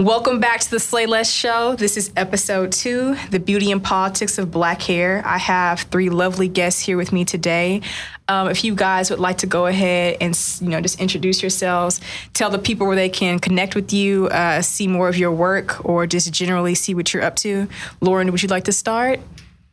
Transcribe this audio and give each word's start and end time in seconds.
Welcome 0.00 0.38
back 0.38 0.60
to 0.60 0.70
the 0.70 0.76
Slayyyleste 0.76 1.36
Show. 1.36 1.74
This 1.74 1.96
is 1.96 2.12
episode 2.14 2.70
two, 2.70 3.16
the 3.32 3.40
beauty 3.40 3.72
and 3.72 3.82
politics 3.82 4.38
of 4.38 4.48
black 4.48 4.80
hair. 4.80 5.22
I 5.26 5.38
have 5.38 5.80
three 5.80 6.08
lovely 6.08 6.46
guests 6.46 6.80
here 6.80 6.96
with 6.96 7.12
me 7.12 7.24
today. 7.24 7.80
Um, 8.28 8.48
if 8.48 8.62
you 8.62 8.76
guys 8.76 9.10
would 9.10 9.18
like 9.18 9.38
to 9.38 9.48
go 9.48 9.66
ahead 9.66 10.18
and 10.20 10.38
you 10.60 10.68
know 10.68 10.80
just 10.80 11.00
introduce 11.00 11.42
yourselves, 11.42 12.00
tell 12.32 12.48
the 12.48 12.60
people 12.60 12.86
where 12.86 12.94
they 12.94 13.08
can 13.08 13.40
connect 13.40 13.74
with 13.74 13.92
you, 13.92 14.28
uh, 14.28 14.62
see 14.62 14.86
more 14.86 15.08
of 15.08 15.18
your 15.18 15.32
work, 15.32 15.84
or 15.84 16.06
just 16.06 16.32
generally 16.32 16.76
see 16.76 16.94
what 16.94 17.12
you're 17.12 17.24
up 17.24 17.34
to. 17.34 17.66
Lauren, 18.00 18.30
would 18.30 18.40
you 18.40 18.48
like 18.48 18.64
to 18.66 18.72
start? 18.72 19.18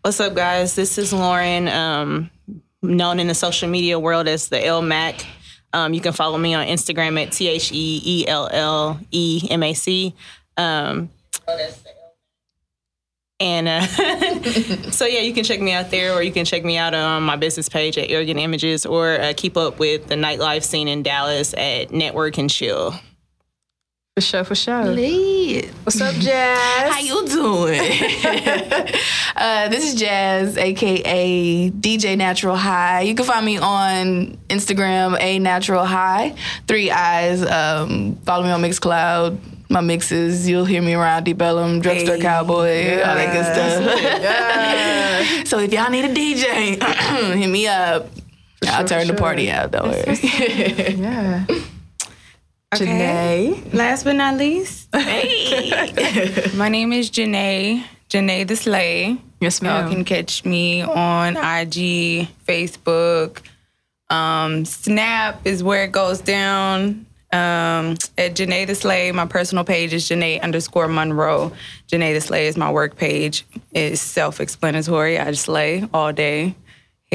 What's 0.02 0.20
up, 0.20 0.34
guys? 0.34 0.74
This 0.74 0.98
is 0.98 1.14
Lauren, 1.14 1.68
um, 1.68 2.32
known 2.82 3.20
in 3.20 3.28
the 3.28 3.36
social 3.36 3.70
media 3.70 4.00
world 4.00 4.28
as 4.28 4.48
the 4.48 4.66
L 4.66 4.82
Mac. 4.82 5.24
Um, 5.76 5.94
you 5.94 6.00
can 6.00 6.14
follow 6.14 6.38
me 6.38 6.54
on 6.54 6.66
Instagram 6.66 7.22
at 7.22 7.34
T 7.34 7.50
H 7.50 7.72
E 7.74 8.02
E 8.04 8.28
L 8.28 8.48
L 8.50 9.00
E 9.12 9.46
M 9.50 9.62
A 9.62 9.74
C. 9.74 10.16
Um, 10.56 11.10
and 13.42 13.68
uh, 13.68 13.82
so, 14.92 15.06
yeah, 15.06 15.20
you 15.20 15.34
can 15.34 15.44
check 15.44 15.60
me 15.60 15.74
out 15.74 15.92
there, 15.92 16.14
or 16.14 16.22
you 16.22 16.32
can 16.32 16.46
check 16.46 16.64
me 16.64 16.78
out 16.78 16.94
on 16.94 17.24
my 17.24 17.36
business 17.36 17.68
page 17.68 17.98
at 17.98 18.10
Arrogant 18.10 18.40
Images, 18.40 18.86
or 18.86 19.20
uh, 19.20 19.34
keep 19.36 19.58
up 19.58 19.78
with 19.78 20.08
the 20.08 20.16
nightlife 20.16 20.64
scene 20.64 20.88
in 20.88 21.04
Dallas 21.04 21.54
at 21.56 21.92
Network 21.92 22.38
and 22.38 22.50
Chill. 22.50 22.96
For 24.16 24.22
sure, 24.22 24.44
for 24.46 24.56
sure. 24.56 24.86
Lit. 24.86 25.66
What's 25.84 26.00
up, 26.00 26.16
Jazz? 26.16 26.94
How 26.94 27.00
you 27.00 27.28
doing? 27.28 27.82
uh, 29.36 29.68
this 29.68 29.84
is 29.84 30.00
Jazz, 30.00 30.56
aka 30.56 31.70
DJ 31.72 32.18
Natural 32.18 32.56
High. 32.56 33.02
You 33.02 33.14
can 33.14 33.26
find 33.26 33.46
me 33.46 33.58
on 33.58 34.38
Instagram, 34.48 35.20
a 35.20 35.38
Natural 35.40 35.84
High, 35.84 36.34
three 36.66 36.90
eyes. 36.92 37.46
Um, 37.46 38.16
follow 38.24 38.46
me 38.46 38.52
on 38.52 38.62
Mixcloud. 38.62 39.38
My 39.70 39.82
mixes, 39.82 40.48
you'll 40.48 40.64
hear 40.64 40.82
me 40.82 40.94
around 40.94 41.26
Deep 41.26 41.42
Ellum, 41.42 41.82
Drugstore 41.82 42.16
Hey. 42.16 42.22
Cowboy, 42.22 43.02
all 43.02 43.16
that 43.16 43.34
good 43.34 43.44
stuff. 45.36 45.48
so 45.50 45.60
if 45.60 45.74
y'all 45.74 45.92
need 45.92 46.06
a 46.06 46.14
DJ, 46.14 46.82
hit 47.38 47.50
me 47.50 47.68
up. 47.68 48.08
I'll 48.64 48.78
sure, 48.78 48.88
turn 48.88 49.02
for 49.02 49.08
the 49.08 49.18
sure. 49.18 49.18
party 49.18 49.52
out. 49.52 49.72
Don't 49.72 49.90
worry. 49.90 50.14
Yeah. 50.96 51.46
Okay. 52.74 53.62
Last 53.74 54.04
but 54.04 54.14
not 54.16 54.36
least, 54.38 54.90
hey. 54.94 56.50
my 56.56 56.68
name 56.68 56.92
is 56.92 57.10
Janae, 57.10 57.84
Janae 58.10 58.48
the 58.48 58.56
Slay. 58.56 59.18
Yes, 59.40 59.62
Y'all 59.62 59.88
can 59.90 60.04
catch 60.04 60.44
me 60.44 60.82
on 60.82 61.38
IG, 61.38 62.28
Facebook. 62.48 63.42
Um, 64.10 64.66
Snap 64.66 65.46
is 65.46 65.64
where 65.64 65.84
it 65.86 65.92
goes 65.92 66.20
down. 66.20 67.06
Um, 67.32 67.96
at 68.18 68.34
Janae 68.36 68.66
the 68.68 68.76
Slay, 68.76 69.12
my 69.12 69.26
personal 69.26 69.64
page 69.64 69.94
is 69.94 70.08
Janae 70.10 70.42
underscore 70.42 70.88
Monroe. 70.88 71.52
Janae 71.88 72.14
the 72.14 72.22
Slay 72.22 72.48
is 72.48 72.58
my 72.58 72.72
work 72.72 72.96
page. 72.98 73.46
It's 73.72 74.02
self-explanatory. 74.02 75.20
I 75.20 75.26
just 75.32 75.44
slay 75.44 75.88
all 75.94 76.12
day, 76.14 76.56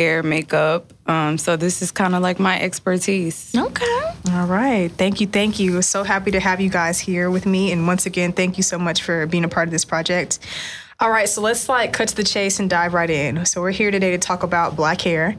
hair, 0.00 0.22
makeup. 0.22 0.94
Um, 1.06 1.36
so 1.36 1.56
this 1.56 1.82
is 1.82 1.90
kind 1.90 2.14
of 2.14 2.22
like 2.22 2.40
my 2.40 2.58
expertise. 2.58 3.54
okay. 3.54 4.00
All 4.32 4.46
right. 4.46 4.90
Thank 4.90 5.20
you. 5.20 5.26
Thank 5.26 5.58
you. 5.58 5.82
So 5.82 6.04
happy 6.04 6.30
to 6.30 6.40
have 6.40 6.58
you 6.58 6.70
guys 6.70 6.98
here 6.98 7.30
with 7.30 7.44
me. 7.44 7.70
And 7.70 7.86
once 7.86 8.06
again, 8.06 8.32
thank 8.32 8.56
you 8.56 8.62
so 8.62 8.78
much 8.78 9.02
for 9.02 9.26
being 9.26 9.44
a 9.44 9.48
part 9.48 9.68
of 9.68 9.72
this 9.72 9.84
project. 9.84 10.38
All 11.00 11.10
right. 11.10 11.28
So 11.28 11.42
let's 11.42 11.68
like 11.68 11.92
cut 11.92 12.08
to 12.08 12.16
the 12.16 12.24
chase 12.24 12.60
and 12.60 12.70
dive 12.70 12.94
right 12.94 13.10
in. 13.10 13.44
So 13.44 13.60
we're 13.60 13.72
here 13.72 13.90
today 13.90 14.12
to 14.12 14.18
talk 14.18 14.42
about 14.42 14.74
black 14.74 15.02
hair. 15.02 15.36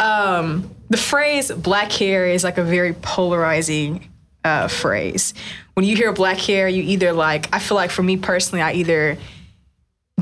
Um, 0.00 0.74
the 0.90 0.96
phrase 0.96 1.52
black 1.52 1.92
hair 1.92 2.26
is 2.26 2.42
like 2.42 2.58
a 2.58 2.64
very 2.64 2.94
polarizing 2.94 4.08
uh, 4.42 4.66
phrase. 4.66 5.34
When 5.74 5.86
you 5.86 5.94
hear 5.94 6.12
black 6.12 6.38
hair, 6.38 6.66
you 6.68 6.82
either 6.82 7.12
like, 7.12 7.54
I 7.54 7.60
feel 7.60 7.76
like 7.76 7.90
for 7.90 8.02
me 8.02 8.16
personally, 8.16 8.62
I 8.62 8.72
either 8.72 9.18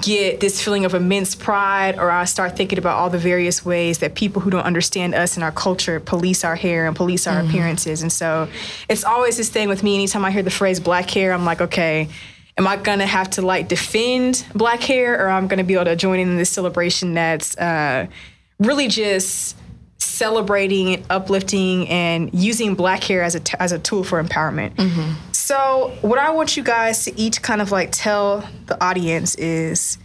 get 0.00 0.40
this 0.40 0.62
feeling 0.62 0.84
of 0.84 0.92
immense 0.94 1.34
pride 1.34 1.98
or 1.98 2.10
I 2.10 2.26
start 2.26 2.56
thinking 2.56 2.78
about 2.78 2.98
all 2.98 3.08
the 3.08 3.18
various 3.18 3.64
ways 3.64 3.98
that 3.98 4.14
people 4.14 4.42
who 4.42 4.50
don't 4.50 4.64
understand 4.64 5.14
us 5.14 5.36
and 5.36 5.44
our 5.44 5.52
culture 5.52 6.00
police 6.00 6.44
our 6.44 6.56
hair 6.56 6.86
and 6.86 6.94
police 6.94 7.26
our 7.26 7.40
appearances. 7.40 8.02
And 8.02 8.12
so 8.12 8.48
it's 8.88 9.04
always 9.04 9.38
this 9.38 9.48
thing 9.48 9.68
with 9.68 9.82
me 9.82 9.94
anytime 9.94 10.24
I 10.24 10.30
hear 10.30 10.42
the 10.42 10.50
phrase 10.50 10.80
black 10.80 11.08
hair, 11.10 11.32
I'm 11.32 11.46
like, 11.46 11.62
okay, 11.62 12.08
am 12.58 12.66
I 12.66 12.76
gonna 12.76 13.06
have 13.06 13.30
to 13.30 13.42
like 13.42 13.68
defend 13.68 14.44
black 14.54 14.80
hair 14.82 15.18
or 15.24 15.28
I'm 15.30 15.46
gonna 15.48 15.64
be 15.64 15.74
able 15.74 15.86
to 15.86 15.96
join 15.96 16.20
in 16.20 16.36
this 16.36 16.50
celebration 16.50 17.14
that's 17.14 17.56
uh, 17.56 18.06
really 18.58 18.88
just 18.88 19.56
celebrating 19.98 20.94
and 20.94 21.04
uplifting 21.08 21.88
and 21.88 22.30
using 22.34 22.74
black 22.74 23.02
hair 23.04 23.22
as 23.22 23.34
a, 23.34 23.40
t- 23.40 23.56
as 23.58 23.72
a 23.72 23.78
tool 23.78 24.04
for 24.04 24.22
empowerment. 24.22 24.72
So, 25.46 25.96
what 26.00 26.18
I 26.18 26.30
want 26.30 26.56
you 26.56 26.64
guys 26.64 27.04
to 27.04 27.16
each 27.16 27.40
kind 27.40 27.62
of 27.62 27.70
like 27.70 27.90
tell 27.92 28.44
the 28.66 28.82
audience 28.84 29.36
is 29.36 29.96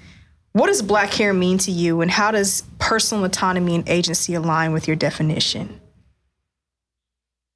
what 0.52 0.68
does 0.68 0.84
black 0.84 1.12
hair 1.12 1.34
mean 1.34 1.57
to 1.57 1.72
you 1.72 2.02
and 2.02 2.12
how 2.12 2.29
does 2.29 2.62
personal 2.78 3.25
autonomy 3.25 3.74
and 3.74 3.90
agency 3.90 4.35
align 4.35 4.72
with 4.72 4.85
your 4.85 4.96
definition? 4.96 5.81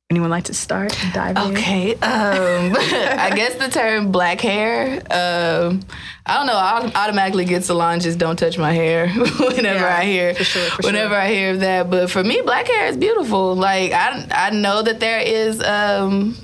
Anyone 0.09 0.31
like 0.31 0.46
to 0.46 0.53
start 0.56 1.00
and 1.03 1.13
dive 1.13 1.38
in? 1.38 1.51
Okay. 1.51 1.94
Um, 1.94 2.00
I 2.75 3.31
guess 3.35 3.53
the 3.53 3.68
term 3.68 4.12
black 4.12 4.41
hair. 4.41 4.96
Um, 5.12 5.81
I 6.25 6.38
don't 6.38 6.47
know. 6.47 6.56
I 6.56 6.91
automatically 6.96 7.46
get 7.46 7.66
Solange 7.66 8.02
just 8.02 8.17
don't 8.17 8.35
touch 8.40 8.57
my 8.57 8.73
hair 8.73 9.09
whenever 9.40 9.81
Yeah, 9.81 9.97
I 10.00 10.06
hear 10.06 10.34
for 10.34 10.44
sure, 10.44 10.69
for 10.72 10.88
whenever 10.88 11.13
sure. 11.13 11.22
I 11.22 11.31
hear 11.31 11.57
that. 11.57 11.91
But 11.91 12.09
for 12.09 12.23
me, 12.23 12.41
black 12.41 12.66
hair 12.66 12.88
is 12.88 12.97
beautiful. 12.97 13.53
Like 13.56 13.91
I 13.91 14.25
I 14.31 14.50
know 14.50 14.81
that 14.81 15.00
there 15.00 15.19
is 15.19 15.62
um, 15.62 16.35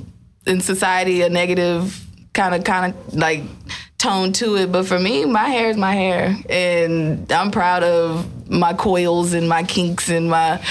in 0.52 0.62
society 0.62 1.22
a 1.22 1.30
negative 1.30 2.06
kind 2.34 2.54
of 2.54 2.64
kind 2.64 2.94
of 2.94 3.16
like 3.16 3.44
tone 3.98 4.34
to 4.34 4.58
it, 4.58 4.72
but 4.72 4.86
for 4.86 5.00
me, 5.00 5.26
my 5.26 5.46
hair 5.46 5.70
is 5.70 5.78
my 5.78 5.94
hair, 5.94 6.36
and 6.50 7.32
I'm 7.32 7.52
proud 7.52 7.84
of 7.84 8.41
my 8.52 8.74
coils 8.74 9.34
and 9.34 9.48
my 9.48 9.64
kinks 9.64 10.10
and 10.10 10.30
my 10.30 10.64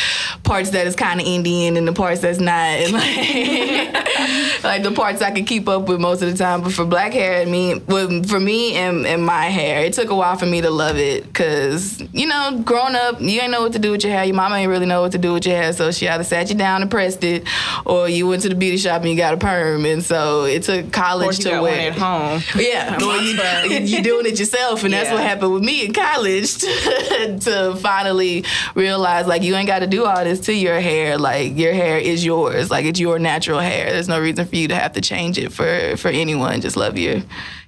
parts 0.44 0.70
that 0.70 0.86
is 0.86 0.94
kind 0.94 1.20
of 1.20 1.26
Indian 1.26 1.76
and 1.76 1.88
the 1.88 1.92
parts 1.92 2.20
that's 2.20 2.38
not, 2.38 2.50
and 2.52 2.92
like, 2.92 4.62
like 4.64 4.82
the 4.82 4.92
parts 4.94 5.22
I 5.22 5.30
can 5.30 5.44
keep 5.44 5.68
up 5.68 5.88
with 5.88 6.00
most 6.00 6.22
of 6.22 6.30
the 6.30 6.36
time. 6.36 6.62
But 6.62 6.72
for 6.72 6.84
black 6.84 7.12
hair, 7.12 7.40
I 7.40 7.44
mean, 7.46 7.82
well, 7.86 8.22
for 8.24 8.38
me 8.38 8.74
and, 8.74 9.06
and 9.06 9.24
my 9.24 9.46
hair, 9.46 9.84
it 9.84 9.94
took 9.94 10.10
a 10.10 10.14
while 10.14 10.36
for 10.36 10.46
me 10.46 10.60
to 10.60 10.70
love 10.70 10.96
it 10.96 11.24
because 11.24 12.00
you 12.12 12.26
know, 12.26 12.60
growing 12.64 12.94
up, 12.94 13.20
you 13.20 13.40
ain't 13.40 13.50
know 13.50 13.62
what 13.62 13.72
to 13.72 13.78
do 13.78 13.92
with 13.92 14.04
your 14.04 14.12
hair. 14.12 14.24
Your 14.24 14.36
mama 14.36 14.56
ain't 14.56 14.68
really 14.68 14.86
know 14.86 15.02
what 15.02 15.12
to 15.12 15.18
do 15.18 15.32
with 15.32 15.46
your 15.46 15.56
hair, 15.56 15.72
so 15.72 15.90
she 15.90 16.08
either 16.08 16.24
sat 16.24 16.48
you 16.50 16.56
down 16.56 16.82
and 16.82 16.90
pressed 16.90 17.24
it, 17.24 17.46
or 17.86 18.08
you 18.08 18.26
went 18.26 18.42
to 18.42 18.48
the 18.48 18.54
beauty 18.54 18.76
shop 18.76 19.00
and 19.02 19.10
you 19.10 19.16
got 19.16 19.34
a 19.34 19.36
perm. 19.36 19.84
And 19.84 20.02
so 20.02 20.44
it 20.44 20.64
took 20.64 20.92
college 20.92 21.38
to 21.38 21.50
got 21.50 21.62
where 21.62 21.90
at 21.90 21.98
home. 21.98 22.42
yeah, 22.56 22.98
well, 23.00 23.22
you, 23.22 23.78
you 23.78 24.02
doing 24.02 24.26
it 24.26 24.38
yourself, 24.38 24.84
and 24.84 24.92
that's 24.92 25.10
what 25.10 25.22
happened 25.22 25.52
with 25.52 25.62
me 25.62 25.86
in 25.86 25.92
college. 25.92 26.58
To, 26.58 27.38
to 27.40 27.69
finally 27.76 28.44
realize, 28.74 29.26
like, 29.26 29.42
you 29.42 29.54
ain't 29.54 29.66
got 29.66 29.80
to 29.80 29.86
do 29.86 30.04
all 30.04 30.24
this 30.24 30.40
to 30.40 30.54
your 30.54 30.80
hair. 30.80 31.18
Like, 31.18 31.56
your 31.56 31.72
hair 31.72 31.98
is 31.98 32.24
yours. 32.24 32.70
Like, 32.70 32.84
it's 32.84 33.00
your 33.00 33.18
natural 33.18 33.60
hair. 33.60 33.90
There's 33.90 34.08
no 34.08 34.20
reason 34.20 34.46
for 34.46 34.56
you 34.56 34.68
to 34.68 34.74
have 34.74 34.92
to 34.92 35.00
change 35.00 35.38
it 35.38 35.52
for 35.52 35.96
for 35.96 36.08
anyone. 36.08 36.60
Just 36.60 36.76
love 36.76 36.98
your 36.98 37.22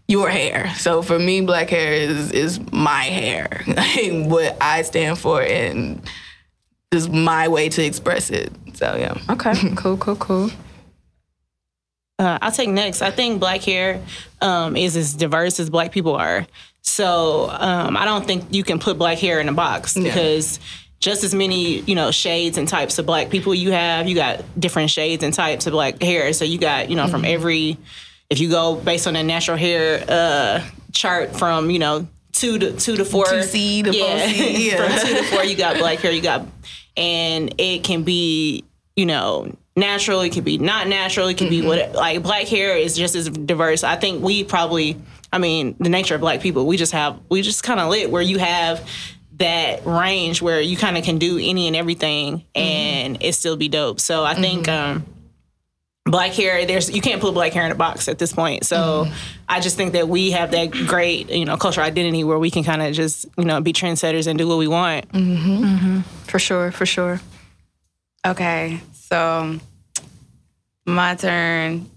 your 0.09 0.29
hair. 0.29 0.73
So 0.77 1.03
for 1.03 1.19
me, 1.19 1.41
black 1.41 1.71
hair 1.71 1.93
is 1.93 2.33
is 2.33 2.61
my 2.73 3.05
hair, 3.05 3.65
like, 3.67 4.29
what 4.31 4.57
I 4.61 4.83
stand 4.83 5.19
for, 5.19 5.43
and 5.43 6.03
is 6.93 7.09
my 7.09 7.49
way 7.49 7.69
to 7.71 7.85
express 7.85 8.31
it. 8.31 8.53
So 8.75 8.97
yeah. 8.97 9.17
Okay, 9.31 9.55
cool, 9.77 9.97
cool, 9.97 10.17
cool. 10.17 10.51
Uh, 12.19 12.39
I'll 12.41 12.53
take 12.53 12.69
next. 12.69 13.03
I 13.03 13.11
think 13.11 13.41
black 13.41 13.63
hair 13.63 14.01
um, 14.41 14.77
is 14.77 14.97
as 14.97 15.15
diverse 15.15 15.59
as 15.59 15.71
black 15.71 15.91
people 15.91 16.15
are. 16.15 16.47
So 16.83 17.49
um, 17.51 17.97
I 17.97 18.05
don't 18.05 18.27
think 18.27 18.45
you 18.51 18.65
can 18.65 18.79
put 18.79 18.99
black 18.99 19.19
hair 19.19 19.41
in 19.41 19.49
a 19.49 19.53
box 19.53 19.95
because 19.95 20.59
just 20.99 21.25
as 21.25 21.35
many, 21.35 21.81
you 21.81 21.95
know, 21.95 22.11
shades 22.11 22.59
and 22.59 22.67
types 22.67 22.99
of 22.99 23.07
black 23.07 23.31
people 23.31 23.55
you 23.55 23.73
have, 23.73 24.09
you 24.09 24.15
got 24.15 24.43
different 24.59 24.91
shades 24.91 25.23
and 25.23 25.35
types 25.35 25.67
of 25.67 25.73
black 25.73 26.01
hair. 26.01 26.33
So 26.33 26.45
you 26.45 26.59
got, 26.59 26.91
you 26.91 26.97
know, 26.97 27.09
from 27.09 27.25
every, 27.25 27.77
if 28.31 28.41
you 28.41 28.49
go 28.49 28.77
based 28.77 29.07
on 29.07 29.15
the 29.15 29.23
natural 29.23 29.57
hair 29.57 30.05
uh, 30.09 30.65
chart 30.93 31.37
from, 31.37 31.71
you 31.71 31.79
know, 31.79 32.07
two 32.33 32.59
to 32.59 32.73
two 32.73 32.97
to 32.97 33.05
four. 33.05 33.25
2C 33.27 33.85
to 33.85 33.91
4C, 33.91 33.95
yeah. 34.71 34.77
from 34.77 35.09
two 35.09 35.15
to 35.17 35.23
four, 35.25 35.45
you 35.45 35.57
got 35.57 35.77
black 35.77 35.99
hair, 35.99 36.13
you 36.13 36.23
got, 36.23 36.47
and 36.97 37.55
it 37.59 37.85
can 37.85 38.05
be, 38.05 38.65
you 38.97 39.07
know, 39.07 39.55
natural, 39.77 40.21
it 40.21 40.33
can 40.33 40.45
be 40.45 40.59
not 40.59 40.87
natural, 40.87 41.29
it 41.29 41.37
can 41.37 41.49
be 41.49 41.63
what, 41.63 41.93
like 41.95 42.23
black 42.23 42.47
hair 42.47 42.77
is 42.77 42.97
just 42.97 43.15
as 43.15 43.29
diverse. 43.29 43.83
I 43.83 43.97
think 43.97 44.23
we 44.23 44.45
probably, 44.45 44.97
I 45.33 45.39
mean, 45.39 45.77
the 45.79 45.89
nature 45.89 46.15
of 46.15 46.21
black 46.21 46.41
people, 46.41 46.67
we 46.67 46.77
just 46.77 46.93
have, 46.93 47.19
we 47.29 47.43
just 47.43 47.63
kind 47.63 47.81
of 47.81 47.89
lit 47.89 48.11
where 48.11 48.23
you 48.23 48.39
have 48.39 48.87
that 49.37 49.87
range 49.87 50.43
where 50.43 50.61
you 50.61 50.77
kind 50.77 50.99
of 50.99 51.05
can 51.05 51.19
do 51.19 51.39
any 51.39 51.67
and 51.67 51.75
everything 51.75 52.39
mm-hmm. 52.39 52.61
and 52.61 53.23
it 53.23 53.35
still 53.35 53.57
be 53.57 53.69
dope. 53.69 53.99
So 53.99 54.25
I 54.25 54.35
think, 54.35 54.67
mm-hmm. 54.67 54.99
um, 54.99 55.07
black 56.05 56.33
hair 56.33 56.67
there's 56.67 56.91
you 56.91 57.01
can't 57.01 57.21
put 57.21 57.33
black 57.33 57.53
hair 57.53 57.65
in 57.65 57.71
a 57.71 57.77
box 57.77 58.09
at 58.09 58.19
this 58.19 58.33
point. 58.33 58.65
So 58.65 59.05
mm-hmm. 59.07 59.15
i 59.49 59.61
just 59.61 59.77
think 59.77 59.93
that 59.93 60.09
we 60.09 60.33
have 60.33 60.51
that 60.51 60.73
great 60.73 61.31
you 61.31 61.45
know 61.45 61.57
cultural 61.57 61.87
identity 61.87 62.25
where 62.25 62.39
we 62.39 62.51
can 62.51 62.65
kind 62.65 62.83
of 62.83 62.93
just 62.93 63.27
you 63.39 63.45
know 63.45 63.61
be 63.61 63.73
trendsetters 63.73 64.27
and 64.27 64.39
do 64.39 64.49
what 64.49 64.59
we 64.59 64.69
want. 64.69 65.07
For 66.27 66.39
sure, 66.39 66.73
for 66.73 66.87
sure. 66.87 67.21
Okay, 68.27 68.81
so 68.93 69.59
my 70.87 71.15
turn. 71.15 71.89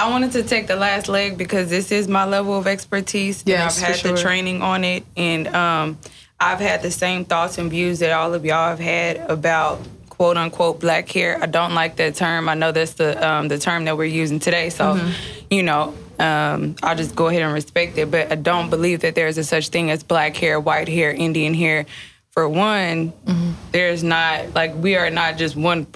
I 0.00 0.08
wanted 0.10 0.32
to 0.32 0.42
take 0.44 0.68
the 0.68 0.76
last 0.76 1.08
leg 1.08 1.36
because 1.36 1.70
this 1.70 1.90
is 1.90 2.06
my 2.06 2.24
level 2.24 2.56
of 2.56 2.66
expertise. 2.68 3.40
and 3.40 3.48
Yes, 3.48 3.78
I've 3.82 3.88
had 3.88 3.96
sure. 3.96 4.12
the 4.12 4.22
training 4.22 4.62
on 4.62 4.84
it, 4.84 5.04
and 5.16 5.48
um, 5.48 5.98
I've 6.38 6.60
had 6.60 6.82
the 6.82 6.90
same 6.90 7.24
thoughts 7.24 7.58
and 7.58 7.68
views 7.68 7.98
that 7.98 8.12
all 8.12 8.32
of 8.32 8.44
y'all 8.44 8.68
have 8.68 8.78
had 8.78 9.16
about 9.28 9.80
quote 10.08 10.36
unquote 10.36 10.78
black 10.80 11.08
hair. 11.10 11.38
I 11.42 11.46
don't 11.46 11.74
like 11.74 11.96
that 11.96 12.14
term. 12.14 12.48
I 12.48 12.54
know 12.54 12.70
that's 12.70 12.92
the 12.94 13.26
um, 13.28 13.48
the 13.48 13.58
term 13.58 13.86
that 13.86 13.96
we're 13.96 14.04
using 14.04 14.38
today. 14.38 14.70
So, 14.70 14.94
Mm-hmm. 14.94 15.10
you 15.50 15.62
know, 15.64 15.94
um, 16.20 16.76
I'll 16.82 16.96
just 16.96 17.16
go 17.16 17.26
ahead 17.26 17.42
and 17.42 17.52
respect 17.52 17.98
it. 17.98 18.08
But 18.10 18.30
I 18.30 18.36
don't 18.36 18.70
believe 18.70 19.00
that 19.00 19.16
there's 19.16 19.36
a 19.36 19.42
such 19.44 19.68
thing 19.70 19.90
as 19.90 20.04
black 20.04 20.36
hair, 20.36 20.60
white 20.60 20.88
hair, 20.88 21.10
Indian 21.10 21.54
hair. 21.54 21.86
For 22.30 22.48
one, 22.48 23.12
Mm-hmm. 23.26 23.50
there's 23.72 24.04
not 24.04 24.54
like 24.54 24.76
we 24.76 24.94
are 24.94 25.10
not 25.10 25.38
just 25.38 25.56
one 25.56 25.88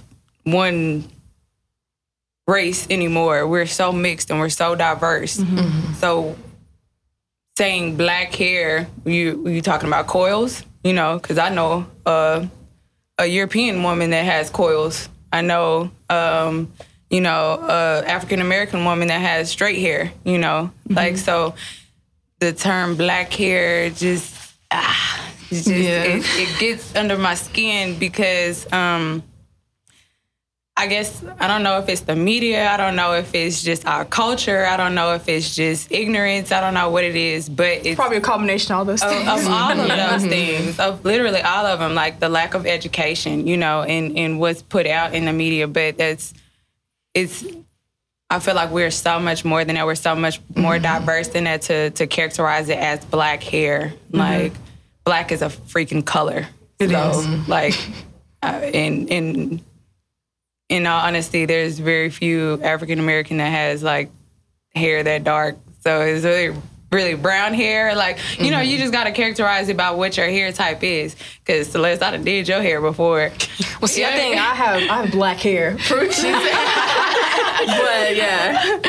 one 0.43 1.05
race 2.47 2.87
anymore. 2.91 3.47
We're 3.47 3.67
so 3.67 3.93
mixed 3.93 4.31
and 4.31 4.41
we're 4.41 4.49
so 4.49 4.75
diverse. 4.75 5.41
So 5.99 6.37
saying 7.57 7.97
black 7.97 8.35
hair, 8.35 8.89
you 9.05 9.49
you 9.49 9.63
talking 9.63 9.89
about 9.89 10.07
coils? 10.07 10.65
You 10.85 10.93
know, 10.93 11.19
because 11.19 11.39
I 11.39 11.49
know 11.51 11.87
uh, 12.07 12.47
a 13.19 13.27
European 13.27 13.83
woman 13.83 14.11
that 14.11 14.25
has 14.25 14.51
coils. 14.51 15.09
I 15.33 15.41
know, 15.43 15.91
um, 16.11 16.73
you 17.09 17.21
know, 17.21 17.59
a 17.69 18.05
African 18.07 18.41
American 18.41 18.85
woman 18.85 19.09
that 19.09 19.21
has 19.21 19.51
straight 19.51 19.79
hair. 19.79 20.13
You 20.25 20.39
know, 20.39 20.71
like 20.89 21.17
so. 21.17 21.55
The 22.41 22.53
term 22.53 22.97
black 22.97 23.33
hair 23.33 23.89
just 23.91 24.35
ah, 24.73 25.31
just 25.49 25.69
Yeah. 25.69 26.03
it, 26.03 26.25
it 26.27 26.59
gets 26.59 26.97
under 26.97 27.17
my 27.17 27.35
skin 27.37 27.97
because. 28.01 28.71
Um, 28.73 29.23
I 30.83 30.89
guess 30.89 31.23
I 31.39 31.47
don't 31.47 31.63
know 31.63 31.79
if 31.79 31.89
it's 31.89 32.01
the 32.01 32.17
media. 32.17 32.69
I 32.69 32.77
don't 32.77 32.97
know 32.97 33.13
if 33.13 33.37
it's 33.37 33.63
just 33.63 33.87
our 33.87 34.05
culture. 34.05 34.67
I 34.67 34.77
don't 34.77 34.97
know 34.97 35.15
if 35.15 35.29
it's 35.29 35.55
just 35.55 35.93
ignorance. 35.93 36.51
I 36.51 36.61
don't 36.61 36.75
know 36.75 36.91
what 36.91 37.05
it 37.05 37.15
is, 37.15 37.49
but 37.49 37.87
it's 37.87 37.95
Probably 37.95 38.17
a 38.17 38.21
combination 38.21 38.73
of 38.73 38.79
all 38.79 38.85
those 38.85 39.01
of, 39.01 39.09
things. 39.09 39.29
of 39.29 39.47
all 39.49 39.71
of 39.79 39.87
those 39.87 40.27
things, 40.29 40.81
of 40.81 41.05
literally 41.05 41.41
all 41.41 41.67
of 41.67 41.79
them, 41.79 41.95
like 41.95 42.19
the 42.19 42.29
lack 42.29 42.55
of 42.55 42.67
education, 42.67 43.47
you 43.47 43.57
know, 43.57 43.83
and 43.83 44.19
and 44.19 44.41
what's 44.41 44.61
put 44.61 44.89
out 44.89 45.15
in 45.15 45.25
the 45.25 45.33
media. 45.33 45.69
But 45.69 45.99
that's 45.99 46.35
it's. 47.15 47.47
I 48.29 48.41
feel 48.41 48.57
like 48.57 48.71
we're 48.73 48.91
so 48.91 49.21
much 49.21 49.45
more 49.45 49.65
than 49.65 49.77
that. 49.77 49.87
We're 49.87 49.95
so 49.95 50.17
much 50.17 50.41
more 50.57 50.81
diverse 50.81 51.29
than 51.29 51.45
that 51.45 51.63
to 51.63 51.91
to 51.91 52.09
characterize 52.09 52.69
it 52.69 52.79
as 52.79 53.05
black 53.05 53.45
hair. 53.45 53.95
Like 54.11 54.53
black 55.05 55.31
is 55.31 55.43
a 55.43 55.49
freaking 55.49 56.05
color. 56.05 56.49
It 56.81 56.91
so, 56.91 57.45
Like, 57.47 57.79
uh, 58.43 58.47
and 58.47 59.09
and 59.13 59.63
in 60.73 60.87
all 60.87 61.01
honesty, 61.01 61.45
there's 61.45 61.79
very 61.79 62.09
few 62.09 62.61
African 62.63 62.99
American 62.99 63.37
that 63.37 63.51
has 63.51 63.83
like 63.83 64.11
hair 64.75 65.03
that 65.03 65.23
dark. 65.23 65.57
So 65.81 66.01
it's 66.01 66.25
really 66.25 66.57
really 66.91 67.15
brown 67.15 67.55
hair. 67.55 67.95
Like, 67.95 68.19
you 68.39 68.51
know, 68.51 68.61
you 68.61 68.75
mm-hmm. 68.75 68.83
just 68.83 68.93
gotta 68.93 69.13
characterize 69.13 69.69
it 69.69 69.77
by 69.77 69.91
what 69.91 70.17
your 70.17 70.27
hair 70.27 70.51
type 70.53 70.83
is. 70.83 71.15
Cause 71.47 71.69
Celeste, 71.69 72.03
I 72.03 72.13
done 72.13 72.25
did 72.25 72.49
your 72.49 72.63
hair 72.63 72.81
before. 72.81 73.31
well, 73.81 73.89
see, 73.89 74.05
I 74.05 74.13
think 74.13 74.37
I 74.37 74.55
have 74.55 74.83
I 74.91 75.03
have 75.03 75.11
black 75.11 75.39
hair. 75.39 75.77
but 75.89 76.07
yeah, 78.17 78.81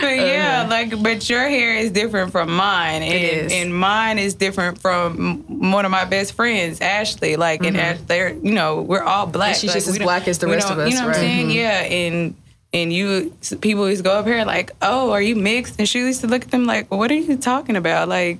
But 0.00 0.16
yeah, 0.16 0.66
like, 0.68 1.02
but 1.02 1.28
your 1.28 1.48
hair 1.48 1.76
is 1.76 1.90
different 1.90 2.32
from 2.32 2.54
mine, 2.54 3.02
and 3.02 3.14
is. 3.14 3.52
and 3.52 3.74
mine 3.74 4.18
is 4.18 4.34
different 4.34 4.78
from 4.78 5.44
one 5.70 5.84
of 5.84 5.90
my 5.90 6.04
best 6.04 6.34
friends, 6.34 6.80
Ashley. 6.80 7.36
Like, 7.36 7.64
and 7.64 7.76
mm-hmm. 7.76 8.00
Ash, 8.00 8.00
they're 8.06 8.32
you 8.34 8.52
know 8.52 8.82
we're 8.82 9.02
all 9.02 9.26
black. 9.26 9.56
she's 9.56 9.70
Like, 9.70 9.74
just 9.74 9.88
as 9.88 9.98
black 9.98 10.28
as 10.28 10.38
the 10.38 10.46
rest 10.46 10.70
of 10.70 10.78
us, 10.78 10.90
You 10.90 10.96
know 10.96 11.06
what 11.06 11.16
right. 11.16 11.16
I'm 11.16 11.22
saying? 11.22 11.48
Mm-hmm. 11.48 11.58
Yeah, 11.58 11.82
and 11.82 12.34
and 12.72 12.92
you 12.92 13.32
people 13.60 13.82
always 13.82 14.02
go 14.02 14.12
up 14.12 14.26
here 14.26 14.44
like, 14.44 14.70
oh, 14.82 15.12
are 15.12 15.22
you 15.22 15.36
mixed? 15.36 15.76
And 15.78 15.88
she 15.88 16.00
used 16.00 16.20
to 16.22 16.26
look 16.26 16.42
at 16.42 16.50
them 16.50 16.64
like, 16.64 16.90
what 16.90 17.10
are 17.10 17.14
you 17.14 17.36
talking 17.36 17.76
about? 17.76 18.08
Like. 18.08 18.38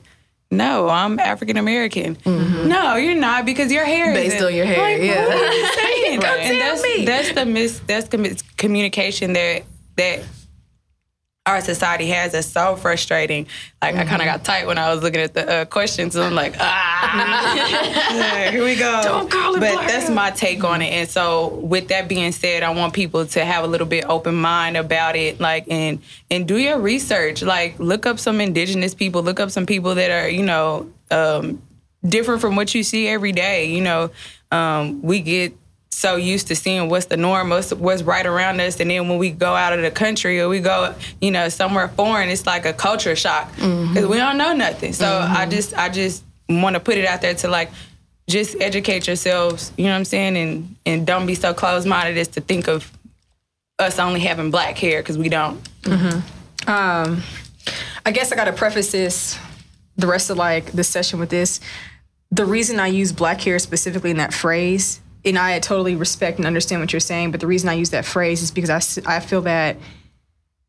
No, 0.48 0.88
I'm 0.88 1.18
African 1.18 1.56
American. 1.56 2.14
Mm-hmm. 2.14 2.68
No, 2.68 2.94
you're 2.94 3.16
not 3.16 3.44
because 3.44 3.72
your 3.72 3.84
hair 3.84 4.14
Based 4.14 4.40
on 4.40 4.54
your 4.54 4.64
hair, 4.64 4.78
Like, 4.78 5.02
yeah. 5.02 5.26
What 5.26 5.36
are 5.36 5.52
you 5.52 5.66
saying? 5.74 6.20
Come 6.20 6.38
and 6.38 6.60
that's 6.60 6.82
me. 6.84 7.04
that's 7.04 7.32
the 7.32 7.44
mis 7.44 7.80
that's 7.80 8.08
commu- 8.08 8.56
communication 8.56 9.32
that 9.32 9.64
that 9.96 10.22
our 11.46 11.60
society 11.60 12.08
has 12.08 12.32
that's 12.32 12.48
so 12.48 12.74
frustrating. 12.74 13.46
Like 13.80 13.94
I 13.94 14.04
kind 14.04 14.20
of 14.20 14.26
got 14.26 14.44
tight 14.44 14.66
when 14.66 14.78
I 14.78 14.92
was 14.92 15.02
looking 15.02 15.20
at 15.20 15.32
the 15.32 15.48
uh, 15.48 15.64
questions. 15.64 16.16
And 16.16 16.24
I'm 16.24 16.34
like, 16.34 16.56
ah, 16.58 18.48
here 18.50 18.64
we 18.64 18.74
go. 18.74 19.00
Don't 19.02 19.30
call 19.30 19.54
it 19.54 19.60
But 19.60 19.72
black 19.74 19.86
that's 19.88 20.10
my 20.10 20.30
take 20.30 20.64
on 20.64 20.82
it. 20.82 20.86
And 20.86 21.08
so, 21.08 21.54
with 21.54 21.88
that 21.88 22.08
being 22.08 22.32
said, 22.32 22.64
I 22.64 22.70
want 22.70 22.94
people 22.94 23.24
to 23.26 23.44
have 23.44 23.62
a 23.62 23.68
little 23.68 23.86
bit 23.86 24.04
open 24.08 24.34
mind 24.34 24.76
about 24.76 25.14
it. 25.14 25.38
Like, 25.38 25.66
and 25.70 26.02
and 26.30 26.48
do 26.48 26.58
your 26.58 26.80
research. 26.80 27.42
Like, 27.42 27.78
look 27.78 28.06
up 28.06 28.18
some 28.18 28.40
indigenous 28.40 28.94
people. 28.94 29.22
Look 29.22 29.38
up 29.38 29.50
some 29.52 29.66
people 29.66 29.94
that 29.94 30.10
are, 30.10 30.28
you 30.28 30.44
know, 30.44 30.90
um, 31.12 31.62
different 32.04 32.40
from 32.40 32.56
what 32.56 32.74
you 32.74 32.82
see 32.82 33.06
every 33.06 33.32
day. 33.32 33.66
You 33.66 33.82
know, 33.82 34.10
um, 34.50 35.00
we 35.00 35.20
get 35.20 35.56
so 35.96 36.16
used 36.16 36.48
to 36.48 36.54
seeing 36.54 36.90
what's 36.90 37.06
the 37.06 37.16
norm, 37.16 37.48
what's, 37.48 37.72
what's 37.72 38.02
right 38.02 38.26
around 38.26 38.60
us, 38.60 38.78
and 38.80 38.90
then 38.90 39.08
when 39.08 39.16
we 39.16 39.30
go 39.30 39.54
out 39.54 39.72
of 39.72 39.80
the 39.80 39.90
country 39.90 40.38
or 40.38 40.46
we 40.46 40.60
go, 40.60 40.94
you 41.22 41.30
know, 41.30 41.48
somewhere 41.48 41.88
foreign, 41.88 42.28
it's 42.28 42.44
like 42.44 42.66
a 42.66 42.74
culture 42.74 43.16
shock 43.16 43.50
mm-hmm. 43.52 43.94
because 43.94 44.06
we 44.06 44.18
don't 44.18 44.36
know 44.36 44.52
nothing. 44.52 44.92
So 44.92 45.06
I 45.06 45.24
mm-hmm. 45.24 45.50
just, 45.50 45.74
I 45.74 45.88
just 45.88 46.22
want 46.50 46.74
to 46.74 46.80
put 46.80 46.98
it 46.98 47.06
out 47.06 47.22
there 47.22 47.32
to 47.36 47.48
like, 47.48 47.70
just 48.28 48.60
educate 48.60 49.06
yourselves. 49.06 49.72
You 49.78 49.84
know 49.84 49.92
what 49.92 49.98
I'm 49.98 50.04
saying, 50.04 50.36
and 50.36 50.76
and 50.84 51.06
don't 51.06 51.26
be 51.26 51.34
so 51.34 51.54
closed 51.54 51.86
minded 51.86 52.18
as 52.18 52.28
to 52.28 52.40
think 52.42 52.68
of 52.68 52.92
us 53.78 53.98
only 53.98 54.20
having 54.20 54.50
black 54.50 54.76
hair 54.76 55.00
because 55.00 55.16
we 55.16 55.30
don't. 55.30 55.62
Mm-hmm. 55.82 56.68
um, 56.68 57.22
I 58.04 58.10
guess 58.10 58.32
I 58.32 58.36
gotta 58.36 58.52
preface 58.52 58.92
this, 58.92 59.38
the 59.96 60.08
rest 60.08 60.28
of 60.28 60.36
like 60.36 60.72
this 60.72 60.88
session 60.88 61.20
with 61.20 61.30
this. 61.30 61.60
The 62.32 62.44
reason 62.44 62.80
I 62.80 62.88
use 62.88 63.12
black 63.12 63.40
hair 63.40 63.58
specifically 63.58 64.10
in 64.10 64.16
that 64.18 64.34
phrase, 64.34 65.00
and 65.26 65.38
I 65.38 65.58
totally 65.58 65.96
respect 65.96 66.38
and 66.38 66.46
understand 66.46 66.80
what 66.80 66.92
you're 66.92 67.00
saying, 67.00 67.32
but 67.32 67.40
the 67.40 67.46
reason 67.46 67.68
I 67.68 67.74
use 67.74 67.90
that 67.90 68.04
phrase 68.04 68.42
is 68.42 68.50
because 68.52 68.70
I, 68.70 69.16
I 69.16 69.20
feel 69.20 69.42
that 69.42 69.76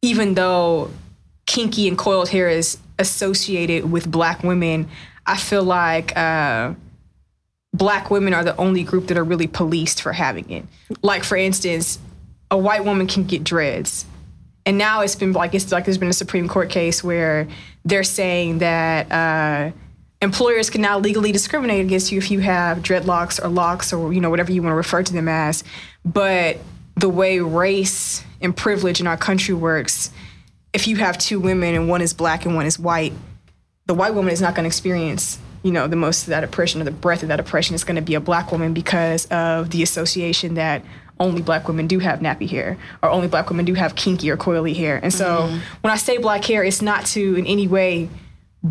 even 0.01 0.33
though 0.33 0.89
kinky 1.45 1.88
and 1.88 1.98
coiled 1.98 2.30
hair 2.30 2.50
is 2.50 2.77
associated 2.98 3.92
with 3.92 4.09
black 4.09 4.44
women, 4.44 4.89
I 5.25 5.38
feel 5.38 5.63
like 5.63 6.18
uh, 6.18 6.74
black 7.74 8.09
women 8.09 8.33
are 8.33 8.44
the 8.44 8.56
only 8.57 8.83
group 8.83 9.07
that 9.07 9.18
are 9.18 9.24
really 9.24 9.48
policed 9.48 10.01
for 10.01 10.12
having 10.12 10.50
it. 10.50 10.65
Like, 11.03 11.24
for 11.24 11.38
instance, 11.38 12.00
a 12.50 12.57
white 12.57 12.83
woman 12.83 13.07
can 13.07 13.25
get 13.25 13.44
dreads. 13.44 14.06
And 14.65 14.77
now 14.77 15.01
it's 15.01 15.15
been 15.15 15.31
like 15.33 15.53
it's 15.53 15.71
like 15.71 15.86
there's 15.86 15.98
been 15.98 16.10
a 16.10 16.13
Supreme 16.13 16.50
Court 16.50 16.69
case 16.69 17.03
where 17.03 17.48
they're 17.86 18.03
saying 18.03 18.57
that 18.57 19.10
uh, 19.12 19.72
employers 20.21 20.69
can 20.69 20.81
now 20.81 20.97
legally 20.97 21.31
discriminate 21.31 21.86
against 21.86 22.12
you 22.12 22.17
if 22.17 22.31
you 22.31 22.39
have 22.39 22.79
dreadlocks 22.79 23.43
or 23.43 23.47
locks 23.47 23.93
or 23.93 24.13
you 24.13 24.19
know 24.19 24.29
whatever 24.29 24.51
you 24.51 24.62
want 24.62 24.71
to 24.71 24.77
refer 24.77 25.03
to 25.03 25.13
them 25.13 25.27
as. 25.27 25.63
But 26.03 26.57
the 26.95 27.09
way 27.09 27.39
race 27.39 28.24
and 28.41 28.55
privilege 28.55 29.00
in 29.00 29.07
our 29.07 29.17
country 29.17 29.53
works, 29.53 30.12
if 30.74 30.88
you 30.88 30.95
have 30.97 31.17
two 31.17 31.39
women 31.39 31.75
and 31.75 31.88
one 31.88 32.01
is 32.01 32.13
black 32.13 32.45
and 32.45 32.55
one 32.55 32.65
is 32.65 32.79
white, 32.79 33.13
the 33.86 33.93
white 33.93 34.15
woman 34.15 34.33
is 34.33 34.41
not 34.41 34.55
going 34.55 34.63
to 34.63 34.67
experience 34.67 35.39
you 35.63 35.71
know 35.71 35.88
the 35.88 35.95
most 35.95 36.24
of 36.24 36.29
that 36.29 36.43
oppression 36.43 36.81
or 36.81 36.86
the 36.86 36.91
breadth 36.91 37.24
of 37.24 37.29
that 37.29 37.39
oppression. 37.39 37.75
Is 37.75 37.83
going 37.83 37.95
to 37.95 38.01
be 38.01 38.15
a 38.15 38.19
black 38.19 38.51
woman 38.51 38.74
because 38.74 39.25
of 39.27 39.69
the 39.69 39.83
association 39.83 40.55
that 40.55 40.83
only 41.19 41.41
black 41.41 41.67
women 41.67 41.88
do 41.88 41.97
have 42.00 42.19
nappy 42.19 42.47
hair 42.47 42.77
or 43.01 43.09
only 43.09 43.27
black 43.27 43.50
women 43.50 43.65
do 43.65 43.74
have 43.74 43.95
kinky 43.95 44.29
or 44.29 44.38
coily 44.38 44.75
hair. 44.75 45.00
And 45.01 45.12
so 45.12 45.25
mm-hmm. 45.25 45.57
when 45.81 45.91
i 45.91 45.97
say 45.97 46.17
black 46.17 46.45
hair 46.45 46.63
it's 46.63 46.81
not 46.81 47.05
to 47.07 47.36
in 47.36 47.45
any 47.47 47.67
way 47.67 48.09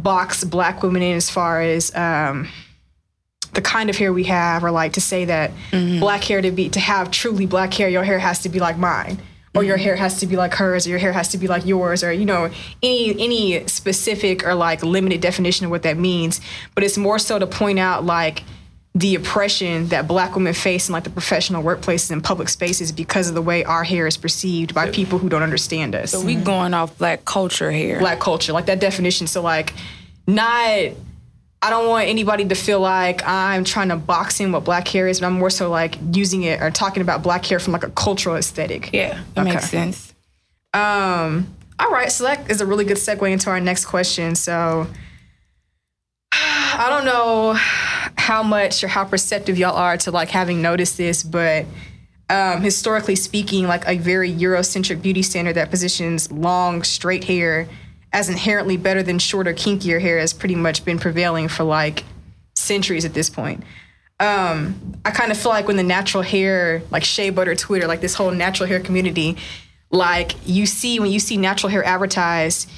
box 0.02 0.44
black 0.44 0.82
women 0.82 1.02
in 1.02 1.16
as 1.16 1.30
far 1.30 1.60
as 1.60 1.94
um, 1.94 2.48
the 3.54 3.62
kind 3.62 3.90
of 3.90 3.96
hair 3.96 4.12
we 4.12 4.24
have 4.24 4.62
or 4.64 4.70
like 4.70 4.92
to 4.94 5.00
say 5.00 5.24
that 5.24 5.50
black 5.98 6.22
hair 6.24 6.40
to 6.42 6.50
be 6.50 6.68
to 6.68 6.80
have 6.80 7.10
truly 7.10 7.46
black 7.46 7.72
hair 7.74 7.88
your 7.88 8.04
hair 8.04 8.18
has 8.18 8.40
to 8.40 8.48
be 8.48 8.60
like 8.60 8.78
mine. 8.78 9.18
Or 9.54 9.64
your 9.64 9.78
hair 9.78 9.96
has 9.96 10.20
to 10.20 10.26
be 10.26 10.36
like 10.36 10.52
hers 10.52 10.86
or 10.86 10.90
your 10.90 10.98
hair 10.98 11.14
has 11.14 11.28
to 11.28 11.38
be 11.38 11.46
like 11.48 11.64
yours 11.64 12.04
or 12.04 12.12
you 12.12 12.26
know 12.26 12.50
any 12.82 13.12
any 13.18 13.66
specific 13.68 14.46
or 14.46 14.54
like 14.54 14.82
limited 14.82 15.22
definition 15.22 15.64
of 15.64 15.70
what 15.70 15.82
that 15.84 15.96
means. 15.96 16.42
But 16.74 16.84
it's 16.84 16.98
more 16.98 17.18
so 17.18 17.38
to 17.38 17.46
point 17.46 17.78
out 17.78 18.04
like 18.04 18.42
the 18.98 19.14
oppression 19.14 19.88
that 19.88 20.08
black 20.08 20.34
women 20.34 20.54
face 20.54 20.88
in 20.88 20.92
like 20.94 21.04
the 21.04 21.10
professional 21.10 21.62
workplaces 21.62 22.10
and 22.10 22.24
public 22.24 22.48
spaces 22.48 22.90
because 22.92 23.28
of 23.28 23.34
the 23.34 23.42
way 23.42 23.62
our 23.62 23.84
hair 23.84 24.06
is 24.06 24.16
perceived 24.16 24.74
by 24.74 24.88
people 24.90 25.18
who 25.18 25.28
don't 25.28 25.42
understand 25.42 25.94
us 25.94 26.12
So 26.12 26.22
we 26.24 26.34
going 26.34 26.72
off 26.72 26.96
black 26.96 27.26
culture 27.26 27.70
here. 27.70 27.98
black 27.98 28.20
culture, 28.20 28.54
like 28.54 28.64
that 28.66 28.80
definition. 28.80 29.26
So 29.26 29.42
like, 29.42 29.74
not. 30.26 30.92
I 31.62 31.70
don't 31.70 31.88
want 31.88 32.08
anybody 32.08 32.44
to 32.46 32.54
feel 32.54 32.80
like 32.80 33.22
I'm 33.26 33.64
trying 33.64 33.88
to 33.88 33.96
box 33.96 34.40
in 34.40 34.52
what 34.52 34.64
black 34.64 34.86
hair 34.88 35.08
is, 35.08 35.20
but 35.20 35.26
I'm 35.26 35.32
more 35.34 35.50
so 35.50 35.68
like 35.68 35.98
using 36.12 36.44
it 36.44 36.62
or 36.62 36.70
talking 36.70 37.02
about 37.02 37.22
black 37.22 37.44
hair 37.44 37.58
from 37.58 37.72
like 37.74 37.82
a 37.84 37.90
cultural 37.90 38.36
aesthetic. 38.36 38.90
yeah, 38.94 39.20
that 39.34 39.42
Okay. 39.42 39.50
makes 39.54 39.68
sense. 39.68 40.14
Um. 40.72 41.54
All 41.78 41.90
right, 41.90 42.10
so 42.10 42.24
that 42.24 42.50
is 42.50 42.62
a 42.62 42.66
really 42.66 42.86
good 42.86 42.96
segue 42.96 43.30
into 43.30 43.50
our 43.50 43.60
next 43.60 43.84
question. 43.86 44.34
So, 44.36 44.86
I 46.32 46.86
don't 46.88 47.04
know 47.04 47.54
how 48.26 48.42
much 48.42 48.82
or 48.82 48.88
how 48.88 49.04
perceptive 49.04 49.56
y'all 49.56 49.76
are 49.76 49.96
to 49.96 50.10
like 50.10 50.28
having 50.28 50.60
noticed 50.60 50.96
this, 50.96 51.22
but 51.22 51.64
um, 52.28 52.60
historically 52.60 53.14
speaking, 53.14 53.68
like 53.68 53.86
a 53.86 53.98
very 53.98 54.32
Eurocentric 54.32 55.00
beauty 55.00 55.22
standard 55.22 55.54
that 55.54 55.70
positions 55.70 56.32
long, 56.32 56.82
straight 56.82 57.22
hair 57.22 57.68
as 58.12 58.28
inherently 58.28 58.76
better 58.76 59.00
than 59.00 59.20
shorter, 59.20 59.54
kinkier 59.54 60.00
hair 60.00 60.18
has 60.18 60.32
pretty 60.32 60.56
much 60.56 60.84
been 60.84 60.98
prevailing 60.98 61.46
for 61.46 61.62
like 61.62 62.02
centuries 62.56 63.04
at 63.04 63.14
this 63.14 63.30
point. 63.30 63.62
Um, 64.18 64.96
I 65.04 65.12
kind 65.12 65.30
of 65.30 65.38
feel 65.38 65.52
like 65.52 65.68
when 65.68 65.76
the 65.76 65.84
natural 65.84 66.24
hair, 66.24 66.82
like 66.90 67.04
Shea 67.04 67.30
Butter 67.30 67.54
Twitter, 67.54 67.86
like 67.86 68.00
this 68.00 68.14
whole 68.14 68.32
natural 68.32 68.68
hair 68.68 68.80
community, 68.80 69.36
like 69.92 70.32
you 70.44 70.66
see 70.66 70.98
when 70.98 71.12
you 71.12 71.20
see 71.20 71.36
natural 71.36 71.70
hair 71.70 71.84
advertised, 71.84 72.68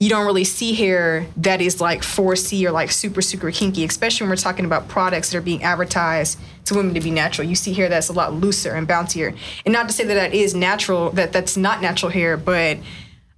you 0.00 0.08
don't 0.08 0.26
really 0.26 0.44
see 0.44 0.74
hair 0.74 1.26
that 1.38 1.60
is 1.60 1.80
like 1.80 2.02
4C 2.02 2.64
or 2.64 2.70
like 2.70 2.92
super, 2.92 3.20
super 3.20 3.50
kinky, 3.50 3.84
especially 3.84 4.24
when 4.24 4.30
we're 4.30 4.36
talking 4.36 4.64
about 4.64 4.86
products 4.86 5.30
that 5.30 5.38
are 5.38 5.42
being 5.42 5.64
advertised 5.64 6.38
to 6.66 6.74
women 6.74 6.94
to 6.94 7.00
be 7.00 7.10
natural. 7.10 7.48
You 7.48 7.56
see 7.56 7.72
hair 7.72 7.88
that's 7.88 8.08
a 8.08 8.12
lot 8.12 8.32
looser 8.32 8.74
and 8.74 8.86
bouncier. 8.86 9.36
And 9.66 9.72
not 9.72 9.88
to 9.88 9.92
say 9.92 10.04
that 10.04 10.14
that 10.14 10.34
is 10.34 10.54
natural, 10.54 11.10
that 11.10 11.32
that's 11.32 11.56
not 11.56 11.82
natural 11.82 12.12
hair, 12.12 12.36
but 12.36 12.78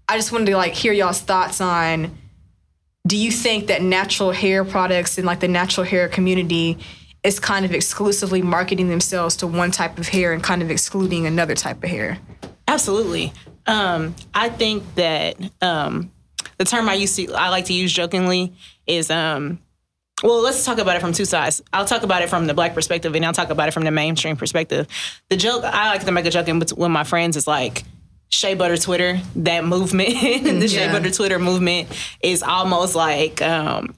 I 0.07 0.17
just 0.17 0.33
wanted 0.33 0.47
to 0.47 0.57
like 0.57 0.75
hear 0.75 0.93
y'all's 0.93 1.21
thoughts 1.21 1.61
on 1.61 2.19
do 3.07 3.17
you 3.17 3.31
think 3.31 3.69
that 3.69 3.81
natural 3.81 4.31
hair 4.31 4.63
products 4.63 5.17
and 5.17 5.27
like 5.27 5.41
the 5.41 5.49
natural 5.49 5.87
hair 5.87 6.09
community 6.09 6.77
is 7.23 7.41
kind 7.41 7.65
of 7.65 7.73
exclusively 7.73 8.43
marketing 8.43 8.89
themselves 8.89 9.37
to 9.37 9.47
one 9.47 9.71
type 9.71 9.99
of 9.99 10.09
hair 10.09 10.33
and 10.33 10.43
kind 10.43 10.61
of 10.61 10.71
excluding 10.71 11.27
another 11.27 11.55
type 11.55 11.83
of 11.83 11.89
hair? 11.89 12.19
Absolutely. 12.69 13.33
Um, 13.67 14.15
I 14.35 14.51
think 14.51 14.95
that 14.97 15.37
um, 15.63 16.11
the 16.61 16.67
term 16.67 16.91
I 16.91 16.95
used 16.95 17.17
to 17.17 17.33
I 17.33 17.49
like 17.49 17.65
to 17.67 17.73
use 17.73 17.91
jokingly 17.91 18.53
is 18.87 19.11
um, 19.11 19.61
well, 20.23 20.43
let's 20.43 20.63
talk 20.63 20.77
about 20.77 20.95
it 20.97 21.01
from 21.01 21.15
two 21.15 21.25
sides. 21.25 21.63
I'll 21.73 21.87
talk 21.87 22.03
about 22.03 22.21
it 22.21 22.29
from 22.29 22.47
the 22.47 22.53
black 22.53 22.75
perspective, 22.75 23.15
and 23.17 23.25
I'll 23.25 23.33
talk 23.33 23.49
about 23.49 23.69
it 23.69 23.71
from 23.71 23.85
the 23.85 23.91
mainstream 23.91 24.37
perspective. 24.37 24.87
The 25.31 25.39
joke 25.39 25.65
I 25.65 25.89
like 25.89 26.05
to 26.05 26.13
make 26.13 26.27
a 26.27 26.31
joke 26.31 26.49
in 26.49 26.59
with 26.59 26.77
my 26.77 27.05
friends 27.05 27.39
is 27.39 27.47
like 27.47 27.85
Shea 28.29 28.53
Butter 28.53 28.77
Twitter. 28.77 29.19
That 29.37 29.65
movement, 29.65 30.11
the 30.61 30.69
Shea 30.69 30.85
Yeah. 30.85 30.93
Butter 30.93 31.11
Twitter 31.11 31.39
movement, 31.39 31.89
is 32.23 32.43
almost 32.43 32.95
like 32.95 33.41
um, 33.41 33.95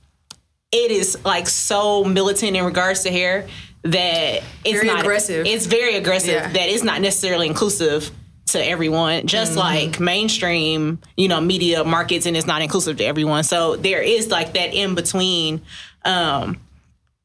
it 0.70 0.92
is 0.92 1.18
like 1.24 1.48
so 1.48 2.04
militant 2.04 2.56
in 2.56 2.64
regards 2.64 3.02
to 3.02 3.10
hair 3.10 3.48
that 3.82 4.44
it's 4.64 4.74
Very 4.74 4.86
not 4.86 5.00
aggressive. 5.00 5.44
It's 5.46 5.66
very 5.66 5.96
aggressive 5.96 6.34
Yeah. 6.34 6.48
that 6.52 6.68
it's 6.68 6.84
not 6.84 7.00
necessarily 7.00 7.48
inclusive 7.48 8.12
to 8.52 8.64
everyone. 8.64 9.26
Just 9.26 9.56
like 9.56 10.00
mainstream, 10.00 10.98
you 11.16 11.28
know, 11.28 11.40
media 11.40 11.84
markets, 11.84 12.26
and 12.26 12.36
it's 12.36 12.46
not 12.46 12.62
inclusive 12.62 12.96
to 12.98 13.04
everyone. 13.04 13.44
So 13.44 13.76
there 13.76 14.02
is 14.02 14.28
like 14.30 14.54
that 14.54 14.74
in 14.74 14.94
between. 14.94 15.62
Um, 16.04 16.60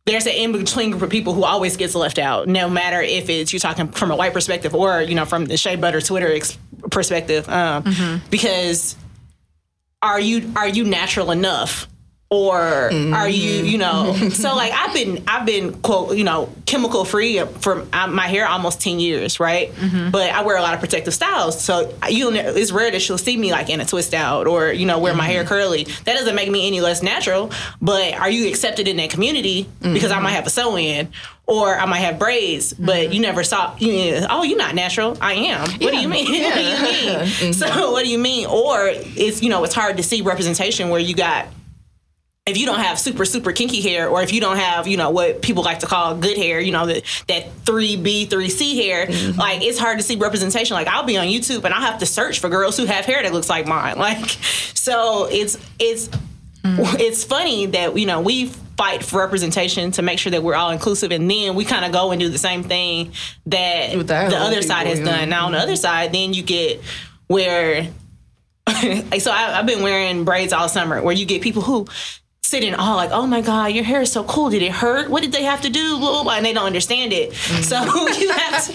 there's 0.06 0.26
an 0.26 0.34
in 0.34 0.54
between 0.54 0.92
group 0.92 1.04
of 1.04 1.10
people 1.10 1.34
who 1.34 1.44
always 1.44 1.76
gets 1.76 1.94
left 1.94 2.18
out, 2.18 2.48
no 2.48 2.70
matter 2.70 3.02
if 3.02 3.30
it's 3.30 3.52
you're 3.52 3.60
talking 3.60 3.90
from 3.90 4.10
a 4.10 4.16
white 4.16 4.34
perspective 4.34 4.74
or 4.74 5.02
you 5.02 5.16
know 5.16 5.26
from 5.26 5.46
the 5.46 5.58
Shea 5.58 5.76
Butter 5.76 6.00
Twitter 6.02 6.32
ex- 6.32 6.58
perspective, 6.90 7.48
um, 7.50 8.22
because 8.30 8.96
are 10.02 10.20
you 10.20 10.52
are 10.56 10.68
you 10.68 10.86
natural 10.86 11.32
enough 11.32 11.88
or 12.30 12.60
are 12.60 13.30
you 13.30 13.62
mm-hmm. 13.62 13.66
you 13.66 13.78
know 13.78 14.14
so 14.30 14.54
like 14.54 14.74
i've 14.74 14.94
been 14.94 15.24
i've 15.28 15.46
been 15.46 15.74
quote 15.82 16.18
you 16.18 16.26
know 16.26 16.50
chemical 16.66 17.06
free 17.06 17.40
for 17.60 17.88
uh, 17.94 18.08
my 18.08 18.28
hair 18.28 18.46
almost 18.46 18.82
10 18.82 19.00
years 19.00 19.40
right 19.40 19.72
mm-hmm. 19.74 20.12
but 20.12 20.30
i 20.32 20.44
wear 20.44 20.58
a 20.58 20.62
lot 20.62 20.74
of 20.74 20.80
protective 20.82 21.14
styles 21.14 21.60
so 21.60 21.94
you 22.10 22.30
it's 22.34 22.72
rare 22.72 22.92
that 22.92 23.02
she'll 23.02 23.18
see 23.18 23.38
me 23.38 23.52
like 23.52 23.70
in 23.70 23.80
a 23.80 23.86
twist 23.86 24.14
out 24.14 24.46
or 24.46 24.74
you 24.74 24.86
know 24.86 25.00
wear 25.00 25.16
my 25.16 25.26
hair 25.26 25.44
mm-hmm. 25.44 25.50
curly 25.50 25.84
that 26.04 26.16
doesn't 26.18 26.36
make 26.36 26.52
me 26.52 26.68
any 26.68 26.82
less 26.82 27.02
natural 27.02 27.50
but 27.82 28.14
are 28.16 28.30
you 28.30 28.50
accepted 28.50 28.90
in 28.90 28.98
that 28.98 29.10
community 29.10 29.68
because 29.82 30.12
i 30.12 30.20
might 30.20 30.32
have 30.32 30.46
a 30.46 30.50
sew-in 30.50 31.08
or 31.50 31.80
I 31.80 31.86
might 31.86 32.00
have 32.00 32.20
braids, 32.20 32.74
but 32.74 33.14
you 33.14 33.22
never 33.22 33.42
saw. 33.42 33.74
You 33.78 34.20
know, 34.20 34.28
oh, 34.30 34.44
you're 34.44 34.58
not 34.58 34.76
natural. 34.76 35.18
I 35.22 35.34
am. 35.34 35.62
What 35.62 35.92
do 35.94 35.98
you 35.98 36.10
mean? 36.10 36.26
what 36.44 36.56
do 36.56 36.62
you 36.62 37.20
mean? 37.22 37.54
So 37.54 37.92
what 37.94 38.04
do 38.04 38.12
you 38.12 38.20
mean? 38.20 38.48
Or 38.48 38.90
it's 38.90 39.42
you 39.42 39.48
know 39.48 39.64
it's 39.64 39.74
hard 39.74 39.96
to 39.96 40.04
see 40.04 40.22
representation 40.22 40.90
where 40.90 41.00
you 41.00 41.16
got 41.16 41.48
if 42.48 42.58
you 42.58 42.66
don't 42.66 42.80
have 42.80 42.98
super 42.98 43.26
super 43.26 43.52
kinky 43.52 43.82
hair 43.82 44.08
or 44.08 44.24
if 44.24 44.34
you 44.34 44.40
don't 44.42 44.58
have 44.58 44.88
you 44.88 44.98
know 44.98 45.10
what 45.10 45.42
people 45.42 45.64
like 45.64 45.80
to 45.80 45.86
call 45.86 46.16
good 46.16 46.38
hair 46.38 46.60
you 46.60 46.72
know 46.72 46.86
the, 46.86 47.04
that 47.28 47.54
3b 47.66 48.28
3c 48.28 48.76
hair 48.76 49.06
like 49.36 49.62
it's 49.62 49.78
hard 49.78 49.98
to 49.98 50.04
see 50.04 50.16
representation. 50.16 50.76
Like 50.76 50.88
i'll 50.88 51.04
be 51.04 51.18
on 51.18 51.28
youtube 51.28 51.64
and 51.66 51.74
i'll 51.74 51.82
have 51.82 52.00
to 52.00 52.06
search 52.06 52.40
for 52.40 52.50
girls 52.50 52.78
who 52.78 52.86
have 52.86 53.06
hair 53.06 53.22
that 53.22 53.34
looks 53.34 53.50
like 53.50 53.68
mine. 53.68 53.96
Like 54.08 54.30
so 54.74 55.28
it's 55.30 55.58
it's 55.80 56.10
it's 56.64 57.24
funny 57.26 57.66
that 57.68 57.98
you 57.98 58.06
know 58.06 58.22
we 58.22 58.46
fight 58.78 59.04
for 59.04 59.20
representation 59.20 59.92
to 59.92 60.02
make 60.02 60.18
sure 60.18 60.32
that 60.32 60.44
we're 60.44 60.56
all 60.56 60.70
inclusive 60.70 61.12
and 61.12 61.30
then 61.30 61.56
we 61.56 61.66
kind 61.66 61.84
of 61.84 61.92
go 61.92 62.12
and 62.12 62.22
do 62.22 62.30
the 62.30 62.38
same 62.38 62.64
thing 62.64 63.12
that 63.48 63.98
With 63.98 64.08
the 64.08 64.28
the 64.30 64.38
other 64.38 64.62
side 64.62 64.88
has 64.88 65.00
yeah. 65.00 65.06
done. 65.06 65.30
Now 65.30 65.48
on 65.48 65.52
the 65.52 65.58
other 65.58 65.76
side 65.76 66.14
then 66.14 66.34
you 66.34 66.44
get 66.44 66.80
where 67.28 67.84
so 68.68 69.32
I, 69.32 69.60
I've 69.60 69.66
been 69.66 69.82
wearing 69.82 70.24
braids 70.24 70.54
all 70.54 70.70
summer 70.70 71.02
where 71.02 71.14
you 71.14 71.26
get 71.26 71.42
people 71.42 71.62
who 71.62 71.88
sit 72.48 72.64
in 72.64 72.74
awe 72.76 72.96
like, 72.96 73.12
oh 73.12 73.28
my 73.28 73.42
God, 73.42 73.68
your 73.74 73.84
hair 73.84 74.02
is 74.02 74.12
so 74.12 74.24
cool. 74.24 74.50
Did 74.50 74.62
it 74.62 74.72
hurt? 74.72 75.10
What 75.10 75.22
did 75.22 75.32
they 75.32 75.44
have 75.44 75.62
to 75.62 75.70
do? 75.70 75.98
Blah, 76.00 76.12
blah, 76.12 76.24
blah, 76.24 76.34
and 76.38 76.46
they 76.46 76.54
don't 76.54 76.66
understand 76.66 77.12
it. 77.14 77.34
So 77.34 77.76
you 78.20 78.30
have 78.32 78.66
to 78.66 78.74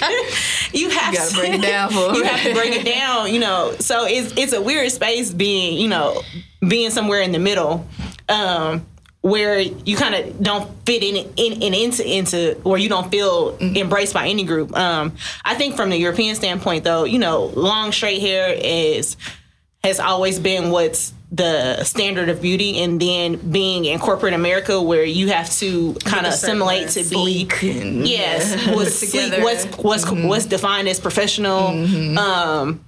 you 0.79 0.91
have. 0.91 1.13
You 1.13 1.19
gotta 1.19 1.31
to 1.31 1.37
break 1.41 1.55
it 1.55 1.63
down 1.63 1.91
for 1.91 2.13
you 2.15 2.25
have 2.25 2.43
to 2.43 2.55
break 2.55 2.73
it 2.75 2.85
down, 2.85 3.33
you 3.33 3.41
know. 3.41 3.75
So 3.81 4.05
it's 4.07 4.35
it's 4.37 4.53
a 4.53 4.61
weird 4.61 4.91
space 4.93 5.33
being, 5.33 5.79
you 5.79 5.89
know, 5.89 6.21
being 6.67 6.91
somewhere 6.91 7.21
in 7.23 7.33
the 7.33 7.39
middle. 7.39 7.87
Um 8.29 8.87
where 9.23 9.61
you 9.61 9.97
kind 9.97 10.17
of 10.17 10.43
don't 10.43 10.69
fit 10.85 11.01
in, 11.01 11.15
in, 11.37 11.63
in 11.63 11.75
into 11.75 12.05
into 12.05 12.61
or 12.65 12.77
you 12.77 12.89
don't 12.89 13.09
feel 13.09 13.53
Mm-hmm. 13.53 13.77
embraced 13.77 14.13
by 14.13 14.27
any 14.27 14.43
group. 14.43 14.77
Um, 14.77 15.13
I 15.45 15.55
think 15.55 15.77
from 15.77 15.91
the 15.91 15.97
European 15.97 16.35
standpoint, 16.35 16.83
though, 16.83 17.05
you 17.05 17.21
know, 17.21 17.45
long 17.55 17.93
straight 17.93 18.21
hair 18.21 18.53
is 18.53 19.17
has 19.85 20.01
always 20.01 20.41
been 20.41 20.71
what's 20.71 21.13
the 21.33 21.83
standard 21.83 22.29
of 22.29 22.43
beauty, 22.43 22.79
and 22.83 23.01
then 23.01 23.37
being 23.51 23.87
in 23.87 23.99
corporate 23.99 24.35
America, 24.35 24.81
where 24.81 25.03
you 25.05 25.29
have 25.29 25.51
to 25.55 25.95
kind 26.05 26.27
of 26.27 26.35
assimilate 26.35 26.91
to 26.91 27.03
Sleek 27.03 27.59
be 27.61 27.81
and- 27.81 28.07
yes, 28.07 28.69
what's 28.69 28.99
sleek, 29.11 29.43
what's 29.43 29.65
what's 29.79 30.11
what's 30.11 30.45
defined 30.45 30.89
as 30.89 31.01
professional. 31.01 31.69
Um, 32.19 32.85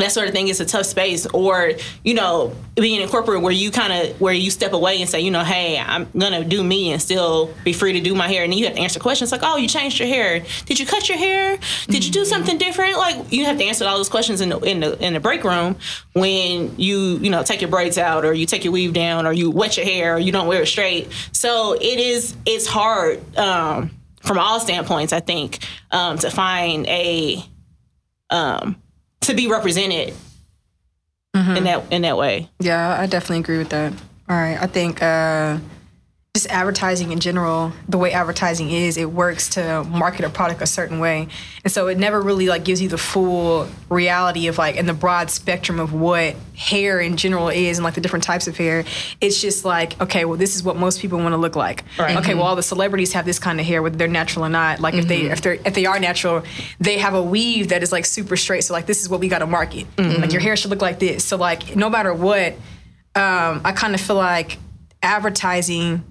that 0.00 0.12
sort 0.12 0.28
of 0.28 0.34
thing 0.34 0.48
is 0.48 0.60
a 0.60 0.64
tough 0.64 0.86
space 0.86 1.26
or 1.26 1.72
you 2.04 2.14
know 2.14 2.54
being 2.76 3.00
in 3.00 3.08
corporate 3.08 3.42
where 3.42 3.52
you 3.52 3.70
kind 3.70 3.92
of 3.92 4.20
where 4.20 4.32
you 4.32 4.50
step 4.50 4.72
away 4.72 5.00
and 5.00 5.10
say 5.10 5.20
you 5.20 5.30
know 5.30 5.44
hey 5.44 5.78
i'm 5.78 6.08
gonna 6.16 6.44
do 6.44 6.62
me 6.62 6.92
and 6.92 7.00
still 7.00 7.52
be 7.64 7.72
free 7.72 7.92
to 7.92 8.00
do 8.00 8.14
my 8.14 8.28
hair. 8.28 8.44
And 8.44 8.52
then 8.52 8.58
you 8.58 8.66
have 8.66 8.74
to 8.74 8.80
answer 8.80 9.00
questions 9.00 9.32
like 9.32 9.40
oh 9.42 9.56
you 9.56 9.68
changed 9.68 9.98
your 9.98 10.08
hair. 10.08 10.44
Did 10.66 10.78
you 10.78 10.86
cut 10.86 11.08
your 11.08 11.18
hair? 11.18 11.58
Did 11.88 12.04
you 12.04 12.12
do 12.12 12.24
something 12.24 12.58
different? 12.58 12.96
Like 12.96 13.32
you 13.32 13.44
have 13.46 13.58
to 13.58 13.64
answer 13.64 13.86
all 13.86 13.96
those 13.96 14.08
questions 14.08 14.40
in 14.40 14.50
the 14.50 14.58
in 14.60 14.80
the 14.80 14.98
in 15.04 15.14
the 15.14 15.20
break 15.20 15.44
room 15.44 15.76
when 16.12 16.78
you 16.78 17.18
you 17.18 17.30
know 17.30 17.42
take 17.42 17.60
your 17.60 17.70
braids 17.70 17.98
out 17.98 18.24
or 18.24 18.32
you 18.32 18.46
take 18.46 18.64
your 18.64 18.72
weave 18.72 18.92
down 18.92 19.26
or 19.26 19.32
you 19.32 19.50
wet 19.50 19.76
your 19.76 19.86
hair 19.86 20.16
or 20.16 20.18
you 20.18 20.32
don't 20.32 20.46
wear 20.46 20.62
it 20.62 20.66
straight. 20.66 21.10
So 21.32 21.74
it 21.74 21.98
is 21.98 22.36
it's 22.46 22.66
hard 22.66 23.20
um 23.36 23.90
from 24.22 24.38
all 24.38 24.60
standpoints 24.60 25.14
i 25.14 25.20
think 25.20 25.66
um 25.92 26.18
to 26.18 26.30
find 26.30 26.86
a 26.88 27.42
um 28.28 28.76
to 29.22 29.34
be 29.34 29.46
represented 29.48 30.14
in 31.34 31.64
that 31.64 31.92
in 31.92 32.02
that 32.02 32.16
way. 32.16 32.48
Yeah, 32.58 32.98
I 32.98 33.06
definitely 33.06 33.38
agree 33.38 33.58
with 33.58 33.70
that. 33.70 33.92
All 34.28 34.36
right, 34.36 34.58
I 34.60 34.66
think 34.66 35.02
uh, 35.02 35.58
just 36.34 36.48
advertising 36.48 37.10
in 37.10 37.18
general, 37.18 37.72
the 37.88 37.98
way 37.98 38.12
advertising 38.12 38.70
is, 38.70 38.96
it 38.96 39.10
works 39.10 39.48
to 39.48 39.82
market 39.82 40.24
a 40.24 40.30
product 40.30 40.62
a 40.62 40.66
certain 40.66 41.00
way, 41.00 41.26
and 41.64 41.72
so 41.72 41.88
it 41.88 41.98
never 41.98 42.20
really 42.22 42.46
like 42.46 42.64
gives 42.64 42.80
you 42.80 42.88
the 42.88 42.96
full 42.96 43.66
reality 43.88 44.46
of 44.46 44.56
like 44.56 44.76
in 44.76 44.86
the 44.86 44.94
broad 44.94 45.28
spectrum 45.28 45.80
of 45.80 45.92
what 45.92 46.36
hair 46.56 47.00
in 47.00 47.16
general 47.16 47.48
is 47.48 47.78
and 47.78 47.84
like 47.84 47.94
the 47.94 48.00
different 48.00 48.22
types 48.22 48.46
of 48.46 48.56
hair. 48.56 48.84
It's 49.20 49.40
just 49.40 49.64
like 49.64 50.00
okay, 50.00 50.24
well, 50.24 50.36
this 50.36 50.54
is 50.54 50.62
what 50.62 50.76
most 50.76 51.00
people 51.00 51.18
want 51.18 51.32
to 51.32 51.36
look 51.36 51.56
like. 51.56 51.82
Right. 51.98 52.16
Okay, 52.16 52.30
mm-hmm. 52.30 52.38
well, 52.38 52.46
all 52.46 52.56
the 52.56 52.62
celebrities 52.62 53.12
have 53.14 53.24
this 53.24 53.40
kind 53.40 53.58
of 53.58 53.66
hair, 53.66 53.82
whether 53.82 53.96
they're 53.96 54.06
natural 54.06 54.44
or 54.44 54.50
not. 54.50 54.78
Like 54.78 54.94
if 54.94 55.08
they 55.08 55.22
mm-hmm. 55.22 55.32
if 55.32 55.42
they 55.42 55.58
if 55.66 55.74
they 55.74 55.86
are 55.86 55.98
natural, 55.98 56.44
they 56.78 56.98
have 56.98 57.14
a 57.14 57.22
weave 57.22 57.70
that 57.70 57.82
is 57.82 57.90
like 57.90 58.04
super 58.04 58.36
straight. 58.36 58.62
So 58.62 58.72
like 58.72 58.86
this 58.86 59.02
is 59.02 59.08
what 59.08 59.18
we 59.18 59.26
got 59.26 59.40
to 59.40 59.48
market. 59.48 59.84
Mm-hmm. 59.96 60.22
Like 60.22 60.30
your 60.30 60.42
hair 60.42 60.56
should 60.56 60.70
look 60.70 60.82
like 60.82 61.00
this. 61.00 61.24
So 61.24 61.36
like 61.36 61.74
no 61.74 61.90
matter 61.90 62.14
what, 62.14 62.52
um, 63.16 63.62
I 63.64 63.72
kind 63.74 63.96
of 63.96 64.00
feel 64.00 64.14
like 64.14 64.58
advertising 65.02 66.04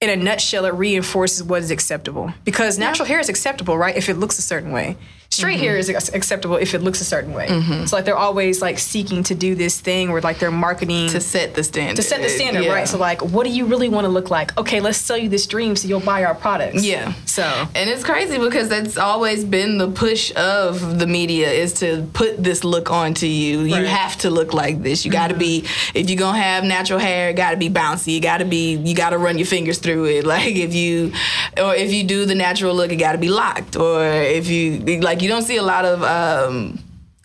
in 0.00 0.10
a 0.10 0.16
nutshell 0.16 0.64
it 0.64 0.74
reinforces 0.74 1.42
what 1.42 1.62
is 1.62 1.70
acceptable. 1.70 2.32
Because 2.44 2.78
natural 2.78 3.06
hair 3.06 3.18
is 3.18 3.28
acceptable 3.28 3.76
right 3.76 3.96
if 3.96 4.08
it 4.08 4.14
looks 4.14 4.38
a 4.38 4.42
certain 4.42 4.72
way 4.72 4.96
straight 5.30 5.60
hair 5.60 5.76
is 5.76 5.88
acceptable 5.88 6.56
if 6.56 6.74
it 6.74 6.80
looks 6.82 7.00
a 7.00 7.04
certain 7.04 7.32
way. 7.32 7.46
Mm-hmm. 7.46 7.84
So 7.84 7.96
like 7.96 8.04
they're 8.04 8.16
always 8.16 8.60
like 8.62 8.78
seeking 8.78 9.22
to 9.24 9.34
do 9.34 9.54
this 9.54 9.78
thing 9.80 10.10
where 10.10 10.20
like 10.22 10.38
they're 10.38 10.50
marketing 10.50 11.08
to 11.10 11.20
set 11.20 11.54
the 11.54 11.62
standard. 11.62 11.96
to 11.96 12.02
set 12.02 12.22
the 12.22 12.28
standard, 12.28 12.64
Yeah. 12.64 12.72
right? 12.72 12.88
So 12.88 12.98
like, 12.98 13.20
what 13.22 13.44
do 13.44 13.50
you 13.50 13.66
really 13.66 13.88
want 13.88 14.04
to 14.06 14.08
look 14.08 14.30
like? 14.30 14.56
Okay, 14.58 14.80
let's 14.80 14.98
sell 14.98 15.18
you 15.18 15.28
this 15.28 15.46
dream 15.46 15.76
so 15.76 15.86
you'll 15.86 16.00
buy 16.00 16.24
our 16.24 16.34
products. 16.34 16.84
Yeah. 16.84 17.12
So 17.26 17.42
And 17.74 17.90
it's 17.90 18.02
crazy 18.04 18.38
because 18.38 18.68
that's 18.68 18.96
always 18.96 19.44
been 19.44 19.78
the 19.78 19.90
push 19.90 20.32
of 20.34 20.98
the 20.98 21.06
media 21.06 21.50
is 21.50 21.74
to 21.74 22.08
put 22.14 22.42
this 22.42 22.64
look 22.64 22.90
onto 22.90 23.26
you. 23.26 23.60
You 23.60 23.84
have 23.84 24.16
to 24.18 24.30
look 24.30 24.54
like 24.54 24.82
this. 24.82 25.04
You 25.04 25.12
got 25.12 25.28
to 25.28 25.34
be 25.36 25.64
if 25.94 26.08
you're 26.08 26.18
gonna 26.18 26.38
have 26.38 26.64
natural 26.64 26.98
hair, 26.98 27.30
it 27.30 27.34
got 27.36 27.50
to 27.50 27.56
be 27.56 27.68
bouncy. 27.70 28.14
You 28.14 28.20
got 28.20 28.38
to 28.38 28.44
be 28.44 28.76
you 28.76 28.94
got 28.94 29.10
to 29.10 29.18
run 29.18 29.36
your 29.38 29.46
fingers 29.46 29.78
through 29.78 30.06
it. 30.06 30.24
Like 30.38 30.56
if 30.56 30.74
you 30.74 31.12
or 31.56 31.74
if 31.74 31.92
you 31.92 32.04
do 32.04 32.24
the 32.26 32.34
natural 32.34 32.74
look, 32.74 32.92
it 32.92 32.96
got 32.96 33.12
to 33.12 33.18
be 33.18 33.28
locked. 33.28 33.76
Or 33.76 34.04
if 34.04 34.48
you 34.48 35.00
like, 35.00 35.17
you 35.22 35.28
don't 35.28 35.42
see 35.42 35.56
a 35.56 35.62
lot 35.62 35.84
of. 35.84 36.02
um 36.02 36.78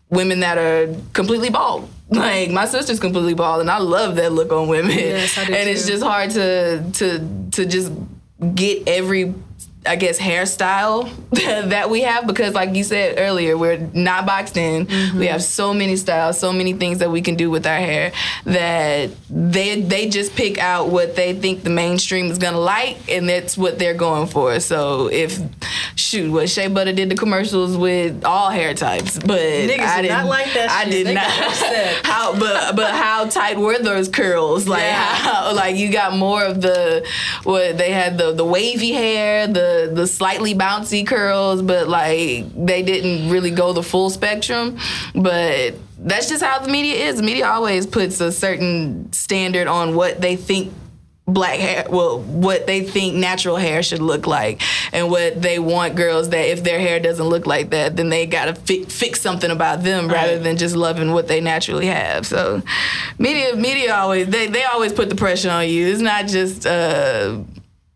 Women 0.10 0.42
that 0.42 0.60
are 0.60 0.94
completely 1.14 1.50
bald, 1.50 1.90
like 2.10 2.52
my 2.52 2.66
sister's 2.66 3.00
completely 3.00 3.34
bald, 3.34 3.62
and 3.62 3.72
I 3.72 3.80
love 3.80 4.16
that 4.18 4.32
look 4.32 4.52
on 4.52 4.68
women. 4.68 4.96
Yes, 4.96 5.36
and 5.40 5.50
it's 5.68 5.88
just 5.88 6.04
hard 6.04 6.30
to 6.32 6.84
to 7.00 7.50
to 7.54 7.66
just 7.66 7.92
get 8.54 8.88
every 8.88 9.34
I 9.86 9.96
guess 9.96 10.20
hairstyle 10.20 11.10
that 11.70 11.90
we 11.90 12.02
have 12.02 12.28
because 12.28 12.54
like 12.54 12.76
you 12.76 12.84
said 12.84 13.16
earlier, 13.18 13.58
we're 13.58 13.80
not 13.94 14.26
boxed 14.26 14.56
in. 14.56 14.86
Mm-hmm. 14.86 15.20
We 15.20 15.28
have 15.28 15.44
so 15.44 15.74
many 15.74 15.96
styles, 15.96 16.38
so 16.38 16.54
many 16.54 16.74
things 16.74 17.00
that 17.00 17.10
we 17.10 17.22
can 17.22 17.36
do 17.36 17.50
with 17.50 17.66
our 17.66 17.80
hair 17.80 18.12
that 18.46 19.10
they 19.30 19.82
they 19.82 20.10
just 20.10 20.36
pick 20.36 20.58
out 20.60 20.90
what 20.90 21.16
they 21.16 21.34
think 21.34 21.64
the 21.64 21.70
mainstream 21.70 22.28
is 22.28 22.38
gonna 22.38 22.60
like 22.60 22.98
and 23.10 23.28
that's 23.28 23.58
what 23.58 23.80
they're 23.80 23.94
going 23.96 24.28
for. 24.28 24.60
So 24.60 25.08
if 25.08 25.40
shoot, 26.14 26.32
what 26.32 26.50
Shea 26.50 26.68
Butter 26.68 26.94
did 26.94 27.10
the 27.10 27.16
commercials 27.16 27.76
with 27.76 28.24
all 28.24 28.50
hair 28.50 28.74
types, 28.74 29.18
but 29.18 29.40
Niggas 29.40 29.80
I 29.80 30.02
did 30.02 30.10
not 30.10 30.28
like 30.28 30.54
that 30.54 30.70
I 30.70 30.84
shit. 30.84 30.92
did 30.92 31.08
They 31.08 31.14
not 31.16 31.26
how 32.06 32.38
but 32.40 32.76
but 32.76 32.92
how 32.92 33.26
tight 33.26 33.58
were 33.58 33.80
those 33.80 34.10
curls? 34.10 34.68
Like 34.68 34.82
Yeah. 34.82 35.04
how 35.04 35.56
like 35.56 35.76
you 35.76 35.92
got 35.92 36.16
more 36.16 36.44
of 36.44 36.62
the 36.62 37.06
what 37.44 37.78
they 37.78 37.92
had 37.92 38.18
the 38.18 38.32
the 38.34 38.46
wavy 38.46 38.92
hair, 38.92 39.48
the 39.48 39.92
the 39.94 40.06
slightly 40.08 40.54
bouncy 40.54 41.06
curls, 41.06 41.62
but 41.62 41.88
like 41.90 42.46
they 42.56 42.84
didn't 42.84 43.30
really 43.32 43.52
go 43.52 43.74
the 43.74 43.84
full 43.84 44.10
spectrum. 44.10 44.78
But 45.16 45.76
that's 45.98 46.30
just 46.30 46.44
how 46.44 46.60
the 46.60 46.70
media 46.70 46.96
is. 47.08 47.18
The 47.18 47.24
media 47.24 47.48
always 47.48 47.88
puts 47.88 48.20
a 48.22 48.32
certain 48.32 49.12
standard 49.14 49.68
on 49.68 49.96
what 49.96 50.20
they 50.22 50.36
think 50.36 50.74
black 51.34 51.60
hair 51.60 51.86
well 51.90 52.20
what 52.20 52.68
they 52.68 52.82
think 52.82 53.16
natural 53.16 53.56
hair 53.56 53.82
should 53.82 54.02
look 54.02 54.28
like 54.28 54.62
and 54.92 55.10
what 55.10 55.42
they 55.42 55.60
want 55.60 55.96
girls 55.96 56.30
that 56.30 56.50
if 56.50 56.64
their 56.64 56.80
hair 56.80 57.00
doesn't 57.00 57.26
look 57.26 57.46
like 57.48 57.72
that 57.72 57.96
then 57.96 58.10
they 58.10 58.26
gotta 58.26 58.56
fi- 58.56 58.84
fix 58.86 59.22
something 59.22 59.52
about 59.52 59.84
them 59.84 60.08
rather 60.08 60.40
than 60.40 60.58
just 60.58 60.76
loving 60.76 61.12
what 61.12 61.28
they 61.28 61.42
naturally 61.42 61.88
have. 61.88 62.26
So 62.26 62.62
media 63.18 63.56
media 63.56 63.96
always 63.96 64.28
they, 64.28 64.48
they 64.48 64.64
always 64.64 64.94
put 64.94 65.10
the 65.10 65.16
pressure 65.16 65.50
on 65.50 65.68
you. 65.68 65.88
It's 65.88 66.02
not 66.02 66.28
just 66.28 66.66
uh 66.66 67.40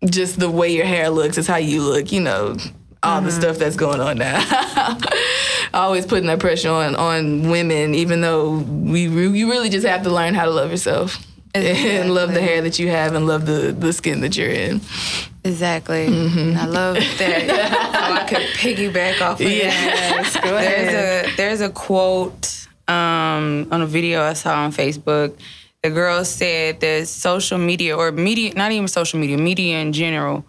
just 0.05 0.39
the 0.39 0.49
way 0.49 0.69
your 0.69 0.85
hair 0.85 1.09
looks 1.09 1.37
it's 1.37 1.47
how 1.47 1.57
you 1.57 1.81
look 1.81 2.11
you 2.11 2.21
know 2.21 2.55
all 3.03 3.21
the 3.21 3.31
stuff 3.31 3.57
that's 3.57 3.75
going 3.75 4.01
on 4.01 4.17
now. 4.17 4.97
Always 5.73 6.05
putting 6.05 6.27
that 6.27 6.39
pressure 6.39 6.69
on 6.71 6.95
on 6.95 7.49
women 7.49 7.95
even 7.95 8.21
though 8.21 8.57
we 8.57 9.07
you 9.07 9.49
really 9.49 9.69
just 9.69 9.85
have 9.85 10.03
to 10.03 10.09
learn 10.09 10.33
how 10.33 10.45
to 10.45 10.51
love 10.51 10.71
yourself 10.71 11.23
and 11.55 12.13
love 12.13 12.33
the 12.33 12.41
hair 12.41 12.61
that 12.61 12.79
you 12.79 12.89
have 12.89 13.15
and 13.15 13.27
love 13.27 13.45
the, 13.45 13.75
the 13.77 13.93
skin 13.93 14.21
that 14.21 14.35
you're 14.37 14.49
in. 14.49 14.81
Exactly. 15.43 16.07
Mm-hmm. 16.07 16.57
I 16.57 16.65
love 16.65 16.95
that. 16.95 18.21
I 18.23 18.27
could 18.27 18.47
piggyback 18.57 19.21
off 19.21 19.39
of 19.39 19.49
Yes, 19.49 20.33
that. 20.33 20.43
There's 20.43 21.31
a 21.33 21.35
there's 21.37 21.61
a 21.61 21.69
quote 21.69 22.67
um, 22.87 23.67
on 23.71 23.81
a 23.81 23.85
video 23.85 24.23
I 24.23 24.33
saw 24.33 24.63
on 24.63 24.71
Facebook. 24.71 25.37
The 25.83 25.89
girl 25.91 26.25
said 26.25 26.79
that 26.81 27.07
social 27.07 27.57
media 27.57 27.95
or 27.95 28.11
media, 28.11 28.53
not 28.55 28.71
even 28.71 28.87
social 28.87 29.19
media, 29.19 29.37
media 29.37 29.77
in 29.79 29.93
general, 29.93 30.43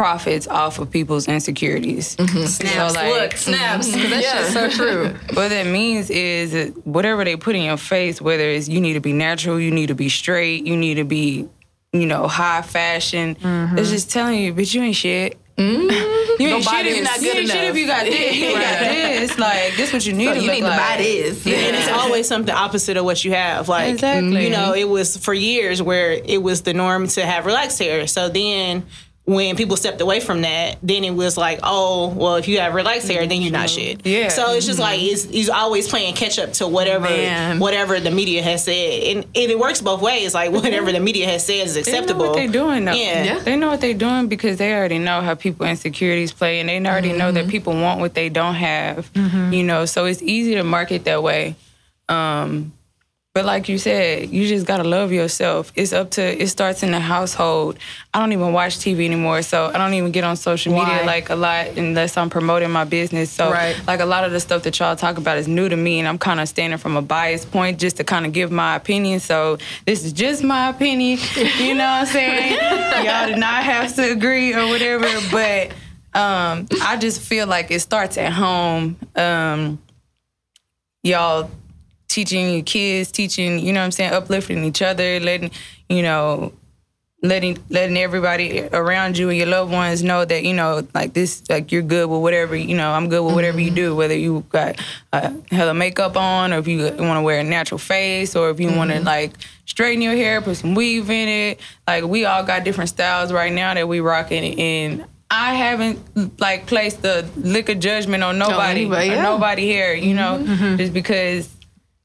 profits 0.00 0.46
off 0.48 0.78
of 0.78 0.90
people's 0.90 1.28
insecurities. 1.28 2.16
Mm-hmm. 2.16 2.44
snaps, 2.46 2.94
So, 2.94 2.98
like, 2.98 3.12
look, 3.12 3.32
snaps. 3.36 3.92
'cause 3.92 4.08
that 4.08 4.24
shit's 4.24 4.52
so 4.54 4.70
true. 4.70 5.08
what 5.34 5.48
that 5.50 5.66
means 5.66 6.08
is 6.08 6.52
that 6.52 6.86
whatever 6.86 7.22
they 7.22 7.36
put 7.36 7.54
in 7.54 7.60
your 7.64 7.76
face, 7.76 8.18
whether 8.18 8.48
it's 8.48 8.66
you 8.66 8.80
need 8.80 8.94
to 8.94 9.00
be 9.00 9.12
natural, 9.12 9.60
you 9.60 9.70
need 9.70 9.88
to 9.88 9.94
be 9.94 10.08
straight, 10.08 10.64
you 10.66 10.74
need 10.74 10.94
to 10.94 11.04
be, 11.04 11.46
you 11.92 12.06
know, 12.06 12.26
high 12.28 12.62
fashion, 12.62 13.34
mm-hmm. 13.34 13.76
it's 13.76 13.90
just 13.90 14.10
telling 14.10 14.40
you, 14.40 14.54
bitch, 14.54 14.72
you 14.72 14.80
ain't 14.82 14.96
shit. 14.96 15.38
Mm-hmm. 15.58 16.42
You 16.42 16.48
ain't 16.48 16.64
shit 16.64 16.86
if 16.86 16.96
is 16.96 17.04
not 17.04 17.20
you 17.20 17.32
good 17.32 17.36
ain't 17.40 17.50
shit 17.50 17.64
if 17.64 17.76
you 17.76 17.86
got 17.86 18.04
this. 18.06 18.34
You 18.36 18.44
ain't 18.46 18.54
got 18.62 18.78
this. 18.80 19.38
Like 19.38 19.76
this, 19.76 19.92
what 19.92 20.06
you 20.06 20.14
need 20.14 20.24
So 20.28 20.34
to 20.34 20.40
you 20.40 20.46
look 20.46 20.54
need 20.54 20.60
to 20.62 20.66
buy 20.68 20.94
this. 20.96 21.46
and 21.46 21.76
it's 21.76 21.90
always 21.90 22.26
something 22.26 22.54
opposite 22.54 22.96
of 22.96 23.04
what 23.04 23.22
you 23.22 23.32
have. 23.32 23.68
Like, 23.68 23.92
Exactly. 23.92 24.44
you 24.44 24.48
know, 24.48 24.72
it 24.72 24.88
was 24.88 25.18
for 25.18 25.34
years 25.34 25.82
where 25.82 26.12
it 26.12 26.42
was 26.42 26.62
the 26.62 26.72
norm 26.72 27.06
to 27.08 27.26
have 27.26 27.44
relaxed 27.44 27.78
hair. 27.78 28.06
So 28.06 28.30
then 28.30 28.86
when 29.26 29.54
people 29.54 29.76
stepped 29.76 30.00
away 30.00 30.18
from 30.18 30.40
that, 30.40 30.78
then 30.82 31.04
it 31.04 31.12
was 31.12 31.36
like, 31.36 31.60
oh, 31.62 32.08
well, 32.08 32.36
if 32.36 32.48
you 32.48 32.58
have 32.58 32.74
relaxed 32.74 33.06
hair, 33.06 33.26
then 33.26 33.42
you're 33.42 33.52
not 33.52 33.70
shit. 33.70 34.04
Yeah. 34.04 34.28
So 34.28 34.52
it's 34.52 34.66
just 34.66 34.80
like 34.80 35.00
it's, 35.00 35.24
he's 35.24 35.48
always 35.48 35.86
playing 35.88 36.14
catch 36.14 36.38
up 36.38 36.52
to 36.54 36.66
whatever 36.66 37.04
Man. 37.04 37.60
whatever 37.60 38.00
the 38.00 38.10
media 38.10 38.42
has 38.42 38.64
said, 38.64 39.02
and, 39.04 39.18
and 39.24 39.34
it 39.34 39.58
works 39.58 39.80
both 39.80 40.02
ways. 40.02 40.34
Like 40.34 40.50
whatever 40.50 40.90
the 40.90 40.98
media 41.00 41.26
has 41.26 41.46
said 41.46 41.66
is 41.66 41.76
acceptable. 41.76 42.06
They 42.06 42.24
know 42.24 42.30
what 42.30 42.36
they're 42.36 42.48
doing 42.48 42.84
though. 42.86 42.92
Yeah. 42.92 43.22
Yeah. 43.22 43.38
They 43.38 43.56
know 43.56 43.68
what 43.68 43.80
they're 43.80 43.94
doing 43.94 44.28
because 44.28 44.56
they 44.56 44.74
already 44.74 44.98
know 44.98 45.20
how 45.20 45.34
people 45.36 45.64
insecurities 45.66 46.32
play 46.32 46.58
and 46.58 46.68
they 46.68 46.78
already 46.78 47.12
know 47.12 47.30
that 47.30 47.48
people 47.48 47.74
want 47.74 48.00
what 48.00 48.14
they 48.14 48.30
don't 48.30 48.54
have. 48.54 49.10
You 49.14 49.62
know, 49.62 49.84
so 49.84 50.06
it's 50.06 50.22
easy 50.22 50.54
to 50.56 50.64
market 50.64 51.04
that 51.04 51.22
way. 51.22 51.54
Um, 52.08 52.72
but 53.32 53.44
like 53.44 53.68
you 53.68 53.78
said, 53.78 54.28
you 54.30 54.48
just 54.48 54.66
gotta 54.66 54.82
love 54.82 55.12
yourself. 55.12 55.70
It's 55.76 55.92
up 55.92 56.10
to 56.12 56.42
it 56.42 56.48
starts 56.48 56.82
in 56.82 56.90
the 56.90 56.98
household. 56.98 57.78
I 58.12 58.18
don't 58.18 58.32
even 58.32 58.52
watch 58.52 58.78
TV 58.78 59.04
anymore, 59.04 59.42
so 59.42 59.66
I 59.66 59.78
don't 59.78 59.94
even 59.94 60.10
get 60.10 60.24
on 60.24 60.36
social 60.36 60.74
Why? 60.74 60.84
media 60.84 61.06
like 61.06 61.30
a 61.30 61.36
lot 61.36 61.68
unless 61.76 62.16
I'm 62.16 62.28
promoting 62.28 62.72
my 62.72 62.82
business. 62.82 63.30
So 63.30 63.52
Right. 63.52 63.76
like 63.86 64.00
a 64.00 64.04
lot 64.04 64.24
of 64.24 64.32
the 64.32 64.40
stuff 64.40 64.64
that 64.64 64.76
y'all 64.80 64.96
talk 64.96 65.16
about 65.16 65.38
is 65.38 65.46
new 65.46 65.68
to 65.68 65.76
me 65.76 66.00
and 66.00 66.08
I'm 66.08 66.18
kind 66.18 66.40
of 66.40 66.48
standing 66.48 66.78
from 66.80 66.96
a 66.96 67.02
biased 67.02 67.52
point 67.52 67.78
just 67.78 67.98
to 67.98 68.04
kind 68.04 68.26
of 68.26 68.32
give 68.32 68.50
my 68.50 68.74
opinion. 68.74 69.20
So 69.20 69.58
this 69.86 70.04
is 70.04 70.12
just 70.12 70.42
my 70.42 70.68
opinion. 70.70 71.20
You 71.36 71.74
know 71.76 71.84
what 71.84 72.00
I'm 72.00 72.06
saying? 72.06 72.52
y'all 73.06 73.28
do 73.28 73.36
not 73.36 73.62
have 73.62 73.94
to 73.94 74.10
agree 74.10 74.54
or 74.54 74.66
whatever, 74.66 75.06
but 75.30 75.68
um, 76.18 76.66
I 76.82 76.96
just 77.00 77.20
feel 77.20 77.46
like 77.46 77.70
it 77.70 77.78
starts 77.78 78.18
at 78.18 78.32
home. 78.32 78.96
Um, 79.14 79.78
y'all 81.04 81.48
teaching 82.10 82.54
your 82.54 82.62
kids, 82.62 83.10
teaching, 83.10 83.60
you 83.60 83.72
know 83.72 83.80
what 83.80 83.86
I'm 83.86 83.92
saying, 83.92 84.12
uplifting 84.12 84.64
each 84.64 84.82
other, 84.82 85.20
letting, 85.20 85.50
you 85.88 86.02
know, 86.02 86.52
letting 87.22 87.58
letting 87.68 87.98
everybody 87.98 88.62
around 88.72 89.18
you 89.18 89.28
and 89.28 89.36
your 89.36 89.46
loved 89.46 89.70
ones 89.70 90.02
know 90.02 90.24
that 90.24 90.42
you 90.42 90.54
know 90.54 90.86
like 90.94 91.12
this 91.12 91.42
like 91.50 91.70
you're 91.70 91.82
good 91.82 92.08
with 92.08 92.20
whatever 92.20 92.56
you 92.56 92.74
know 92.74 92.92
I'm 92.92 93.10
good 93.10 93.22
with 93.22 93.34
whatever 93.34 93.60
you 93.60 93.66
mm-hmm. 93.66 93.74
do 93.74 93.94
whether 93.94 94.16
you 94.16 94.44
got 94.48 94.80
uh, 95.12 95.30
hella 95.50 95.74
makeup 95.74 96.16
on 96.16 96.52
or 96.52 96.58
if 96.58 96.66
you 96.66 96.82
want 96.84 97.18
to 97.18 97.22
wear 97.22 97.40
a 97.40 97.44
natural 97.44 97.78
face 97.78 98.34
or 98.34 98.48
if 98.48 98.58
you 98.58 98.74
want 98.74 98.90
to 98.90 98.96
mm-hmm. 98.96 99.06
like 99.06 99.32
straighten 99.66 100.00
your 100.00 100.16
hair 100.16 100.40
put 100.40 100.56
some 100.56 100.74
weave 100.74 101.10
in 101.10 101.28
it. 101.28 101.60
Like 101.86 102.04
we 102.04 102.24
all 102.24 102.42
got 102.42 102.64
different 102.64 102.88
styles 102.88 103.32
right 103.32 103.52
now 103.52 103.74
that 103.74 103.86
we 103.86 104.00
rocking 104.00 104.58
and 104.58 105.04
I 105.30 105.54
haven't 105.54 106.40
like 106.40 106.66
placed 106.66 107.02
the 107.02 107.28
liquor 107.36 107.74
judgment 107.74 108.22
on 108.22 108.38
nobody 108.38 108.86
or 108.86 109.02
yeah. 109.02 109.22
nobody 109.22 109.64
here 109.64 109.92
you 109.92 110.14
know 110.14 110.42
mm-hmm. 110.42 110.76
just 110.76 110.94
because 110.94 111.54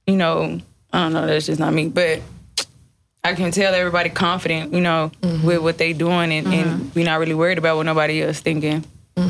you 0.08 0.16
know 0.16 0.60
I 0.94 1.00
don't 1.04 1.14
know 1.14 1.26
that's 1.28 1.46
just 1.48 1.60
not 1.60 1.74
me 1.74 1.90
but 1.90 2.22
I 3.24 3.34
can 3.34 3.50
tell 3.52 3.74
everybody 3.74 4.10
confident, 4.10 4.72
you 4.72 4.82
know, 4.82 5.12
Mm-hmm. 5.22 5.48
with 5.48 5.60
what 5.64 5.80
they 5.80 5.94
doing, 5.94 6.32
and, 6.32 6.46
and 6.54 6.94
we're 6.94 7.06
not 7.06 7.20
really 7.20 7.34
worried 7.34 7.58
about 7.58 7.76
what 7.76 7.88
nobody 7.88 8.22
else 8.22 8.40
thinking. 8.40 8.84
See, 9.18 9.24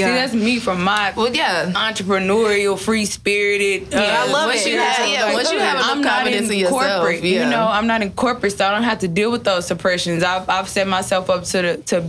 Yeah. 0.00 0.12
that's 0.12 0.34
me 0.34 0.58
from 0.58 0.84
my 0.84 1.14
Well, 1.16 1.34
yeah. 1.34 1.72
entrepreneurial, 1.74 2.78
free 2.78 3.06
spirited. 3.06 3.94
uh, 3.94 4.00
I 4.00 4.30
love 4.30 4.48
once 4.50 4.66
it. 4.66 4.68
you 4.72 4.74
Yeah, 4.74 4.84
have- 4.92 5.08
yeah, 5.08 5.32
once 5.32 5.50
you 5.50 5.58
have 5.60 5.76
enough 5.76 5.90
I'm 5.92 6.02
not 6.02 6.16
confidence 6.18 6.48
in 6.48 6.52
in 6.52 6.58
yourself, 6.58 6.82
corporate. 7.00 7.24
yeah. 7.24 7.44
You 7.44 7.50
know, 7.50 7.66
I'm 7.66 7.86
not 7.86 8.02
in 8.02 8.10
corporate, 8.12 8.52
so 8.52 8.66
I 8.66 8.70
don't 8.70 8.82
have 8.82 8.98
to 8.98 9.08
deal 9.08 9.30
with 9.30 9.44
those 9.44 9.66
suppressions. 9.66 10.22
I've, 10.22 10.46
I've 10.50 10.68
set 10.68 10.86
myself 10.86 11.30
up 11.30 11.44
to 11.44 11.62
the, 11.62 11.76
to 11.86 12.04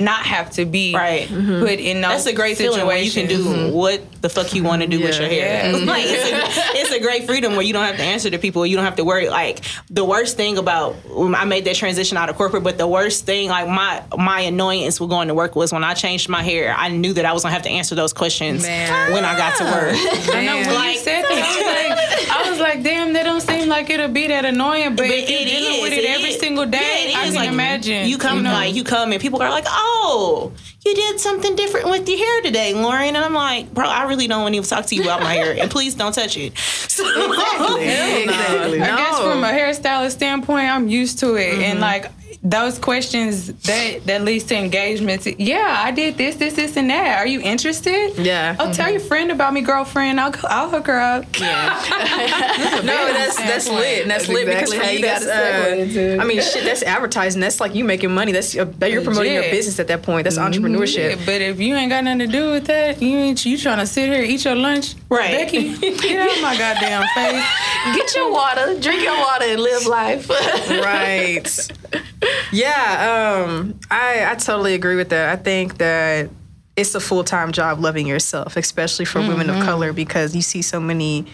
not 0.00 0.22
have 0.26 0.50
to 0.52 0.64
be 0.64 0.94
Right. 0.94 1.26
put 1.28 1.78
in 1.80 2.00
those 2.00 2.10
That's 2.24 2.26
a 2.26 2.32
great 2.32 2.56
feeling 2.56 2.86
where 2.86 2.98
you 2.98 3.10
can 3.10 3.26
do 3.28 3.36
situations. 3.42 3.74
what 3.74 4.22
the 4.22 4.28
fuck 4.28 4.54
you 4.54 4.62
want 4.62 4.82
to 4.82 4.88
do 4.88 5.00
with 5.00 5.18
your 5.18 5.28
hair. 5.28 5.70
Yeah. 5.72 5.76
like 5.84 6.04
it's 6.06 6.24
a, 6.30 6.36
it's 6.46 6.56
a 6.58 6.61
great 7.02 7.26
freedom 7.26 7.52
where 7.52 7.62
you 7.62 7.72
don't 7.72 7.84
have 7.84 7.96
to 7.96 8.02
answer 8.02 8.30
to 8.30 8.38
people. 8.38 8.64
You 8.64 8.76
don't 8.76 8.84
have 8.84 8.96
to 8.96 9.04
worry. 9.04 9.28
Like 9.28 9.60
the 9.90 10.04
worst 10.04 10.36
thing 10.36 10.58
about 10.58 10.94
when 11.08 11.34
I 11.34 11.44
made 11.44 11.64
that 11.66 11.76
transition 11.76 12.16
out 12.16 12.30
of 12.30 12.36
corporate, 12.36 12.62
but 12.62 12.78
the 12.78 12.86
worst 12.88 13.26
thing, 13.26 13.48
like 13.48 13.68
my 13.68 14.02
my 14.16 14.40
annoyance 14.40 15.00
with 15.00 15.10
going 15.10 15.28
to 15.28 15.34
work 15.34 15.54
was 15.54 15.72
when 15.72 15.84
I 15.84 15.94
changed 15.94 16.28
my 16.28 16.42
hair. 16.42 16.74
I 16.76 16.88
knew 16.88 17.12
that 17.14 17.24
I 17.24 17.32
was 17.32 17.42
gonna 17.42 17.52
have 17.52 17.62
to 17.62 17.70
answer 17.70 17.94
those 17.94 18.12
questions 18.12 18.62
Man. 18.62 19.12
when 19.12 19.24
I 19.24 19.36
got 19.36 19.58
to 19.58 19.64
work. 19.64 19.96
I 20.34 20.44
know 20.44 20.56
when 20.56 20.92
you 20.92 20.98
said 20.98 21.22
that, 21.22 21.30
I 21.30 21.94
was, 21.94 22.21
like, 22.76 22.78
I 22.78 22.80
was 22.80 22.84
damn, 22.84 23.12
that 23.14 23.22
don't 23.24 23.40
seem 23.40 23.68
like 23.68 23.90
it'll 23.90 24.08
be 24.08 24.28
that 24.28 24.44
annoying. 24.44 24.90
But, 24.90 25.08
But 25.08 25.10
if 25.10 25.30
you're 25.30 25.40
it 25.40 25.44
dealing 25.44 25.74
is, 25.74 25.82
with 25.82 25.92
it, 25.92 26.04
it 26.04 26.10
every 26.10 26.30
is. 26.30 26.40
single 26.40 26.66
day, 26.66 26.78
Yeah, 26.78 27.10
it 27.10 27.16
I 27.16 27.24
can 27.26 27.34
Like, 27.34 27.48
imagine. 27.48 28.08
You 28.08 28.18
come 28.18 28.42
know? 28.42 28.52
like 28.52 28.74
you 28.74 28.84
come 28.84 29.12
and 29.12 29.20
people 29.20 29.42
are 29.42 29.50
like, 29.50 29.64
"Oh, 29.68 30.52
you 30.84 30.94
did 30.94 31.20
something 31.20 31.54
different 31.56 31.88
with 31.90 32.08
your 32.08 32.18
hair 32.18 32.42
today, 32.42 32.74
Lauren." 32.74 33.08
And 33.08 33.18
I'm 33.18 33.34
like, 33.34 33.72
"Bro, 33.72 33.86
I 33.88 34.04
really 34.04 34.26
don't 34.26 34.42
want 34.42 34.54
to 34.54 34.62
talk 34.62 34.86
to 34.86 34.94
you 34.94 35.02
about 35.02 35.20
my 35.20 35.34
hair, 35.34 35.56
and 35.58 35.70
please 35.70 35.94
don't 35.94 36.12
touch 36.14 36.36
it." 36.36 36.52
So, 36.92 37.06
exactly. 37.08 38.82
I 38.82 38.96
guess 38.96 39.18
from 39.18 39.42
a 39.42 39.48
hairstylist 39.48 40.12
standpoint, 40.12 40.68
I'm 40.68 40.88
used 40.88 41.18
to 41.20 41.36
it, 41.36 41.54
and 41.54 41.74
mm-hmm. 41.74 41.80
like 41.80 42.10
those 42.44 42.76
questions 42.78 43.52
that 43.52 44.04
that 44.06 44.22
leads 44.22 44.44
to 44.44 44.56
engagement. 44.56 45.22
to- 45.22 45.40
Yeah, 45.42 45.76
I 45.78 45.92
did 45.92 46.16
this, 46.18 46.34
this, 46.36 46.54
this, 46.54 46.76
and 46.76 46.90
that. 46.90 47.18
Are 47.18 47.26
you 47.26 47.40
interested? 47.40 48.14
Yeah. 48.18 48.56
Oh, 48.58 48.72
tell 48.72 48.90
your 48.90 48.98
friend 49.00 49.30
about 49.30 49.52
me, 49.54 49.60
girlfriend. 49.60 50.18
I'll 50.18 50.34
I'll 50.44 50.68
hook 50.68 50.88
her 50.88 50.98
up. 50.98 51.24
Yeah. 51.38 51.78
no, 52.84 53.12
that's 53.12 53.36
that's 53.36 53.68
lit. 53.68 54.08
That's, 54.08 54.26
That's 54.26 54.28
lit 54.28 54.46
because 54.46 54.72
exactly 54.72 54.78
for 54.78 54.84
how 54.84 54.90
you, 54.90 55.02
gotta 55.02 56.18
uh. 56.18 56.22
I 56.22 56.26
mean, 56.26 56.42
shit. 56.42 56.64
That's 56.64 56.82
advertising. 56.82 57.40
That's 57.40 57.60
like 57.60 57.74
you 57.76 57.84
making 57.84 58.12
money. 58.12 58.32
That's 58.32 58.56
uh, 58.56 58.66
you're 58.86 59.02
promoting 59.02 59.34
your 59.34 59.42
business 59.44 59.78
at 59.78 59.86
that 59.88 60.02
point. 60.02 60.24
That's 60.24 60.38
entrepreneurship. 60.38 61.24
But 61.24 61.40
if 61.42 61.60
you 61.60 61.76
ain't 61.76 61.90
got 61.90 62.02
nothing 62.04 62.20
to 62.20 62.26
do 62.26 62.50
with 62.50 62.66
that, 62.66 63.00
you 63.00 63.18
ain't 63.18 63.44
you 63.46 63.56
trying 63.56 63.78
to 63.78 63.86
sit 63.86 64.08
here 64.12 64.22
eat 64.22 64.44
your 64.44 64.56
lunch, 64.56 64.94
Right. 65.08 65.32
Becky, 65.32 65.76
get 65.78 66.20
out 66.20 66.36
of 66.36 66.42
my 66.42 66.56
goddamn 66.58 67.04
face. 67.14 67.44
Get 67.94 68.14
your 68.16 68.32
water, 68.32 68.78
drink 68.80 69.02
your 69.02 69.16
water, 69.16 69.44
and 69.46 69.60
live 69.60 69.86
life. 69.86 70.28
right. 70.28 71.68
Yeah, 72.52 73.44
um, 73.46 73.78
I 73.90 74.26
I 74.30 74.34
totally 74.34 74.74
agree 74.74 74.96
with 74.96 75.08
that. 75.10 75.30
I 75.38 75.42
think 75.42 75.78
that 75.78 76.30
it's 76.76 76.94
a 76.94 77.00
full 77.00 77.24
time 77.24 77.52
job 77.52 77.80
loving 77.80 78.06
yourself, 78.06 78.56
especially 78.56 79.04
for 79.04 79.20
women 79.20 79.50
of 79.50 79.62
color, 79.64 79.92
because 79.92 80.34
you 80.34 80.42
see 80.42 80.62
so 80.62 80.80
many 80.80 81.26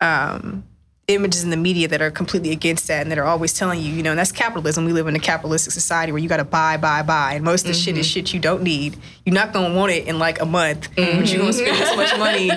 um, 0.00 0.64
images 1.08 1.42
in 1.42 1.50
the 1.50 1.56
media 1.56 1.88
that 1.88 2.00
are 2.00 2.10
completely 2.10 2.52
against 2.52 2.86
that 2.88 3.02
and 3.02 3.10
that 3.10 3.18
are 3.18 3.24
always 3.24 3.52
telling 3.52 3.80
you, 3.80 3.92
you 3.92 4.02
know, 4.02 4.10
and 4.10 4.18
that's 4.18 4.32
capitalism. 4.32 4.84
We 4.84 4.92
live 4.92 5.06
in 5.08 5.16
a 5.16 5.20
capitalistic 5.20 5.72
society 5.72 6.12
where 6.12 6.20
you 6.20 6.28
got 6.28 6.36
to 6.38 6.44
buy, 6.44 6.76
buy, 6.76 7.02
buy, 7.02 7.34
and 7.34 7.44
most 7.44 7.62
of 7.62 7.68
the 7.68 7.74
shit 7.74 7.98
is 7.98 8.06
shit 8.06 8.32
you 8.32 8.40
don't 8.40 8.62
need. 8.62 8.96
You're 9.24 9.34
not 9.34 9.52
gonna 9.52 9.74
want 9.74 9.92
it 9.92 10.06
in 10.06 10.18
like 10.18 10.40
a 10.40 10.46
month, 10.46 10.88
but 10.94 11.04
you're 11.30 11.40
gonna 11.40 11.52
spend 11.52 11.76
so 11.86 11.96
much 11.96 12.16
money, 12.18 12.50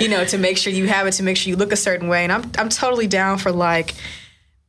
you 0.00 0.08
know, 0.08 0.24
to 0.24 0.38
make 0.38 0.56
sure 0.58 0.72
you 0.72 0.86
have 0.88 1.06
it, 1.06 1.12
to 1.12 1.22
make 1.22 1.36
sure 1.36 1.50
you 1.50 1.56
look 1.56 1.72
a 1.72 1.76
certain 1.76 2.08
way. 2.08 2.24
And 2.24 2.32
I'm 2.32 2.50
I'm 2.58 2.68
totally 2.68 3.06
down 3.06 3.38
for 3.38 3.52
like 3.52 3.94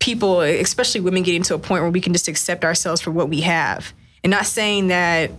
people, 0.01 0.41
especially 0.41 0.99
women, 0.99 1.23
getting 1.23 1.43
to 1.43 1.55
a 1.55 1.59
point 1.59 1.83
where 1.83 1.91
we 1.91 2.01
can 2.01 2.11
just 2.11 2.27
accept 2.27 2.65
ourselves 2.65 2.99
for 2.99 3.11
what 3.11 3.29
we 3.29 3.41
have. 3.41 3.93
And 4.23 4.31
not 4.31 4.45
saying 4.45 4.87
that, 4.87 5.31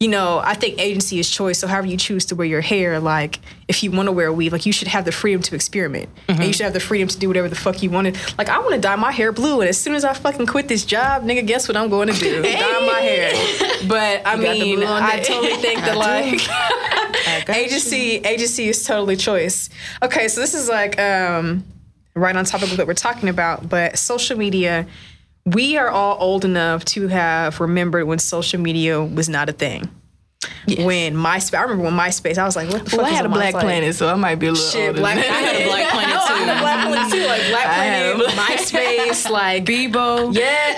you 0.00 0.08
know, 0.08 0.38
I 0.38 0.54
think 0.54 0.80
agency 0.80 1.18
is 1.18 1.28
choice. 1.28 1.58
So 1.58 1.66
however 1.66 1.88
you 1.88 1.96
choose 1.96 2.24
to 2.26 2.36
wear 2.36 2.46
your 2.46 2.60
hair, 2.60 3.00
like 3.00 3.40
if 3.66 3.82
you 3.82 3.90
want 3.90 4.06
to 4.06 4.12
wear 4.12 4.28
a 4.28 4.32
weave, 4.32 4.52
like 4.52 4.64
you 4.64 4.72
should 4.72 4.88
have 4.88 5.04
the 5.04 5.12
freedom 5.12 5.42
to 5.42 5.54
experiment. 5.54 6.08
And 6.28 6.44
you 6.44 6.52
should 6.52 6.64
have 6.64 6.72
the 6.72 6.80
freedom 6.80 7.08
to 7.08 7.18
do 7.18 7.26
whatever 7.28 7.48
the 7.48 7.56
fuck 7.56 7.82
you 7.82 7.90
wanted. 7.90 8.16
Like 8.38 8.48
I 8.48 8.58
want 8.60 8.74
to 8.74 8.80
dye 8.80 8.96
my 8.96 9.10
hair 9.10 9.32
blue, 9.32 9.60
and 9.60 9.68
as 9.68 9.78
soon 9.78 9.94
as 9.94 10.04
I 10.04 10.14
fucking 10.14 10.46
quit 10.46 10.68
this 10.68 10.84
job, 10.84 11.24
nigga, 11.24 11.44
guess 11.46 11.66
what 11.66 11.76
I'm 11.76 11.88
going 11.88 12.08
to 12.08 12.14
do? 12.14 12.42
Dye 12.42 12.86
my 12.86 13.00
hair. 13.00 13.32
But 13.88 14.22
I 14.26 14.36
mean, 14.36 14.82
I 14.82 15.20
totally 15.20 15.54
think 15.62 15.80
that 15.80 15.96
like 15.96 17.48
agency 17.48 18.16
agency 18.18 18.68
is 18.68 18.84
totally 18.84 19.16
choice. 19.16 19.70
Okay, 20.02 20.28
so 20.28 20.40
this 20.40 20.54
is 20.54 20.68
like 20.68 20.98
um, 20.98 21.64
right 22.18 22.34
on 22.36 22.44
topic 22.44 22.70
of 22.72 22.78
what 22.78 22.86
we're 22.86 22.94
talking 22.94 23.28
about, 23.28 23.68
but 23.68 23.98
social 23.98 24.36
media. 24.38 24.86
We 25.46 25.78
are 25.78 25.88
all 25.88 26.18
old 26.20 26.44
enough 26.44 26.84
to 26.86 27.08
have 27.08 27.58
remembered 27.58 28.06
when 28.06 28.18
social 28.18 28.60
media 28.60 29.02
was 29.02 29.30
not 29.30 29.48
a 29.48 29.52
thing. 29.52 29.88
When 30.66 31.14
MySpace, 31.14 31.58
I 31.58 31.62
remember 31.62 31.84
when 31.84 31.94
MySpace, 31.94 32.36
I 32.36 32.44
was 32.44 32.54
like, 32.54 32.68
"What 32.70 32.84
the 32.84 32.90
fuck?" 32.90 32.98
well, 33.00 33.06
I 33.06 33.10
had 33.10 33.24
a 33.24 33.28
Black? 33.30 33.54
Planet, 33.54 33.94
so 33.94 34.08
I 34.08 34.14
might 34.14 34.34
be 34.36 34.46
a 34.48 34.52
little 34.52 34.68
Shit, 34.70 34.94
Black. 34.94 35.16
I 35.18 35.20
had 35.20 35.56
a 35.62 35.64
Black 35.66 35.88
Planet 35.90 36.14
No, 36.14 36.20
I 36.20 36.36
had 36.36 36.48
a 36.48 36.52
too. 36.52 36.60
Black 36.60 36.86
Planet 36.86 37.12
too. 37.12 37.26
Like 37.26 37.48
Black 37.48 37.64
Planet, 37.64 39.08
MySpace, 39.08 39.30
like 39.40 39.64
Bebo. 39.64 40.34
yeah. 40.36 40.76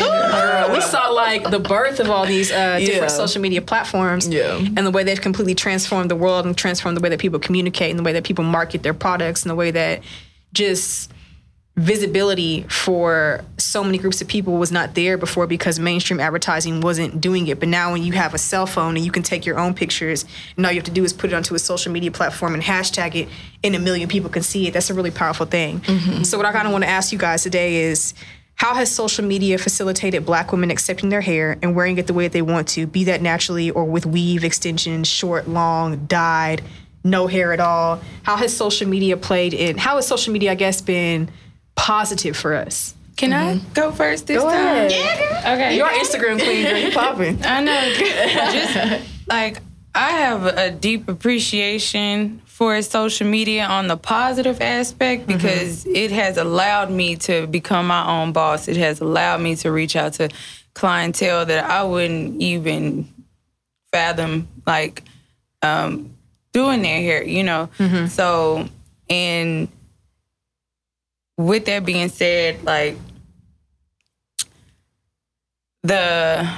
Girl, 0.00 0.72
we 0.72 0.80
saw 0.80 1.08
like 1.08 1.50
the 1.50 1.58
birth 1.58 2.00
of 2.00 2.10
all 2.10 2.26
these 2.26 2.50
uh, 2.52 2.78
different 2.78 3.02
Yeah. 3.02 3.06
social 3.08 3.42
media 3.42 3.60
platforms 3.62 4.28
Yeah. 4.28 4.56
and 4.56 4.78
the 4.78 4.90
way 4.90 5.02
they've 5.02 5.20
completely 5.20 5.54
transformed 5.54 6.10
the 6.10 6.16
world 6.16 6.46
and 6.46 6.56
transformed 6.56 6.96
the 6.96 7.00
way 7.02 7.08
that 7.08 7.18
people 7.18 7.38
communicate 7.38 7.90
and 7.90 7.98
the 7.98 8.02
way 8.04 8.12
that 8.12 8.24
people 8.24 8.44
market 8.44 8.82
their 8.82 8.94
products 8.94 9.42
and 9.42 9.50
the 9.50 9.54
way 9.56 9.70
that 9.72 10.00
just 10.52 11.12
visibility 11.76 12.62
for 12.64 13.42
so 13.56 13.82
many 13.82 13.96
groups 13.96 14.20
of 14.20 14.28
people 14.28 14.54
was 14.54 14.70
not 14.70 14.94
there 14.94 15.16
before 15.16 15.46
because 15.46 15.78
mainstream 15.78 16.20
advertising 16.20 16.80
wasn't 16.82 17.20
doing 17.20 17.46
it. 17.46 17.58
But 17.58 17.68
now 17.68 17.92
when 17.92 18.02
you 18.02 18.12
have 18.12 18.34
a 18.34 18.38
cell 18.38 18.66
phone 18.66 18.96
and 18.96 19.04
you 19.04 19.10
can 19.10 19.22
take 19.22 19.46
your 19.46 19.58
own 19.58 19.72
pictures 19.72 20.26
and 20.56 20.66
all 20.66 20.72
you 20.72 20.78
have 20.78 20.84
to 20.86 20.90
do 20.90 21.04
is 21.04 21.12
put 21.12 21.32
it 21.32 21.34
onto 21.34 21.54
a 21.54 21.58
social 21.58 21.90
media 21.90 22.10
platform 22.10 22.52
and 22.54 22.62
hashtag 22.62 23.14
it 23.14 23.28
and 23.64 23.74
a 23.74 23.78
million 23.78 24.08
people 24.08 24.28
can 24.28 24.42
see 24.42 24.66
it, 24.66 24.74
that's 24.74 24.90
a 24.90 24.94
really 24.94 25.10
powerful 25.10 25.46
thing. 25.46 25.80
Mm-hmm. 25.80 26.22
So 26.24 26.36
what 26.36 26.46
I 26.46 26.52
kind 26.52 26.66
of 26.66 26.72
want 26.72 26.84
to 26.84 26.90
ask 26.90 27.12
you 27.12 27.18
guys 27.18 27.44
today 27.44 27.76
is 27.76 28.12
how 28.56 28.74
has 28.74 28.94
social 28.94 29.24
media 29.24 29.56
facilitated 29.56 30.26
black 30.26 30.52
women 30.52 30.70
accepting 30.70 31.08
their 31.08 31.22
hair 31.22 31.56
and 31.62 31.74
wearing 31.74 31.96
it 31.96 32.06
the 32.06 32.12
way 32.12 32.26
that 32.26 32.32
they 32.32 32.42
want 32.42 32.68
to, 32.68 32.86
be 32.86 33.04
that 33.04 33.22
naturally 33.22 33.70
or 33.70 33.86
with 33.86 34.04
weave, 34.04 34.44
extensions, 34.44 35.08
short, 35.08 35.48
long, 35.48 36.04
dyed, 36.04 36.60
no 37.04 37.26
hair 37.26 37.52
at 37.52 37.60
all? 37.60 38.00
How 38.22 38.36
has 38.36 38.56
social 38.56 38.88
media 38.88 39.16
played 39.16 39.54
in, 39.54 39.78
how 39.78 39.96
has 39.96 40.06
social 40.06 40.32
media, 40.32 40.52
I 40.52 40.54
guess, 40.54 40.80
been 40.80 41.30
positive 41.76 42.36
for 42.36 42.54
us? 42.54 42.94
Can 43.16 43.32
I 43.34 43.58
go 43.74 43.92
first 43.92 44.26
this 44.26 44.38
Go 44.38 44.48
time? 44.48 44.56
ahead. 44.86 45.58
Okay. 45.58 45.76
You're 45.76 45.88
Instagram 45.88 46.42
queen, 46.42 46.62
girl. 46.64 46.78
You 46.78 46.90
popping. 46.92 47.38
I 47.44 47.62
know. 47.62 47.92
Just 47.94 49.06
like 49.28 49.58
I 49.94 50.10
have 50.12 50.46
a 50.46 50.70
deep 50.70 51.06
appreciation 51.06 52.40
for 52.46 52.80
social 52.80 53.26
media 53.26 53.64
on 53.66 53.88
the 53.88 53.96
positive 53.96 54.60
aspect 54.62 55.26
because 55.26 55.84
it 55.86 56.10
has 56.12 56.36
allowed 56.38 56.90
me 56.90 57.16
to 57.16 57.46
become 57.46 57.86
my 57.86 58.06
own 58.06 58.32
boss. 58.32 58.68
It 58.68 58.76
has 58.78 59.00
allowed 59.00 59.40
me 59.42 59.56
to 59.56 59.70
reach 59.70 59.96
out 59.96 60.14
to 60.14 60.30
clientele 60.74 61.44
that 61.46 61.64
I 61.64 61.82
wouldn't 61.82 62.40
even 62.40 63.06
fathom 63.92 64.48
like 64.66 65.02
um, 65.62 66.16
doing 66.52 66.82
their 66.82 67.00
hair, 67.00 67.22
you 67.22 67.42
know. 67.42 67.68
Mm-hmm. 67.78 68.06
So 68.06 68.68
and 69.08 69.68
with 71.36 71.64
that 71.66 71.84
being 71.84 72.08
said, 72.08 72.62
like 72.64 72.96
the 75.82 76.48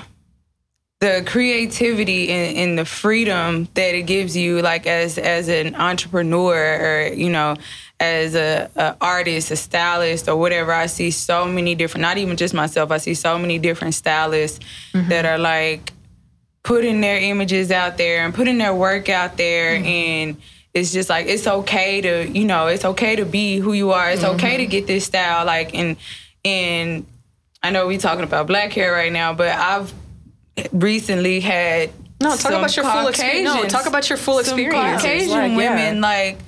the 1.00 1.24
creativity 1.26 2.30
and, 2.30 2.56
and 2.56 2.78
the 2.78 2.84
freedom 2.84 3.66
that 3.74 3.94
it 3.94 4.02
gives 4.02 4.36
you 4.36 4.62
like 4.62 4.86
as 4.86 5.18
as 5.18 5.48
an 5.48 5.74
entrepreneur 5.74 6.78
or 6.80 7.12
you 7.12 7.28
know 7.28 7.56
as 7.98 8.36
a, 8.36 8.70
a 8.76 8.96
artist 9.00 9.50
a 9.50 9.56
stylist 9.56 10.28
or 10.28 10.36
whatever 10.36 10.72
i 10.72 10.86
see 10.86 11.10
so 11.10 11.44
many 11.46 11.74
different 11.74 12.02
not 12.02 12.18
even 12.18 12.36
just 12.36 12.54
myself 12.54 12.92
i 12.92 12.98
see 12.98 13.14
so 13.14 13.36
many 13.36 13.58
different 13.58 13.94
stylists 13.94 14.60
mm-hmm. 14.92 15.08
that 15.08 15.24
are 15.24 15.38
like 15.38 15.92
putting 16.62 17.00
their 17.00 17.18
images 17.18 17.70
out 17.70 17.98
there 17.98 18.24
and 18.24 18.34
putting 18.34 18.58
their 18.58 18.74
work 18.74 19.08
out 19.08 19.36
there 19.36 19.76
mm-hmm. 19.76 19.86
and 19.86 20.42
it's 20.74 20.92
just 20.92 21.08
like 21.08 21.26
it's 21.26 21.46
okay 21.46 22.00
to 22.00 22.28
you 22.30 22.44
know 22.44 22.68
it's 22.68 22.84
okay 22.84 23.16
to 23.16 23.24
be 23.24 23.58
who 23.58 23.72
you 23.72 23.90
are 23.90 24.10
it's 24.10 24.22
mm-hmm. 24.22 24.36
okay 24.36 24.58
to 24.58 24.66
get 24.66 24.86
this 24.86 25.04
style 25.04 25.44
like 25.44 25.74
and 25.74 25.96
and 26.44 27.04
i 27.62 27.70
know 27.70 27.86
we're 27.86 27.98
talking 27.98 28.24
about 28.24 28.46
black 28.46 28.72
hair 28.72 28.92
right 28.92 29.12
now 29.12 29.34
but 29.34 29.48
i've 29.48 29.92
recently 30.72 31.40
had 31.40 31.90
No, 32.20 32.36
talk 32.36 32.52
about 32.52 32.76
your 32.76 32.84
full 32.84 33.08
experience. 33.08 33.54
No, 33.54 33.64
talk 33.64 33.86
about 33.86 34.08
your 34.08 34.18
full 34.18 34.38
experience. 34.38 35.02
Caucasian 35.02 35.30
Like, 35.30 35.50
yeah. 35.50 35.56
women 35.56 36.00
like 36.00 36.38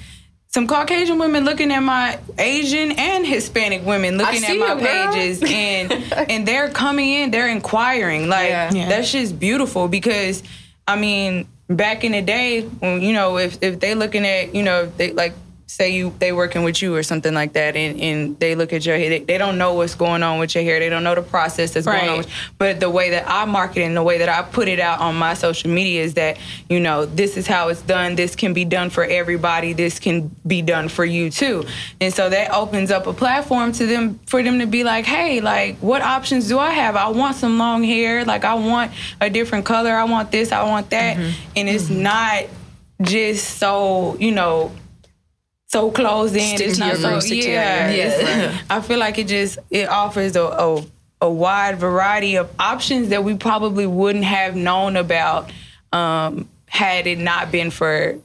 some 0.55 0.69
Caucasian 0.69 1.19
women 1.19 1.45
looking 1.45 1.73
at 1.73 1.81
my 1.81 2.17
Asian 2.39 2.93
and 2.93 3.27
Hispanic 3.27 3.85
women 3.85 4.17
looking 4.17 4.45
at 4.45 4.57
my 4.57 4.75
you, 4.75 4.87
pages 4.87 5.43
and 5.43 5.93
and 6.31 6.47
they're 6.47 6.71
coming 6.71 7.11
in, 7.11 7.33
they're 7.33 7.49
inquiring. 7.49 8.29
Like 8.29 8.51
Yeah. 8.51 8.73
Yeah. 8.73 8.89
that's 8.89 9.11
just 9.11 9.41
beautiful 9.41 9.89
because 9.89 10.45
I 10.87 10.95
mean, 10.95 11.49
back 11.67 12.05
in 12.05 12.13
the 12.13 12.23
day 12.23 12.63
when 12.63 13.03
you 13.03 13.13
know 13.13 13.37
if 13.37 13.61
if 13.65 13.81
they 13.81 13.97
looking 13.97 14.25
at, 14.25 14.55
you 14.55 14.63
know, 14.63 14.85
if 14.85 14.97
they 14.97 15.13
like 15.13 15.33
say 15.67 15.91
you 15.91 16.15
they 16.19 16.33
working 16.33 16.63
with 16.63 16.81
you 16.81 16.95
or 16.95 17.03
something 17.03 17.35
like 17.35 17.55
that 17.55 17.77
and, 17.77 18.01
and 18.01 18.39
they 18.41 18.55
look 18.55 18.73
at 18.73 18.85
your 18.85 18.97
hair 18.97 19.09
they, 19.09 19.21
they 19.21 19.39
don't 19.39 19.59
know 19.59 19.75
what's 19.75 19.95
going 19.95 20.23
on 20.23 20.39
with 20.39 20.55
your 20.55 20.65
hair 20.65 20.79
they 20.79 20.89
don't 20.89 21.05
know 21.05 21.15
the 21.15 21.23
process 21.23 21.73
that's 21.73 21.87
going 21.87 22.09
on 22.09 22.19
with 22.19 22.31
but 22.59 22.81
the 22.81 22.91
way 22.91 23.11
that 23.11 23.29
I 23.29 23.45
market 23.45 23.81
it 23.81 23.85
and 23.85 23.97
the 23.97 24.03
way 24.03 24.19
that 24.19 24.29
I 24.29 24.43
put 24.43 24.69
it 24.69 24.81
out 24.81 25.01
on 25.01 25.17
my 25.17 25.35
social 25.35 25.71
media 25.71 26.03
is 26.03 26.15
that, 26.15 26.39
you 26.69 26.81
know, 26.81 27.07
this 27.07 27.37
is 27.37 27.47
how 27.47 27.69
it's 27.69 27.83
done. 27.83 28.15
This 28.15 28.37
can 28.37 28.53
be 28.53 28.65
done 28.65 28.91
for 28.91 29.05
everybody. 29.05 29.73
This 29.73 29.99
can 29.99 30.35
be 30.47 30.63
done 30.63 30.89
for 30.89 31.05
you 31.05 31.31
too. 31.31 31.65
And 32.01 32.13
so 32.13 32.31
that 32.31 32.53
opens 32.53 32.91
up 32.91 33.07
a 33.07 33.13
platform 33.13 33.73
to 33.73 33.87
them 33.87 34.21
for 34.27 34.43
them 34.43 34.59
to 34.61 34.67
be 34.67 34.85
like, 34.85 35.05
hey, 35.05 35.41
like, 35.41 35.77
what 35.79 36.03
options 36.03 36.49
do 36.49 36.59
I 36.59 36.71
have? 36.71 36.97
I 36.97 37.09
want 37.09 37.37
some 37.37 37.59
long 37.59 37.83
hair. 37.83 38.25
Like, 38.25 38.45
I 38.45 38.55
want 38.55 38.93
a 39.21 39.31
different 39.31 39.65
color. 39.65 39.93
I 39.93 40.05
want 40.05 40.31
this. 40.31 40.53
I 40.53 40.63
want 40.65 40.91
that. 40.91 41.17
Mm-hmm. 41.17 41.53
And 41.57 41.69
it's 41.69 41.85
mm-hmm. 41.85 42.03
not 42.03 42.45
just 43.03 43.59
so, 43.59 44.17
you 44.19 44.33
know, 44.33 44.73
so 45.75 45.91
closed 45.91 46.35
in. 46.37 46.57
Stick 46.57 46.69
it's 46.69 46.79
not 46.79 46.89
your 46.93 46.97
so 46.97 47.11
roots, 47.11 47.27
stick 47.27 47.43
to 47.43 47.49
your- 47.51 47.61
yeah. 47.61 47.91
yeah. 47.91 48.05
it's- 48.07 48.63
I 48.71 48.81
feel 48.81 48.99
like 48.99 49.19
it 49.19 49.29
just 49.29 49.59
it 49.71 49.89
offers 49.89 50.37
a, 50.37 50.43
a 50.69 50.85
a 51.21 51.31
wide 51.31 51.79
variety 51.79 52.37
of 52.37 52.47
options 52.59 53.09
that 53.11 53.23
we 53.25 53.37
probably 53.37 53.87
wouldn't 53.87 54.25
have 54.25 54.55
known 54.57 54.97
about 54.97 55.51
um, 55.93 56.49
had 56.69 57.07
it 57.07 57.19
not 57.19 57.51
been 57.53 57.71
for 57.71 58.19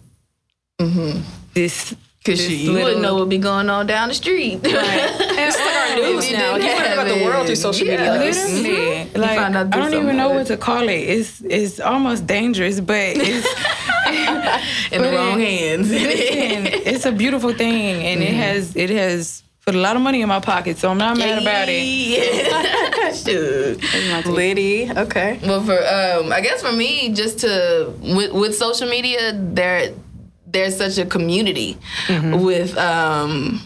this. 1.54 1.96
Cause 2.26 2.38
this 2.38 2.50
you, 2.50 2.58
you 2.58 2.72
little- 2.74 2.84
wouldn't 2.88 3.02
know 3.02 3.16
what 3.16 3.30
be 3.30 3.38
going 3.38 3.70
on 3.70 3.88
down 3.88 4.10
the 4.10 4.14
street. 4.14 4.60
It's 4.62 5.58
like 5.58 5.76
our 5.76 5.90
our 5.90 5.96
news 6.14 6.26
If 6.26 6.32
you 6.32 6.38
now. 6.38 6.54
didn't 6.58 6.68
You 6.68 6.76
find 6.76 6.88
out 6.88 6.94
about 6.94 7.08
the 7.18 7.24
world 7.24 7.46
through 7.48 7.56
social 7.56 7.88
media. 7.88 8.04
yeah. 8.04 8.12
Like, 8.12 8.22
it's- 8.28 8.54
Literally, 8.62 9.10
like 9.16 9.38
find 9.40 9.56
out 9.56 9.74
I 9.74 9.80
don't 9.80 9.94
even 9.94 10.18
know 10.18 10.30
of 10.32 10.36
what 10.36 10.48
to 10.48 10.58
call 10.58 10.84
it. 10.90 10.92
It's 10.92 11.42
it's 11.42 11.80
almost 11.80 12.28
dangerous, 12.28 12.82
but 12.82 12.98
it's 13.16 13.48
in 14.92 15.02
the 15.02 15.12
wrong 15.12 15.40
hands. 15.40 15.90
listen, 15.90 16.68
it's 16.94 17.06
a 17.06 17.12
beautiful 17.12 17.54
thing, 17.54 18.04
and 18.04 18.22
it 18.22 18.34
has 18.34 18.76
it 18.76 18.90
has 18.90 19.44
put 19.66 19.76
a 19.76 19.80
lot 19.80 19.96
of 19.96 20.02
money 20.02 20.22
in 20.22 20.28
my 20.28 20.40
pocket, 20.40 20.78
so 20.78 20.90
I'm 20.90 20.98
not 20.98 21.18
mad 21.18 21.42
about 21.42 21.70
it. 21.70 21.84
Yeah. 21.84 23.12
Shoot. 23.14 24.26
Liddy. 24.26 24.90
Okay. 24.92 25.40
Well, 25.44 25.64
for 25.64 25.78
um, 25.78 26.32
I 26.32 26.42
guess 26.42 26.62
for 26.62 26.72
me, 26.72 27.14
just 27.14 27.40
to 27.40 27.94
with, 28.02 28.32
with 28.32 28.56
social 28.56 28.90
media, 28.90 29.34
there 29.34 29.94
there's 30.46 30.78
such 30.78 30.98
a 30.98 31.06
community 31.06 31.78
with 32.10 32.78
um 32.78 33.62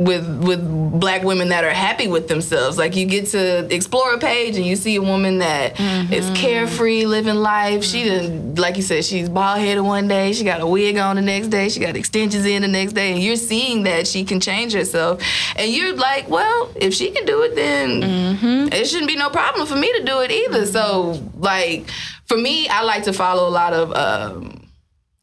with 0.00 0.24
with 0.44 1.00
black 1.00 1.24
women 1.24 1.48
that 1.48 1.64
are 1.64 1.70
happy 1.70 2.06
with 2.06 2.28
themselves. 2.28 2.78
Like 2.78 2.94
you 2.94 3.04
get 3.04 3.26
to 3.30 3.66
explore 3.74 4.14
a 4.14 4.18
page 4.18 4.56
and 4.56 4.64
you 4.64 4.76
see 4.76 4.94
a 4.94 5.02
woman 5.02 5.38
that 5.38 5.78
is 6.12 6.30
carefree, 6.38 7.04
living 7.04 7.34
life. 7.34 7.82
She 7.82 8.04
didn't 8.04 8.54
like 8.60 8.76
you 8.76 8.82
said, 8.82 9.04
she's 9.04 9.28
bald 9.28 9.58
headed 9.58 9.82
one 9.82 10.06
day, 10.06 10.32
she 10.32 10.44
got 10.44 10.60
a 10.60 10.66
wig 10.66 10.98
on 10.98 11.16
the 11.16 11.22
next 11.22 11.48
day, 11.48 11.68
she 11.68 11.80
got 11.80 11.96
extensions 11.96 12.46
in 12.46 12.62
the 12.62 12.68
next 12.68 12.92
day, 12.92 13.12
and 13.12 13.20
you're 13.20 13.34
seeing 13.34 13.82
that 13.84 14.06
she 14.06 14.24
can 14.24 14.38
change 14.38 14.72
herself. 14.72 15.20
And 15.56 15.72
you're 15.72 15.96
like, 15.96 16.28
well, 16.28 16.70
if 16.76 16.94
she 16.94 17.10
can 17.10 17.24
do 17.24 17.42
it, 17.42 17.56
then 17.56 18.68
it 18.72 18.86
shouldn't 18.86 19.08
be 19.08 19.16
no 19.16 19.30
problem 19.30 19.66
for 19.66 19.76
me 19.76 19.92
to 19.98 20.04
do 20.04 20.20
it 20.20 20.30
either. 20.30 20.64
So 20.66 21.20
like 21.38 21.90
for 22.26 22.36
me, 22.36 22.68
I 22.68 22.82
like 22.82 23.02
to 23.04 23.12
follow 23.12 23.48
a 23.48 23.50
lot 23.50 23.72
of 23.72 23.92
um 23.94 24.67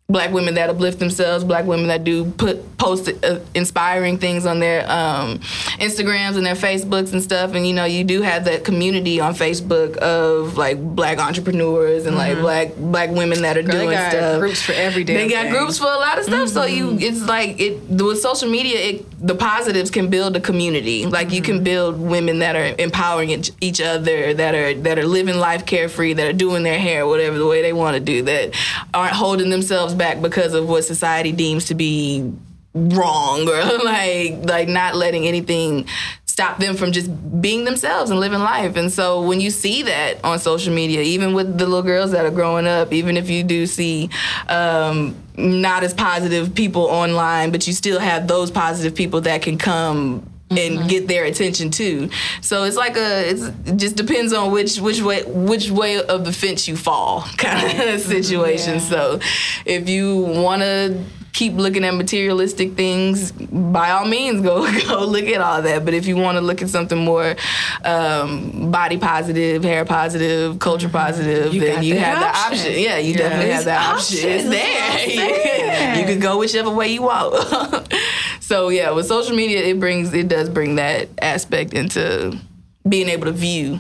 black 0.08 0.32
women 0.32 0.54
that 0.54 0.70
uplift 0.70 1.00
themselves, 1.00 1.44
black 1.44 1.66
women 1.66 1.88
that 1.88 2.04
do 2.04 2.26
put 2.32 2.78
post 2.78 3.10
uh, 3.24 3.40
inspiring 3.56 4.20
things 4.20 4.46
on 4.46 4.60
their 4.60 4.82
um, 4.90 5.40
Instagrams 5.80 6.38
and 6.38 6.46
their 6.46 6.54
Facebooks 6.54 7.12
and 7.12 7.24
stuff. 7.24 7.56
And 7.56 7.66
you 7.68 7.74
know, 7.74 7.86
you 7.86 8.04
do 8.04 8.22
have 8.22 8.46
that 8.46 8.64
community 8.64 9.20
on 9.20 9.34
Facebook 9.34 9.98
of 9.98 10.58
like 10.58 10.80
black 10.80 11.18
entrepreneurs 11.18 12.06
and 12.06 12.16
like 12.16 12.38
black 12.38 12.76
black 12.78 13.10
women 13.10 13.42
that 13.42 13.58
are 13.58 13.64
They 13.64 13.72
doing 13.72 13.90
got 13.90 14.12
stuff. 14.12 14.40
groups 14.40 14.62
for 14.62 14.74
every 14.74 15.04
damn 15.04 15.16
They 15.18 15.28
got 15.28 15.44
thing. 15.46 15.54
groups 15.54 15.80
for 15.80 15.86
a 15.88 15.98
lot 15.98 16.20
of 16.20 16.26
stuff. 16.26 16.50
So 16.50 16.66
you, 16.66 16.98
it's 17.00 17.24
like 17.24 17.60
it 17.60 17.82
with 17.90 18.20
social 18.22 18.50
media. 18.50 18.78
It, 18.80 19.06
the 19.20 19.36
positives 19.36 19.90
can 19.90 20.10
build 20.10 20.36
a 20.36 20.40
community. 20.40 21.06
Like 21.06 21.32
you 21.32 21.42
can 21.42 21.64
build 21.64 22.00
women 22.00 22.40
that 22.40 22.56
are 22.56 22.76
empowering 22.78 23.30
each, 23.30 23.52
each 23.62 23.82
other, 23.82 24.34
that 24.34 24.56
are 24.56 24.74
that 24.82 25.00
are 25.00 25.06
living 25.06 25.38
life 25.38 25.66
carefree, 25.66 26.14
that 26.14 26.28
are 26.28 26.34
doing 26.34 26.64
their 26.64 26.80
hair 26.80 27.08
whatever 27.08 27.38
the 27.38 27.48
way 27.48 27.62
they 27.62 27.74
want 27.74 27.96
to 27.96 28.00
do, 28.00 28.24
that 28.24 28.54
aren't 28.94 29.14
holding 29.14 29.50
themselves 29.50 29.94
back 29.94 30.22
because 30.22 30.54
of 30.54 30.68
what 30.68 30.84
society 30.84 31.32
deems 31.32 31.66
to 31.66 31.76
be 31.76 32.34
wrong 32.74 33.48
or 33.48 33.84
like 33.86 34.38
like 34.44 34.68
not 34.68 34.96
letting 34.96 35.26
anything 35.26 35.88
stop 36.26 36.58
them 36.58 36.76
from 36.76 36.92
just 36.92 37.10
being 37.42 37.64
themselves 37.64 38.12
and 38.12 38.20
living 38.20 38.40
life. 38.40 38.76
And 38.76 38.92
so 38.92 39.22
when 39.22 39.40
you 39.40 39.50
see 39.50 39.84
that 39.84 40.22
on 40.26 40.38
social 40.38 40.74
media, 40.74 41.00
even 41.00 41.34
with 41.34 41.58
the 41.58 41.66
little 41.66 41.82
girls 41.82 42.12
that 42.12 42.26
are 42.26 42.32
growing 42.32 42.68
up, 42.68 42.92
even 42.92 43.16
if 43.16 43.30
you 43.30 43.42
do 43.42 43.66
see 43.66 44.10
um, 44.50 45.16
not 45.38 45.84
as 45.84 45.94
positive 45.94 46.56
people 46.56 46.84
online, 46.84 47.52
but 47.52 47.68
you 47.68 47.74
still 47.74 48.00
have 48.00 48.28
those 48.28 48.52
positive 48.52 48.96
people 48.96 49.22
that 49.22 49.42
can 49.42 49.58
come 49.58 50.30
and 50.52 50.78
mm-hmm. 50.78 50.88
get 50.88 51.08
their 51.08 51.26
attention 51.26 51.72
too. 51.72 52.10
So 52.42 52.64
it's 52.64 52.78
like 52.78 52.98
a 52.98 53.30
it's, 53.30 53.42
it 53.42 53.78
just 53.78 53.96
depends 53.96 54.32
on 54.34 54.52
which 54.52 54.80
which 54.80 55.02
way 55.02 55.24
which 55.26 55.70
way 55.70 56.02
of 56.02 56.24
the 56.24 56.32
fence 56.32 56.68
you 56.68 56.78
fall 56.78 57.22
kind 57.38 57.66
of 57.66 58.02
mm-hmm. 58.02 58.12
situation. 58.12 58.80
So 58.80 59.20
if 59.66 59.90
you 59.90 60.18
want 60.22 60.62
to 60.62 61.04
keep 61.36 61.54
looking 61.54 61.84
at 61.84 61.94
materialistic 61.94 62.76
things, 62.76 63.32
by 63.34 63.92
all 63.92 64.06
means 64.06 64.42
go 64.50 64.64
go 64.88 65.06
look 65.06 65.26
at 65.26 65.42
all 65.42 65.62
that. 65.62 65.84
But 65.84 65.94
if 65.94 66.08
you 66.08 66.16
want 66.16 66.38
to 66.38 66.42
look 66.42 66.62
at 66.62 66.70
something 66.70 66.98
more 66.98 67.36
um, 67.84 68.72
body 68.72 68.98
positive, 68.98 69.64
hair 69.64 69.84
positive, 69.86 70.58
culture 70.60 70.88
positive, 70.90 71.52
then 71.52 71.84
you 71.84 71.96
that 71.96 72.06
have 72.06 72.20
the 72.20 72.28
option. 72.28 72.68
option. 72.72 72.82
Yeah, 72.82 72.98
you 72.98 73.14
definitely 73.16 73.52
have 73.52 73.66
There's 73.66 73.66
that 73.66 73.96
option. 73.96 74.30
It's 74.30 74.50
there. 74.50 76.00
you 76.00 76.06
can 76.06 76.20
go 76.20 76.40
whichever 76.40 76.70
way 76.72 76.88
you 76.94 77.02
want. 77.02 77.94
so 78.40 78.70
yeah, 78.70 78.92
with 78.92 79.06
social 79.08 79.36
media, 79.36 79.62
it 79.64 79.80
brings 79.80 80.14
it 80.14 80.28
does 80.30 80.50
bring 80.50 80.76
that 80.76 81.10
aspect 81.22 81.74
into 81.74 82.40
being 82.88 83.10
able 83.10 83.26
to 83.26 83.32
view 83.34 83.80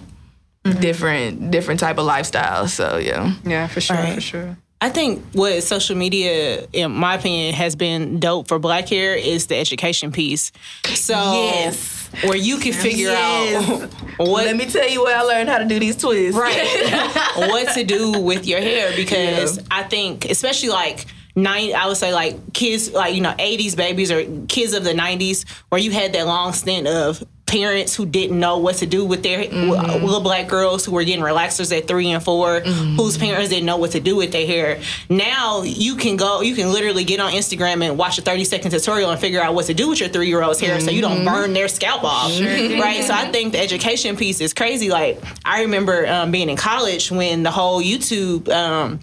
different 0.79 1.51
different 1.51 1.79
type 1.79 1.97
of 1.99 2.05
lifestyles. 2.05 2.69
So 2.69 2.97
yeah. 2.97 3.33
Yeah, 3.45 3.67
for 3.67 3.79
sure, 3.81 3.95
Right. 3.95 4.15
for 4.15 4.21
sure. 4.21 4.57
I 4.81 4.89
think 4.89 5.23
what 5.33 5.63
social 5.63 5.95
media, 5.95 6.67
in 6.73 6.91
my 6.91 7.15
opinion, 7.15 7.53
has 7.53 7.75
been 7.75 8.19
dope 8.19 8.47
for 8.47 8.59
black 8.59 8.87
hair 8.89 9.15
is 9.15 9.47
the 9.47 9.55
education 9.55 10.11
piece. 10.11 10.51
So 10.93 11.13
Yes. 11.13 12.09
where 12.23 12.35
you 12.37 12.57
can 12.57 12.73
figure 12.73 13.09
Yes. 13.09 13.69
out 13.81 13.89
what 14.17 14.45
Let 14.45 14.55
me 14.57 14.65
tell 14.65 14.87
you 14.87 15.03
where 15.03 15.17
I 15.17 15.21
learned 15.23 15.49
how 15.49 15.57
to 15.59 15.65
do 15.65 15.79
these 15.79 15.95
twists. 15.95 16.37
right 16.37 17.11
what 17.35 17.73
to 17.73 17.83
do 17.83 18.19
with 18.19 18.45
your 18.45 18.59
hair 18.59 18.91
because 18.95 19.59
I 19.71 19.83
think 19.83 20.25
especially 20.25 20.69
like 20.69 21.05
nine 21.35 21.73
I 21.73 21.87
would 21.87 21.97
say 21.97 22.13
like 22.13 22.53
kids 22.53 22.91
like 22.91 23.15
you 23.15 23.21
know 23.21 23.33
80s 23.39 23.75
babies 23.75 24.11
or 24.11 24.23
kids 24.47 24.73
of 24.73 24.83
the 24.83 24.93
90s 24.93 25.45
where 25.69 25.79
you 25.81 25.91
had 25.91 26.13
that 26.13 26.27
long 26.27 26.53
stint 26.53 26.87
of 26.87 27.23
parents 27.59 27.95
who 27.95 28.05
didn't 28.05 28.39
know 28.39 28.57
what 28.57 28.75
to 28.77 28.85
do 28.85 29.05
with 29.05 29.23
their 29.23 29.43
Mm-hmm. 29.45 30.03
little 30.05 30.19
black 30.29 30.47
girls 30.47 30.83
who 30.85 30.91
were 30.91 31.03
getting 31.03 31.23
relaxers 31.23 31.75
at 31.77 31.87
three 31.87 32.09
and 32.11 32.23
4 32.23 32.61
Mm-hmm. 32.61 32.95
whose 32.97 33.17
parents 33.17 33.49
didn't 33.49 33.65
know 33.65 33.77
what 33.77 33.91
to 33.91 33.99
do 33.99 34.15
with 34.15 34.31
their 34.31 34.45
hair 34.45 34.79
now 35.09 35.61
you 35.63 35.95
can 35.95 36.17
go 36.17 36.41
you 36.41 36.53
can 36.55 36.71
literally 36.71 37.03
get 37.03 37.19
on 37.19 37.31
instagram 37.31 37.77
and 37.87 37.97
watch 37.97 38.17
a 38.17 38.21
30 38.21 38.43
second 38.43 38.71
tutorial 38.71 39.09
and 39.11 39.19
figure 39.19 39.41
out 39.41 39.53
what 39.55 39.65
to 39.67 39.73
do 39.73 39.89
with 39.89 39.99
your 39.99 40.09
three 40.09 40.27
year 40.27 40.41
old's 40.43 40.59
hair 40.59 40.79
so 40.81 40.91
you 40.91 41.01
don't 41.01 41.15
Mm-hmm. 41.19 41.33
burn 41.33 41.53
their 41.53 41.67
scalp 41.69 42.03
off 42.03 42.31
right 42.39 43.03
so 43.03 43.13
i 43.13 43.31
think 43.31 43.53
the 43.53 43.59
education 43.59 44.17
piece 44.17 44.41
is 44.41 44.53
crazy 44.53 44.89
like 44.89 45.21
i 45.45 45.61
remember 45.61 46.05
um, 46.07 46.31
being 46.31 46.49
in 46.49 46.57
college 46.57 47.09
when 47.11 47.43
the 47.43 47.51
whole 47.51 47.81
youtube 47.81 48.49
um, 48.49 48.99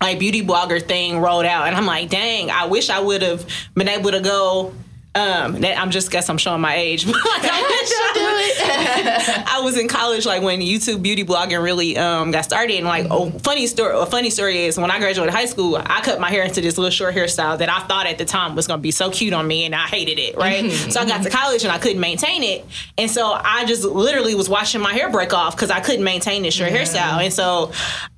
like 0.00 0.18
beauty 0.18 0.42
blogger 0.42 0.80
thing 0.82 1.18
rolled 1.18 1.44
out 1.44 1.66
and 1.66 1.76
i'm 1.76 1.86
like 1.86 2.08
dang 2.08 2.50
i 2.50 2.64
wish 2.66 2.88
i 2.88 3.00
would 3.00 3.20
have 3.22 3.44
been 3.74 3.88
able 3.88 4.10
to 4.12 4.20
go 4.20 4.72
um, 5.18 5.60
that 5.60 5.78
I'm 5.78 5.90
just 5.90 6.10
guess 6.10 6.28
I'm 6.28 6.38
showing 6.38 6.60
my 6.60 6.76
age, 6.76 7.06
but 7.10 7.14
like, 7.14 7.44
I 7.44 7.62
wish 7.62 7.92
I, 9.44 9.44
I 9.58 9.60
was 9.60 9.76
in 9.76 9.88
college 9.88 10.24
like 10.26 10.42
when 10.42 10.60
YouTube 10.60 11.02
beauty 11.02 11.24
blogging 11.24 11.62
really 11.62 11.96
um, 11.98 12.30
got 12.30 12.44
started. 12.44 12.76
And 12.76 12.86
like, 12.86 13.06
oh, 13.10 13.30
funny 13.40 13.66
story. 13.66 13.98
A 13.98 14.06
funny 14.06 14.30
story 14.30 14.64
is 14.64 14.78
when 14.78 14.90
I 14.90 14.98
graduated 14.98 15.34
high 15.34 15.46
school, 15.46 15.76
I 15.76 16.00
cut 16.00 16.20
my 16.20 16.30
hair 16.30 16.44
into 16.44 16.60
this 16.60 16.78
little 16.78 16.90
short 16.90 17.14
hairstyle 17.14 17.58
that 17.58 17.68
I 17.68 17.80
thought 17.80 18.06
at 18.06 18.18
the 18.18 18.24
time 18.24 18.54
was 18.54 18.66
gonna 18.66 18.80
be 18.80 18.90
so 18.90 19.10
cute 19.10 19.32
on 19.32 19.46
me, 19.46 19.64
and 19.64 19.74
I 19.74 19.86
hated 19.86 20.18
it. 20.18 20.36
Right. 20.36 20.70
So 20.70 21.00
I 21.00 21.06
got 21.06 21.22
to 21.24 21.30
college 21.30 21.64
and 21.64 21.72
I 21.72 21.78
couldn't 21.78 22.00
maintain 22.00 22.42
it, 22.42 22.64
and 22.96 23.10
so 23.10 23.32
I 23.32 23.64
just 23.64 23.84
literally 23.84 24.34
was 24.34 24.48
watching 24.48 24.80
my 24.80 24.92
hair 24.92 25.10
break 25.10 25.32
off 25.32 25.56
because 25.56 25.70
I 25.70 25.80
couldn't 25.80 26.04
maintain 26.04 26.42
this 26.42 26.54
short 26.54 26.70
hairstyle. 26.70 27.22
And 27.22 27.32
so 27.32 27.72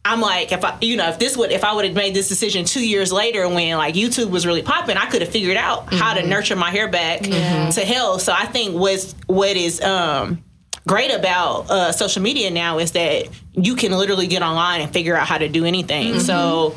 I'm 0.05 0.21
like, 0.21 0.51
if 0.51 0.65
I, 0.65 0.79
you 0.81 0.97
know, 0.97 1.09
if 1.09 1.19
this 1.19 1.37
would, 1.37 1.53
if 1.53 1.63
I 1.63 1.75
would 1.75 1.85
have 1.85 1.95
made 1.95 2.15
this 2.15 2.29
decision 2.29 2.65
two 2.65 2.87
years 2.87 3.13
later 3.13 3.47
when 3.49 3.77
like 3.77 3.95
YouTube 3.95 4.31
was 4.31 4.47
really 4.47 4.63
popping, 4.63 4.97
I 4.97 5.07
could 5.07 5.21
have 5.21 5.31
figured 5.31 5.59
out 5.59 5.93
how 5.93 6.15
to 6.15 6.27
nurture 6.27 6.57
my 6.57 6.71
hair 6.71 6.89
back 6.91 7.21
to 7.23 7.81
health. 7.85 8.23
So 8.23 8.33
I 8.33 8.47
think 8.47 8.75
what's 8.75 9.15
what 9.27 9.57
is 9.57 9.81
um 9.81 10.43
great 10.87 11.13
about 11.13 11.71
uh, 11.71 11.93
social 11.93 12.23
media 12.23 12.51
now 12.51 12.79
is 12.79 12.93
that 12.93 13.29
you 13.53 13.77
can 13.77 13.93
literally 13.93 14.27
get 14.27 14.43
online 14.43 14.81
and 14.81 14.93
figure 14.93 15.15
out 15.17 15.27
how 15.27 15.39
to 15.39 15.49
do 15.49 15.65
anything. 15.65 16.21
So. 16.21 16.75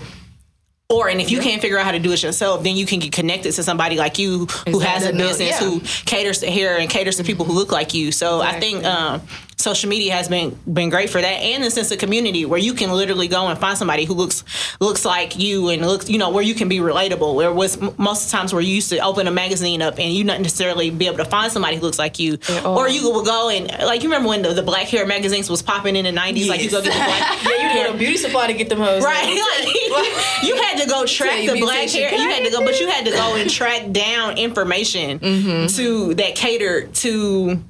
Or 0.90 1.08
and 1.10 1.20
if 1.20 1.32
you 1.32 1.40
can't 1.40 1.60
figure 1.60 1.80
out 1.80 1.86
how 1.86 1.92
to 1.94 1.98
do 1.98 2.12
it 2.12 2.22
yourself, 2.22 2.62
then 2.64 2.76
you 2.76 2.86
can 2.86 3.00
get 3.00 3.12
connected 3.14 3.54
to 3.54 3.64
somebody 3.64 3.96
like 3.96 4.20
you 4.20 4.46
who 4.70 4.78
has 4.80 5.06
a 5.08 5.12
business 5.14 5.50
Yeah. 5.60 5.60
who 5.68 5.80
caters 6.06 6.42
to 6.42 6.52
hair 6.52 6.78
and 6.78 6.88
caters 6.88 7.16
to 7.18 7.24
people 7.24 7.46
who 7.46 7.54
look 7.54 7.72
like 7.72 7.96
you. 7.96 8.12
So 8.12 8.42
I 8.42 8.60
think 8.60 8.84
um, 8.84 9.22
social 9.64 9.90
media 9.90 10.14
has 10.14 10.28
been 10.28 10.58
been 10.72 10.90
great 10.90 11.10
for 11.10 11.22
that, 11.22 11.26
and 11.26 11.64
the 11.64 11.72
sense 11.72 11.92
of 11.92 11.98
community 11.98 12.46
where 12.46 12.60
you 12.60 12.74
can 12.74 12.92
literally 12.92 13.28
go 13.28 13.48
and 13.48 13.58
find 13.58 13.78
somebody 13.78 14.06
who 14.06 14.14
looks 14.14 14.44
looks 14.80 15.06
like 15.06 15.40
you 15.40 15.70
and 15.70 15.82
looks 15.82 16.10
you 16.10 16.18
know 16.18 16.30
where 16.30 16.44
you 16.44 16.54
can 16.54 16.68
be 16.68 16.78
relatable. 16.80 17.36
Where 17.36 17.52
was 17.52 17.80
most 17.98 18.26
of 18.26 18.32
the 18.32 18.38
times 18.38 18.54
where 18.54 18.62
you 18.62 18.76
used 18.76 18.90
to 18.90 19.00
open 19.00 19.26
a 19.28 19.32
magazine 19.32 19.82
up 19.82 19.98
and 19.98 20.14
you 20.14 20.24
not 20.24 20.42
necessarily 20.42 20.90
be 20.90 21.08
able 21.08 21.18
to 21.18 21.26
find 21.26 21.52
somebody 21.52 21.78
who 21.78 21.82
looks 21.82 21.98
like 21.98 22.20
you, 22.20 22.38
or 22.66 22.90
you 22.90 23.10
would 23.12 23.26
go 23.26 23.50
and 23.50 23.68
like 23.86 24.04
you 24.04 24.10
remember 24.10 24.30
when 24.30 24.42
the, 24.42 24.54
the 24.54 24.64
black 24.64 24.88
hair 24.88 25.08
magazines 25.08 25.50
was 25.50 25.62
popping 25.62 25.96
in 25.96 26.06
the 26.06 26.12
nineties, 26.12 26.50
like 26.50 26.62
you 26.62 26.70
go 26.70 26.82
get 26.82 26.94
the 26.94 27.00
black 27.00 27.44
Yeah, 27.44 27.78
you 27.78 27.86
go 27.86 27.92
to 27.94 27.98
beauty 27.98 28.18
supply 28.18 28.48
to 28.48 28.54
get 28.54 28.70
them 28.70 28.80
hoes. 28.80 29.04
Right, 29.04 29.26
like 29.92 30.44
you 30.44 30.56
had 30.56 30.82
to 30.82 30.90
go 30.90 31.06
track 31.06 31.46
the 31.46 31.60
black 31.60 31.90
hair. 31.90 32.14
You 32.14 32.30
had 32.30 32.44
to 32.44 32.52
go, 32.52 32.64
but 32.64 32.80
you 32.80 32.88
had 32.88 33.06
to 33.06 33.12
go 33.12 33.36
and 33.36 33.50
track 33.50 33.92
down 33.92 34.38
information 34.38 35.20
mm-hmm. 35.20 35.68
to 35.76 36.14
that 36.16 36.36
catered 36.36 36.94
to, 36.96 37.64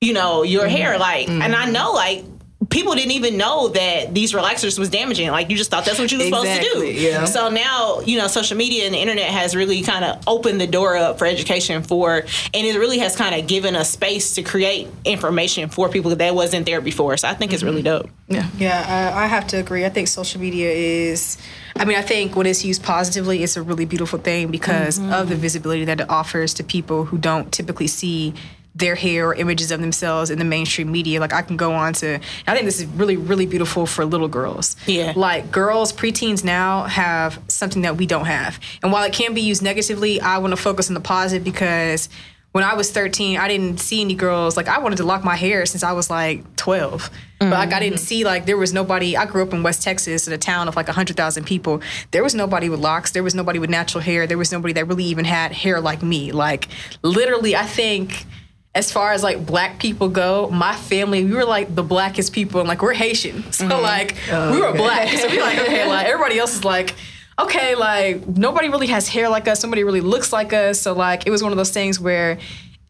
you 0.00 0.12
know, 0.12 0.42
your 0.42 0.64
mm-hmm. 0.64 0.76
hair. 0.76 0.98
Like, 0.98 1.28
and 1.28 1.42
I 1.42 1.64
mm-hmm. 1.64 1.72
know, 1.72 1.92
like. 1.92 2.24
People 2.70 2.94
didn't 2.96 3.12
even 3.12 3.38
know 3.38 3.68
that 3.68 4.12
these 4.12 4.32
relaxers 4.32 4.78
was 4.78 4.90
damaging. 4.90 5.30
Like 5.30 5.48
you 5.48 5.56
just 5.56 5.70
thought 5.70 5.86
that's 5.86 5.98
what 5.98 6.12
you 6.12 6.18
were 6.18 6.24
supposed 6.24 6.50
to 6.50 6.60
do. 6.60 6.84
Yeah. 6.84 7.24
So 7.24 7.48
now, 7.48 8.00
you 8.00 8.18
know, 8.18 8.26
social 8.26 8.58
media 8.58 8.84
and 8.84 8.92
the 8.92 8.98
internet 8.98 9.30
has 9.30 9.56
really 9.56 9.80
kind 9.80 10.04
of 10.04 10.20
opened 10.26 10.60
the 10.60 10.66
door 10.66 10.96
up 10.96 11.18
for 11.18 11.24
education 11.24 11.82
for, 11.82 12.16
and 12.16 12.26
it 12.66 12.76
really 12.78 12.98
has 12.98 13.16
kind 13.16 13.34
of 13.34 13.46
given 13.46 13.74
us 13.74 13.88
space 13.88 14.34
to 14.34 14.42
create 14.42 14.88
information 15.06 15.70
for 15.70 15.88
people 15.88 16.14
that 16.14 16.34
wasn't 16.34 16.66
there 16.66 16.82
before. 16.82 17.16
So 17.16 17.28
I 17.28 17.34
think 17.34 17.54
it's 17.54 17.62
really 17.62 17.82
mm-hmm. 17.82 18.02
dope. 18.02 18.10
Yeah, 18.26 18.50
Yeah, 18.58 19.14
I, 19.16 19.24
I 19.24 19.26
have 19.28 19.46
to 19.46 19.56
agree. 19.56 19.86
I 19.86 19.88
think 19.88 20.08
social 20.08 20.38
media 20.38 20.70
is, 20.70 21.38
I 21.76 21.86
mean, 21.86 21.96
I 21.96 22.02
think 22.02 22.36
when 22.36 22.46
it's 22.46 22.64
used 22.66 22.82
positively, 22.82 23.42
it's 23.42 23.56
a 23.56 23.62
really 23.62 23.86
beautiful 23.86 24.18
thing 24.18 24.50
because 24.50 24.98
of 24.98 25.30
the 25.30 25.36
visibility 25.36 25.86
that 25.86 26.00
it 26.00 26.10
offers 26.10 26.52
to 26.54 26.64
people 26.64 27.06
who 27.06 27.16
don't 27.16 27.50
typically 27.50 27.86
see 27.86 28.34
their 28.78 28.94
hair 28.94 29.28
or 29.28 29.34
images 29.34 29.70
of 29.70 29.80
themselves 29.80 30.30
in 30.30 30.38
the 30.38 30.44
mainstream 30.44 30.90
media. 30.90 31.20
Like 31.20 31.32
I 31.32 31.42
can 31.42 31.56
go 31.56 31.72
on 31.72 31.92
to, 31.94 32.20
I 32.46 32.54
think 32.54 32.64
this 32.64 32.80
is 32.80 32.86
really, 32.86 33.16
really 33.16 33.46
beautiful 33.46 33.86
for 33.86 34.04
little 34.04 34.28
girls. 34.28 34.76
Yeah. 34.86 35.12
Like 35.16 35.50
girls, 35.50 35.92
preteens 35.92 36.44
now 36.44 36.84
have 36.84 37.40
something 37.48 37.82
that 37.82 37.96
we 37.96 38.06
don't 38.06 38.26
have. 38.26 38.60
And 38.82 38.92
while 38.92 39.04
it 39.04 39.12
can 39.12 39.34
be 39.34 39.40
used 39.40 39.62
negatively, 39.62 40.20
I 40.20 40.38
want 40.38 40.52
to 40.52 40.56
focus 40.56 40.88
on 40.88 40.94
the 40.94 41.00
positive 41.00 41.44
because 41.44 42.08
when 42.52 42.64
I 42.64 42.74
was 42.74 42.90
13, 42.90 43.38
I 43.38 43.46
didn't 43.46 43.78
see 43.78 44.00
any 44.00 44.14
girls. 44.14 44.56
Like 44.56 44.68
I 44.68 44.78
wanted 44.78 44.96
to 44.96 45.04
lock 45.04 45.22
my 45.22 45.36
hair 45.36 45.66
since 45.66 45.82
I 45.82 45.92
was 45.92 46.08
like 46.08 46.56
12. 46.56 47.10
But 47.40 47.50
like 47.50 47.68
I 47.68 47.72
mm-hmm. 47.72 47.80
didn't 47.80 48.00
see 48.00 48.24
like 48.24 48.46
there 48.46 48.56
was 48.56 48.72
nobody. 48.72 49.16
I 49.16 49.26
grew 49.26 49.42
up 49.42 49.52
in 49.52 49.62
West 49.62 49.82
Texas 49.82 50.26
in 50.26 50.32
a 50.32 50.38
town 50.38 50.66
of 50.66 50.74
like 50.74 50.88
100,000 50.88 51.44
people. 51.44 51.82
There 52.10 52.22
was 52.22 52.34
nobody 52.34 52.68
with 52.68 52.80
locks. 52.80 53.12
There 53.12 53.22
was 53.22 53.34
nobody 53.34 53.58
with 53.58 53.70
natural 53.70 54.02
hair. 54.02 54.26
There 54.26 54.38
was 54.38 54.50
nobody 54.50 54.72
that 54.74 54.86
really 54.86 55.04
even 55.04 55.24
had 55.24 55.52
hair 55.52 55.80
like 55.80 56.02
me. 56.02 56.32
Like 56.32 56.68
literally, 57.02 57.54
I 57.54 57.64
think 57.64 58.24
as 58.74 58.92
far 58.92 59.12
as 59.12 59.22
like 59.22 59.44
black 59.44 59.80
people 59.80 60.08
go, 60.08 60.48
my 60.50 60.74
family, 60.74 61.24
we 61.24 61.32
were 61.32 61.44
like 61.44 61.74
the 61.74 61.82
blackest 61.82 62.32
people, 62.32 62.60
and 62.60 62.68
like 62.68 62.82
we're 62.82 62.94
Haitian, 62.94 63.42
so 63.52 63.66
mm-hmm. 63.66 63.82
like 63.82 64.12
we 64.26 64.32
oh, 64.32 64.72
were 64.72 64.76
black. 64.76 65.08
So 65.08 65.28
we 65.28 65.40
like 65.40 65.58
okay, 65.58 65.86
like 65.88 66.06
everybody 66.06 66.38
else 66.38 66.54
is 66.54 66.64
like. 66.64 66.94
Okay, 67.40 67.76
like 67.76 68.26
nobody 68.26 68.68
really 68.68 68.88
has 68.88 69.06
hair 69.06 69.28
like 69.28 69.46
us. 69.46 69.62
Nobody 69.62 69.84
really 69.84 70.00
looks 70.00 70.32
like 70.32 70.52
us. 70.52 70.80
So 70.80 70.92
like 70.92 71.24
it 71.24 71.30
was 71.30 71.40
one 71.40 71.52
of 71.52 71.56
those 71.56 71.70
things 71.70 72.00
where 72.00 72.36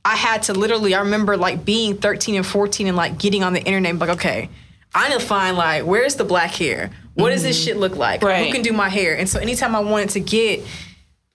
I 0.07 0.17
had 0.17 0.45
to 0.45 0.55
literally. 0.55 0.95
I 0.95 1.01
remember 1.01 1.37
like 1.37 1.67
being 1.67 1.99
13 1.99 2.37
and 2.37 2.47
14 2.47 2.87
and 2.87 2.97
like 2.97 3.19
getting 3.19 3.45
on 3.45 3.53
the 3.53 3.61
internet 3.63 3.91
and 3.91 4.01
like, 4.01 4.09
okay, 4.09 4.49
I 4.95 5.11
need 5.11 5.21
to 5.21 5.27
find 5.27 5.55
like 5.55 5.85
where's 5.85 6.15
the 6.15 6.25
black 6.25 6.53
hair? 6.53 6.91
What 7.13 7.29
does 7.29 7.43
this 7.43 7.59
mm-hmm. 7.59 7.67
shit 7.67 7.77
look 7.77 7.97
like? 7.97 8.23
Who 8.23 8.51
can 8.51 8.63
do 8.63 8.73
my 8.73 8.89
hair? 8.89 9.19
And 9.19 9.29
so 9.29 9.39
anytime 9.39 9.77
I 9.77 9.81
wanted 9.81 10.11
to 10.11 10.21
get 10.21 10.65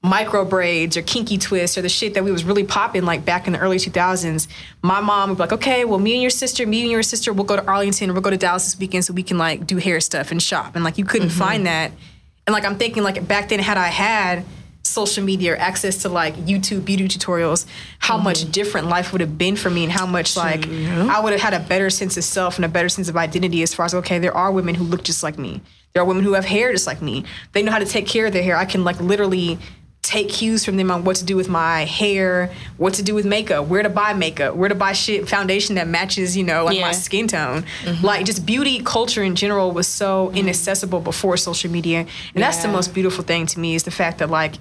micro 0.04 0.44
braids 0.44 0.98
or 0.98 1.02
kinky 1.02 1.38
twists 1.38 1.78
or 1.78 1.82
the 1.82 1.90
shit 1.90 2.14
that 2.14 2.24
we 2.24 2.32
was 2.32 2.44
really 2.44 2.64
popping 2.64 3.04
like 3.04 3.24
back 3.24 3.48
in 3.48 3.54
the 3.54 3.60
early 3.60 3.78
2000s 3.78 4.48
my 4.82 5.00
mom 5.00 5.30
would 5.30 5.38
be 5.38 5.40
like 5.40 5.54
okay 5.54 5.86
well 5.86 5.98
me 5.98 6.12
and 6.12 6.22
your 6.22 6.30
sister 6.30 6.68
me 6.68 6.82
and 6.82 6.92
your 6.92 7.02
sister 7.02 7.32
we'll 7.32 7.46
go 7.46 7.56
to 7.56 7.66
arlington 7.66 8.10
or 8.10 8.14
we'll 8.14 8.22
go 8.22 8.30
to 8.30 8.38
dallas 8.38 8.66
this 8.66 8.78
weekend 8.78 9.06
so 9.06 9.14
we 9.14 9.24
can 9.24 9.38
like 9.38 9.66
do 9.66 9.78
hair 9.78 10.02
stuff 10.02 10.32
and 10.32 10.42
shop. 10.44 10.76
And 10.76 10.84
like 10.84 10.98
you 10.98 11.06
couldn't 11.06 11.30
mm-hmm. 11.30 11.40
find 11.40 11.66
that. 11.66 11.92
And 12.46 12.54
like 12.54 12.66
i'm 12.66 12.78
thinking 12.78 13.04
like 13.04 13.26
back 13.28 13.50
then 13.50 13.60
had 13.60 13.78
i 13.78 13.88
had 13.88 14.46
social 14.86 15.24
media 15.24 15.54
or 15.54 15.56
access 15.56 16.02
to 16.02 16.10
like 16.10 16.36
youtube 16.36 16.84
beauty 16.84 17.08
tutorials 17.08 17.66
how 18.00 18.18
much 18.18 18.42
mm-hmm. 18.42 18.52
different 18.52 18.88
life 18.88 19.14
would 19.14 19.22
have 19.22 19.38
been 19.38 19.56
for 19.56 19.70
me 19.70 19.84
and 19.86 19.94
how 19.94 20.06
much 20.06 20.36
like 20.36 20.68
i 20.68 21.22
would 21.22 21.32
have 21.32 21.42
had 21.42 21.54
a 21.54 21.60
better 21.62 21.90
sense 21.90 22.18
of 22.18 22.24
self 22.26 22.58
and 22.58 22.66
a 22.66 22.68
better 22.68 22.90
sense 22.90 23.08
of 23.08 23.16
identity 23.16 23.64
as 23.64 23.74
far 23.74 23.86
as 23.86 23.94
okay 23.94 24.20
there 24.20 24.36
are 24.36 24.52
women 24.52 24.76
who 24.76 24.84
look 24.84 25.04
just 25.04 25.24
like 25.24 25.38
me. 25.38 25.62
There 25.94 26.02
are 26.02 26.06
women 26.06 26.24
who 26.24 26.34
have 26.34 26.46
hair 26.46 26.72
just 26.72 26.88
like 26.88 27.02
me. 27.02 27.24
They 27.52 27.62
know 27.62 27.72
how 27.72 27.80
to 27.80 27.86
take 27.86 28.08
care 28.08 28.26
of 28.26 28.34
their 28.34 28.44
hair. 28.44 28.58
I 28.58 28.66
can 28.66 28.84
like 28.84 29.00
literally 29.00 29.60
take 30.04 30.28
cues 30.30 30.66
from 30.66 30.76
them 30.76 30.92
on 30.92 31.06
what 31.06 31.16
to 31.16 31.26
do 31.26 31.36
with 31.36 31.48
my 31.48 31.86
hair, 31.86 32.54
what 32.78 32.94
to 32.94 33.02
do 33.02 33.16
with 33.16 33.26
makeup, 33.26 33.68
where 33.68 33.82
to 33.82 33.90
buy 33.90 34.14
makeup, 34.14 34.54
where 34.54 34.70
to 34.70 34.76
buy 34.76 34.92
shit 34.92 35.28
foundation 35.28 35.76
that 35.76 35.88
matches, 35.88 36.36
you 36.38 36.44
know, 36.44 36.66
like 36.66 36.80
my 36.80 36.92
skin 36.92 37.28
tone. 37.28 37.64
Mm-hmm. 37.84 38.06
Like 38.06 38.26
just 38.26 38.46
beauty 38.46 38.84
culture 38.84 39.24
in 39.24 39.36
general 39.36 39.72
was 39.72 39.88
so 39.88 40.28
mm-hmm. 40.28 40.38
inaccessible 40.38 41.00
before 41.00 41.38
social 41.38 41.72
media. 41.72 42.06
And 42.36 42.44
that's 42.44 42.62
the 42.62 42.68
most 42.68 42.94
beautiful 42.94 43.24
thing 43.24 43.46
to 43.48 43.60
me 43.60 43.76
is 43.76 43.84
the 43.84 43.92
fact 43.92 44.18
that 44.20 44.30
like, 44.30 44.56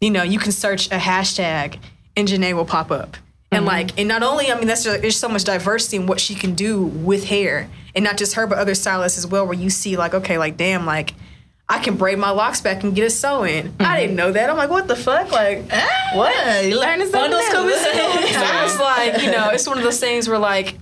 you 0.00 0.10
know, 0.10 0.22
you 0.22 0.38
can 0.38 0.52
search 0.52 0.86
a 0.86 0.96
hashtag 0.96 1.78
and 2.16 2.26
Janae 2.26 2.54
will 2.54 2.64
pop 2.64 2.90
up. 2.90 3.18
And 3.50 3.66
mm-hmm. 3.66 3.66
like, 3.66 3.98
and 3.98 4.08
not 4.08 4.22
only, 4.22 4.50
I 4.50 4.56
mean, 4.56 4.66
that's 4.66 4.84
just, 4.84 5.02
there's 5.02 5.18
so 5.18 5.28
much 5.28 5.44
diversity 5.44 5.98
in 5.98 6.06
what 6.06 6.18
she 6.18 6.34
can 6.34 6.54
do 6.54 6.82
with 6.82 7.24
hair, 7.24 7.68
and 7.94 8.02
not 8.02 8.16
just 8.16 8.32
her, 8.36 8.46
but 8.46 8.56
other 8.56 8.74
stylists 8.74 9.18
as 9.18 9.26
well. 9.26 9.44
Where 9.44 9.52
you 9.52 9.68
see, 9.68 9.98
like, 9.98 10.14
okay, 10.14 10.38
like, 10.38 10.56
damn, 10.56 10.86
like, 10.86 11.12
I 11.72 11.78
can 11.78 11.96
braid 11.96 12.18
my 12.18 12.28
locks 12.28 12.60
back 12.60 12.82
and 12.84 12.94
get 12.94 13.06
a 13.06 13.10
sew 13.10 13.44
in. 13.44 13.68
I 13.80 13.84
mm-hmm. 13.84 13.96
didn't 13.96 14.16
know 14.16 14.30
that. 14.30 14.50
I'm 14.50 14.58
like, 14.58 14.68
what 14.68 14.88
the 14.88 14.94
fuck? 14.94 15.32
Like, 15.32 15.64
ah, 15.72 16.10
what? 16.12 16.64
You 16.66 16.78
learning 16.78 17.08
something 17.08 17.30
Bundles 17.30 17.48
coming 17.48 17.74
soon. 17.74 17.84
so 18.34 18.64
it's 18.64 18.78
like, 18.78 19.22
you 19.22 19.30
know, 19.30 19.48
it's 19.48 19.66
one 19.66 19.78
of 19.78 19.84
those 19.84 19.98
things 19.98 20.28
where 20.28 20.38
like 20.38 20.76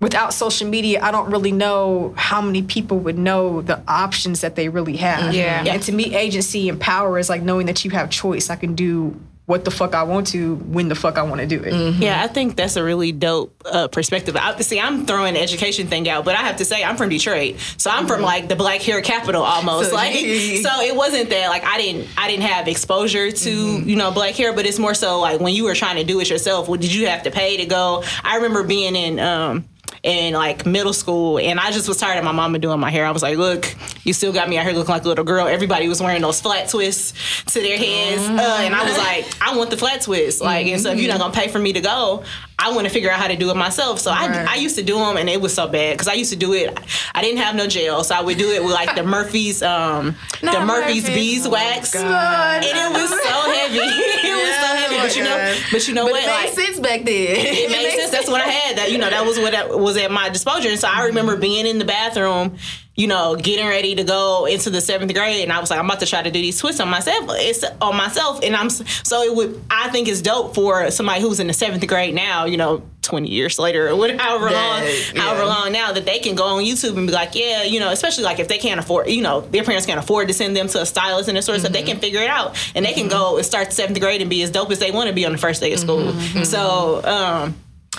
without 0.00 0.32
social 0.32 0.68
media, 0.68 1.02
I 1.02 1.10
don't 1.10 1.30
really 1.30 1.52
know 1.52 2.14
how 2.16 2.40
many 2.40 2.62
people 2.62 2.98
would 3.00 3.18
know 3.18 3.60
the 3.60 3.82
options 3.86 4.40
that 4.40 4.56
they 4.56 4.70
really 4.70 4.96
have. 4.96 5.20
Mm-hmm. 5.20 5.34
Yeah. 5.34 5.64
And 5.66 5.82
to 5.82 5.92
me, 5.92 6.14
agency 6.14 6.70
and 6.70 6.80
power 6.80 7.18
is 7.18 7.28
like 7.28 7.42
knowing 7.42 7.66
that 7.66 7.84
you 7.84 7.90
have 7.90 8.08
choice. 8.08 8.48
I 8.48 8.56
can 8.56 8.74
do 8.74 9.20
what 9.46 9.64
the 9.64 9.70
fuck 9.70 9.94
I 9.94 10.02
want 10.02 10.26
to 10.28 10.56
when 10.56 10.88
the 10.88 10.94
fuck 10.96 11.18
I 11.18 11.22
want 11.22 11.40
to 11.40 11.46
do 11.46 11.62
it. 11.62 11.72
Yeah, 12.02 12.20
I 12.22 12.26
think 12.26 12.56
that's 12.56 12.74
a 12.76 12.82
really 12.82 13.12
dope 13.12 13.62
uh, 13.64 13.86
perspective. 13.88 14.36
I, 14.36 14.58
see, 14.60 14.80
I'm 14.80 15.06
throwing 15.06 15.34
the 15.34 15.40
education 15.40 15.86
thing 15.86 16.08
out, 16.08 16.24
but 16.24 16.34
I 16.34 16.38
have 16.42 16.56
to 16.56 16.64
say 16.64 16.82
I'm 16.82 16.96
from 16.96 17.08
Detroit, 17.10 17.56
so 17.76 17.88
I'm 17.90 18.06
from 18.08 18.22
like 18.22 18.48
the 18.48 18.56
black 18.56 18.82
hair 18.82 19.00
capital 19.02 19.42
almost. 19.44 19.90
So- 19.90 19.94
like, 20.02 20.14
so 20.14 20.80
it 20.82 20.96
wasn't 20.96 21.30
that 21.30 21.48
like 21.48 21.64
I 21.64 21.78
didn't 21.78 22.08
I 22.18 22.28
didn't 22.28 22.42
have 22.44 22.66
exposure 22.68 23.30
to 23.30 23.50
you 23.80 23.94
know 23.96 24.10
black 24.10 24.34
hair, 24.34 24.52
but 24.52 24.66
it's 24.66 24.78
more 24.80 24.94
so 24.94 25.20
like 25.20 25.40
when 25.40 25.54
you 25.54 25.64
were 25.64 25.74
trying 25.74 25.96
to 25.96 26.04
do 26.04 26.18
it 26.20 26.28
yourself. 26.28 26.68
What 26.68 26.80
did 26.80 26.92
you 26.92 27.06
have 27.06 27.22
to 27.22 27.30
pay 27.30 27.56
to 27.58 27.66
go? 27.66 28.02
I 28.24 28.36
remember 28.36 28.62
being 28.64 28.96
in. 28.96 29.18
um 29.20 29.64
in 30.06 30.34
like 30.34 30.64
middle 30.64 30.92
school, 30.92 31.38
and 31.38 31.58
I 31.58 31.72
just 31.72 31.88
was 31.88 31.98
tired 31.98 32.16
of 32.16 32.24
my 32.24 32.32
mama 32.32 32.60
doing 32.60 32.78
my 32.78 32.90
hair. 32.90 33.04
I 33.04 33.10
was 33.10 33.22
like, 33.22 33.36
"Look, 33.36 33.74
you 34.04 34.12
still 34.12 34.32
got 34.32 34.48
me 34.48 34.56
out 34.56 34.64
here 34.64 34.72
looking 34.72 34.92
like 34.92 35.04
a 35.04 35.08
little 35.08 35.24
girl." 35.24 35.48
Everybody 35.48 35.88
was 35.88 36.00
wearing 36.00 36.22
those 36.22 36.40
flat 36.40 36.68
twists 36.70 37.12
to 37.52 37.60
their 37.60 37.76
heads, 37.76 38.22
uh, 38.22 38.58
and 38.60 38.74
I 38.74 38.84
was 38.84 38.96
like, 38.96 39.26
"I 39.42 39.56
want 39.56 39.70
the 39.70 39.76
flat 39.76 40.02
twists. 40.02 40.40
Like, 40.40 40.68
and 40.68 40.80
so 40.80 40.92
if 40.92 41.00
you're 41.00 41.10
not 41.10 41.18
gonna 41.18 41.34
pay 41.34 41.48
for 41.48 41.58
me 41.58 41.72
to 41.72 41.80
go, 41.80 42.22
I 42.58 42.72
want 42.72 42.86
to 42.86 42.92
figure 42.92 43.10
out 43.10 43.20
how 43.20 43.28
to 43.28 43.36
do 43.36 43.50
it 43.50 43.56
myself. 43.56 44.00
So 44.00 44.10
I, 44.10 44.28
Right. 44.28 44.48
I 44.48 44.54
used 44.56 44.76
to 44.76 44.82
do 44.82 44.96
them, 44.96 45.16
and 45.18 45.28
it 45.28 45.40
was 45.40 45.52
so 45.52 45.68
bad 45.68 45.92
because 45.92 46.08
I 46.08 46.14
used 46.14 46.30
to 46.32 46.38
do 46.38 46.54
it. 46.54 46.76
I 47.14 47.20
didn't 47.20 47.38
have 47.38 47.54
no 47.54 47.66
gel, 47.66 48.02
so 48.02 48.14
I 48.14 48.22
would 48.22 48.38
do 48.38 48.50
it 48.50 48.64
with 48.64 48.72
like 48.72 48.94
the 48.96 49.02
Murphy's, 49.04 49.62
um, 49.62 50.16
the 50.40 50.46
Murphy's 50.64 51.02
Murphy's. 51.02 51.04
beeswax, 51.44 51.94
Oh, 51.94 52.00
and 52.00 52.64
it 52.64 52.92
was 52.98 53.10
so 53.10 53.52
heavy. 53.52 53.76
it 54.28 54.36
was 54.36 54.56
so 54.56 54.76
heavy, 54.76 54.96
but 54.96 55.16
you 55.16 55.24
know, 55.24 55.56
but 55.70 55.88
you 55.88 55.94
know 55.94 56.04
But 56.06 56.12
what? 56.12 56.22
it 56.22 56.26
made 56.26 56.44
Like, 56.46 56.54
sense 56.54 56.80
back 56.80 57.04
then. 57.04 57.36
it 57.36 57.70
made 57.76 57.90
sense. 57.98 58.10
That's 58.10 58.28
what 58.28 58.40
I 58.40 58.48
had. 58.48 58.78
That 58.78 58.90
you 58.90 58.96
know, 58.98 59.10
that 59.10 59.26
was 59.26 59.38
what 59.38 59.52
that 59.52 59.68
was 59.78 59.96
at 59.98 60.10
my 60.10 60.30
disposal. 60.30 60.70
And 60.70 60.80
so 60.80 60.88
I 60.88 61.04
remember 61.04 61.36
being 61.36 61.66
in 61.66 61.78
the 61.78 61.84
bathroom, 61.84 62.56
you 62.96 63.06
know, 63.06 63.36
getting 63.36 63.66
ready 63.66 63.94
to 63.94 64.04
go 64.04 64.46
into 64.46 64.70
the 64.70 64.80
seventh 64.80 65.12
grade, 65.14 65.42
and 65.42 65.52
I 65.52 65.60
was 65.60 65.70
like, 65.70 65.78
I'm 65.78 65.84
about 65.84 66.00
to 66.00 66.06
try 66.06 66.22
to 66.22 66.30
do 66.30 66.40
these 66.40 66.58
twists 66.58 66.80
on 66.80 66.88
myself. 66.88 67.24
It's 67.30 67.62
on 67.80 67.96
myself, 67.96 68.40
and 68.42 68.56
I'm 68.56 68.70
so 68.70 69.22
it 69.22 69.34
would. 69.34 69.62
I 69.70 69.90
think 69.90 70.08
it's 70.08 70.22
dope 70.22 70.54
for 70.54 70.90
somebody 70.90 71.20
who's 71.20 71.38
in 71.38 71.46
the 71.46 71.52
seventh 71.52 71.86
grade 71.86 72.14
now. 72.14 72.46
You 72.46 72.56
know. 72.56 72.82
20 73.02 73.28
years 73.28 73.56
later 73.60 73.88
or 73.88 73.94
whatever 73.94 74.20
however 74.20 74.50
long 74.50 74.80
That- 74.80 75.12
however 75.14 75.44
long 75.44 75.70
now 75.70 75.92
that 75.92 76.04
they 76.04 76.18
can 76.18 76.34
go 76.34 76.42
on 76.42 76.64
YouTube 76.64 76.96
and 76.96 77.06
be 77.06 77.12
like 77.12 77.36
yeah 77.36 77.62
you 77.62 77.78
know 77.78 77.90
especially 77.90 78.24
like 78.24 78.40
if 78.40 78.48
they 78.48 78.58
can't 78.58 78.80
afford 78.80 79.08
you 79.08 79.22
know 79.22 79.42
their 79.42 79.62
parents 79.62 79.86
can't 79.86 80.00
afford 80.00 80.26
to 80.26 80.34
send 80.34 80.56
them 80.56 80.66
to 80.66 80.82
a 80.82 80.86
stylist 80.86 81.28
and 81.28 81.36
that 81.36 81.42
sort 81.42 81.54
of 81.54 81.60
stuff 81.60 81.72
they 81.72 81.82
mm-hmm. 81.82 81.90
can 81.90 82.00
figure 82.00 82.20
it 82.20 82.28
out 82.28 82.58
and 82.74 82.84
they 82.84 82.92
can 82.92 83.06
go 83.06 83.36
and 83.36 83.46
start 83.46 83.72
seventh 83.72 84.00
grade 84.00 84.22
and 84.22 84.28
be 84.28 84.42
as 84.42 84.50
dope 84.50 84.72
as 84.72 84.80
they 84.80 84.90
want 84.90 85.08
to 85.08 85.14
be 85.14 85.24
on 85.24 85.30
the 85.30 85.38
first 85.38 85.60
day 85.60 85.72
of 85.72 85.78
school 85.78 85.98
mm-hmm. 85.98 86.18
Mm-hmm. 86.18 86.42
so 86.42 87.04
um 87.04 87.54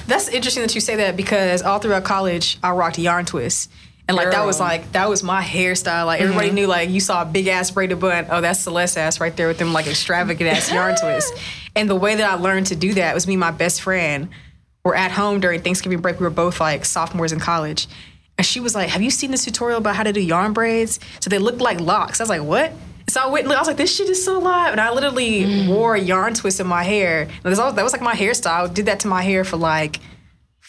That's 0.08 0.28
interesting 0.28 0.62
that 0.62 0.76
you 0.76 0.82
say 0.82 0.98
that 0.98 1.18
because 1.18 1.62
all 1.62 1.80
throughout 1.80 2.04
college, 2.04 2.58
I 2.62 2.72
rocked 2.72 3.00
yarn 3.00 3.26
twists. 3.26 3.68
And 4.08 4.16
like 4.16 4.32
that 4.32 4.46
was 4.46 4.60
like 4.60 4.92
that 4.94 5.10
was 5.10 5.22
my 5.22 5.44
hairstyle. 5.44 6.06
Like 6.06 6.22
everybody 6.22 6.48
mm-hmm. 6.48 6.56
knew 6.56 6.68
like 6.68 6.90
you 6.90 7.02
saw 7.02 7.24
a 7.24 7.26
big 7.26 7.48
ass 7.48 7.72
braided 7.72 8.00
bun. 8.00 8.26
Oh, 8.30 8.40
that's 8.40 8.62
Celeste 8.62 8.98
ass 8.98 9.20
right 9.20 9.36
there 9.36 9.50
with 9.50 9.58
them 9.58 9.74
like 9.74 9.86
extravagant 9.86 10.50
ass 10.50 10.72
yarn 10.72 10.96
twists. 11.02 11.38
And 11.76 11.90
the 11.90 11.96
way 11.96 12.16
that 12.16 12.30
I 12.30 12.36
learned 12.36 12.68
to 12.68 12.76
do 12.76 12.94
that 12.94 13.14
was 13.14 13.28
me 13.28 13.34
and 13.34 13.42
my 13.42 13.52
best 13.52 13.82
friend 13.82 14.30
were 14.86 14.96
at 14.96 15.12
home 15.12 15.42
during 15.42 15.62
Thanksgiving 15.62 16.00
break. 16.00 16.20
We 16.20 16.24
were 16.24 16.30
both 16.30 16.62
like 16.62 16.86
sophomores 16.86 17.34
in 17.34 17.40
college. 17.40 17.88
And 18.38 18.48
she 18.48 18.62
was 18.62 18.76
like, 18.76 18.90
Have 18.90 19.02
you 19.02 19.12
seen 19.12 19.32
this 19.32 19.44
tutorial 19.44 19.80
about 19.80 19.98
how 19.98 20.04
to 20.04 20.14
do 20.14 20.22
yarn 20.22 20.54
braids? 20.54 21.02
So 21.20 21.30
they 21.30 21.40
looked 21.40 21.60
like 21.60 21.82
locks. 21.82 22.22
I 22.22 22.24
was 22.24 22.30
like, 22.30 22.44
What? 22.44 22.72
So 23.10 23.22
I 23.22 23.28
went 23.28 23.46
and 23.46 23.54
I 23.54 23.60
was 23.60 23.70
like, 23.70 23.78
this 23.78 23.96
shit 23.96 24.10
is 24.10 24.24
so 24.24 24.38
live. 24.38 24.74
And 24.74 24.82
I 24.82 24.92
literally 24.92 25.46
mm. 25.46 25.68
wore 25.70 25.96
a 25.96 26.00
yarn 26.00 26.34
twist 26.34 26.60
in 26.60 26.68
my 26.68 26.84
hair. 26.84 27.30
Was, 27.46 27.58
that 27.58 27.82
was 27.82 27.94
like 27.94 28.02
my 28.02 28.14
hairstyle. 28.14 28.74
Did 28.74 28.88
that 28.88 29.00
to 29.02 29.08
my 29.08 29.22
hair 29.22 29.46
for 29.46 29.56
like 29.56 30.02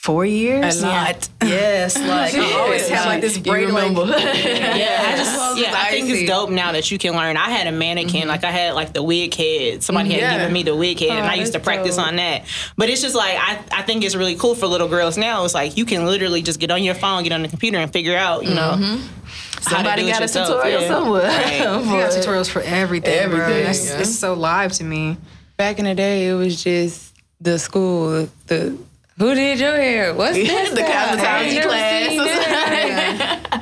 four 0.00 0.24
years. 0.24 0.82
A 0.82 0.86
lot. 0.86 1.28
Yes, 1.48 1.96
like 1.98 2.34
I 2.34 2.60
always 2.60 2.88
had 2.88 3.06
like 3.06 3.22
this 3.22 3.36
You 3.36 3.42
braid 3.42 3.70
like 3.70 3.88
remember. 3.88 4.06
Yeah, 4.10 5.02
I 5.06 5.16
just 5.16 5.34
Clothes 5.34 5.60
yeah, 5.60 5.72
I 5.74 5.90
think 5.90 6.10
it's 6.10 6.28
dope 6.28 6.50
now 6.50 6.72
that 6.72 6.90
you 6.90 6.98
can 6.98 7.14
learn. 7.14 7.38
I 7.38 7.48
had 7.48 7.66
a 7.66 7.72
mannequin, 7.72 8.22
mm-hmm. 8.22 8.28
like 8.28 8.44
I 8.44 8.50
had 8.50 8.74
like 8.74 8.92
the 8.92 9.02
wig 9.02 9.34
head. 9.34 9.82
Somebody 9.82 10.10
had 10.10 10.20
Yeah. 10.20 10.38
given 10.38 10.52
me 10.52 10.62
the 10.62 10.76
wig 10.76 10.98
head, 10.98 11.10
and 11.10 11.26
oh, 11.26 11.30
I 11.30 11.34
used 11.34 11.54
to 11.54 11.60
practice 11.60 11.96
dope. 11.96 12.06
on 12.06 12.16
that. 12.16 12.44
But 12.76 12.90
it's 12.90 13.00
just 13.00 13.14
like 13.14 13.38
I, 13.38 13.64
I 13.72 13.82
think 13.82 14.04
it's 14.04 14.14
really 14.14 14.34
cool 14.34 14.54
for 14.54 14.66
little 14.66 14.88
girls 14.88 15.16
now. 15.16 15.44
It's 15.44 15.54
like 15.54 15.78
you 15.78 15.86
can 15.86 16.04
literally 16.04 16.42
just 16.42 16.60
get 16.60 16.70
on 16.70 16.82
your 16.82 16.94
phone, 16.94 17.22
get 17.22 17.32
on 17.32 17.40
the 17.42 17.48
computer, 17.48 17.78
and 17.78 17.90
figure 17.90 18.16
out, 18.16 18.44
you 18.44 18.54
know, 18.54 18.74
mm-hmm. 18.76 18.96
how 18.98 19.58
to 19.58 19.70
Somebody 19.70 20.10
got 20.10 20.22
a 20.22 20.28
tutorial 20.28 20.82
Yeah. 20.82 20.88
somewhere. 20.88 21.28
Right. 21.28 21.60
you 21.60 21.90
got 22.00 22.10
tutorials 22.12 22.50
for 22.50 22.60
everything. 22.60 23.30
bro. 23.30 23.38
Everything, 23.40 23.64
That's- 23.64 23.88
yeah. 23.88 24.00
It's 24.00 24.14
so 24.14 24.34
live 24.34 24.72
to 24.72 24.84
me. 24.84 25.16
Back 25.56 25.78
in 25.78 25.86
the 25.86 25.94
day, 25.94 26.28
it 26.28 26.34
was 26.34 26.62
just 26.62 27.14
the 27.40 27.58
school. 27.58 28.28
The 28.48 28.76
who 29.18 29.34
did 29.34 29.58
your 29.58 29.74
hair? 29.74 30.14
What's 30.14 30.34
this? 30.34 30.70
the 30.70 30.80
cosmetology 30.80 31.24
I 31.24 31.42
ain't 31.42 31.54
never 31.54 31.68
class. 31.68 32.08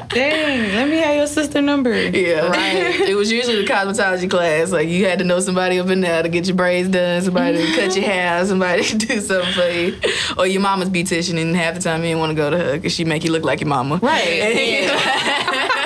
Dang, 0.17 0.75
let 0.75 0.89
me 0.89 0.97
have 0.97 1.17
your 1.17 1.27
sister 1.27 1.61
number. 1.61 1.95
Yeah, 1.95 2.49
right. 2.49 3.01
it 3.01 3.15
was 3.15 3.31
usually 3.31 3.63
the 3.63 3.67
cosmetology 3.67 4.31
class. 4.31 4.71
Like 4.71 4.89
you 4.89 5.05
had 5.05 5.19
to 5.19 5.25
know 5.25 5.41
somebody 5.41 5.79
up 5.79 5.89
in 5.89 6.01
there 6.01 6.23
to 6.23 6.29
get 6.29 6.47
your 6.47 6.57
braids 6.57 6.89
done, 6.89 7.23
somebody 7.23 7.59
to 7.59 7.75
cut 7.75 7.95
your 7.97 8.05
hair, 8.05 8.45
somebody 8.47 8.85
to 8.85 8.97
do 8.97 9.21
something 9.21 9.53
for 9.53 9.69
you, 9.69 9.99
or 10.39 10.47
your 10.47 10.63
mama's 10.63 10.89
beautician. 10.89 11.41
And 11.41 11.55
half 11.55 11.75
the 11.75 11.81
time 11.81 12.03
you 12.03 12.09
didn't 12.09 12.21
want 12.21 12.31
to 12.31 12.37
go 12.37 12.51
to 12.51 12.59
her 12.59 12.77
because 12.77 12.93
she 12.93 13.05
make 13.05 13.25
you 13.25 13.33
look 13.33 13.45
like 13.45 13.61
your 13.61 13.69
mama. 13.69 13.99
Right. 14.03 15.83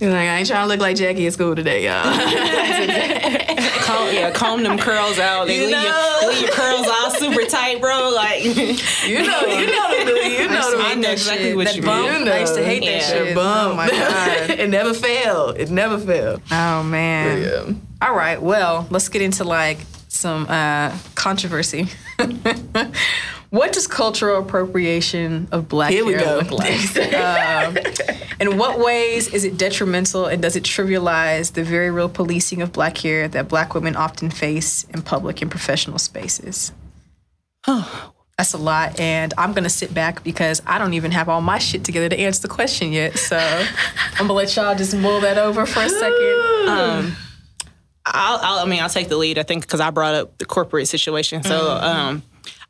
You're 0.00 0.10
like, 0.10 0.28
I 0.28 0.38
ain't 0.38 0.46
trying 0.48 0.62
to 0.64 0.68
look 0.68 0.80
like 0.80 0.96
Jackie 0.96 1.26
at 1.26 1.32
school 1.32 1.54
today, 1.56 1.84
y'all. 1.86 2.02
comb, 3.86 4.12
yeah, 4.14 4.30
comb 4.30 4.62
them 4.62 4.76
curls 4.78 5.18
out. 5.18 5.46
They 5.46 5.56
You 5.56 5.62
leave, 5.62 5.70
know? 5.72 6.18
your, 6.22 6.30
leave 6.30 6.40
your 6.42 6.50
curls 6.50 6.86
all 6.86 7.10
super 7.12 7.44
tight, 7.46 7.80
bro. 7.80 8.10
Like 8.14 8.44
you 8.44 8.52
know, 8.54 9.40
you 9.46 9.66
know 9.66 10.04
the 10.04 10.28
you 10.28 10.48
know 10.48 10.76
the 10.76 10.84
I 10.84 10.94
know 10.96 11.10
exactly 11.12 11.54
what 11.54 11.66
that 11.68 11.76
you 11.76 11.82
bump, 11.82 12.10
mean. 12.12 12.26
You 12.26 12.32
I 12.32 12.40
used 12.40 12.54
to 12.54 12.60
know. 12.60 12.66
hate 12.66 12.80
that 12.80 12.86
Yeah. 12.90 13.00
shit. 13.08 13.34
bump. 13.34 13.72
Oh 13.72 13.74
my 13.76 13.88
god. 13.90 14.50
it 14.50 14.68
never 14.68 14.92
failed. 14.92 15.56
It 15.56 15.70
never 15.70 15.98
failed. 15.98 16.42
Oh 16.50 16.82
man. 16.82 17.42
Yeah. 17.42 17.74
All 18.06 18.14
right. 18.14 18.40
Well, 18.42 18.86
let's 18.90 19.08
get 19.08 19.22
into 19.22 19.44
like 19.44 19.78
some 20.08 20.46
uh, 20.48 20.94
controversy. 21.14 21.88
What 23.50 23.72
does 23.72 23.86
cultural 23.86 24.40
appropriation 24.40 25.48
of 25.52 25.68
black 25.68 25.90
Here 25.90 26.04
we 26.04 26.12
hair 26.14 26.24
go. 26.24 26.36
look 26.36 26.50
like? 26.50 26.96
um, 27.14 27.76
in 28.40 28.58
what 28.58 28.78
ways 28.78 29.32
is 29.32 29.44
it 29.44 29.56
detrimental, 29.56 30.26
and 30.26 30.42
does 30.42 30.56
it 30.56 30.64
trivialize 30.64 31.52
the 31.52 31.64
very 31.64 31.90
real 31.90 32.08
policing 32.08 32.62
of 32.62 32.72
black 32.72 32.98
hair 32.98 33.28
that 33.28 33.48
black 33.48 33.74
women 33.74 33.96
often 33.96 34.30
face 34.30 34.84
in 34.84 35.02
public 35.02 35.42
and 35.42 35.50
professional 35.50 35.98
spaces? 35.98 36.72
That's 38.38 38.52
a 38.52 38.58
lot, 38.58 39.00
and 39.00 39.32
I'm 39.38 39.54
gonna 39.54 39.70
sit 39.70 39.94
back 39.94 40.22
because 40.22 40.60
I 40.66 40.78
don't 40.78 40.92
even 40.92 41.10
have 41.12 41.28
all 41.28 41.40
my 41.40 41.58
shit 41.58 41.84
together 41.84 42.10
to 42.10 42.18
answer 42.18 42.42
the 42.42 42.48
question 42.48 42.92
yet. 42.92 43.16
So 43.16 43.38
I'm 43.38 44.26
gonna 44.26 44.34
let 44.34 44.54
y'all 44.56 44.74
just 44.74 44.94
mull 44.94 45.20
that 45.20 45.38
over 45.38 45.64
for 45.64 45.80
a 45.80 45.88
second. 45.88 46.68
Um, 46.68 47.16
I'll, 48.04 48.38
I'll, 48.42 48.58
I 48.58 48.64
mean, 48.66 48.82
I'll 48.82 48.90
take 48.90 49.08
the 49.08 49.16
lead. 49.16 49.38
I 49.38 49.42
think 49.42 49.62
because 49.62 49.80
I 49.80 49.90
brought 49.90 50.14
up 50.14 50.38
the 50.38 50.44
corporate 50.44 50.86
situation. 50.86 51.42
So, 51.42 51.70
um, 51.70 52.22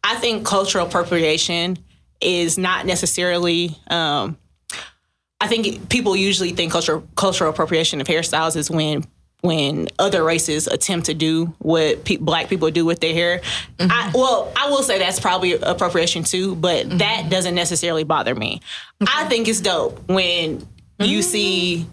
I 0.07 0.15
think 0.15 0.47
cultural 0.47 0.87
appropriation 0.87 1.79
is 2.21 2.57
not 2.57 2.87
necessarily. 2.87 3.77
Um, 3.89 4.39
I 5.41 5.49
think 5.49 5.89
people 5.91 6.15
usually 6.17 6.53
think 6.53 6.71
cultural 6.71 7.07
cultural 7.17 7.51
appropriation 7.51 8.01
of 8.01 8.07
hairstyles 8.07 8.57
is 8.57 8.71
when 8.71 9.05
when 9.43 9.89
other 9.99 10.25
races 10.25 10.67
attempt 10.69 11.07
to 11.07 11.15
do 11.15 11.55
what 11.59 12.05
pe- 12.05 12.17
black 12.17 12.49
people 12.49 12.71
do 12.71 12.85
with 12.85 13.01
their 13.01 13.13
hair. 13.13 13.41
Mm-hmm. 13.79 13.91
I, 13.91 14.11
well, 14.15 14.53
I 14.57 14.71
will 14.71 14.83
say 14.83 14.99
that's 14.99 15.21
probably 15.21 15.53
appropriation 15.55 16.23
too, 16.23 16.55
but 16.55 16.87
mm-hmm. 16.87 16.99
that 16.99 17.29
doesn't 17.29 17.55
necessarily 17.55 18.05
bother 18.05 18.35
me. 18.35 18.61
I 19.01 19.25
think 19.25 19.49
it's 19.49 19.61
dope 19.61 20.09
when 20.09 20.67
you 21.01 21.19
mm-hmm. 21.19 21.21
see 21.21 21.87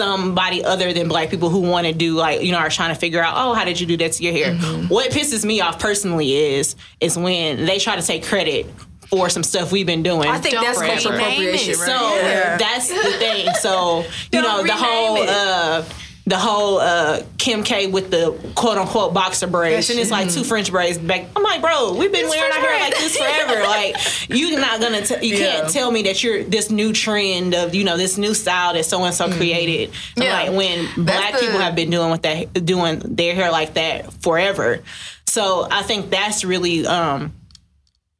somebody 0.00 0.64
other 0.64 0.92
than 0.94 1.08
black 1.08 1.28
people 1.28 1.50
who 1.50 1.60
want 1.60 1.86
to 1.86 1.92
do 1.92 2.14
like 2.14 2.42
you 2.42 2.52
know 2.52 2.58
are 2.58 2.70
trying 2.70 2.92
to 2.94 2.98
figure 2.98 3.22
out 3.22 3.34
oh 3.36 3.52
how 3.52 3.64
did 3.64 3.78
you 3.80 3.86
do 3.86 3.96
that 3.98 4.12
to 4.12 4.22
your 4.24 4.32
hair 4.32 4.54
what 4.88 5.10
pisses 5.10 5.44
me 5.44 5.60
off 5.60 5.78
personally 5.78 6.34
is 6.34 6.74
is 7.00 7.18
when 7.18 7.66
they 7.66 7.78
try 7.78 7.96
to 7.96 8.02
take 8.02 8.24
credit 8.24 8.64
for 9.08 9.28
some 9.28 9.42
stuff 9.42 9.72
we've 9.72 9.86
been 9.86 10.02
doing 10.02 10.28
I 10.28 10.38
think 10.38 10.54
that's 10.54 10.80
cultural 10.80 11.14
appropriation, 11.16 11.74
right? 11.80 11.86
So 11.86 12.14
Yeah. 12.16 12.56
that's 12.56 12.88
the 12.88 13.12
thing. 13.18 13.48
So 13.60 14.04
you 14.32 14.40
know 14.40 14.62
the 14.62 14.72
whole 14.72 15.18
uh, 15.28 15.84
the 16.26 16.36
whole 16.38 16.78
uh, 16.78 17.22
Kim 17.38 17.64
K 17.64 17.86
with 17.88 18.10
the 18.10 18.38
quote 18.54 18.78
unquote 18.78 19.12
boxer 19.14 19.46
braids, 19.46 19.90
and 19.90 19.98
it's 19.98 20.10
like 20.10 20.30
two 20.30 20.44
French 20.44 20.70
braids 20.70 20.96
back. 20.98 21.26
I'm 21.34 21.42
like, 21.42 21.60
bro, 21.60 21.94
we've 21.94 22.12
been 22.12 22.28
wearing 22.28 22.52
our 22.52 22.58
hair 22.60 22.78
like 22.80 22.94
this 22.96 23.16
forever. 23.16 23.60
like 23.66 23.96
you're 24.28 24.60
not 24.60 24.80
gonna, 24.80 25.02
t- 25.04 25.26
you 25.26 25.36
Yeah. 25.36 25.46
can't 25.60 25.70
tell 25.72 25.90
me 25.90 26.02
that 26.02 26.22
you're 26.22 26.44
this 26.44 26.70
new 26.70 26.92
trend 26.92 27.54
of 27.54 27.74
you 27.74 27.82
know 27.84 27.96
this 27.96 28.16
new 28.18 28.34
style 28.34 28.74
that 28.74 28.84
so 28.84 29.02
and 29.04 29.14
so 29.14 29.28
created. 29.30 29.90
Yeah. 30.16 30.32
Like 30.34 30.52
when 30.52 31.04
black 31.04 31.32
the- 31.34 31.40
people 31.40 31.58
have 31.58 31.74
been 31.74 31.90
doing 31.90 32.10
with 32.10 32.22
that, 32.22 32.52
doing 32.64 32.98
their 33.00 33.34
hair 33.34 33.50
like 33.50 33.74
that 33.74 34.12
forever. 34.22 34.80
So 35.26 35.66
I 35.70 35.82
think 35.82 36.10
that's 36.10 36.44
really. 36.44 36.86
um 36.86 37.32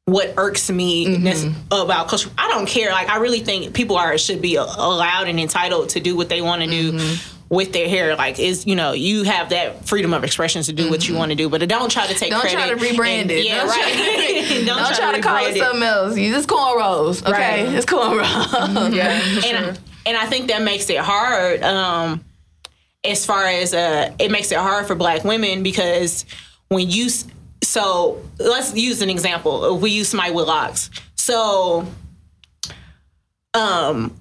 what 0.05 0.33
irks 0.35 0.69
me 0.69 1.17
nec- 1.19 1.53
about 1.71 2.09
culture. 2.09 2.29
I 2.37 2.49
don't 2.49 2.65
care. 2.67 2.91
Like 2.91 3.07
I 3.07 3.17
really 3.17 3.39
think 3.39 3.73
people 3.73 3.95
are 3.95 4.17
should 4.17 4.41
be 4.41 4.55
allowed 4.55 5.27
and 5.27 5.39
entitled 5.39 5.89
to 5.89 5.99
do 6.01 6.17
what 6.17 6.27
they 6.27 6.41
want 6.41 6.63
to 6.63 6.67
do 6.67 6.99
with 7.51 7.73
their 7.73 7.87
hair. 7.87 8.15
Like 8.15 8.39
is 8.39 8.65
you 8.65 8.75
know 8.75 8.93
you 8.93 9.23
have 9.23 9.49
that 9.49 9.85
freedom 9.85 10.13
of 10.15 10.23
expression 10.23 10.63
to 10.63 10.73
do 10.73 10.89
what 10.89 11.07
you 11.07 11.15
want 11.15 11.29
to 11.31 11.35
do, 11.35 11.49
but 11.49 11.67
don't 11.69 11.91
try 11.91 12.07
to 12.07 12.13
take 12.15 12.31
Don't 12.31 12.41
credit. 12.41 12.55
try 12.55 12.69
to 12.69 12.75
rebrand 12.75 13.21
and- 13.23 13.31
it. 13.31 13.45
Yeah, 13.45 13.57
Don't 13.57 13.67
right. 13.69 14.65
don't, 14.65 14.77
Don't 14.77 14.95
try 14.95 15.15
to 15.15 15.21
call 15.21 15.45
it 15.45 15.57
something 15.57 15.83
else. 15.83 16.17
You 16.17 16.33
just 16.33 16.49
cornrows, 16.49 17.21
okay? 17.21 17.65
Right. 17.65 17.75
It's 17.75 17.85
cornrows. 17.85 18.93
yeah, 18.95 19.21
and 19.45 19.57
I, 19.77 19.77
and 20.07 20.17
I 20.17 20.25
think 20.25 20.47
that 20.47 20.63
makes 20.63 20.89
it 20.89 20.97
hard. 20.97 21.61
Um, 21.61 22.23
as 23.03 23.25
far 23.25 23.45
as 23.47 23.73
uh, 23.73 24.13
it 24.17 24.31
makes 24.31 24.51
it 24.51 24.57
hard 24.59 24.87
for 24.87 24.95
Black 24.95 25.23
women 25.23 25.61
because 25.63 26.25
when 26.69 26.89
you 26.89 27.09
so 27.63 28.21
let's 28.39 28.75
use 28.75 29.01
an 29.01 29.09
example. 29.09 29.77
We 29.77 29.91
use 29.91 30.07
somebody 30.09 30.31
with 30.31 30.47
locks. 30.47 30.89
So, 31.15 31.85
um, 33.53 34.15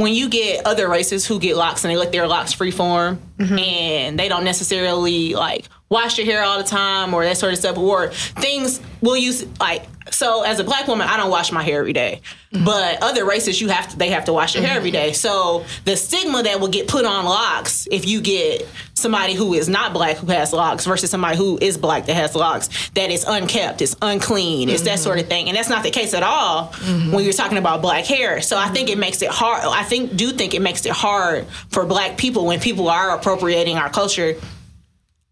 when 0.00 0.14
you 0.14 0.28
get 0.28 0.66
other 0.66 0.88
races 0.88 1.26
who 1.26 1.38
get 1.38 1.56
locks 1.56 1.84
and 1.84 1.90
they 1.90 1.96
let 1.96 2.12
their 2.12 2.26
locks 2.26 2.54
freeform 2.54 3.18
mm-hmm. 3.38 3.58
and 3.58 4.18
they 4.18 4.28
don't 4.28 4.44
necessarily 4.44 5.34
like 5.34 5.66
wash 5.88 6.18
your 6.18 6.26
hair 6.26 6.42
all 6.42 6.58
the 6.58 6.64
time 6.64 7.12
or 7.12 7.24
that 7.24 7.36
sort 7.36 7.52
of 7.52 7.58
stuff, 7.58 7.76
or 7.76 8.08
things 8.08 8.80
we'll 9.00 9.16
use 9.16 9.44
like 9.58 9.84
so 10.10 10.42
as 10.42 10.58
a 10.58 10.64
black 10.64 10.86
woman, 10.86 11.08
I 11.08 11.16
don't 11.16 11.30
wash 11.30 11.52
my 11.52 11.62
hair 11.62 11.80
every 11.80 11.92
day. 11.92 12.20
But 12.52 13.00
other 13.00 13.24
races 13.24 13.60
you 13.60 13.68
have 13.68 13.88
to 13.90 13.96
they 13.96 14.10
have 14.10 14.24
to 14.24 14.32
wash 14.32 14.54
their 14.54 14.62
hair 14.62 14.76
every 14.76 14.90
day. 14.90 15.12
So 15.12 15.64
the 15.84 15.96
stigma 15.96 16.42
that 16.42 16.58
will 16.60 16.68
get 16.68 16.88
put 16.88 17.04
on 17.04 17.24
locks 17.24 17.86
if 17.92 18.08
you 18.08 18.20
get 18.20 18.66
somebody 18.94 19.34
who 19.34 19.54
is 19.54 19.68
not 19.68 19.92
black 19.92 20.16
who 20.16 20.26
has 20.26 20.52
locks 20.52 20.84
versus 20.84 21.10
somebody 21.10 21.36
who 21.36 21.58
is 21.60 21.78
black 21.78 22.06
that 22.06 22.14
has 22.14 22.34
locks, 22.34 22.90
that 22.90 23.10
is 23.10 23.24
unkept, 23.24 23.82
it's 23.82 23.94
unclean, 24.02 24.68
it's 24.68 24.82
that 24.82 24.98
sort 24.98 25.20
of 25.20 25.28
thing. 25.28 25.48
And 25.48 25.56
that's 25.56 25.68
not 25.68 25.84
the 25.84 25.90
case 25.90 26.12
at 26.12 26.24
all 26.24 26.66
when 27.12 27.24
you're 27.24 27.32
talking 27.32 27.58
about 27.58 27.82
black 27.82 28.04
hair. 28.04 28.42
So 28.42 28.58
I 28.58 28.68
think 28.68 28.90
it 28.90 28.98
makes 28.98 29.22
it 29.22 29.30
hard. 29.30 29.62
I 29.64 29.84
think 29.84 30.16
do 30.16 30.32
think 30.32 30.52
it 30.54 30.60
makes 30.60 30.84
it 30.86 30.92
hard 30.92 31.46
for 31.68 31.86
black 31.86 32.18
people 32.18 32.46
when 32.46 32.58
people 32.58 32.88
are 32.88 33.10
appropriating 33.16 33.76
our 33.76 33.90
culture 33.90 34.34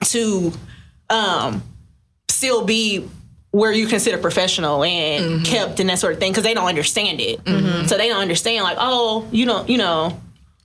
to 0.05 0.53
um, 1.11 1.63
still 2.29 2.65
be 2.65 3.09
where 3.59 3.73
you 3.73 3.87
consider 3.87 4.19
professional 4.19 4.85
and 4.85 5.25
mm-hmm. 5.25 5.43
kept 5.43 5.81
and 5.81 5.91
that 5.91 5.99
sort 5.99 6.13
of 6.13 6.21
thing 6.21 6.33
because 6.33 6.45
they 6.45 6.55
don't 6.55 6.67
understand 6.67 7.21
it. 7.21 7.45
Mm-hmm. 7.45 7.87
So 7.87 7.99
they 7.99 8.09
don't 8.09 8.21
understand 8.21 8.65
like, 8.65 8.79
oh, 8.81 9.27
you 9.33 9.47
know, 9.47 9.65
you 9.67 9.79
know, 9.79 10.19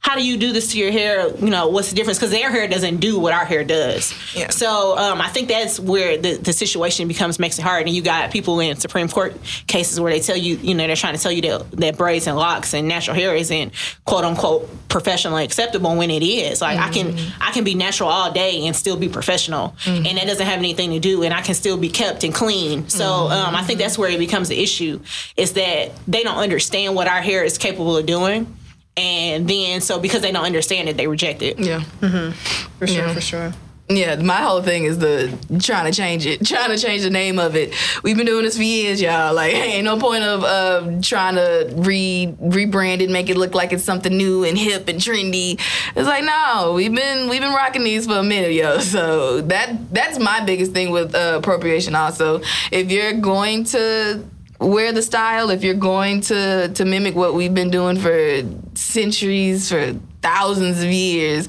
how 0.03 0.17
do 0.17 0.25
you 0.25 0.35
do 0.35 0.51
this 0.51 0.73
to 0.73 0.77
your 0.77 0.91
hair? 0.91 1.33
You 1.37 1.49
know, 1.49 1.69
what's 1.69 1.89
the 1.89 1.95
difference? 1.95 2.19
Because 2.19 2.31
their 2.31 2.51
hair 2.51 2.67
doesn't 2.67 2.97
do 2.97 3.17
what 3.17 3.33
our 3.33 3.45
hair 3.45 3.63
does. 3.63 4.13
Yeah. 4.35 4.49
So 4.49 4.97
um, 4.97 5.21
I 5.21 5.29
think 5.29 5.47
that's 5.47 5.79
where 5.79 6.17
the, 6.17 6.35
the 6.35 6.51
situation 6.51 7.07
becomes 7.07 7.39
makes 7.39 7.57
it 7.57 7.61
hard. 7.61 7.87
And 7.87 7.95
you 7.95 8.01
got 8.01 8.29
people 8.29 8.59
in 8.59 8.75
Supreme 8.75 9.07
Court 9.07 9.33
cases 9.65 10.01
where 10.01 10.11
they 10.11 10.19
tell 10.19 10.35
you, 10.35 10.57
you 10.57 10.75
know, 10.75 10.85
they're 10.87 10.97
trying 10.97 11.15
to 11.15 11.21
tell 11.21 11.31
you 11.31 11.41
that, 11.43 11.71
that 11.71 11.97
braids 11.97 12.27
and 12.27 12.35
locks 12.35 12.73
and 12.73 12.85
natural 12.85 13.15
hair 13.15 13.33
isn't 13.33 13.71
quote 14.03 14.25
unquote 14.25 14.69
professionally 14.89 15.45
acceptable 15.45 15.95
when 15.95 16.11
it 16.11 16.21
is. 16.21 16.61
Like 16.61 16.79
I 16.79 16.89
can 16.89 17.17
I 17.39 17.51
can 17.51 17.63
be 17.63 17.73
natural 17.73 18.09
all 18.09 18.31
day 18.31 18.67
and 18.67 18.75
still 18.75 18.97
be 18.97 19.07
professional, 19.07 19.73
and 19.85 20.05
that 20.05 20.27
doesn't 20.27 20.45
have 20.45 20.59
anything 20.59 20.91
to 20.91 20.99
do. 20.99 21.23
And 21.23 21.33
I 21.33 21.41
can 21.41 21.55
still 21.55 21.77
be 21.77 21.89
kept 21.89 22.25
and 22.25 22.33
clean. 22.35 22.89
So 22.89 23.05
um, 23.05 23.55
I 23.55 23.63
think 23.63 23.79
that's 23.79 23.97
where 23.97 24.09
it 24.09 24.19
becomes 24.19 24.49
an 24.49 24.57
issue 24.57 24.99
is 25.37 25.53
that 25.53 25.91
they 26.07 26.23
don't 26.23 26.37
understand 26.37 26.93
what 26.93 27.07
our 27.07 27.21
hair 27.21 27.43
is 27.45 27.57
capable 27.57 27.95
of 27.95 28.05
doing. 28.05 28.53
And 28.95 29.47
then, 29.47 29.81
so 29.81 29.99
because 29.99 30.21
they 30.21 30.31
don't 30.31 30.45
understand 30.45 30.87
it, 30.87 30.97
they 30.97 31.07
reject 31.07 31.41
it. 31.41 31.59
yeah. 31.59 31.83
for 32.77 32.87
sure, 32.87 33.09
for 33.09 33.21
sure. 33.21 33.53
Yeah, 33.89 34.15
my 34.15 34.37
whole 34.37 34.61
thing 34.61 34.85
is 34.85 34.97
the 34.99 35.27
trying 35.61 35.91
to 35.91 35.95
change 35.95 36.25
it, 36.25 36.45
trying 36.45 36.69
to 36.69 36.77
change 36.77 37.03
the 37.03 37.09
name 37.09 37.37
of 37.37 37.57
it. 37.57 37.73
We've 38.01 38.15
been 38.15 38.25
doing 38.25 38.45
this 38.45 38.55
for 38.55 38.63
years, 38.63 39.01
y'all. 39.01 39.33
Like, 39.33 39.53
ain't 39.53 39.83
no 39.83 39.97
point 39.97 40.23
of 40.23 40.43
uh, 40.43 41.01
trying 41.01 41.35
to 41.35 41.69
re 41.75 42.33
rebrand 42.41 43.01
it, 43.01 43.09
make 43.09 43.29
it 43.29 43.35
look 43.35 43.53
like 43.53 43.73
it's 43.73 43.83
something 43.83 44.15
new 44.15 44.45
and 44.45 44.57
hip 44.57 44.87
and 44.87 44.99
trendy. 44.99 45.59
It's 45.95 46.07
like, 46.07 46.23
no, 46.23 46.71
we've 46.73 46.95
been 46.95 47.27
we've 47.27 47.41
been 47.41 47.53
rocking 47.53 47.83
these 47.83 48.07
for 48.07 48.17
a 48.17 48.23
minute, 48.23 48.53
yo. 48.53 48.79
So 48.93 49.41
that 49.41 49.93
that's 49.93 50.19
my 50.19 50.39
biggest 50.39 50.71
thing 50.71 50.91
with 50.91 51.13
uh, 51.13 51.39
appropriation. 51.39 51.93
Also, 51.93 52.41
if 52.71 52.89
you're 52.89 53.13
going 53.13 53.63
to 53.65 54.23
wear 54.63 54.91
the 54.91 55.01
style, 55.01 55.49
if 55.49 55.63
you're 55.63 55.73
going 55.73 56.21
to 56.21 56.69
to 56.69 56.85
mimic 56.85 57.15
what 57.15 57.33
we've 57.33 57.53
been 57.53 57.71
doing 57.71 57.97
for 57.97 58.43
centuries, 58.75 59.69
for 59.69 59.93
thousands 60.21 60.81
of 60.81 60.89
years 60.89 61.47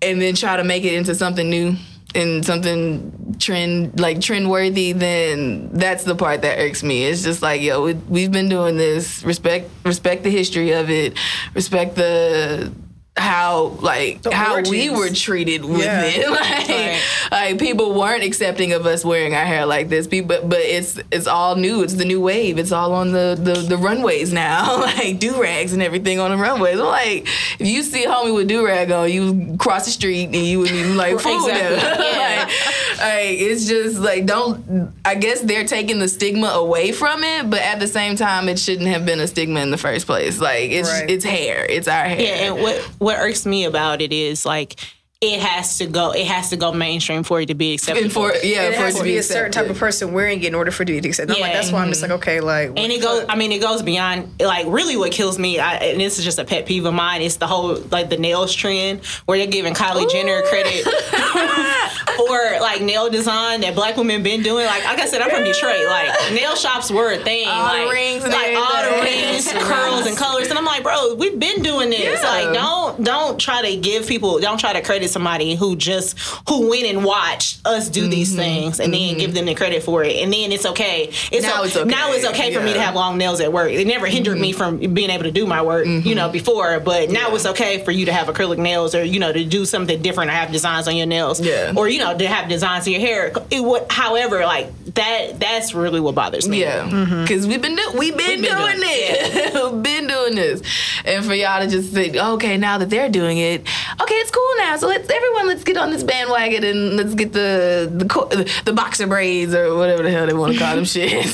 and 0.00 0.22
then 0.22 0.34
try 0.34 0.56
to 0.56 0.64
make 0.64 0.84
it 0.84 0.94
into 0.94 1.14
something 1.14 1.50
new 1.50 1.76
and 2.14 2.44
something 2.44 3.36
trend 3.38 4.00
like 4.00 4.20
trend 4.20 4.50
worthy 4.50 4.92
then 4.92 5.70
that's 5.72 6.04
the 6.04 6.14
part 6.14 6.42
that 6.42 6.58
irks 6.58 6.82
me. 6.82 7.04
It's 7.04 7.22
just 7.22 7.42
like 7.42 7.60
yo 7.60 7.84
we, 7.84 7.94
we've 7.94 8.32
been 8.32 8.48
doing 8.48 8.76
this. 8.76 9.22
Respect 9.22 9.70
respect 9.84 10.22
the 10.22 10.30
history 10.30 10.72
of 10.72 10.90
it. 10.90 11.16
Respect 11.54 11.96
the 11.96 12.72
how 13.16 13.76
like 13.80 14.24
how 14.32 14.62
we 14.62 14.88
were 14.88 15.10
treated 15.10 15.64
with 15.64 15.80
Yeah. 15.82 16.02
it. 16.04 17.00
Like, 17.30 17.30
like 17.32 17.58
people 17.58 17.92
weren't 17.94 18.22
accepting 18.22 18.72
of 18.72 18.86
us 18.86 19.04
wearing 19.04 19.34
our 19.34 19.44
hair 19.44 19.66
like 19.66 19.88
this. 19.88 20.06
People 20.06 20.28
but, 20.28 20.48
but 20.48 20.60
it's 20.60 20.98
it's 21.10 21.26
all 21.26 21.56
new. 21.56 21.82
It's 21.82 21.94
the 21.94 22.04
new 22.04 22.20
wave. 22.20 22.58
It's 22.58 22.72
all 22.72 22.92
on 22.92 23.12
the 23.12 23.36
the, 23.40 23.54
the 23.62 23.76
runways 23.76 24.32
now. 24.32 24.78
Like 25.00 25.18
do-rags 25.18 25.72
and 25.72 25.82
everything 25.82 26.18
on 26.20 26.30
the 26.30 26.36
runways. 26.36 26.78
I'm 26.78 26.86
like 26.86 27.26
if 27.58 27.66
you 27.66 27.82
see 27.82 28.04
a 28.04 28.08
homie 28.10 28.34
with 28.34 28.48
do-rag 28.48 28.90
on 28.90 29.10
you 29.10 29.56
cross 29.58 29.84
the 29.84 29.90
street 29.90 30.24
and 30.26 30.36
you 30.36 30.60
wouldn't 30.60 30.78
even 30.78 30.96
like 30.96 31.18
fool 31.20 31.46
Exactly. 31.46 31.76
them 31.76 32.00
Yeah. 32.00 32.44
like, 32.46 32.89
like 33.00 33.38
it's 33.40 33.66
just 33.66 33.98
like 33.98 34.26
don't. 34.26 34.92
I 35.04 35.14
guess 35.16 35.40
they're 35.40 35.64
taking 35.66 35.98
the 35.98 36.08
stigma 36.08 36.48
away 36.48 36.92
from 36.92 37.24
it, 37.24 37.50
but 37.50 37.60
at 37.60 37.80
the 37.80 37.88
same 37.88 38.16
time, 38.16 38.48
it 38.48 38.58
shouldn't 38.58 38.88
have 38.88 39.04
been 39.04 39.20
a 39.20 39.26
stigma 39.26 39.60
in 39.60 39.70
the 39.70 39.78
first 39.78 40.06
place. 40.06 40.38
Like 40.40 40.70
it's 40.70 40.88
Right. 40.90 41.10
it's 41.10 41.24
hair. 41.24 41.64
It's 41.66 41.88
our 41.88 42.04
hair. 42.04 42.20
Yeah, 42.20 42.52
and 42.54 42.62
what 42.62 42.76
what 42.98 43.18
irks 43.18 43.46
me 43.46 43.64
about 43.64 44.00
it 44.02 44.12
is 44.12 44.44
like 44.46 44.78
it 45.20 45.38
has 45.38 45.76
to 45.76 45.86
go 45.86 46.12
it 46.12 46.26
has 46.26 46.48
to 46.48 46.56
go 46.56 46.72
mainstream 46.72 47.22
for 47.22 47.42
it 47.42 47.46
to 47.46 47.54
be 47.54 47.74
acceptable. 47.74 48.04
And 48.04 48.12
for 48.12 48.32
yeah, 48.42 48.62
it 48.62 48.74
for 48.74 48.80
has 48.80 48.94
it 48.94 48.98
to 48.98 49.04
be 49.04 49.18
a 49.18 49.22
certain 49.22 49.52
type 49.52 49.68
of 49.68 49.76
person 49.76 50.14
wearing 50.14 50.42
it 50.42 50.46
in 50.46 50.54
order 50.54 50.70
for 50.70 50.82
it 50.82 50.86
to 50.86 50.98
be 50.98 51.08
accepted. 51.08 51.36
I'm 51.36 51.42
like, 51.42 51.50
Yeah. 51.50 51.60
that's 51.60 51.70
why 51.70 51.82
I'm 51.82 51.88
just 51.88 52.02
mm-hmm. 52.02 52.12
like, 52.12 52.20
okay, 52.22 52.40
like, 52.40 52.68
and 52.68 52.90
it 52.90 53.02
goes. 53.02 53.26
I 53.28 53.36
mean, 53.36 53.52
it 53.52 53.60
goes 53.60 53.82
beyond. 53.82 54.40
Like, 54.40 54.64
really, 54.66 54.96
what 54.96 55.12
kills 55.12 55.38
me, 55.38 55.58
I, 55.58 55.74
and 55.74 56.00
this 56.00 56.18
is 56.18 56.24
just 56.24 56.38
a 56.38 56.44
pet 56.44 56.64
peeve 56.64 56.86
of 56.86 56.94
mine, 56.94 57.20
is 57.20 57.36
the 57.36 57.46
whole 57.46 57.74
like 57.90 58.08
the 58.08 58.16
nails 58.16 58.54
trend, 58.54 59.04
where 59.26 59.36
they're 59.36 59.46
giving 59.46 59.74
Kylie 59.74 60.10
Jenner 60.10 60.40
credit 60.42 60.84
for 62.16 62.60
like 62.62 62.80
nail 62.80 63.10
design 63.10 63.60
that 63.60 63.74
black 63.74 63.98
women 63.98 64.22
been 64.22 64.42
doing. 64.42 64.64
Like, 64.64 64.84
like 64.84 65.00
I 65.00 65.06
said, 65.06 65.20
I'm 65.20 65.28
from 65.28 65.44
Detroit. 65.44 65.84
Like, 65.86 66.32
nail 66.32 66.56
shops 66.56 66.90
were 66.90 67.12
a 67.12 67.18
thing. 67.18 67.46
All 67.46 67.74
the 67.74 67.84
like, 67.84 67.92
rings 67.92 68.24
and 68.24 68.32
like 68.32 68.56
all 68.56 68.84
the 68.84 69.02
rings, 69.02 69.52
curls, 69.52 70.06
and 70.06 70.16
colors. 70.16 70.48
And 70.48 70.58
I'm 70.58 70.64
like, 70.64 70.82
bro, 70.82 71.14
we've 71.16 71.38
been 71.38 71.62
doing 71.62 71.90
this. 71.90 72.22
Yeah. 72.22 72.26
Like, 72.26 72.54
don't 72.54 73.04
don't 73.04 73.38
try 73.38 73.60
to 73.70 73.76
give 73.76 74.06
people, 74.06 74.38
don't 74.40 74.58
try 74.58 74.72
to 74.72 74.80
credit 74.80 75.09
somebody 75.10 75.54
who 75.54 75.76
just 75.76 76.18
who 76.48 76.68
went 76.70 76.86
and 76.86 77.04
watched 77.04 77.60
us 77.66 77.88
do 77.88 78.00
Mm-hmm. 78.00 78.10
these 78.10 78.34
things, 78.34 78.80
and 78.80 78.92
then 78.94 79.16
give 79.18 79.30
mm-hmm. 79.30 79.34
them 79.34 79.46
the 79.46 79.54
credit 79.54 79.82
for 79.82 80.02
it, 80.02 80.16
and 80.16 80.32
then 80.32 80.52
it's 80.52 80.64
okay. 80.66 81.04
It's 81.30 81.42
Now 81.42 81.60
o- 81.60 81.64
it's 81.64 81.76
okay. 81.76 81.88
Now 81.88 82.12
it's 82.12 82.24
okay 82.24 82.52
for 82.52 82.60
me 82.62 82.72
to 82.72 82.80
have 82.80 82.94
long 82.94 83.18
nails 83.18 83.40
at 83.40 83.52
work. 83.52 83.70
It 83.70 83.86
never 83.86 84.06
hindered 84.06 84.38
me 84.38 84.52
mm-hmm. 84.52 84.80
from 84.80 84.94
being 84.94 85.10
able 85.10 85.24
to 85.24 85.30
do 85.30 85.46
my 85.46 85.60
work, 85.62 85.86
you 85.86 86.14
know, 86.14 86.24
mm-hmm. 86.24 86.32
before. 86.32 86.80
But 86.80 87.10
now 87.10 87.34
it's 87.34 87.46
okay 87.46 87.84
for 87.84 87.90
you 87.92 88.06
to 88.06 88.12
have 88.12 88.26
acrylic 88.28 88.58
nails, 88.58 88.94
or 88.94 89.04
you 89.04 89.20
know, 89.20 89.32
to 89.32 89.44
do 89.44 89.64
something 89.64 90.00
different, 90.02 90.30
or 90.30 90.34
have 90.34 90.50
designs 90.50 90.88
on 90.88 90.96
your 90.96 91.06
nails, 91.06 91.40
Yeah. 91.40 91.74
or 91.76 91.88
you 91.88 91.98
know, 92.00 92.16
to 92.16 92.26
have 92.26 92.48
designs 92.48 92.86
in 92.86 92.94
your 92.94 93.02
hair. 93.02 93.32
It 93.50 93.62
would, 93.62 93.84
however, 93.90 94.40
like 94.44 94.72
that. 94.94 95.38
That's 95.38 95.74
really 95.74 96.00
what 96.00 96.14
bothers 96.14 96.48
me. 96.48 96.62
Yeah, 96.62 96.84
because 97.22 97.46
we've 97.46 97.62
been 97.62 97.76
do- 97.76 97.92
we've 97.98 98.16
been, 98.16 98.40
We've 98.40 98.42
been 98.42 98.56
doing 98.56 98.76
doing 98.76 98.82
it. 98.82 99.54
we've 99.72 99.82
been 99.82 100.06
doing 100.06 100.34
this, 100.34 100.62
and 101.04 101.24
for 101.24 101.34
y'all 101.34 101.60
to 101.62 101.68
just 101.68 101.92
say, 101.92 102.18
okay, 102.18 102.56
now 102.56 102.78
that 102.78 102.90
they're 102.90 103.08
doing 103.10 103.38
it, 103.38 103.60
okay, 104.00 104.14
it's 104.14 104.30
cool 104.30 104.50
now. 104.58 104.76
So 104.76 104.88
let's 104.88 104.99
everyone 105.08 105.46
let's 105.46 105.64
get 105.64 105.76
on 105.76 105.90
this 105.90 106.02
bandwagon 106.02 106.64
and 106.64 106.96
let's 106.96 107.14
get 107.14 107.32
the 107.32 107.88
the 107.90 108.62
the 108.64 108.72
boxer 108.72 109.06
braids 109.06 109.54
or 109.54 109.74
whatever 109.76 110.02
the 110.02 110.10
hell 110.10 110.26
they 110.26 110.34
want 110.34 110.52
to 110.52 110.58
call 110.58 110.74
them 110.74 110.84
shits. 110.94 111.32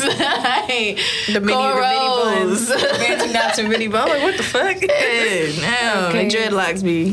the 1.33 1.41
mini, 1.41 1.53
Cornrows. 1.53 2.69
the 2.69 2.77
mini 2.77 2.89
bun, 2.89 2.99
fancy 2.99 3.33
knots 3.33 3.59
and 3.59 3.69
mini 3.69 3.89
bun. 3.89 4.09
Like, 4.09 4.23
what 4.23 4.37
the 4.37 4.43
fuck? 4.43 4.77
Hey, 4.91 5.55
now 5.61 6.09
Okay. 6.09 6.29
dreadlocks 6.29 6.83
be. 6.85 7.12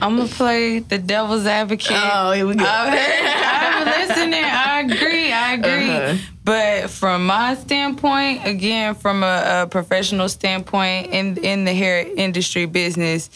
I'm 0.00 0.16
gonna 0.16 0.28
play 0.28 0.80
the 0.80 0.98
devil's 0.98 1.46
advocate. 1.46 1.92
oh, 1.92 2.32
here 2.32 2.46
we 2.46 2.54
go. 2.54 2.64
Heard, 2.64 2.98
I'm 2.98 3.86
listening. 4.08 4.44
I 4.44 4.80
agree. 4.80 5.32
I 5.32 5.52
agree. 5.54 5.90
Uh-huh. 5.90 6.16
But 6.44 6.90
from 6.90 7.26
my 7.26 7.54
standpoint, 7.54 8.46
again, 8.46 8.94
from 8.96 9.22
a, 9.22 9.62
a 9.62 9.66
professional 9.68 10.28
standpoint 10.28 11.10
in 11.12 11.36
in 11.38 11.64
the 11.64 11.72
hair 11.74 12.06
industry 12.16 12.66
business, 12.66 13.30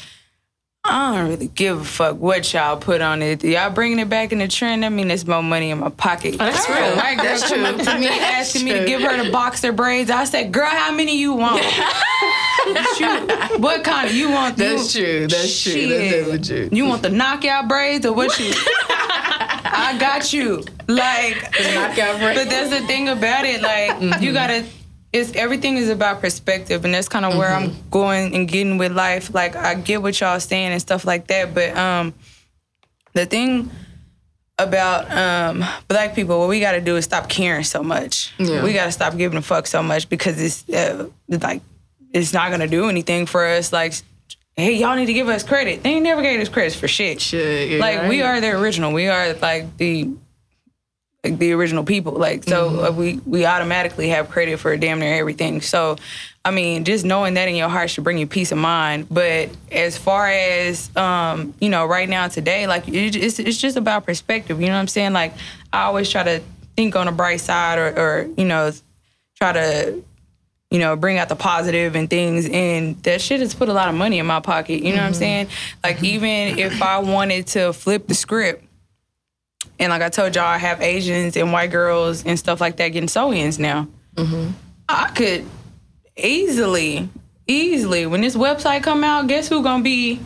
I 0.89 1.17
don't 1.17 1.29
really 1.29 1.49
give 1.49 1.81
a 1.81 1.85
fuck 1.85 2.19
what 2.19 2.53
y'all 2.53 2.77
put 2.77 3.01
on 3.01 3.21
it. 3.23 3.43
Y'all 3.45 3.71
bringing 3.71 3.99
it 3.99 4.09
back 4.09 4.33
in 4.33 4.39
the 4.39 4.49
trend. 4.49 4.85
I 4.85 4.89
mean, 4.89 5.09
there's 5.09 5.27
more 5.27 5.43
money 5.43 5.71
in 5.71 5.79
my 5.79 5.89
pocket. 5.91 6.35
Oh, 6.35 6.39
that's 6.39 6.65
A 6.65 6.67
true. 6.67 6.75
White 6.97 7.17
girl 7.17 7.25
That's 7.25 7.49
come 7.49 7.59
true. 7.59 7.67
up 7.67 7.77
to 7.77 7.99
me 7.99 8.07
That's 8.09 8.55
asking 8.55 8.65
me 8.65 8.73
to 8.73 8.85
give 8.85 9.03
her 9.03 9.23
the 9.25 9.31
boxer 9.31 9.73
braids. 9.73 10.11
I 10.11 10.25
said, 10.25 10.53
"Girl, 10.53 10.67
how 10.69 10.93
many 10.93 11.19
you 11.19 11.33
want? 11.35 11.63
Shoot, 12.97 13.61
what 13.61 13.85
kind? 13.85 14.09
of 14.09 14.15
You 14.15 14.31
want? 14.31 14.57
That's 14.57 14.95
you, 14.95 15.05
true. 15.05 15.27
That's 15.29 15.63
true. 15.63 15.89
That's 15.89 16.49
Shit. 16.49 16.69
true. 16.71 16.77
You 16.77 16.87
want 16.87 17.03
the 17.03 17.11
knockout 17.11 17.69
braids 17.69 18.05
or 18.07 18.13
what 18.13 18.39
you? 18.39 18.53
I 19.69 19.97
got 19.99 20.33
you. 20.33 20.65
Like 20.89 21.37
knockout 21.75 22.19
braids. 22.21 22.41
But 22.41 22.51
that's 22.51 22.71
the 22.71 22.81
thing 22.87 23.09
about 23.09 23.45
it. 23.45 23.61
Like 23.63 24.21
you 24.23 24.33
gotta. 24.33 24.65
It's 25.17 25.35
everything 25.35 25.77
is 25.77 25.89
about 25.89 26.21
perspective, 26.21 26.85
and 26.85 26.93
that's 26.95 27.09
kind 27.09 27.25
of 27.25 27.37
where 27.37 27.53
I'm 27.53 27.75
going 27.91 28.35
and 28.35 28.47
getting 28.47 28.77
with 28.77 28.93
life. 28.93 29.33
Like 29.33 29.57
I 29.57 29.75
get 29.75 30.03
what 30.03 30.21
y'all 30.21 30.39
saying 30.39 30.73
and 30.73 30.81
stuff 30.81 31.05
like 31.05 31.27
that, 31.29 31.55
but 31.55 31.77
um, 31.77 32.15
the 33.15 33.25
thing 33.27 33.71
about 34.59 35.11
um 35.11 35.65
black 35.89 36.15
people, 36.15 36.39
what 36.39 36.49
we 36.49 36.61
got 36.61 36.73
to 36.73 36.81
do 36.81 36.97
is 36.97 37.05
stop 37.05 37.29
caring 37.29 37.65
so 37.65 37.83
much. 37.83 38.35
Yeah. 38.39 38.63
We 38.63 38.73
got 38.73 38.87
to 38.87 38.93
stop 38.93 39.17
giving 39.17 39.39
a 39.39 39.43
fuck 39.43 39.67
so 39.67 39.83
much 39.83 40.09
because 40.09 40.41
it's 40.41 40.69
uh, 40.69 41.09
like 41.29 41.63
it's 42.13 42.33
not 42.33 42.51
gonna 42.51 42.69
do 42.69 42.89
anything 42.89 43.27
for 43.27 43.45
us. 43.45 43.73
Like, 43.73 43.95
hey, 44.55 44.75
y'all 44.75 44.97
need 44.97 45.07
to 45.07 45.13
give 45.13 45.29
us 45.29 45.43
credit. 45.43 45.83
They 45.83 45.95
ain't 45.95 46.05
never 46.05 46.23
gave 46.23 46.41
us 46.41 46.49
credit 46.49 46.75
for 46.75 46.89
shit. 46.89 47.21
Shit, 47.21 47.71
you're 47.71 47.81
like 47.81 48.09
we 48.09 48.23
are 48.23 48.41
the 48.41 48.51
original. 48.51 48.93
We 48.93 49.09
are 49.09 49.35
like 49.35 49.77
the 49.77 50.11
like 51.31 51.39
the 51.39 51.53
original 51.53 51.85
people. 51.85 52.13
Like 52.13 52.45
so, 52.45 52.87
uh, 52.87 52.91
we 52.93 53.21
we 53.27 53.45
automatically 53.45 54.09
have 54.11 54.31
credit 54.31 54.59
for 54.59 54.77
damn 54.77 55.01
near 55.01 55.15
everything. 55.15 55.61
So, 55.61 55.97
I 56.45 56.51
mean, 56.51 56.85
just 56.85 57.05
knowing 57.05 57.35
that 57.35 57.49
in 57.49 57.57
your 57.57 57.69
heart 57.69 57.91
should 57.91 58.05
bring 58.05 58.19
you 58.19 58.27
peace 58.27 58.53
of 58.53 58.59
mind. 58.59 59.09
But 59.11 59.51
as 59.71 59.99
far 59.99 60.29
as 60.29 60.95
um, 60.97 61.55
you 61.61 61.69
know, 61.69 61.87
right 61.87 62.09
now 62.09 62.29
today, 62.29 62.67
like 62.67 62.89
it, 62.89 63.17
it's 63.17 63.39
it's 63.39 63.59
just 63.59 63.77
about 63.77 64.07
perspective. 64.07 64.61
You 64.61 64.69
know 64.69 64.75
what 64.75 64.81
I'm 64.81 64.89
saying? 64.89 65.13
Like 65.13 65.35
I 65.73 65.83
always 65.83 66.09
try 66.09 66.23
to 66.23 66.43
think 66.77 66.95
on 66.95 67.07
the 67.07 67.13
bright 67.13 67.41
side, 67.41 67.79
or, 67.79 67.99
or 67.99 68.29
you 68.37 68.45
know, 68.45 68.71
try 69.39 69.53
to 69.53 70.03
you 70.71 70.81
know, 70.81 70.97
bring 70.97 71.17
out 71.17 71.29
the 71.29 71.37
positive 71.37 71.95
and 71.95 72.11
things. 72.11 72.49
And 72.49 73.01
that 73.05 73.21
shit 73.21 73.39
has 73.39 73.55
put 73.55 73.69
a 73.69 73.73
lot 73.73 73.89
of 73.89 73.95
money 73.95 74.19
in 74.19 74.27
my 74.27 74.41
pocket. 74.41 74.83
You 74.83 74.91
know 74.91 74.99
what 74.99 75.07
I'm 75.07 75.15
saying? 75.15 75.47
Like, 75.85 76.03
even 76.03 76.59
if 76.59 76.83
I 76.83 76.99
wanted 76.99 77.47
to 77.49 77.73
flip 77.73 78.09
the 78.09 78.15
script, 78.15 78.66
and 79.79 79.91
like 79.91 80.03
I 80.03 80.09
told 80.09 80.35
y'all, 80.35 80.45
I 80.45 80.59
have 80.59 80.81
Asians 80.81 81.37
and 81.37 81.53
white 81.53 81.71
girls 81.71 82.25
and 82.25 82.39
stuff 82.39 82.61
like 82.61 82.77
that 82.77 82.89
getting 82.89 83.09
sew-ins 83.09 83.59
now. 83.59 83.89
Mm-hmm. 84.15 84.51
I 84.89 85.11
could 85.11 85.45
easily, 86.17 87.09
easily, 87.47 88.07
when 88.07 88.21
this 88.21 88.37
website 88.37 88.83
come 88.83 89.05
out, 89.05 89.27
guess 89.27 89.49
who 89.49 89.63
gonna 89.63 89.83
be 89.83 90.21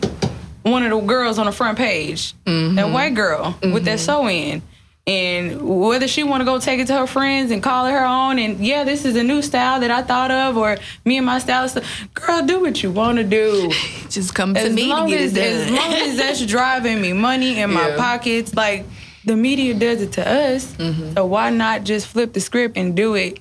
one 0.63 0.83
of 0.83 0.91
the 0.91 0.99
girls 1.05 1.39
on 1.39 1.47
the 1.47 1.51
front 1.51 1.77
page? 1.77 2.33
Mm-hmm. 2.45 2.75
That 2.75 2.91
white 2.91 3.15
girl 3.15 3.57
with 3.61 3.85
that 3.85 3.97
mm-hmm. 3.97 4.05
sew-in. 4.05 4.61
And 5.07 5.61
whether 5.63 6.07
she 6.07 6.21
want 6.21 6.41
to 6.41 6.45
go 6.45 6.59
take 6.59 6.79
it 6.79 6.85
to 6.87 6.93
her 6.93 7.07
friends 7.07 7.49
and 7.49 7.61
call 7.63 7.87
it 7.87 7.91
her 7.91 8.05
own, 8.05 8.37
and 8.37 8.65
yeah, 8.65 8.83
this 8.83 9.03
is 9.03 9.15
a 9.15 9.23
new 9.23 9.41
style 9.41 9.79
that 9.79 9.89
I 9.89 10.03
thought 10.03 10.29
of, 10.29 10.57
or 10.57 10.77
me 11.05 11.17
and 11.17 11.25
my 11.25 11.39
stylist, 11.39 11.79
girl, 12.13 12.45
do 12.45 12.61
what 12.61 12.83
you 12.83 12.91
want 12.91 13.17
to 13.17 13.23
do 13.23 13.71
just 14.09 14.35
come 14.35 14.53
to 14.53 14.59
as 14.59 14.73
me 14.73 14.87
long 14.87 15.11
as, 15.11 15.35
as 15.35 15.71
long 15.71 15.93
as 15.93 16.17
that's 16.17 16.45
driving 16.45 17.01
me 17.01 17.13
money 17.13 17.59
in 17.59 17.73
my 17.73 17.95
pockets, 17.97 18.53
like 18.53 18.85
the 19.25 19.35
media 19.35 19.73
does 19.73 20.01
it 20.01 20.13
to 20.13 20.27
us. 20.27 20.73
Mm-hmm. 20.75 21.13
So 21.13 21.25
why 21.25 21.49
not 21.49 21.83
just 21.83 22.07
flip 22.07 22.33
the 22.33 22.39
script 22.39 22.77
and 22.77 22.95
do 22.95 23.15
it 23.15 23.39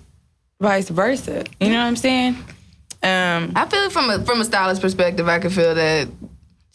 vice 0.61 0.89
versa? 0.89 1.45
You 1.61 1.71
know 1.71 1.79
what 1.79 1.85
I'm 1.85 1.97
saying? 1.97 2.35
Um, 3.03 3.53
I 3.57 3.67
feel 3.69 3.85
it 3.85 3.93
from 3.93 4.11
a 4.11 4.25
from 4.25 4.41
a 4.41 4.45
stylist 4.45 4.83
perspective. 4.83 5.29
I 5.29 5.39
can 5.39 5.51
feel 5.51 5.75
that. 5.75 6.09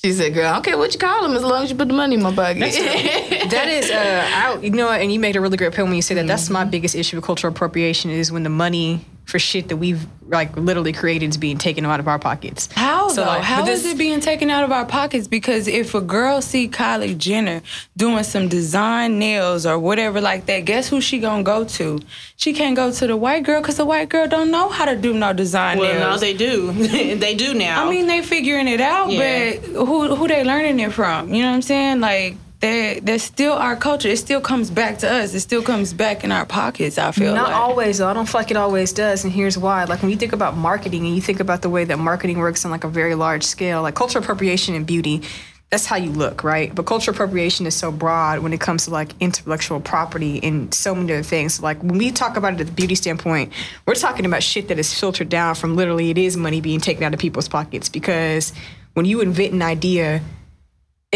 She 0.04 0.12
said, 0.12 0.34
"Girl, 0.34 0.48
I 0.48 0.54
don't 0.54 0.66
care 0.66 0.78
what 0.78 0.94
you 0.94 1.00
call 1.00 1.22
them, 1.22 1.36
as 1.36 1.44
long 1.44 1.64
as 1.64 1.72
you 1.72 1.78
put 1.78 1.88
the 1.88 1.94
money 1.94 2.16
in 2.16 2.22
my 2.22 2.34
pocket." 2.34 2.60
that 3.50 3.68
is, 3.70 3.90
uh, 3.90 4.30
I, 4.34 4.60
you 4.62 4.72
know, 4.72 4.90
and 4.92 5.12
you 5.12 5.20
made 5.20 5.36
a 5.36 5.42
really 5.42 5.56
great 5.56 5.74
point 5.74 5.88
when 5.88 5.96
you 5.96 6.02
say 6.02 6.16
that. 6.16 6.28
That's 6.28 6.50
my 6.50 6.66
biggest 6.66 6.96
issue 6.96 7.18
with 7.18 7.26
cultural 7.26 7.54
appropriation 7.54 8.12
is 8.12 8.32
when 8.32 8.44
the 8.44 8.50
money 8.50 9.06
for 9.26 9.40
shit 9.40 9.70
that 9.70 9.78
we've 9.78 10.06
like 10.28 10.56
literally 10.58 10.94
created 10.94 11.30
is 11.30 11.38
being 11.38 11.58
taken 11.58 11.86
out 11.86 12.00
of 12.00 12.08
our 12.08 12.18
pockets. 12.18 12.68
how 12.74 13.10
So, 13.10 13.22
though? 13.22 13.28
like, 13.28 13.44
How 13.44 13.62
but 13.62 13.72
is 13.72 13.84
this- 13.84 13.94
it 13.94 13.98
being 13.98 14.20
taken 14.20 14.50
out 14.50 14.64
of 14.64 14.72
our 14.72 14.86
pockets? 14.86 15.28
Because 15.28 15.68
if 15.68 15.94
a 15.94 16.02
girl 16.02 16.42
see 16.42 16.68
Kylie 16.68 17.18
Jenner 17.18 17.62
doing 17.96 18.24
some 18.24 18.48
design 18.48 19.20
nails 19.20 19.66
or 19.66 19.78
whatever 19.78 20.22
like 20.22 20.46
that, 20.48 20.66
guess 20.66 20.88
who 20.90 21.00
she 21.02 21.20
gonna 21.20 21.44
go 21.44 21.64
to? 21.64 22.00
She 22.38 22.54
can't 22.54 22.76
go 22.76 22.92
to 22.92 23.08
the 23.08 23.16
white 23.16 23.44
girl 23.44 23.62
because 23.62 23.78
the 23.78 23.86
white 23.86 24.10
girl 24.10 24.28
don't 24.28 24.50
know 24.52 24.70
how 24.70 24.86
to 24.86 24.96
do 24.96 25.14
no 25.14 25.32
design 25.34 25.78
Well, 25.80 25.92
nails. 25.94 26.02
now 26.02 26.18
they 26.18 26.34
do. 26.34 26.72
they 27.16 27.36
do 27.36 27.54
now. 27.54 27.86
I 27.86 27.90
mean, 27.90 28.08
they 28.08 28.22
figuring 28.22 28.68
it 28.68 28.82
out, 28.82 29.12
Yeah. 29.12 29.54
but 29.58 29.86
who 29.86 30.16
who 30.16 30.28
they 30.28 30.44
learning 30.44 30.80
it 30.80 30.92
from? 30.94 31.34
You 31.34 31.42
know 31.44 31.50
what 31.50 31.56
I'm 31.56 31.62
saying? 31.62 32.00
Like 32.00 32.38
they 32.60 33.00
that's 33.04 33.24
still 33.24 33.54
our 33.54 33.76
culture. 33.76 34.08
It 34.08 34.18
still 34.18 34.42
comes 34.42 34.70
back 34.72 35.00
to 35.00 35.12
us. 35.12 35.34
It 35.34 35.42
still 35.42 35.62
comes 35.62 35.94
back 35.94 36.24
in 36.24 36.32
our 36.32 36.46
pockets. 36.46 36.98
I 36.98 37.12
feel 37.12 37.34
Not 37.34 37.50
like. 37.50 37.56
always, 37.56 37.98
though. 37.98 38.08
I 38.08 38.14
don't 38.14 38.28
feel 38.28 38.42
like 38.42 38.52
it 38.52 38.58
always 38.58 38.94
does, 38.94 39.24
and 39.24 39.34
here's 39.34 39.58
why. 39.58 39.84
Like 39.84 40.02
when 40.02 40.12
you 40.12 40.18
think 40.18 40.34
about 40.34 40.56
marketing 40.56 41.06
and 41.06 41.16
you 41.16 41.22
think 41.22 41.40
about 41.40 41.62
the 41.62 41.70
way 41.70 41.84
that 41.86 41.98
marketing 41.98 42.38
works 42.40 42.66
on 42.66 42.72
like 42.72 42.84
a 42.84 42.90
very 42.90 43.16
large 43.16 43.44
scale, 43.44 43.82
like 43.82 43.96
cultural 43.96 44.24
appropriation 44.24 44.74
and 44.74 44.86
beauty, 44.86 45.22
that's 45.70 45.86
how 45.86 45.98
you 45.98 46.12
look, 46.12 46.44
right? 46.44 46.74
But 46.74 46.86
cultural 46.86 47.14
appropriation 47.16 47.66
is 47.66 47.76
so 47.76 47.92
broad 47.92 48.40
when 48.40 48.54
it 48.54 48.62
comes 48.62 48.86
to 48.86 48.92
like 48.92 49.12
intellectual 49.20 49.80
property 49.82 50.40
and 50.42 50.74
so 50.74 50.96
many 50.96 51.12
other 51.12 51.24
things. 51.24 51.62
Like 51.62 51.82
when 51.84 51.98
we 51.98 52.12
talk 52.12 52.38
about 52.38 52.54
it 52.54 52.62
at 52.62 52.68
the 52.68 52.74
beauty 52.74 52.96
standpoint, 52.96 53.52
we're 53.86 53.96
talking 53.96 54.26
about 54.26 54.44
shit 54.44 54.70
that 54.70 54.80
is 54.80 54.98
filtered 54.98 55.28
down 55.30 55.56
from 55.56 55.76
literally 55.76 56.12
it 56.12 56.18
is 56.18 56.38
money 56.38 56.62
being 56.62 56.80
taken 56.80 57.04
out 57.04 57.14
of 57.14 57.20
people's 57.20 57.50
pockets 57.50 57.90
because 57.90 58.54
when 58.94 59.06
you 59.06 59.22
invent 59.22 59.54
an 59.54 59.62
idea 59.62 60.22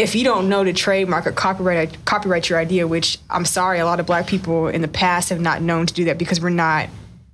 if 0.00 0.14
you 0.14 0.24
don't 0.24 0.48
know 0.48 0.64
to 0.64 0.72
trademark 0.72 1.26
or 1.26 1.32
copyright 1.32 2.04
copyright 2.04 2.48
your 2.48 2.58
idea, 2.58 2.86
which 2.86 3.18
I'm 3.28 3.44
sorry, 3.44 3.78
a 3.78 3.84
lot 3.84 4.00
of 4.00 4.06
black 4.06 4.26
people 4.26 4.68
in 4.68 4.80
the 4.82 4.88
past 4.88 5.28
have 5.28 5.40
not 5.40 5.62
known 5.62 5.86
to 5.86 5.94
do 5.94 6.06
that 6.06 6.18
because 6.18 6.40
we're 6.40 6.50
not 6.50 6.88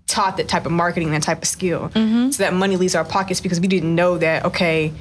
taught 0.06 0.36
that 0.36 0.48
type 0.48 0.66
of 0.66 0.72
marketing, 0.72 1.10
that 1.12 1.22
type 1.22 1.42
of 1.42 1.48
skill. 1.48 1.88
Mm-hmm. 1.90 2.30
So 2.30 2.42
that 2.42 2.54
money 2.54 2.76
leaves 2.76 2.94
our 2.94 3.04
pockets 3.04 3.40
because 3.40 3.60
we 3.60 3.68
didn't 3.68 3.94
know 3.94 4.18
that, 4.18 4.44
okay, 4.44 4.92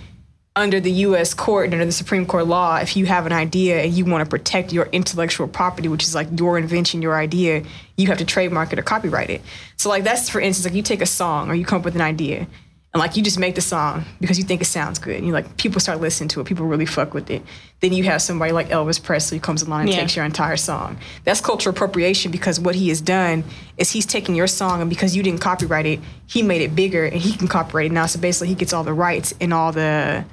under 0.55 0.79
the 0.79 0.91
U.S. 0.91 1.33
court 1.33 1.65
and 1.65 1.73
under 1.73 1.85
the 1.85 1.91
Supreme 1.91 2.25
Court 2.25 2.47
law, 2.47 2.77
if 2.77 2.95
you 2.95 3.05
have 3.05 3.25
an 3.25 3.33
idea 3.33 3.81
and 3.83 3.93
you 3.93 4.05
want 4.05 4.23
to 4.23 4.29
protect 4.29 4.71
your 4.71 4.85
intellectual 4.91 5.47
property, 5.47 5.87
which 5.87 6.03
is 6.03 6.15
like 6.15 6.27
your 6.39 6.57
invention, 6.57 7.01
your 7.01 7.15
idea, 7.15 7.63
you 7.97 8.07
have 8.07 8.17
to 8.19 8.25
trademark 8.25 8.71
it 8.71 8.79
or 8.79 8.83
copyright 8.83 9.29
it. 9.29 9.41
So 9.77 9.89
like 9.89 10.03
that's 10.03 10.29
for 10.29 10.39
instance, 10.39 10.65
like 10.65 10.75
you 10.75 10.81
take 10.81 11.01
a 11.01 11.05
song 11.07 11.49
or 11.49 11.55
you 11.55 11.65
come 11.65 11.79
up 11.79 11.85
with 11.85 11.95
an 11.95 12.01
idea 12.01 12.47
and 12.95 13.01
like 13.01 13.17
you 13.17 13.21
just 13.23 13.37
make 13.37 13.55
the 13.55 13.61
song 13.61 14.05
because 14.21 14.37
you 14.37 14.45
think 14.45 14.61
it 14.61 14.65
sounds 14.67 14.99
good. 14.99 15.17
And 15.17 15.27
you 15.27 15.33
like 15.33 15.57
people 15.57 15.81
start 15.81 15.99
listening 15.99 16.29
to 16.29 16.39
it, 16.39 16.45
people 16.45 16.65
really 16.65 16.85
fuck 16.85 17.13
with 17.13 17.29
it. 17.29 17.41
Then 17.81 17.91
you 17.91 18.05
have 18.05 18.21
somebody 18.21 18.53
like 18.53 18.69
Elvis 18.69 19.03
Presley 19.03 19.37
comes 19.37 19.61
along 19.61 19.81
and 19.81 19.89
Yeah. 19.89 19.99
takes 19.99 20.15
your 20.15 20.23
entire 20.23 20.55
song. 20.55 20.95
That's 21.25 21.41
cultural 21.41 21.75
appropriation 21.75 22.31
because 22.31 22.57
what 22.57 22.73
he 22.73 22.87
has 22.87 23.01
done 23.01 23.43
is 23.77 23.91
he's 23.91 24.05
taken 24.05 24.33
your 24.33 24.47
song 24.47 24.79
and 24.79 24.89
because 24.89 25.13
you 25.13 25.23
didn't 25.23 25.41
copyright 25.41 25.85
it, 25.85 25.99
he 26.25 26.41
made 26.41 26.61
it 26.61 26.73
bigger 26.73 27.03
and 27.03 27.21
he 27.21 27.33
can 27.33 27.49
copyright 27.49 27.87
it 27.87 27.91
now. 27.91 28.05
So 28.05 28.17
basically 28.17 28.47
he 28.47 28.55
gets 28.55 28.71
all 28.71 28.85
the 28.85 28.93
rights 28.93 29.33
and 29.41 29.53
all 29.53 29.73
the 29.73 30.23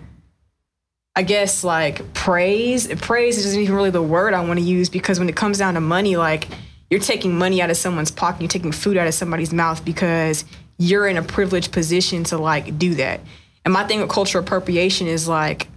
I 1.16 1.24
guess 1.24 1.64
like 1.64 2.14
praise. 2.14 2.86
Praise 3.00 3.38
isn't 3.44 3.60
even 3.60 3.74
really 3.74 3.90
the 3.90 4.00
word 4.02 4.34
I 4.34 4.44
want 4.44 4.60
to 4.60 4.64
use 4.64 4.88
because 4.88 5.18
when 5.18 5.28
it 5.28 5.34
comes 5.34 5.58
down 5.58 5.74
to 5.74 5.80
money, 5.80 6.16
like 6.16 6.46
you're 6.90 7.00
taking 7.00 7.36
money 7.36 7.60
out 7.60 7.70
of 7.70 7.76
someone's 7.76 8.12
pocket, 8.12 8.40
you're 8.40 8.48
taking 8.48 8.70
food 8.70 8.96
out 8.96 9.08
of 9.08 9.14
somebody's 9.14 9.52
mouth 9.52 9.84
because 9.84 10.44
you're 10.82 11.06
in 11.06 11.16
a 11.16 11.22
privileged 11.22 11.70
position 11.70 12.24
to 12.24 12.36
like 12.36 12.76
do 12.76 12.96
that. 12.96 13.20
And 13.64 13.72
my 13.72 13.84
thing 13.84 14.00
with 14.00 14.10
cultural 14.10 14.42
appropriation 14.42 15.06
is 15.06 15.28
like 15.28 15.68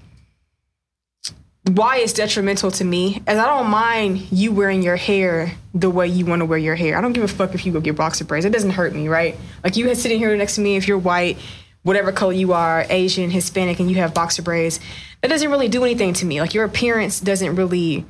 why 1.63 1.97
it's 1.97 2.13
detrimental 2.13 2.71
to 2.71 2.83
me 2.83 3.17
is 3.27 3.37
I 3.37 3.45
don't 3.45 3.69
mind 3.69 4.31
you 4.31 4.51
wearing 4.51 4.81
your 4.81 4.95
hair 4.95 5.51
the 5.73 5.89
way 5.89 6.07
you 6.07 6.25
want 6.25 6.39
to 6.41 6.45
wear 6.45 6.57
your 6.57 6.75
hair. 6.75 6.97
I 6.97 7.01
don't 7.01 7.13
give 7.13 7.23
a 7.23 7.27
fuck 7.27 7.53
if 7.53 7.65
you 7.65 7.71
go 7.71 7.79
get 7.79 7.95
boxer 7.95 8.25
braids. 8.25 8.45
It 8.45 8.51
doesn't 8.51 8.71
hurt 8.71 8.93
me, 8.93 9.07
right? 9.07 9.37
Like 9.63 9.75
you 9.75 9.93
sitting 9.93 10.17
here 10.17 10.35
next 10.35 10.55
to 10.55 10.61
me, 10.61 10.75
if 10.75 10.87
you're 10.87 10.97
white, 10.97 11.37
whatever 11.83 12.11
color 12.11 12.33
you 12.33 12.53
are, 12.53 12.85
Asian, 12.89 13.29
Hispanic, 13.29 13.79
and 13.79 13.89
you 13.89 13.97
have 13.97 14.13
boxer 14.13 14.41
braids, 14.41 14.79
that 15.21 15.27
doesn't 15.27 15.51
really 15.51 15.67
do 15.67 15.83
anything 15.83 16.13
to 16.13 16.25
me. 16.25 16.41
Like 16.41 16.55
your 16.55 16.65
appearance 16.65 17.19
doesn't 17.19 17.55
really 17.55 18.05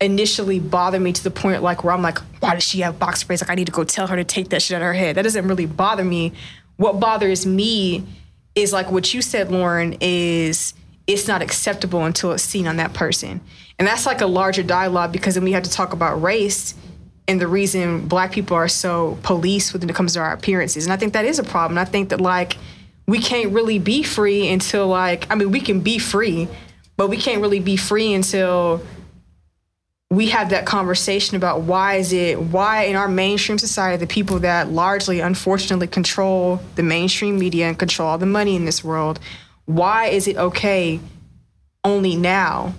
initially 0.00 0.60
bother 0.60 1.00
me 1.00 1.12
to 1.12 1.24
the 1.24 1.30
point 1.30 1.62
like 1.62 1.82
where 1.82 1.92
I'm 1.92 2.02
like, 2.02 2.18
why 2.40 2.54
does 2.54 2.62
she 2.62 2.80
have 2.80 2.98
boxer 2.98 3.26
braids? 3.26 3.42
Like 3.42 3.50
I 3.50 3.54
need 3.54 3.66
to 3.66 3.72
go 3.72 3.84
tell 3.84 4.06
her 4.06 4.16
to 4.16 4.24
take 4.24 4.50
that 4.50 4.62
shit 4.62 4.76
out 4.76 4.82
of 4.82 4.86
her 4.86 4.94
head. 4.94 5.16
That 5.16 5.22
doesn't 5.22 5.46
really 5.46 5.66
bother 5.66 6.04
me. 6.04 6.32
What 6.76 7.00
bothers 7.00 7.44
me 7.44 8.04
is 8.54 8.72
like 8.72 8.90
what 8.90 9.12
you 9.12 9.22
said, 9.22 9.50
Lauren, 9.50 9.96
is 10.00 10.74
it's 11.06 11.26
not 11.26 11.42
acceptable 11.42 12.04
until 12.04 12.32
it's 12.32 12.42
seen 12.42 12.68
on 12.68 12.76
that 12.76 12.92
person. 12.92 13.40
And 13.78 13.88
that's 13.88 14.06
like 14.06 14.20
a 14.20 14.26
larger 14.26 14.62
dialogue 14.62 15.12
because 15.12 15.34
then 15.34 15.44
we 15.44 15.52
have 15.52 15.62
to 15.64 15.70
talk 15.70 15.92
about 15.92 16.22
race 16.22 16.74
and 17.28 17.40
the 17.40 17.46
reason 17.46 18.08
black 18.08 18.32
people 18.32 18.56
are 18.56 18.68
so 18.68 19.18
police 19.22 19.72
when 19.72 19.88
it 19.88 19.94
comes 19.94 20.14
to 20.14 20.20
our 20.20 20.32
appearances. 20.32 20.86
And 20.86 20.92
I 20.92 20.96
think 20.96 21.12
that 21.12 21.26
is 21.26 21.38
a 21.38 21.44
problem. 21.44 21.78
I 21.78 21.84
think 21.84 22.08
that 22.08 22.20
like 22.20 22.56
we 23.06 23.18
can't 23.18 23.52
really 23.52 23.78
be 23.78 24.02
free 24.02 24.48
until 24.48 24.86
like 24.86 25.30
I 25.30 25.34
mean 25.34 25.50
we 25.50 25.60
can 25.60 25.80
be 25.80 25.98
free, 25.98 26.48
but 26.96 27.08
we 27.08 27.16
can't 27.18 27.42
really 27.42 27.60
be 27.60 27.76
free 27.76 28.14
until 28.14 28.82
we 30.10 30.28
have 30.28 30.50
that 30.50 30.64
conversation 30.64 31.36
about 31.36 31.62
why 31.62 31.96
is 31.96 32.12
it 32.12 32.40
why 32.40 32.84
in 32.84 32.96
our 32.96 33.08
mainstream 33.08 33.58
society 33.58 33.98
the 33.98 34.06
people 34.06 34.38
that 34.38 34.70
largely 34.70 35.20
unfortunately 35.20 35.86
control 35.86 36.60
the 36.76 36.82
mainstream 36.82 37.38
media 37.38 37.66
and 37.66 37.78
control 37.78 38.08
all 38.08 38.18
the 38.18 38.26
money 38.26 38.56
in 38.56 38.64
this 38.64 38.82
world 38.82 39.20
why 39.66 40.06
is 40.06 40.26
it 40.26 40.36
okay 40.36 40.98
only 41.84 42.16
now 42.16 42.72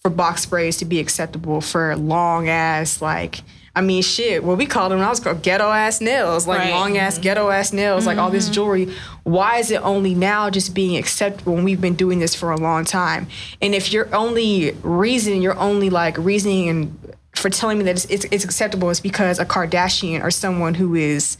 for 0.00 0.10
box 0.10 0.44
braids 0.44 0.76
to 0.76 0.84
be 0.84 1.00
acceptable 1.00 1.60
for 1.60 1.96
long 1.96 2.48
ass 2.48 3.00
like 3.00 3.40
I 3.78 3.80
mean 3.80 4.02
shit 4.02 4.42
what 4.44 4.58
we 4.58 4.66
called 4.66 4.90
them 4.92 4.98
when 4.98 5.06
I 5.06 5.10
was 5.10 5.20
called 5.20 5.42
ghetto 5.42 5.70
ass 5.70 6.00
nails 6.00 6.46
like 6.46 6.58
Right. 6.58 6.70
long 6.70 6.98
ass 6.98 7.14
mm-hmm. 7.14 7.22
ghetto 7.22 7.48
ass 7.50 7.72
nails 7.72 8.06
like 8.06 8.18
all 8.18 8.30
this 8.30 8.46
mm-hmm. 8.46 8.54
jewelry 8.54 8.94
why 9.22 9.58
is 9.58 9.70
it 9.70 9.80
only 9.82 10.14
now 10.14 10.50
just 10.50 10.74
being 10.74 10.96
acceptable 10.96 11.54
when 11.54 11.64
we've 11.64 11.80
been 11.80 11.94
doing 11.94 12.18
this 12.18 12.34
for 12.34 12.50
a 12.50 12.56
long 12.56 12.84
time 12.84 13.28
and 13.62 13.74
if 13.74 13.92
your 13.92 14.14
only 14.14 14.72
reason 14.82 15.40
your 15.40 15.56
only 15.58 15.90
like 15.90 16.18
reasoning 16.18 16.68
and 16.68 17.14
for 17.38 17.50
telling 17.50 17.78
me 17.78 17.84
that 17.84 17.92
it's, 17.92 18.04
it's, 18.06 18.26
it's 18.30 18.44
acceptable 18.44 18.90
is 18.90 19.00
because 19.00 19.38
a 19.38 19.46
Kardashian 19.46 20.22
or 20.22 20.30
someone 20.30 20.74
who 20.74 20.94
is 20.94 21.38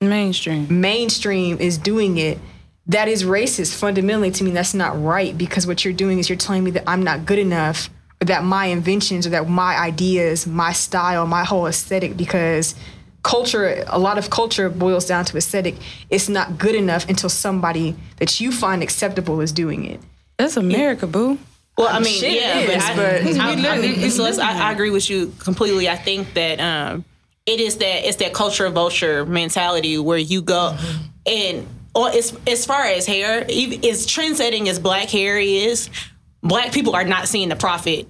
Mainstream. 0.00 0.80
mainstream 0.80 1.58
is 1.58 1.78
doing 1.78 2.18
it, 2.18 2.38
that 2.88 3.08
is 3.08 3.24
racist. 3.24 3.74
Fundamentally, 3.74 4.30
to 4.32 4.44
me, 4.44 4.50
that's 4.50 4.74
not 4.74 5.00
right 5.02 5.36
because 5.36 5.66
what 5.66 5.84
you're 5.84 5.94
doing 5.94 6.18
is 6.18 6.28
you're 6.28 6.36
telling 6.36 6.64
me 6.64 6.70
that 6.72 6.84
I'm 6.86 7.02
not 7.02 7.24
good 7.24 7.38
enough, 7.38 7.88
that 8.20 8.44
my 8.44 8.66
inventions, 8.66 9.26
or 9.26 9.30
that 9.30 9.48
my 9.48 9.76
ideas, 9.78 10.46
my 10.46 10.72
style, 10.72 11.26
my 11.26 11.44
whole 11.44 11.66
aesthetic, 11.66 12.16
because 12.16 12.74
culture, 13.22 13.84
a 13.88 13.98
lot 13.98 14.18
of 14.18 14.30
culture 14.30 14.68
boils 14.70 15.06
down 15.06 15.24
to 15.26 15.36
aesthetic. 15.36 15.74
It's 16.10 16.28
not 16.28 16.58
good 16.58 16.74
enough 16.74 17.08
until 17.08 17.28
somebody 17.28 17.94
that 18.18 18.40
you 18.40 18.52
find 18.52 18.82
acceptable 18.82 19.40
is 19.40 19.52
doing 19.52 19.84
it. 19.84 20.00
That's 20.38 20.56
America, 20.56 21.06
boo. 21.06 21.38
Well, 21.76 21.88
I 21.88 21.98
mean, 22.00 22.18
Shit, 22.20 22.32
yeah, 22.40 22.58
is, 22.60 22.66
but, 22.68 22.82
I, 22.82 22.96
but- 22.96 23.40
I, 23.66 23.76
I 23.76 23.80
mean, 23.80 24.10
so 24.10 24.22
let's- 24.22 24.38
I, 24.38 24.68
I 24.68 24.72
agree 24.72 24.90
with 24.90 25.10
you 25.10 25.32
completely. 25.38 25.88
I 25.88 25.96
think 25.96 26.32
that 26.34 26.58
um, 26.60 27.04
it 27.44 27.60
is 27.60 27.76
that 27.78 28.08
it's 28.08 28.16
that 28.18 28.32
culture 28.32 28.68
vulture 28.70 29.26
mentality 29.26 29.98
where 29.98 30.16
you 30.18 30.40
go 30.40 30.76
and 31.26 31.66
or 31.94 32.10
as 32.10 32.36
as 32.46 32.64
far 32.64 32.84
as 32.84 33.06
hair, 33.06 33.44
even- 33.50 33.84
as 33.84 34.06
trend 34.06 34.36
setting 34.38 34.68
as 34.70 34.78
black 34.78 35.10
hair 35.10 35.38
is, 35.38 35.90
black 36.42 36.72
people 36.72 36.94
are 36.94 37.04
not 37.04 37.28
seeing 37.28 37.48
the 37.48 37.56
profit 37.56 38.08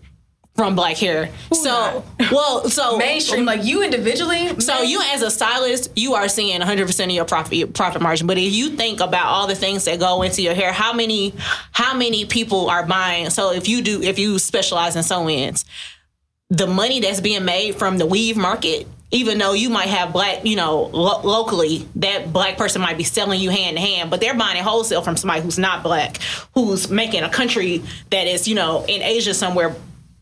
from 0.57 0.75
black 0.75 0.97
hair. 0.97 1.31
so, 1.53 2.05
well, 2.33 2.69
so 2.69 2.97
Mainstream, 2.97 3.45
like 3.45 3.63
you 3.63 3.85
individually. 3.85 4.59
so 4.61 4.83
you 4.83 5.01
as 5.13 5.23
a 5.23 5.31
stylist, 5.31 5.91
you 5.95 6.15
are 6.15 6.29
seeing 6.29 6.61
100% 6.61 7.05
of 7.05 7.11
your 7.11 7.25
profit 7.27 7.75
profit 7.75 8.03
margin. 8.03 8.27
But 8.27 8.39
if 8.39 8.53
you 8.53 8.71
think 8.71 9.01
about 9.01 9.27
all 9.27 9.47
the 9.47 9.55
things 9.55 9.85
that 9.85 10.01
go 10.01 10.23
into 10.23 10.43
your 10.43 10.55
hair, 10.55 10.73
how 10.73 10.93
many 10.93 11.35
how 11.73 11.95
many 11.95 12.25
people 12.25 12.71
are 12.71 12.85
buying? 12.85 13.31
So 13.31 13.53
if 13.53 13.69
you 13.69 13.83
do 13.83 14.03
if 14.03 14.19
you 14.19 14.39
specialize 14.39 14.97
in 14.97 15.03
sew-ins, 15.03 15.65
the 16.49 16.67
money 16.67 17.01
that's 17.01 17.21
being 17.21 17.45
made 17.45 17.77
from 17.77 17.99
the 17.99 18.07
weave 18.07 18.37
market, 18.37 18.87
even 19.11 19.39
though 19.39 19.53
you 19.53 19.71
might 19.71 19.89
have 19.89 20.13
black, 20.13 20.45
you 20.45 20.57
know, 20.57 20.83
lo- 20.93 21.21
locally, 21.23 21.89
that 21.97 22.33
black 22.33 22.57
person 22.57 22.83
might 22.83 22.97
be 22.97 23.05
selling 23.05 23.41
you 23.41 23.51
hand 23.51 23.77
to 23.77 23.81
hand, 23.81 24.11
but 24.11 24.21
they're 24.21 24.37
buying 24.37 24.57
it 24.57 24.65
wholesale 24.65 25.03
from 25.03 25.17
somebody 25.17 25.43
who's 25.43 25.59
not 25.59 25.83
black, 25.83 26.19
who's 26.55 26.91
making 26.91 27.23
a 27.23 27.29
country 27.29 27.83
that 28.11 28.27
is, 28.27 28.49
you 28.49 28.55
know, 28.55 28.85
in 28.89 29.03
Asia 29.03 29.35
somewhere 29.35 29.75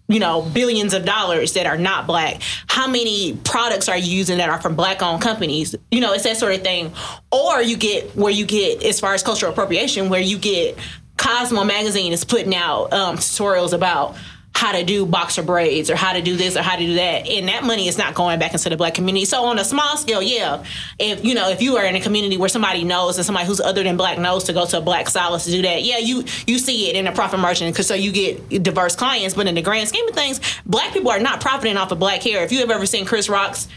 you 0.07 0.21
know, 0.21 0.43
billions 0.43 0.93
of 0.93 1.07
dollars 1.07 1.55
that 1.55 1.67
are 1.67 1.79
not 1.79 2.07
black. 2.07 2.43
How 2.67 2.87
many 2.87 3.39
products 3.43 3.89
are 3.89 3.97
you 3.97 4.19
using 4.19 4.37
that 4.37 4.51
are 4.51 4.61
from 4.61 4.77
black 4.77 5.03
owned 5.03 5.23
companies? 5.23 5.75
You 5.91 6.01
know, 6.01 6.13
it's 6.13 6.25
that 6.25 6.37
sort 6.37 6.55
of 6.55 6.61
thing. 6.61 6.93
Or 7.33 7.63
you 7.63 7.77
get 7.79 8.15
where 8.15 8.31
you 8.31 8.45
get, 8.45 8.83
as 8.85 9.01
far 9.01 9.15
as 9.15 9.23
cultural 9.23 9.51
appropriation, 9.51 10.11
where 10.11 10.21
you 10.21 10.37
get 10.37 10.77
Cosmo 11.17 11.65
magazine 11.65 12.13
is 12.13 12.25
putting 12.25 12.55
out 12.55 12.93
um, 12.93 13.17
tutorials 13.17 13.73
about 13.73 14.17
how 14.55 14.73
to 14.73 14.85
do 14.85 15.05
boxer 15.05 15.43
braids 15.43 15.91
or 15.91 15.97
how 15.97 16.13
to 16.13 16.23
do 16.23 16.37
this 16.37 16.57
or 16.57 16.63
how 16.63 16.77
to 16.77 16.87
do 16.87 16.95
that. 16.95 17.29
And 17.29 17.49
that 17.49 17.65
money 17.65 17.89
is 17.89 17.99
not 17.99 18.15
going 18.15 18.39
back 18.39 18.53
into 18.53 18.69
the 18.69 18.77
black 18.77 18.95
community. 18.95 19.25
So 19.25 19.45
on 19.45 19.59
a 19.59 19.65
small 19.65 19.97
scale 19.97 20.23
yeah. 20.23 20.65
If 20.99 21.25
you 21.25 21.35
know 21.35 21.51
if 21.51 21.61
you 21.61 21.77
are 21.77 21.85
in 21.85 21.97
a 21.97 22.01
community 22.01 22.37
where 22.37 22.49
somebody 22.49 22.85
knows 22.85 23.17
and 23.17 23.27
somebody 23.27 23.47
who's 23.47 23.61
other 23.61 23.83
than 23.83 23.97
black 23.97 24.19
knows 24.19 24.45
to 24.45 24.53
go 24.53 24.65
to 24.67 24.79
a 24.79 24.81
black 24.81 25.09
stylist 25.09 25.47
to 25.47 25.53
do 25.53 25.63
that 25.63 25.83
yeah 25.83 25.99
you 25.99 26.25
you 26.47 26.59
see 26.59 26.89
it 26.89 26.97
in 26.97 27.07
a 27.07 27.13
profit 27.13 27.41
margin. 27.41 27.71
Because 27.71 27.87
so 27.87 27.95
you 27.95 28.13
get 28.13 28.63
diverse 28.63 28.95
clients. 28.95 29.35
But 29.35 29.49
in 29.49 29.55
the 29.57 29.63
grand 29.63 29.89
scheme 29.89 30.09
of 30.09 30.15
things 30.15 30.41
black 30.65 30.93
people 30.93 31.11
are 31.11 31.21
not 31.21 31.41
profiting 31.41 31.77
off 31.77 31.91
of 31.91 31.99
black 31.99 32.23
hair. 32.23 32.43
If 32.45 32.53
you 32.53 32.61
have 32.61 32.71
ever 32.71 32.87
seen 32.87 33.05
chris 33.05 33.29
rock's 33.29 33.69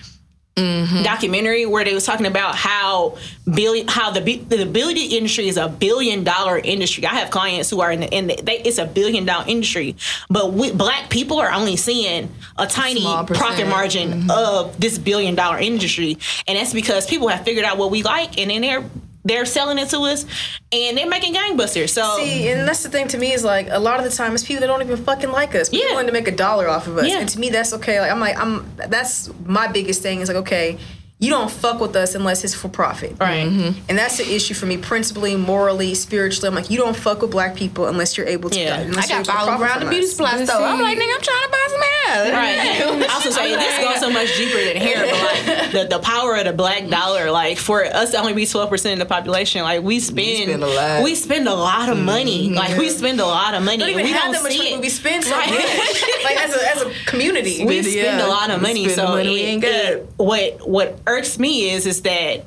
Mm-hmm. 0.57 1.03
documentary 1.03 1.67
where 1.67 1.85
they 1.85 1.93
was 1.93 2.03
talking 2.03 2.25
about 2.25 2.55
how 2.55 3.15
billion 3.45 3.87
how 3.87 4.09
the 4.09 4.21
the 4.21 4.65
beauty 4.65 5.15
industry 5.15 5.47
is 5.47 5.55
a 5.55 5.69
billion 5.69 6.23
dollar 6.23 6.57
industry. 6.57 7.05
I 7.05 7.13
have 7.13 7.29
clients 7.29 7.69
who 7.69 7.79
are 7.81 7.91
in 7.91 7.99
the, 7.99 8.07
in 8.11 8.25
the 8.25 8.41
they, 8.41 8.61
it's 8.61 8.79
a 8.79 8.85
billion 8.85 9.23
dollar 9.23 9.45
industry, 9.47 9.95
but 10.31 10.53
we, 10.53 10.71
black 10.71 11.11
people 11.11 11.37
are 11.37 11.51
only 11.51 11.75
seeing 11.75 12.33
a 12.57 12.65
tiny 12.65 13.03
profit 13.03 13.67
margin 13.67 14.09
mm-hmm. 14.09 14.31
of 14.31 14.79
this 14.79 14.97
billion 14.97 15.35
dollar 15.35 15.59
industry, 15.59 16.17
and 16.47 16.57
that's 16.57 16.73
because 16.73 17.05
people 17.05 17.27
have 17.27 17.45
figured 17.45 17.63
out 17.63 17.77
what 17.77 17.91
we 17.91 18.01
like, 18.01 18.39
and 18.39 18.49
then 18.49 18.61
they're 18.61 18.83
they're 19.27 19.45
selling 19.45 19.77
it 19.77 19.89
to 19.89 19.99
us, 19.99 20.25
and 20.71 20.97
they're 20.97 21.07
making 21.09 21.33
gangbusters. 21.35 21.89
So 21.89 22.17
See, 22.17 22.47
and 22.49 22.67
that's 22.67 22.83
the 22.83 22.89
thing 22.89 23.07
to 23.09 23.17
me 23.17 23.33
is 23.33 23.43
like 23.43 23.67
a 23.69 23.79
lot 23.79 23.99
of 23.99 24.05
the 24.09 24.15
time 24.15 24.33
it's 24.33 24.43
people 24.43 24.61
that 24.61 24.67
don't 24.67 24.81
even 24.81 24.97
fucking 25.03 25.31
like 25.31 25.53
us. 25.55 25.69
People 25.69 25.87
Yeah. 25.89 25.93
wanting 25.95 26.07
to 26.07 26.13
make 26.13 26.27
a 26.27 26.35
dollar 26.35 26.67
off 26.67 26.87
of 26.87 26.97
us, 26.97 27.07
Yeah. 27.07 27.19
and 27.19 27.29
to 27.29 27.39
me 27.39 27.49
that's 27.49 27.73
okay. 27.73 27.99
Like 27.99 28.11
I'm 28.11 28.19
like 28.19 28.37
I'm 28.39 28.71
that's 28.77 29.29
my 29.45 29.67
biggest 29.67 30.01
thing 30.01 30.21
is 30.21 30.27
like 30.29 30.37
okay, 30.37 30.77
you 31.19 31.31
don't 31.31 31.49
fuck 31.49 31.79
with 31.81 31.95
us 31.95 32.13
unless 32.13 32.43
it's 32.43 32.53
for 32.53 32.69
profit, 32.69 33.15
Right. 33.19 33.47
Mm-hmm. 33.47 33.79
And 33.89 33.97
that's 33.97 34.17
the 34.17 34.35
issue 34.35 34.53
for 34.53 34.67
me, 34.67 34.77
principally, 34.77 35.35
morally, 35.35 35.95
spiritually. 35.95 36.47
I'm 36.47 36.53
like 36.53 36.69
you 36.69 36.77
don't 36.77 36.95
fuck 36.95 37.21
with 37.23 37.31
black 37.31 37.55
people 37.55 37.87
unless 37.87 38.15
you're 38.17 38.27
able 38.27 38.51
to. 38.51 38.59
Yeah. 38.59 38.81
unless 38.81 39.09
I 39.09 39.15
you're 39.15 39.23
got 39.23 39.25
able 39.25 39.25
to 39.25 39.31
followed 39.31 39.57
profit 39.57 39.65
around 39.65 39.79
the 39.79 39.85
from 39.85 39.89
beauty 39.89 40.05
us. 40.05 40.11
supply 40.11 40.45
store. 40.45 40.61
I'm 40.61 40.79
like, 40.79 40.97
nigga, 40.99 41.13
I'm 41.15 41.21
trying 41.21 41.43
to 41.43 41.49
buy 41.49 41.65
some 41.69 41.81
hair. 41.81 42.33
Right. 42.33 42.66
I 43.09 43.13
also 43.13 43.29
say 43.29 43.55
this 43.55 43.77
goes 43.83 43.99
so 43.99 44.09
much 44.09 44.35
deeper 44.37 44.63
than 44.63 44.75
hair, 44.77 45.05
but 45.05 45.13
like 45.13 45.71
the, 45.71 45.97
the 45.97 45.99
power 45.99 46.35
of 46.35 46.45
the 46.45 46.53
black 46.53 46.87
dollar, 46.87 47.31
like 47.31 47.57
for 47.57 47.83
us 47.85 48.11
to 48.11 48.17
only 48.19 48.33
be 48.33 48.45
twelve 48.45 48.69
percent 48.69 49.01
of 49.01 49.07
the 49.07 49.13
population, 49.13 49.61
like 49.63 49.83
we 49.83 49.99
spend 49.99 50.43
spend 50.49 50.63
a 50.63 50.67
lot. 50.67 51.03
we 51.03 51.15
spend 51.15 51.47
a 51.47 51.53
lot 51.53 51.89
of 51.89 51.97
money. 51.97 52.47
Mm-hmm. 52.47 52.55
Like 52.55 52.77
we 52.77 52.89
spend 52.89 53.19
a 53.19 53.25
lot 53.25 53.53
of 53.53 53.63
money. 53.63 53.77
Don't 53.77 53.89
even 53.89 54.03
we 54.05 54.11
have 54.11 54.23
don't 54.23 54.31
that 54.33 54.43
much 54.43 54.51
see 54.53 54.57
money, 54.59 54.73
it. 54.73 54.81
we 54.81 54.89
spend 54.89 55.23
so 55.23 55.31
Right. 55.35 55.49
much, 55.49 56.03
like 56.23 56.37
as 56.37 56.55
a 56.55 56.71
as 56.75 56.81
a 56.83 57.05
community. 57.05 57.65
we 57.65 57.77
Yeah. 57.81 58.03
spend 58.17 58.21
a 58.21 58.27
lot 58.27 58.49
of 58.49 58.57
We 58.57 58.67
money. 58.67 58.83
spend 58.89 58.97
the 58.99 59.05
So 59.07 59.07
money 59.15 59.29
we 59.29 59.41
it- 59.41 59.45
ain't 59.45 59.61
got. 59.61 59.71
it- 59.71 60.09
what 60.17 60.67
what 60.69 60.99
irks 61.07 61.37
me 61.39 61.69
is 61.71 61.85
is 61.85 62.01
that 62.01 62.45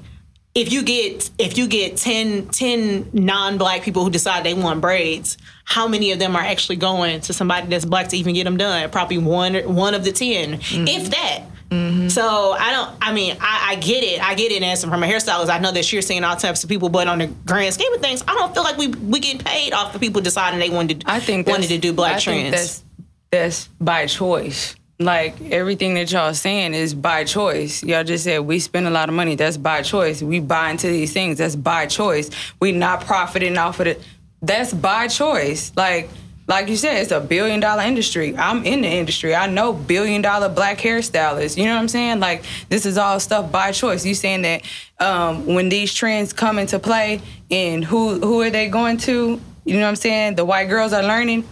if 0.55 0.73
you 0.73 0.83
get 0.83 1.31
if 1.39 1.57
you 1.57 1.69
get 1.69 1.97
10, 1.97 2.49
10 2.49 3.11
non-black 3.13 3.83
people 3.83 4.03
who 4.05 4.11
decide 4.11 4.45
they 4.45 4.55
want 4.55 4.81
braids, 4.81 5.39
how 5.65 5.87
many 5.87 6.11
of 6.13 6.19
them 6.19 6.35
are 6.35 6.43
actually 6.43 6.77
going 6.77 7.21
to 7.23 7.33
somebody 7.33 7.69
that's 7.69 7.85
black 7.85 8.09
to 8.09 8.17
even 8.17 8.35
get 8.35 8.45
them 8.45 8.57
done? 8.57 8.91
Probably 8.91 9.19
one 9.19 9.55
one 9.75 9.95
of 9.95 10.05
the 10.05 10.13
10 10.13 10.59
mm-hmm. 10.59 10.89
if 10.89 11.11
that. 11.11 11.43
Mm-hmm. 11.71 12.09
So 12.09 12.53
I 12.59 12.73
don't. 12.73 12.91
I 13.01 13.13
mean, 13.13 13.37
I, 13.41 13.69
I 13.71 13.75
get 13.77 14.03
it. 14.03 14.21
I 14.21 14.35
get 14.35 14.51
it. 14.51 14.61
And 14.61 14.79
from 14.81 15.05
a 15.05 15.07
hairstylist, 15.07 15.51
I 15.51 15.61
know 15.61 15.71
that 15.71 15.93
you're 15.93 16.03
seeing 16.03 16.25
all 16.25 16.35
types 16.35 16.65
of 16.65 16.69
people, 16.69 16.89
but 16.89 17.07
on 17.07 17.19
the 17.19 17.29
grand 17.47 17.73
scheme 17.75 17.93
of 17.93 18.01
things, 18.01 18.25
I 18.27 18.35
don't 18.35 18.53
feel 18.53 18.65
like 18.65 18.77
we 18.77 18.89
we 18.89 19.21
get 19.21 19.45
paid 19.45 19.73
off 19.73 19.95
of 19.95 20.01
people 20.01 20.21
deciding 20.21 20.59
they 20.59 20.71
wanted 20.71 21.03
to. 21.03 21.11
I 21.11 21.21
think 21.21 21.47
wanted 21.47 21.69
to 21.69 21.79
do 21.79 21.93
black 21.93 22.17
I 22.17 22.21
think 22.21 22.51
trends. 22.51 22.51
that's 22.51 22.85
that's 23.31 23.69
by 23.81 24.07
choice. 24.07 24.75
Like 25.01 25.41
everything 25.51 25.95
that 25.95 26.13
y'all 26.13 26.35
saying 26.35 26.75
is 26.75 26.93
by 26.93 27.25
choice. 27.25 27.83
Y'all 27.83 28.05
just 28.05 28.25
said 28.25 28.41
we 28.41 28.59
spend 28.59 28.87
a 28.87 28.91
lot 28.91 29.09
of 29.09 29.15
money. 29.15 29.35
That's 29.35 29.57
by 29.57 29.81
choice. 29.81 30.23
We 30.23 30.41
buy 30.41 30.73
into 30.73 30.89
these 30.89 31.11
things. 31.11 31.39
That's 31.39 31.57
by 31.57 31.87
choice. 31.87 32.29
We 32.61 32.73
not 32.73 33.07
profiting 33.07 33.57
off 33.57 33.81
of 33.81 33.87
it. 33.87 34.03
That's 34.43 34.75
by 34.75 35.09
choice. 35.09 35.73
Like 35.75 36.11
like 36.49 36.69
you 36.69 36.77
said, 36.77 37.01
it's 37.01 37.13
a 37.13 37.21
billion 37.21 37.61
dollar 37.61 37.83
industry. 37.83 38.37
I'm 38.37 38.67
in 38.67 38.83
the 38.83 38.89
industry. 38.89 39.35
I 39.35 39.47
know 39.47 39.73
billion 39.73 40.21
dollar 40.21 40.51
black 40.51 40.77
hairstylists. 40.77 41.57
You 41.57 41.65
know 41.65 41.77
what 41.77 41.81
I'm 41.81 41.89
saying? 41.89 42.21
Like 42.21 42.45
this 42.69 42.85
is 42.85 42.99
all 42.99 43.19
stuff 43.21 43.51
by 43.51 43.73
choice. 43.73 44.05
You 44.05 44.15
saying 44.15 44.43
that 44.43 44.63
um, 44.99 45.47
when 45.47 45.71
these 45.71 45.95
trends 45.95 46.35
come 46.35 46.59
into 46.59 46.79
play 46.79 47.23
and 47.51 47.83
who 47.83 48.21
who 48.21 48.43
are 48.43 48.51
they 48.51 48.69
going 48.69 48.99
to? 48.99 49.41
You 49.65 49.75
know 49.77 49.81
what 49.81 49.89
I'm 49.89 49.97
saying? 49.97 50.35
The 50.35 50.45
white 50.45 50.67
girls 50.67 50.93
are 50.93 51.03
learning 51.03 51.47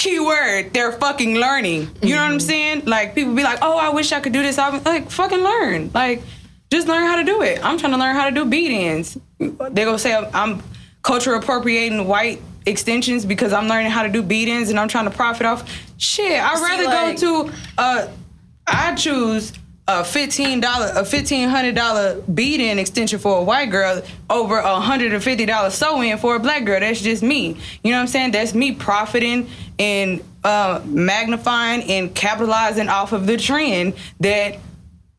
keyword 0.00 0.72
they're 0.72 0.92
fucking 0.92 1.34
learning. 1.34 1.90
You 2.02 2.14
know 2.14 2.22
what 2.22 2.32
i'm 2.32 2.40
saying? 2.40 2.84
Like 2.86 3.14
people 3.14 3.34
be 3.34 3.42
like 3.42 3.58
oh 3.60 3.76
i 3.76 3.90
wish 3.90 4.12
i 4.12 4.20
could 4.20 4.32
do 4.32 4.42
this. 4.42 4.56
I'm 4.58 4.82
like 4.84 5.10
fucking 5.10 5.40
learn. 5.40 5.90
Like 5.92 6.22
just 6.72 6.88
learn 6.88 7.04
how 7.06 7.16
to 7.16 7.24
do 7.24 7.42
it. 7.42 7.62
I'm 7.64 7.76
trying 7.78 7.92
to 7.92 7.98
learn 7.98 8.16
how 8.16 8.24
to 8.24 8.34
do 8.34 8.44
bead 8.46 8.70
ins 8.72 9.18
they're 9.38 9.86
gonna 9.86 9.98
say 9.98 10.14
i'm, 10.34 10.62
culture 11.02 11.34
appropriating 11.34 12.06
white 12.06 12.40
extensions 12.66 13.24
because 13.24 13.52
i'm 13.52 13.68
learning 13.68 13.90
how 13.90 14.02
to 14.02 14.08
do 14.10 14.22
bead 14.22 14.48
ins 14.48 14.68
and 14.70 14.78
i'm 14.80 14.88
trying 14.88 15.04
to 15.04 15.10
profit 15.10 15.46
off. 15.46 15.60
Shit 15.98 16.40
i'd 16.42 16.58
See, 16.58 16.64
rather 16.64 16.84
like- 16.84 17.20
go 17.20 17.48
to 17.48 17.52
uh 17.78 18.08
i 18.66 18.94
choose 18.94 19.52
a 19.90 20.04
fifteen 20.04 20.60
dollar, 20.60 20.92
a 20.94 21.04
fifteen 21.04 21.48
hundred 21.48 21.74
dollar 21.74 22.20
bead-in 22.22 22.78
extension 22.78 23.18
for 23.18 23.38
a 23.38 23.42
white 23.42 23.70
girl 23.70 24.02
over 24.28 24.58
a 24.58 24.80
hundred 24.80 25.12
and 25.12 25.22
fifty 25.22 25.46
dollar 25.46 25.70
sew-in 25.70 26.18
for 26.18 26.36
a 26.36 26.38
black 26.38 26.64
girl. 26.64 26.78
That's 26.80 27.00
just 27.00 27.22
me. 27.22 27.56
You 27.82 27.90
know 27.90 27.98
what 27.98 28.02
I'm 28.02 28.06
saying? 28.06 28.30
That's 28.30 28.54
me 28.54 28.72
profiting 28.72 29.48
and 29.78 30.22
uh, 30.44 30.80
magnifying 30.84 31.82
and 31.90 32.14
capitalizing 32.14 32.88
off 32.88 33.12
of 33.12 33.26
the 33.26 33.36
trend 33.36 33.94
that 34.20 34.58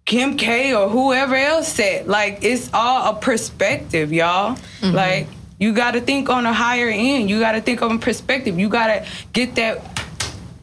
Kim 0.06 0.38
K 0.38 0.74
or 0.74 0.90
whoever 0.90 1.36
else 1.36 1.68
said. 1.68 2.08
Like 2.08 2.40
it's 2.44 2.70
all 2.74 3.12
a 3.12 3.20
perspective, 3.20 4.12
y'all. 4.12 4.58
Like 4.82 5.28
you 5.60 5.74
got 5.74 5.92
to 5.92 6.02
think 6.02 6.30
on 6.30 6.46
a 6.46 6.54
higher 6.54 6.90
end. 6.90 7.30
You 7.30 7.40
got 7.40 7.52
to 7.52 7.62
think 7.62 7.82
on 7.82 8.00
perspective. 8.00 8.58
You 8.58 8.68
got 8.68 8.88
to 8.88 9.06
get 9.34 9.56
that 9.56 10.01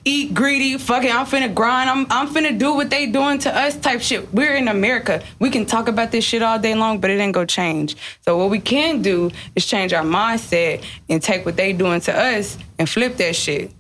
eat 0.09 0.35
greedy, 0.35 0.79
fucking 0.79 1.11
I'm 1.11 1.27
finna 1.27 1.55
grind, 1.55 1.91
I'm 1.91 2.07
I'm 2.11 2.29
finna 2.29 2.59
do 2.59 2.75
what 2.75 2.91
they 2.91 3.07
doing 3.07 3.39
to 3.41 3.55
us 3.55 3.77
type 3.77 4.01
shit. 4.01 4.33
We're 4.33 4.55
in 4.57 4.69
America. 4.69 5.23
We 5.39 5.51
can 5.51 5.67
talk 5.67 5.89
about 5.89 6.11
this 6.11 6.25
shit 6.25 6.43
all 6.43 6.59
day 6.59 6.75
long, 6.75 7.01
but 7.01 7.11
it 7.11 7.21
ain't 7.21 7.35
gonna 7.35 7.47
change. 7.47 7.97
So 8.23 8.37
what 8.39 8.51
we 8.51 8.61
can 8.61 9.03
do 9.03 9.31
is 9.55 9.67
change 9.67 9.93
our 9.93 10.05
mindset 10.05 10.85
and 11.09 11.23
take 11.23 11.45
what 11.45 11.57
they 11.57 11.73
doing 11.73 12.01
to 12.03 12.17
us 12.17 12.57
and 12.79 12.89
flip 12.89 13.17
that 13.19 13.37
shit. 13.37 13.73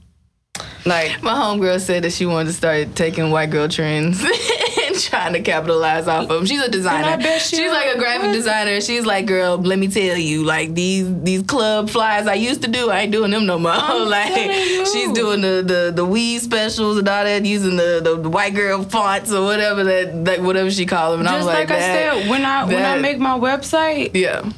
Like 0.85 1.22
My 1.22 1.35
homegirl 1.35 1.81
said 1.81 2.05
that 2.05 2.12
she 2.12 2.26
wanted 2.26 2.47
to 2.49 2.53
start 2.53 2.95
taking 2.95 3.31
white 3.31 3.51
girl 3.51 3.68
trends 3.68 4.20
trying 5.09 5.32
to 5.32 5.40
capitalize 5.40 6.07
off 6.07 6.24
of 6.24 6.28
them. 6.28 6.46
She's 6.46 6.61
a 6.61 6.70
designer. 6.70 7.22
She's 7.38 7.70
like 7.70 7.94
a 7.94 7.99
graphic 7.99 8.32
designer. 8.32 8.80
She's 8.80 9.07
like, 9.07 9.26
girl, 9.26 9.57
let 9.59 9.78
me 9.78 9.88
tell 9.88 10.16
you, 10.16 10.44
like 10.44 10.74
these 10.74 11.07
these 11.22 11.42
club 11.42 11.90
flyers 11.90 12.26
I 12.26 12.34
used 12.34 12.62
to 12.62 12.68
do, 12.68 12.90
I 12.90 13.01
ain't 13.01 13.12
doing 13.12 13.30
them 13.30 13.46
no 13.46 13.59
more. 13.59 13.72
like 13.72 14.28
telling 14.32 14.51
you. 14.51 14.86
she's 14.86 15.12
doing 15.12 15.40
the 15.40 15.62
the 15.64 15.92
the 15.94 16.05
weed 16.05 16.40
specials 16.40 16.99
and 16.99 17.09
all 17.09 17.24
that, 17.24 17.44
using 17.44 17.76
the, 17.76 18.01
the, 18.03 18.16
the 18.16 18.30
white 18.30 18.55
girl 18.55 18.82
fonts 18.82 19.32
or 19.32 19.44
whatever 19.44 19.84
that 19.84 20.14
like 20.14 20.40
whatever 20.40 20.70
she 20.70 20.86
call 20.86 21.12
them. 21.12 21.20
And 21.20 21.28
I 21.28 21.36
was 21.36 21.44
just 21.44 21.55
like, 21.55 21.70
like, 21.70 21.78
I 21.78 21.80
said, 21.80 22.30
when 22.30 22.44
I 22.44 22.64
when 22.64 22.84
I 22.84 22.99
make 22.99 23.18
my 23.18 23.38
website, 23.38 24.14
yeah. 24.14 24.51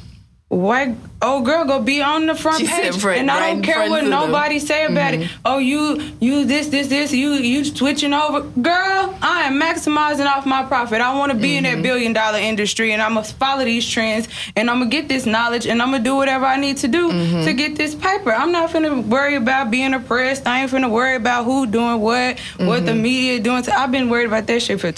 White 0.51 0.97
old 1.21 1.45
girl 1.45 1.63
go 1.63 1.81
be 1.81 2.01
on 2.01 2.25
the 2.25 2.35
front 2.35 2.59
She 2.59 2.67
page, 2.67 2.97
front- 2.99 3.19
and 3.19 3.31
I 3.31 3.39
right 3.39 3.53
don't 3.53 3.61
care 3.61 3.89
what 3.89 4.03
of 4.03 4.09
them. 4.09 4.09
nobody 4.09 4.59
say 4.59 4.85
about 4.85 5.13
it. 5.13 5.21
Mm-hmm. 5.21 5.41
Oh, 5.45 5.59
you 5.59 6.01
you 6.19 6.43
this 6.45 6.67
this 6.67 6.87
this 6.87 7.13
you 7.13 7.33
you 7.33 7.63
switching 7.63 8.13
over, 8.13 8.41
girl. 8.41 9.17
I 9.21 9.43
am 9.43 9.59
maximizing 9.59 10.25
off 10.25 10.45
my 10.45 10.63
profit. 10.63 10.99
I 10.99 11.17
want 11.17 11.31
to 11.31 11.37
be 11.37 11.55
in 11.55 11.63
that 11.63 11.75
mm-hmm. 11.75 11.83
billion 11.83 12.13
dollar 12.13 12.37
industry, 12.37 12.91
and 12.91 13.01
I'm 13.01 13.13
gonna 13.13 13.25
follow 13.25 13.63
these 13.63 13.87
trends, 13.89 14.27
and 14.57 14.69
I'm 14.69 14.79
gonna 14.79 14.89
get 14.89 15.07
this 15.07 15.25
knowledge, 15.25 15.67
and 15.67 15.81
I'm 15.81 15.91
gonna 15.91 16.03
do 16.03 16.15
whatever 16.17 16.45
I 16.45 16.57
need 16.57 16.77
to 16.77 16.87
do 16.89 17.09
mm-hmm. 17.09 17.45
to 17.45 17.53
get 17.53 17.77
this 17.77 17.95
paper. 17.95 18.33
I'm 18.33 18.51
not 18.51 18.69
finna 18.71 19.05
worry 19.05 19.35
about 19.35 19.71
being 19.71 19.93
oppressed. 19.93 20.45
I 20.47 20.61
ain't 20.61 20.71
finna 20.71 20.91
worry 20.91 21.15
about 21.15 21.45
who 21.45 21.65
doing 21.65 22.01
what, 22.01 22.39
what 22.57 22.85
the 22.85 22.93
media 22.93 23.39
doing. 23.39 23.63
To, 23.63 23.77
I've 23.77 23.91
been 23.91 24.09
worried 24.09 24.27
about 24.27 24.47
that 24.47 24.61
shit 24.61 24.81
for 24.81 24.91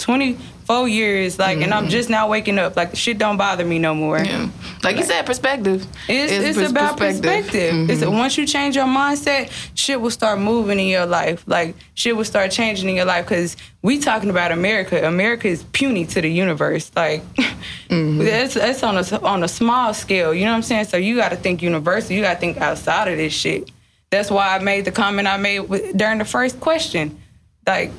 24 0.66 0.88
years, 0.88 1.40
like, 1.40 1.62
and 1.62 1.74
I'm 1.74 1.84
mm-hmm. 1.84 1.92
just 1.92 2.10
now 2.10 2.28
waking 2.28 2.60
up. 2.60 2.76
Like, 2.76 2.96
shit 2.96 3.18
don't 3.18 3.38
bother 3.38 3.66
me 3.66 3.80
no 3.80 3.94
more. 3.94 4.20
Yeah. 4.20 4.50
Like 4.84 4.98
you 4.98 5.04
said, 5.04 5.26
perspective. 5.26 5.86
It's, 6.08 6.32
it's, 6.32 6.58
pers- 6.58 6.72
about 6.72 6.98
perspective. 6.98 7.90
It's 7.90 8.02
mm-hmm. 8.02 8.18
once 8.18 8.38
you 8.38 8.46
change 8.46 8.76
your 8.76 8.86
mindset, 8.86 9.52
shit 9.76 10.00
will 10.00 10.12
start 10.12 10.40
moving 10.40 10.80
in 10.80 10.88
your 10.88 11.06
life. 11.06 11.44
Like 11.48 11.76
shit 11.94 12.16
will 12.16 12.26
start 12.26 12.52
changing 12.52 12.90
in 12.90 12.96
your 12.96 13.06
life 13.06 13.26
because 13.26 13.56
we 13.82 14.00
talking 14.00 14.30
about 14.30 14.52
America. 14.52 15.08
America 15.08 15.48
is 15.48 15.64
puny 15.72 16.06
to 16.08 16.22
the 16.22 16.30
universe. 16.30 16.92
Like 16.96 17.24
mm-hmm. 17.36 18.22
it's 18.22 18.56
it's 18.56 18.84
on 18.84 18.98
a 18.98 19.22
on 19.22 19.44
a 19.44 19.48
small 19.48 19.94
scale. 19.94 20.34
You 20.34 20.46
know 20.46 20.52
what 20.52 20.58
I'm 20.58 20.64
saying? 20.64 20.86
So 20.86 20.98
you 20.98 21.16
got 21.16 21.30
to 21.30 21.38
think 21.38 21.62
universal. 21.62 22.14
You 22.16 22.22
got 22.22 22.36
to 22.36 22.40
think 22.40 22.58
outside 22.58 23.08
of 23.08 23.18
this 23.18 23.34
shit. 23.34 23.72
That's 24.10 24.30
why 24.30 24.56
I 24.56 24.60
made 24.60 24.86
the 24.86 24.92
comment 24.92 25.28
I 25.28 25.38
made 25.38 25.62
with, 25.62 25.98
during 25.98 26.20
the 26.20 26.26
first 26.26 26.60
question. 26.60 27.20
Like 27.66 27.92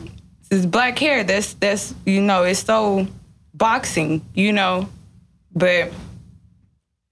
this 0.57 0.67
black 0.67 0.99
hair. 0.99 1.25
That's 1.25 1.55
that's 1.55 1.95
you 2.07 2.21
know 2.21 2.45
it's 2.45 2.61
so 2.61 3.07
boxing. 3.53 4.25
You 4.35 4.53
know, 4.53 4.89
but. 5.55 5.93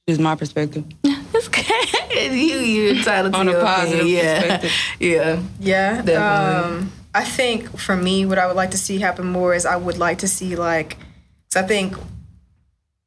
just 0.09 0.21
my 0.21 0.35
perspective. 0.35 0.85
It's 1.35 1.49
good. 1.49 2.33
you 2.35 2.59
you're 2.59 2.95
entitled 2.95 3.33
to 3.33 3.39
On 3.41 3.49
a 3.49 3.53
positive 3.55 4.01
opinion. 4.01 4.25
yeah. 4.25 4.41
perspective. 4.41 4.73
Yeah. 5.01 5.43
Yeah, 5.61 6.03
Definitely. 6.03 6.79
Um, 6.83 6.93
I 7.15 7.25
think 7.25 7.79
for 7.79 7.97
me, 7.97 8.27
what 8.27 8.39
I 8.39 8.47
would 8.47 8.55
like 8.57 8.71
to 8.73 8.79
see 8.79 8.99
happen 8.99 9.27
more 9.27 9.55
is 9.55 9.65
I 9.65 9.77
would 9.77 9.97
like 9.97 10.19
to 10.19 10.29
see 10.29 10.55
like, 10.57 10.99
because 11.49 11.65
I 11.65 11.67
think 11.67 11.97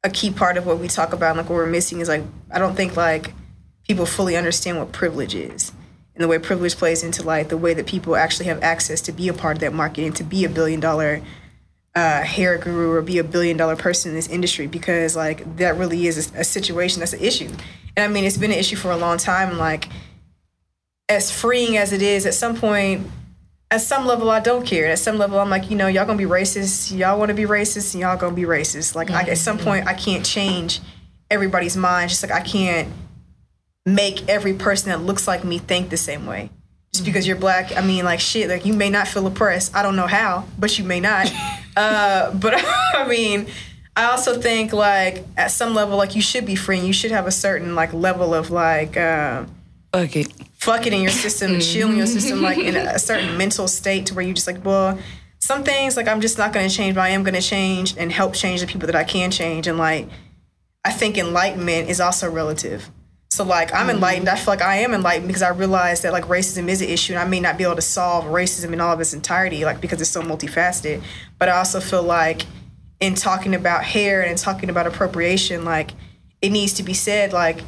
a 0.02 0.10
key 0.10 0.32
part 0.32 0.56
of 0.56 0.66
what 0.66 0.78
we 0.80 0.88
talk 0.88 1.12
about, 1.12 1.36
like 1.36 1.48
what 1.48 1.54
we're 1.54 1.66
missing, 1.66 2.00
is 2.00 2.08
like 2.08 2.24
I 2.50 2.58
don't 2.58 2.74
think 2.74 2.96
like 2.96 3.32
people 3.86 4.06
fully 4.06 4.36
understand 4.36 4.78
what 4.78 4.90
privilege 4.90 5.36
is 5.36 5.70
and 6.16 6.24
the 6.24 6.28
way 6.28 6.38
privilege 6.38 6.76
plays 6.76 7.04
into 7.04 7.22
like 7.22 7.50
the 7.50 7.58
way 7.58 7.74
that 7.74 7.86
people 7.86 8.16
actually 8.16 8.46
have 8.46 8.62
access 8.62 9.02
to 9.02 9.12
be 9.12 9.28
a 9.28 9.34
part 9.34 9.56
of 9.56 9.60
that 9.60 9.74
market 9.74 10.04
and 10.04 10.16
to 10.16 10.24
be 10.24 10.44
a 10.44 10.48
billion 10.48 10.80
dollar 10.80 11.20
uh, 11.94 12.22
hair 12.22 12.56
guru 12.58 12.90
or 12.90 13.02
be 13.02 13.18
a 13.18 13.24
billion 13.24 13.56
dollar 13.56 13.76
person 13.76 14.10
in 14.10 14.14
this 14.16 14.28
industry 14.28 14.66
because 14.66 15.14
like 15.14 15.56
that 15.56 15.76
really 15.76 16.06
is 16.06 16.32
a, 16.34 16.40
a 16.40 16.44
situation 16.44 17.00
that's 17.00 17.12
an 17.12 17.20
issue. 17.20 17.50
And 17.96 18.04
I 18.04 18.08
mean, 18.08 18.24
it's 18.24 18.38
been 18.38 18.50
an 18.50 18.58
issue 18.58 18.76
for 18.76 18.90
a 18.90 18.96
long 18.96 19.18
time. 19.18 19.50
and, 19.50 19.58
Like, 19.58 19.88
as 21.08 21.30
freeing 21.30 21.76
as 21.76 21.92
it 21.92 22.02
is, 22.02 22.26
at 22.26 22.34
some 22.34 22.56
point, 22.56 23.06
at 23.70 23.80
some 23.80 24.06
level, 24.06 24.30
I 24.30 24.40
don't 24.40 24.66
care. 24.66 24.86
At 24.86 24.98
some 24.98 25.18
level, 25.18 25.38
I'm 25.38 25.50
like, 25.50 25.70
you 25.70 25.76
know, 25.76 25.86
y'all 25.86 26.04
gonna 26.04 26.18
be 26.18 26.24
racist. 26.24 26.96
Y'all 26.96 27.18
want 27.18 27.30
to 27.30 27.34
be 27.34 27.44
racist, 27.44 27.94
and 27.94 28.00
y'all 28.00 28.16
gonna 28.16 28.34
be 28.34 28.42
racist. 28.42 28.94
Like, 28.94 29.10
I, 29.10 29.22
at 29.22 29.38
some 29.38 29.58
point, 29.58 29.86
I 29.86 29.94
can't 29.94 30.24
change 30.24 30.80
everybody's 31.30 31.76
mind. 31.76 32.10
Just 32.10 32.22
like 32.22 32.32
I 32.32 32.40
can't 32.40 32.88
make 33.86 34.28
every 34.28 34.52
person 34.52 34.90
that 34.90 35.00
looks 35.00 35.26
like 35.26 35.44
me 35.44 35.58
think 35.58 35.88
the 35.88 35.96
same 35.96 36.26
way. 36.26 36.50
Just 36.92 37.04
because 37.06 37.26
you're 37.26 37.36
black, 37.36 37.76
I 37.76 37.80
mean, 37.80 38.04
like 38.04 38.20
shit. 38.20 38.48
Like 38.50 38.66
you 38.66 38.74
may 38.74 38.90
not 38.90 39.06
feel 39.08 39.26
oppressed. 39.26 39.74
I 39.74 39.82
don't 39.82 39.96
know 39.96 40.06
how, 40.06 40.44
but 40.58 40.76
you 40.78 40.84
may 40.84 41.00
not. 41.00 41.32
uh, 41.76 42.32
but 42.34 42.54
I 42.94 43.06
mean, 43.08 43.46
I 43.94 44.06
also 44.10 44.40
think 44.40 44.72
like 44.72 45.24
at 45.36 45.50
some 45.50 45.74
level, 45.74 45.96
like 45.96 46.14
you 46.16 46.20
should 46.22 46.44
be 46.44 46.56
free. 46.56 46.78
and 46.78 46.86
You 46.86 46.92
should 46.92 47.12
have 47.12 47.26
a 47.26 47.30
certain 47.32 47.74
like 47.74 47.92
level 47.94 48.34
of 48.34 48.50
like. 48.50 48.96
Uh, 48.96 49.44
Fuck 49.92 50.14
it. 50.16 50.32
fuck 50.58 50.86
it 50.86 50.92
in 50.92 51.00
your 51.00 51.10
system, 51.10 51.58
chill 51.58 51.88
in 51.88 51.96
your 51.96 52.06
system, 52.06 52.42
like 52.42 52.58
in 52.58 52.76
a 52.76 52.98
certain 53.08 53.38
mental 53.38 53.66
state 53.66 54.04
to 54.06 54.14
where 54.14 54.22
you 54.26 54.34
just 54.34 54.46
like, 54.46 54.62
well, 54.62 54.98
some 55.38 55.64
things 55.64 55.96
like 55.96 56.06
I'm 56.06 56.20
just 56.20 56.36
not 56.36 56.52
gonna 56.52 56.68
change, 56.68 56.94
but 56.96 57.00
I 57.00 57.10
am 57.10 57.22
gonna 57.22 57.40
change 57.40 57.96
and 57.96 58.12
help 58.12 58.34
change 58.34 58.60
the 58.60 58.66
people 58.66 58.86
that 58.88 58.96
I 58.96 59.04
can 59.04 59.30
change. 59.30 59.66
And 59.66 59.78
like, 59.78 60.06
I 60.84 60.92
think 60.92 61.16
enlightenment 61.16 61.88
is 61.88 61.98
also 61.98 62.30
relative. 62.30 62.90
So 63.30 63.44
like 63.44 63.72
I'm 63.72 63.80
mm-hmm. 63.80 63.90
enlightened. 63.90 64.28
I 64.28 64.36
feel 64.36 64.52
like 64.52 64.62
I 64.62 64.76
am 64.76 64.94
enlightened 64.94 65.26
because 65.26 65.42
I 65.42 65.50
realize 65.50 66.02
that 66.02 66.12
like 66.12 66.24
racism 66.24 66.68
is 66.68 66.80
an 66.80 66.88
issue, 66.88 67.12
and 67.12 67.20
I 67.20 67.26
may 67.26 67.40
not 67.40 67.58
be 67.58 67.64
able 67.64 67.76
to 67.76 67.82
solve 67.82 68.24
racism 68.24 68.72
in 68.72 68.80
all 68.80 68.92
of 68.92 69.00
its 69.00 69.12
entirety, 69.12 69.64
like 69.64 69.80
because 69.80 70.00
it's 70.00 70.10
so 70.10 70.22
multifaceted. 70.22 71.02
But 71.38 71.48
I 71.48 71.58
also 71.58 71.80
feel 71.80 72.02
like 72.02 72.46
in 73.00 73.14
talking 73.14 73.54
about 73.54 73.84
hair 73.84 74.24
and 74.24 74.38
talking 74.38 74.70
about 74.70 74.86
appropriation, 74.86 75.64
like 75.64 75.90
it 76.40 76.50
needs 76.50 76.74
to 76.74 76.82
be 76.82 76.94
said, 76.94 77.32
like 77.32 77.62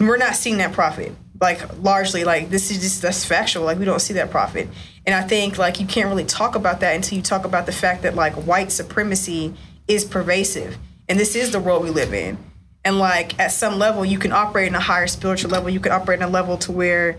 we're 0.00 0.18
not 0.18 0.36
seeing 0.36 0.58
that 0.58 0.72
profit. 0.72 1.12
Like 1.40 1.82
largely, 1.82 2.24
like 2.24 2.48
this 2.48 2.70
is 2.70 2.80
just 2.80 3.02
that's 3.02 3.24
factual. 3.24 3.64
Like 3.64 3.78
we 3.78 3.84
don't 3.84 4.00
see 4.00 4.14
that 4.14 4.30
profit, 4.30 4.68
and 5.04 5.14
I 5.14 5.22
think 5.22 5.58
like 5.58 5.80
you 5.80 5.86
can't 5.86 6.08
really 6.08 6.24
talk 6.24 6.54
about 6.54 6.80
that 6.80 6.94
until 6.94 7.16
you 7.16 7.22
talk 7.22 7.44
about 7.44 7.66
the 7.66 7.72
fact 7.72 8.02
that 8.02 8.14
like 8.14 8.34
white 8.34 8.72
supremacy 8.72 9.54
is 9.88 10.04
pervasive, 10.04 10.78
and 11.08 11.18
this 11.18 11.34
is 11.34 11.50
the 11.50 11.60
world 11.60 11.82
we 11.82 11.90
live 11.90 12.14
in. 12.14 12.38
And 12.86 13.00
like 13.00 13.36
at 13.40 13.50
some 13.50 13.80
level, 13.80 14.04
you 14.04 14.16
can 14.16 14.30
operate 14.30 14.68
in 14.68 14.76
a 14.76 14.80
higher 14.80 15.08
spiritual 15.08 15.50
level. 15.50 15.68
You 15.68 15.80
can 15.80 15.90
operate 15.90 16.20
in 16.20 16.22
a 16.22 16.30
level 16.30 16.56
to 16.58 16.70
where 16.70 17.16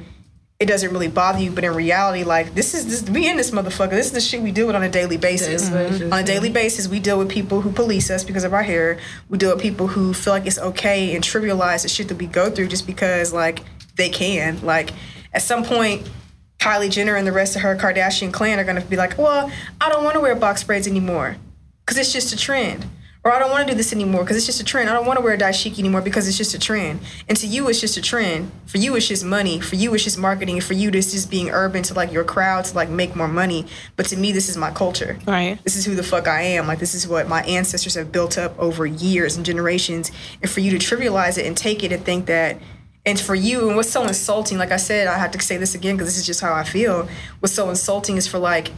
it 0.61 0.65
doesn't 0.65 0.91
really 0.93 1.09
bother 1.09 1.39
you, 1.39 1.51
but 1.51 1.65
in 1.65 1.75
reality, 1.75 2.23
like 2.23 2.55
this 2.55 2.73
is 2.73 2.87
this 2.87 3.09
we 3.09 3.29
in 3.29 3.35
this 3.35 3.51
motherfucker. 3.51 3.89
This 3.89 4.05
is 4.05 4.11
the 4.13 4.21
shit 4.21 4.41
we 4.41 4.53
deal 4.53 4.65
with 4.65 4.77
on 4.77 4.83
a 4.83 4.89
daily 4.89 5.17
basis. 5.17 5.69
On 5.69 6.19
a 6.19 6.23
daily 6.23 6.49
basis, 6.49 6.87
we 6.87 7.01
deal 7.01 7.19
with 7.19 7.27
people 7.27 7.59
who 7.59 7.73
police 7.73 8.09
us 8.09 8.23
because 8.23 8.45
of 8.45 8.53
our 8.53 8.63
hair. 8.63 8.97
We 9.27 9.37
deal 9.37 9.53
with 9.53 9.61
people 9.61 9.87
who 9.87 10.13
feel 10.13 10.31
like 10.31 10.47
it's 10.47 10.57
okay 10.57 11.13
and 11.13 11.21
trivialize 11.21 11.83
the 11.83 11.89
shit 11.89 12.07
that 12.07 12.17
we 12.17 12.27
go 12.27 12.49
through 12.49 12.69
just 12.69 12.87
because 12.87 13.33
like 13.33 13.59
they 13.97 14.07
can. 14.07 14.65
Like 14.65 14.91
at 15.33 15.41
some 15.41 15.65
point, 15.65 16.09
Kylie 16.59 16.89
Jenner 16.89 17.17
and 17.17 17.27
the 17.27 17.33
rest 17.33 17.57
of 17.57 17.61
her 17.63 17.75
Kardashian 17.75 18.31
clan 18.31 18.57
are 18.57 18.63
gonna 18.63 18.79
be 18.79 18.95
like, 18.95 19.17
well, 19.17 19.51
I 19.81 19.89
don't 19.89 20.05
want 20.05 20.13
to 20.13 20.21
wear 20.21 20.33
box 20.33 20.63
braids 20.63 20.87
anymore 20.87 21.35
because 21.81 21.97
it's 21.97 22.13
just 22.13 22.33
a 22.33 22.37
trend. 22.37 22.85
Or 23.27 23.33
I 23.33 23.39
don't 23.39 23.51
want 23.51 23.67
to 23.67 23.73
do 23.73 23.75
this 23.75 23.91
anymore 23.91 24.21
because 24.21 24.37
it's 24.37 24.45
just 24.45 24.61
a 24.61 24.63
trend. 24.63 24.89
I 24.89 24.93
don't 24.93 25.05
want 25.05 25.19
to 25.19 25.21
wear 25.21 25.33
a 25.33 25.37
dashiki 25.37 25.79
anymore 25.79 25.99
because 25.99 26.29
it's 26.29 26.37
just 26.37 26.53
a 26.53 26.59
trend. 26.59 27.01
And 27.27 27.37
to 27.39 27.45
you, 27.45 27.67
it's 27.67 27.81
just 27.81 27.97
a 27.97 28.01
trend. 28.01 28.49
For 28.67 28.77
you, 28.77 28.95
it's 28.95 29.05
just 29.05 29.25
money. 29.25 29.59
For 29.59 29.75
you, 29.75 29.93
it's 29.93 30.05
just 30.05 30.17
marketing. 30.17 30.61
For 30.61 30.71
you, 30.75 30.91
this 30.91 31.13
is 31.13 31.25
being 31.25 31.49
urban 31.49 31.83
to 31.83 31.93
like 31.93 32.09
your 32.09 32.23
crowd 32.23 32.63
to 32.63 32.73
like 32.73 32.87
make 32.87 33.17
more 33.17 33.27
money. 33.27 33.65
But 33.97 34.05
to 34.05 34.15
me, 34.15 34.31
this 34.31 34.47
is 34.47 34.55
my 34.55 34.71
culture. 34.71 35.19
Right. 35.27 35.61
This 35.65 35.75
is 35.75 35.83
who 35.83 35.93
the 35.93 36.03
fuck 36.03 36.25
I 36.29 36.41
am. 36.41 36.67
Like 36.67 36.79
this 36.79 36.95
is 36.95 37.05
what 37.05 37.27
my 37.27 37.41
ancestors 37.43 37.95
have 37.95 38.13
built 38.13 38.37
up 38.37 38.57
over 38.57 38.85
years 38.85 39.35
and 39.35 39.45
generations. 39.45 40.09
And 40.41 40.49
for 40.49 40.61
you 40.61 40.71
to 40.71 40.77
trivialize 40.77 41.37
it 41.37 41.45
and 41.45 41.57
take 41.57 41.83
it 41.83 41.91
and 41.91 42.05
think 42.05 42.27
that 42.27 42.61
and 43.05 43.19
for 43.19 43.35
you, 43.35 43.67
and 43.67 43.75
what's 43.75 43.89
so 43.89 44.03
insulting, 44.07 44.57
like 44.57 44.71
I 44.71 44.77
said, 44.77 45.07
I 45.07 45.17
have 45.17 45.31
to 45.31 45.39
say 45.41 45.57
this 45.57 45.75
again 45.75 45.95
because 45.95 46.07
this 46.07 46.17
is 46.17 46.25
just 46.25 46.39
how 46.39 46.53
I 46.53 46.63
feel. 46.63 47.09
What's 47.41 47.53
so 47.53 47.69
insulting 47.69 48.15
is 48.15 48.25
for 48.25 48.39
like 48.39 48.71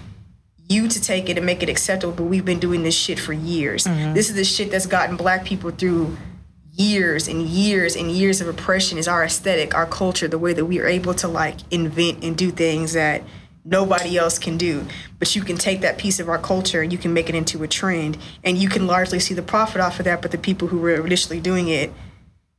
you 0.70 0.88
to 0.88 1.02
take 1.02 1.30
it 1.30 1.38
and 1.38 1.46
make 1.46 1.64
it 1.64 1.70
acceptable, 1.70 2.14
but 2.14 2.24
we've 2.24 2.46
been 2.46 2.60
doing 2.60 2.84
this 2.84 2.96
shit 2.96 3.20
for 3.20 3.34
years. 3.34 3.86
Mm-hmm. 3.86 4.14
This 4.14 4.30
is 4.30 4.36
the 4.36 4.44
shit 4.44 4.72
that's 4.72 4.86
gotten 4.86 5.18
black 5.18 5.44
people 5.44 5.72
through 5.72 6.16
years 6.72 7.28
and 7.28 7.42
years 7.42 7.96
and 7.96 8.12
years 8.12 8.40
of 8.40 8.48
oppression 8.48 8.98
is 8.98 9.08
our 9.08 9.24
aesthetic, 9.24 9.74
our 9.74 9.88
culture, 9.88 10.28
the 10.28 10.38
way 10.38 10.54
that 10.54 10.66
we 10.66 10.80
are 10.80 10.86
able 10.86 11.14
to 11.16 11.28
like 11.28 11.58
invent 11.72 12.24
and 12.24 12.38
do 12.38 12.52
things 12.52 12.94
that 12.94 13.24
nobody 13.66 14.18
else 14.18 14.38
can 14.38 14.58
do. 14.58 14.86
But 15.18 15.36
you 15.36 15.42
can 15.42 15.58
take 15.58 15.82
that 15.82 15.98
piece 15.98 16.20
of 16.20 16.30
our 16.30 16.38
culture 16.38 16.82
and 16.82 16.92
you 16.92 17.00
can 17.00 17.14
make 17.14 17.30
it 17.30 17.36
into 17.36 17.64
a 17.64 17.68
trend 17.68 18.18
and 18.44 18.58
you 18.58 18.70
can 18.70 18.86
largely 18.86 19.20
see 19.20 19.34
the 19.34 19.42
profit 19.42 19.82
off 19.82 20.00
of 20.00 20.06
that, 20.06 20.22
but 20.22 20.32
the 20.32 20.38
people 20.38 20.68
who 20.68 20.78
were 20.78 21.06
initially 21.06 21.40
doing 21.40 21.68
it 21.68 21.92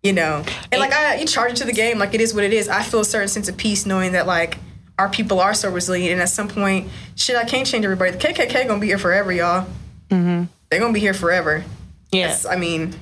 you 0.03 0.15
know 0.15 0.43
and 0.73 0.81
like 0.81 0.95
i 0.95 1.17
you 1.17 1.27
charge 1.27 1.53
it 1.53 1.57
to 1.57 1.65
the 1.67 1.75
game 1.75 1.99
like 1.99 2.15
it 2.15 2.23
is 2.23 2.33
what 2.33 2.43
it 2.43 2.55
is 2.55 2.71
i 2.71 2.83
feel 2.83 3.01
a 3.01 3.05
certain 3.05 3.29
sense 3.29 3.51
of 3.51 3.57
peace 3.59 3.85
knowing 3.85 4.13
that 4.13 4.27
like 4.27 4.57
our 5.01 5.09
people 5.09 5.41
are 5.41 5.55
so 5.55 5.71
resilient 5.71 6.13
and 6.13 6.21
at 6.21 6.29
some 6.29 6.47
point 6.49 6.89
shit 7.17 7.37
i 7.37 7.45
can't 7.45 7.67
change 7.67 7.85
everybody 7.85 8.11
the 8.13 8.19
kkk 8.19 8.67
gonna 8.69 8.79
be 8.81 8.87
here 8.87 8.99
forever 8.99 9.33
y'all 9.33 9.67
mm-hmm. 10.11 10.45
they're 10.71 10.81
gonna 10.81 10.93
be 10.93 11.01
here 11.01 11.15
forever 11.15 11.65
Yeah. 12.13 12.37
I 12.49 12.57
mean 12.57 12.95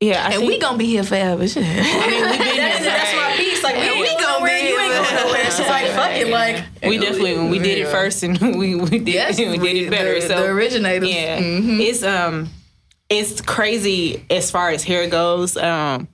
Yeah. 0.00 0.22
I 0.22 0.30
And 0.32 0.34
think, 0.40 0.48
we 0.48 0.58
gonna 0.58 0.78
be 0.78 0.86
here 0.86 1.04
forever. 1.04 1.46
Shit. 1.46 1.62
I 1.66 1.66
mean, 1.68 2.22
we've 2.30 2.38
been 2.38 2.38
that 2.38 2.72
is, 2.72 2.78
here, 2.78 2.90
that's 2.90 3.14
my 3.14 3.36
piece 3.36 3.62
like 3.62 3.76
we, 3.76 3.90
We 3.92 4.00
we 4.00 4.06
gonna 4.14 4.22
gonna 4.24 4.38
be 4.38 4.42
where 4.42 4.58
you 4.68 4.78
ain't 4.80 4.92
here 4.94 5.02
going 5.02 5.14
nowhere 5.26 5.50
so 5.50 5.62
like 5.64 5.86
fuck 5.88 6.12
it 6.12 6.28
like 6.28 6.64
We 6.82 6.96
definitely 6.98 7.34
when 7.36 7.50
we 7.50 7.58
did 7.58 7.76
it 7.78 7.88
first 7.88 8.22
and 8.22 8.40
we, 8.58 8.74
we 8.74 8.98
did 9.00 9.08
Yes, 9.08 9.38
we 9.38 9.58
did 9.58 9.76
it 9.76 9.90
better. 9.90 10.14
the- 10.14 10.20
so 10.22 10.36
the 10.42 10.46
originators. 10.48 11.08
Yeah, 11.10 11.36
it's 11.40 12.02
um, 12.02 12.48
it's 13.10 13.40
crazy 13.42 14.24
as 14.30 14.50
far 14.50 14.70
as 14.70 14.82
hair 14.84 15.08
goes. 15.10 15.56
Um, 15.56 16.08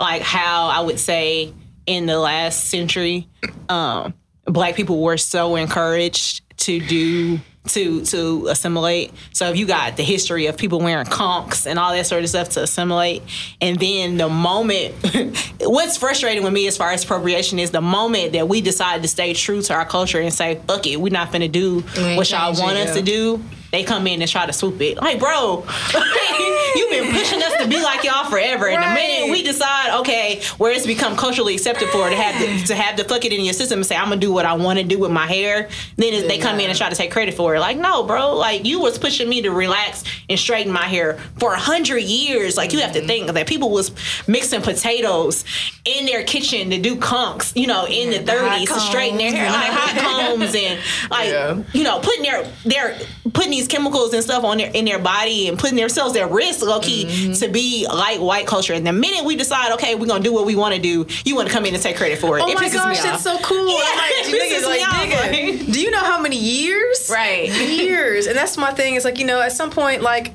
like 0.00 0.22
how 0.22 0.68
I 0.68 0.80
would 0.80 0.98
say 0.98 1.52
in 1.88 2.04
the 2.04 2.18
last 2.18 2.66
century, 2.66 3.26
um, 3.70 4.12
black 4.44 4.76
people 4.76 5.02
were 5.02 5.16
so 5.16 5.56
encouraged 5.56 6.42
to 6.58 6.80
do 6.80 7.40
to 7.68 8.04
to 8.04 8.46
assimilate. 8.48 9.12
So 9.32 9.50
if 9.50 9.56
you 9.56 9.66
got 9.66 9.96
the 9.96 10.02
history 10.02 10.46
of 10.46 10.56
people 10.56 10.80
wearing 10.80 11.06
conks 11.06 11.66
and 11.66 11.78
all 11.78 11.92
that 11.92 12.06
sort 12.06 12.22
of 12.22 12.28
stuff 12.28 12.50
to 12.50 12.62
assimilate, 12.62 13.22
and 13.60 13.78
then 13.78 14.16
the 14.18 14.28
moment, 14.28 14.94
what's 15.60 15.96
frustrating 15.96 16.42
with 16.42 16.52
me 16.52 16.66
as 16.66 16.76
far 16.76 16.90
as 16.92 17.04
appropriation 17.04 17.58
is 17.58 17.70
the 17.70 17.80
moment 17.80 18.32
that 18.32 18.48
we 18.48 18.60
decide 18.60 19.02
to 19.02 19.08
stay 19.08 19.32
true 19.34 19.62
to 19.62 19.74
our 19.74 19.86
culture 19.86 20.20
and 20.20 20.32
say, 20.32 20.60
"Fuck 20.66 20.86
it, 20.86 21.00
we're 21.00 21.12
not 21.12 21.32
gonna 21.32 21.48
do 21.48 21.80
what 22.16 22.30
y'all 22.30 22.54
want 22.60 22.76
us 22.76 22.94
to 22.94 23.02
do." 23.02 23.42
They 23.70 23.84
come 23.84 24.06
in 24.06 24.22
and 24.22 24.30
try 24.30 24.46
to 24.46 24.52
swoop 24.52 24.80
it. 24.80 24.96
Like, 24.96 25.18
bro, 25.18 25.64
you've 26.74 26.90
been 26.90 27.12
pushing 27.12 27.42
us 27.42 27.56
to 27.62 27.68
be 27.68 27.82
like 27.82 28.04
y'all 28.04 28.24
forever. 28.30 28.68
And 28.68 28.82
the 28.82 28.94
minute 28.94 29.30
we 29.30 29.42
decide, 29.42 30.00
okay, 30.00 30.40
where 30.58 30.72
it's 30.72 30.86
become 30.86 31.16
culturally 31.16 31.54
accepted 31.54 31.88
for 31.90 32.08
to 32.08 32.16
have 32.16 32.40
the, 32.40 32.66
to 32.66 32.74
have 32.74 32.96
the 32.96 33.04
fuck 33.04 33.24
it 33.24 33.32
in 33.32 33.44
your 33.44 33.54
system 33.54 33.80
and 33.80 33.86
say, 33.86 33.96
I'm 33.96 34.08
gonna 34.08 34.20
do 34.20 34.32
what 34.32 34.46
I 34.46 34.54
want 34.54 34.78
to 34.78 34.84
do 34.84 34.98
with 34.98 35.10
my 35.10 35.26
hair, 35.26 35.68
then 35.96 36.14
it- 36.14 36.28
they 36.28 36.38
come 36.38 36.60
in 36.60 36.68
and 36.68 36.78
try 36.78 36.88
to 36.88 36.96
take 36.96 37.10
credit 37.10 37.34
for 37.34 37.54
it. 37.54 37.60
Like, 37.60 37.76
no, 37.76 38.04
bro, 38.04 38.34
like 38.34 38.64
you 38.64 38.80
was 38.80 38.98
pushing 38.98 39.28
me 39.28 39.42
to 39.42 39.50
relax 39.50 40.04
and 40.28 40.38
straighten 40.38 40.72
my 40.72 40.84
hair 40.84 41.18
for 41.38 41.52
a 41.54 41.58
hundred 41.58 42.02
years. 42.02 42.56
Like, 42.56 42.72
you 42.72 42.80
have 42.80 42.92
to 42.92 42.98
mm-hmm. 42.98 43.08
think 43.08 43.32
that 43.32 43.46
people 43.46 43.70
was 43.70 43.90
mixing 44.26 44.62
potatoes 44.62 45.44
in 45.84 46.06
their 46.06 46.22
kitchen 46.24 46.70
to 46.70 46.78
do 46.78 46.96
conks, 46.96 47.54
you 47.56 47.66
know, 47.66 47.86
in 47.86 48.10
the 48.10 48.18
the 48.18 48.32
hot 48.32 48.60
30s 48.60 48.66
to 48.66 48.80
straighten 48.80 49.18
their 49.18 49.32
hair, 49.32 49.50
like 49.50 49.70
hot 49.70 49.96
combs 49.98 50.54
and 50.54 50.78
like 51.10 51.28
Yeah. 51.28 51.62
you 51.72 51.82
know, 51.82 52.00
putting 52.00 52.22
their 52.22 52.44
their 52.64 52.98
putting 53.32 53.52
these 53.58 53.68
chemicals 53.68 54.12
and 54.14 54.22
stuff 54.22 54.44
on 54.44 54.58
their 54.58 54.70
in 54.72 54.84
their 54.84 54.98
body 54.98 55.48
and 55.48 55.58
putting 55.58 55.76
themselves 55.76 56.16
at 56.16 56.30
risk, 56.30 56.62
low 56.62 56.80
key, 56.80 57.04
Mm-hmm. 57.06 57.32
to 57.34 57.48
be 57.48 57.86
like 57.88 58.20
white 58.20 58.46
culture. 58.46 58.72
And 58.74 58.86
the 58.86 58.92
minute 58.92 59.24
we 59.24 59.36
decide, 59.36 59.72
okay, 59.72 59.94
we're 59.94 60.06
gonna 60.06 60.22
do 60.22 60.32
what 60.32 60.46
we 60.46 60.54
want 60.56 60.74
to 60.74 60.80
do, 60.80 61.06
you 61.24 61.34
want 61.36 61.48
to 61.48 61.54
come 61.54 61.64
in 61.66 61.74
and 61.74 61.82
take 61.82 61.96
credit 61.96 62.18
for 62.18 62.38
it. 62.38 62.42
oh 62.42 62.48
it 62.50 62.54
my 62.54 62.68
gosh 62.70 63.04
off. 63.04 63.20
so 63.20 63.38
cool 63.40 63.68
Yeah, 63.68 63.74
like, 63.74 63.94
it 64.10 64.26
niggas, 64.26 64.58
pisses 64.58 64.70
me 64.72 64.80
like, 64.84 65.10
nigga, 65.10 65.58
like- 65.66 65.72
do 65.72 65.80
you 65.80 65.90
know 65.90 66.00
how 66.04 66.20
many 66.20 66.36
years 66.38 67.08
Right. 67.10 67.48
years. 67.50 68.26
And 68.26 68.36
that's 68.36 68.56
my 68.56 68.72
thing. 68.72 68.94
Is 68.94 69.04
like, 69.04 69.18
you 69.18 69.26
know, 69.26 69.40
at 69.40 69.52
some 69.52 69.70
point, 69.70 70.02
like, 70.02 70.32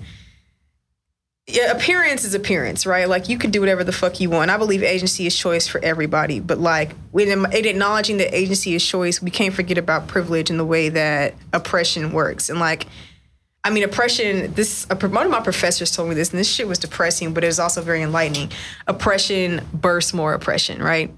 yeah, 1.45 1.71
appearance 1.71 2.23
is 2.23 2.33
appearance, 2.33 2.85
right? 2.85 3.07
Like, 3.09 3.27
you 3.27 3.37
can 3.37 3.51
do 3.51 3.59
whatever 3.59 3.83
the 3.83 3.91
fuck 3.91 4.21
you 4.21 4.29
want. 4.29 4.49
I 4.49 4.57
believe 4.57 4.81
agency 4.81 5.25
is 5.27 5.35
choice 5.37 5.67
for 5.67 5.83
everybody. 5.83 6.39
But, 6.39 6.57
like, 6.59 6.93
when 7.11 7.27
in 7.27 7.45
acknowledging 7.65 8.15
that 8.17 8.33
agency 8.33 8.75
is 8.75 8.85
choice, 8.85 9.21
we 9.21 9.29
can't 9.29 9.53
forget 9.53 9.77
about 9.77 10.07
privilege 10.07 10.49
and 10.49 10.57
the 10.57 10.63
way 10.65 10.87
that 10.89 11.33
oppression 11.51 12.13
works. 12.13 12.49
And, 12.49 12.59
like, 12.59 12.85
I 13.65 13.69
mean, 13.69 13.83
oppression. 13.83 14.53
This 14.53 14.85
a, 14.89 14.95
one 15.07 15.25
of 15.25 15.31
my 15.31 15.39
professors 15.39 15.95
told 15.95 16.09
me 16.09 16.15
this, 16.15 16.31
and 16.31 16.39
this 16.39 16.51
shit 16.53 16.67
was 16.67 16.79
depressing, 16.79 17.33
but 17.33 17.45
it 17.45 17.47
was 17.47 17.59
also 17.59 17.81
very 17.81 18.01
enlightening. 18.01 18.51
Oppression 18.87 19.61
bursts 19.73 20.13
more 20.13 20.33
oppression, 20.33 20.83
right? 20.83 21.13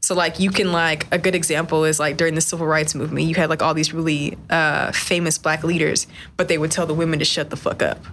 So, 0.00 0.16
like, 0.16 0.40
you 0.40 0.50
can 0.50 0.72
like 0.72 1.06
a 1.12 1.18
good 1.18 1.36
example 1.36 1.84
is 1.84 2.00
like 2.00 2.16
during 2.16 2.34
the 2.34 2.40
civil 2.40 2.66
rights 2.66 2.96
movement, 2.96 3.26
you 3.28 3.36
had 3.36 3.48
like 3.48 3.62
all 3.62 3.74
these 3.74 3.94
really 3.94 4.36
uh, 4.50 4.90
famous 4.90 5.38
black 5.38 5.62
leaders, 5.62 6.08
but 6.36 6.48
they 6.48 6.58
would 6.58 6.72
tell 6.72 6.86
the 6.86 6.94
women 6.94 7.20
to 7.20 7.24
shut 7.24 7.50
the 7.50 7.56
fuck 7.56 7.80
up. 7.80 8.04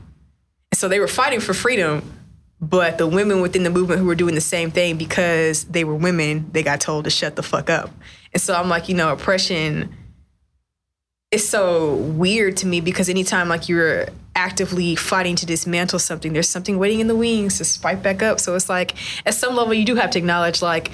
And 0.71 0.77
so 0.77 0.87
they 0.87 0.99
were 0.99 1.07
fighting 1.07 1.39
for 1.39 1.55
freedom, 1.55 2.03
but 2.61 2.99
the 2.99 3.07
women 3.07 3.41
within 3.41 3.63
the 3.63 3.71
movement 3.71 3.99
who 3.99 4.05
were 4.05 4.15
doing 4.15 4.35
the 4.35 4.41
same 4.41 4.69
thing 4.69 4.95
because 4.95 5.63
they 5.65 5.83
were 5.83 5.95
women, 5.95 6.49
they 6.51 6.61
got 6.61 6.81
told 6.81 7.05
to 7.05 7.09
shut 7.09 7.35
the 7.35 7.43
fuck 7.43 7.71
up. 7.71 7.89
And 8.31 8.39
so 8.39 8.53
I'm 8.53 8.69
like, 8.69 8.87
you 8.87 8.95
know, 8.95 9.11
oppression 9.11 9.95
it's 11.31 11.47
so 11.47 11.95
weird 11.95 12.57
to 12.57 12.67
me 12.67 12.81
because 12.81 13.07
anytime 13.07 13.47
like 13.47 13.69
you're 13.69 14.07
actively 14.35 14.95
fighting 14.95 15.35
to 15.37 15.45
dismantle 15.45 15.99
something, 15.99 16.33
there's 16.33 16.49
something 16.49 16.77
waiting 16.77 16.99
in 16.99 17.07
the 17.07 17.15
wings 17.15 17.57
to 17.57 17.65
spike 17.65 18.03
back 18.03 18.21
up. 18.21 18.39
So 18.39 18.53
it's 18.55 18.67
like 18.67 18.95
at 19.25 19.33
some 19.33 19.55
level 19.55 19.73
you 19.73 19.85
do 19.85 19.95
have 19.95 20.11
to 20.11 20.19
acknowledge 20.19 20.61
like 20.61 20.91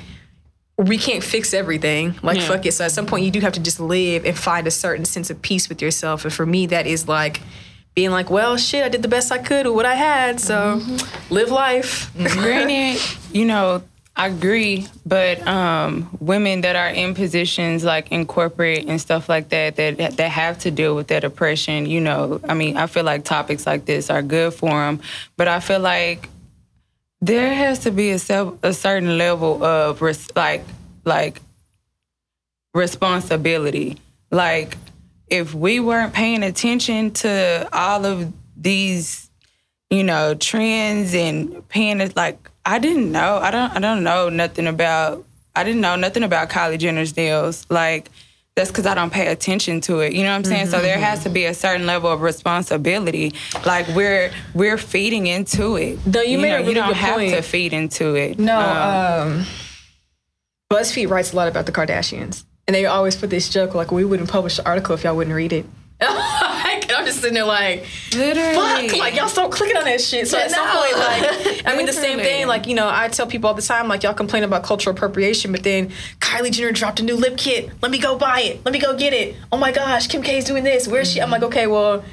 we 0.78 1.00
can't 1.00 1.24
fix 1.24 1.56
everything. 1.56 2.16
Like 2.22 2.40
fuck 2.40 2.68
it. 2.68 2.74
So 2.74 2.86
at 2.86 2.92
some 2.92 3.08
point 3.08 3.26
you 3.26 3.32
do 3.32 3.40
have 3.40 3.54
to 3.54 3.60
just 3.60 3.80
live 3.80 4.26
and 4.26 4.38
find 4.38 4.68
a 4.68 4.72
certain 4.72 5.06
sense 5.06 5.32
of 5.32 5.42
peace 5.42 5.70
with 5.70 5.82
yourself. 5.82 6.24
And 6.24 6.32
for 6.32 6.46
me 6.46 6.68
that 6.68 6.86
is 6.86 7.08
like 7.08 7.42
being 7.96 8.12
like, 8.12 8.30
well, 8.30 8.58
shit, 8.58 8.84
I 8.84 8.90
did 8.90 9.02
the 9.02 9.08
best 9.08 9.32
I 9.32 9.40
could 9.40 9.66
with 9.66 9.76
what 9.76 9.88
I 9.88 9.96
had. 9.96 10.40
So 10.40 10.80
mm-hmm. 10.80 11.34
live 11.34 11.50
life. 11.50 12.14
Granted, 12.16 13.02
you 13.32 13.46
know, 13.46 13.82
I 14.18 14.30
agree, 14.30 14.88
but 15.06 15.48
um, 15.48 16.10
women 16.20 16.62
that 16.62 16.76
are 16.76 16.90
in 16.90 17.14
positions 17.14 17.84
like 17.84 18.12
in 18.12 18.26
corporate 18.26 18.88
and 18.88 19.00
stuff 19.00 19.30
like 19.30 19.50
that, 19.50 19.76
that 19.76 20.18
that 20.18 20.32
have 20.32 20.58
to 20.60 20.72
deal 20.72 20.96
with 20.96 21.10
that 21.10 21.24
oppression, 21.24 21.86
you 21.86 22.02
know, 22.02 22.42
I 22.50 22.56
mean, 22.56 22.78
I 22.78 22.88
feel 22.88 23.04
like 23.04 23.26
topics 23.26 23.68
like 23.68 23.86
this 23.86 24.10
are 24.10 24.24
good 24.24 24.56
for 24.56 24.72
them, 24.72 25.02
but 25.38 25.48
I 25.48 25.60
feel 25.60 25.80
like 25.82 26.30
there 27.22 27.54
has 27.54 27.80
to 27.80 27.92
be 27.92 28.10
a, 28.10 28.54
a 28.64 28.74
certain 28.74 29.20
level 29.20 29.64
of 29.64 30.02
res- 30.02 30.36
like 30.36 30.66
like 31.06 31.40
responsibility. 32.74 34.00
Like 34.32 34.78
if 35.28 35.54
we 35.54 35.80
weren't 35.80 36.14
paying 36.14 36.42
attention 36.42 37.12
to 37.12 37.70
all 37.72 38.04
of 38.04 38.34
these, 38.56 39.30
you 39.92 40.04
know, 40.04 40.34
trends 40.34 41.14
and 41.14 41.68
paying 41.70 42.12
like 42.16 42.50
I 42.68 42.80
didn't 42.80 43.14
know. 43.14 43.38
I 43.38 43.50
don't 43.50 43.72
I 43.72 43.80
don't 43.80 44.04
know 44.04 44.28
nothing 44.28 44.68
about 44.68 45.26
I 45.56 45.64
didn't 45.64 45.80
know 45.80 45.96
nothing 45.96 46.22
about 46.24 46.50
Kylie 46.50 46.78
Jenner's 46.78 47.14
deals. 47.14 47.66
Like 47.70 48.12
that's 48.56 48.70
because 48.70 48.86
I 48.86 48.94
don't 48.94 49.14
pay 49.14 49.28
attention 49.28 49.80
to 49.82 50.02
it. 50.02 50.12
You 50.12 50.24
know 50.24 50.32
what 50.32 50.36
I'm 50.36 50.44
saying? 50.44 50.68
So 50.68 50.82
there 50.82 50.98
has 50.98 51.24
to 51.24 51.30
be 51.30 51.46
a 51.46 51.54
certain 51.54 51.86
level 51.86 52.12
of 52.12 52.22
responsibility. 52.22 53.34
Like 53.66 53.88
we're 53.96 54.32
we're 54.54 54.78
feeding 54.78 55.28
into 55.28 55.78
it. 55.78 56.06
No, 56.06 56.22
you 56.22 56.38
made 56.40 56.50
know, 56.50 56.56
a 56.56 56.60
really 56.60 56.70
you 56.70 56.76
don't 56.76 56.88
good 56.90 56.98
have 56.98 57.16
point. 57.16 57.34
to 57.36 57.42
feed 57.42 57.72
into 57.72 58.16
it. 58.16 58.38
No, 58.38 58.60
um, 58.60 59.46
BuzzFeed 60.70 61.10
writes 61.10 61.32
a 61.32 61.38
lot 61.38 61.48
about 61.48 61.68
the 61.68 61.72
Kardashians, 61.72 62.44
and 62.68 62.76
they 62.76 62.86
always 62.86 63.16
put 63.16 63.30
this 63.30 63.48
joke 63.48 63.76
like, 63.76 63.94
"We 63.94 64.04
wouldn't 64.04 64.30
publish 64.30 64.58
the 64.58 64.66
article 64.66 64.94
if 64.94 65.06
y'all 65.06 65.16
wouldn't 65.16 65.36
read 65.36 65.54
it." 65.54 65.66
I'm 66.96 67.06
just 67.06 67.20
sitting 67.20 67.34
there 67.34 67.46
like, 67.46 67.86
Literally. 68.14 68.90
fuck, 68.90 69.00
like 69.00 69.16
y'all 69.16 69.28
stop 69.28 69.52
clicking 69.52 69.78
on 69.78 69.86
that 69.86 70.02
shit. 70.02 70.28
So 70.28 70.38
at 70.38 70.52
some 70.52 70.66
No. 70.66 70.82
point, 70.82 70.98
like, 70.98 71.66
I 71.66 71.76
mean, 71.76 71.86
the 71.86 71.94
same 71.94 72.20
thing. 72.20 72.48
Like, 72.48 72.68
you 72.68 72.76
know, 72.76 72.90
I 72.90 73.08
tell 73.10 73.28
people 73.28 73.48
all 73.48 73.54
the 73.54 73.62
time, 73.62 73.88
like, 73.88 74.04
y'all 74.04 74.14
complain 74.14 74.44
about 74.44 74.64
cultural 74.64 74.96
appropriation, 74.96 75.52
but 75.52 75.64
then 75.64 75.92
Kylie 76.20 76.52
Jenner 76.52 76.72
dropped 76.72 77.00
a 77.00 77.04
new 77.04 77.16
lip 77.16 77.38
kit. 77.38 77.70
Let 77.82 77.92
me 77.92 78.00
go 78.00 78.18
buy 78.18 78.42
it. 78.42 78.66
Let 78.66 78.74
me 78.74 78.80
go 78.80 78.96
get 78.98 79.14
it. 79.14 79.36
Oh 79.52 79.58
my 79.58 79.72
gosh, 79.72 80.08
Kim 80.08 80.22
K's 80.22 80.46
doing 80.46 80.64
this. 80.64 80.88
Where's 80.88 81.12
she? 81.12 81.22
I'm 81.22 81.30
like, 81.30 81.44
okay, 81.44 81.68
well. 81.68 82.04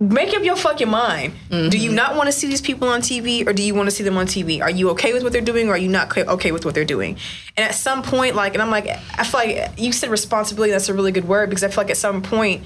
Make 0.00 0.34
up 0.34 0.42
your 0.42 0.56
fucking 0.56 0.88
mind. 0.88 1.32
Do 1.48 1.56
you 1.56 1.90
mm-hmm. 1.90 1.94
not 1.94 2.16
want 2.16 2.26
to 2.26 2.32
see 2.32 2.48
these 2.48 2.60
people 2.60 2.88
on 2.88 3.02
TV, 3.02 3.46
or 3.46 3.52
do 3.52 3.62
you 3.62 3.72
want 3.72 3.86
to 3.88 3.94
see 3.94 4.02
them 4.02 4.16
on 4.18 4.26
TV? 4.26 4.60
Are 4.60 4.68
you 4.68 4.90
okay 4.90 5.12
with 5.12 5.22
what 5.22 5.32
they're 5.32 5.40
doing, 5.40 5.68
or 5.68 5.74
are 5.74 5.78
you 5.78 5.88
not 5.88 6.18
okay 6.18 6.50
with 6.50 6.64
what 6.64 6.74
they're 6.74 6.84
doing? 6.84 7.18
And 7.56 7.64
at 7.68 7.76
some 7.76 8.02
point, 8.02 8.34
like, 8.34 8.54
and 8.54 8.62
I'm 8.62 8.70
like, 8.70 8.88
I 8.88 9.22
feel 9.22 9.38
like 9.38 9.78
you 9.78 9.92
said 9.92 10.10
responsibility. 10.10 10.72
That's 10.72 10.88
a 10.88 10.94
really 10.94 11.12
good 11.12 11.28
word 11.28 11.50
because 11.50 11.62
I 11.62 11.68
feel 11.68 11.84
like 11.84 11.90
at 11.90 11.96
some 11.96 12.20
point, 12.20 12.64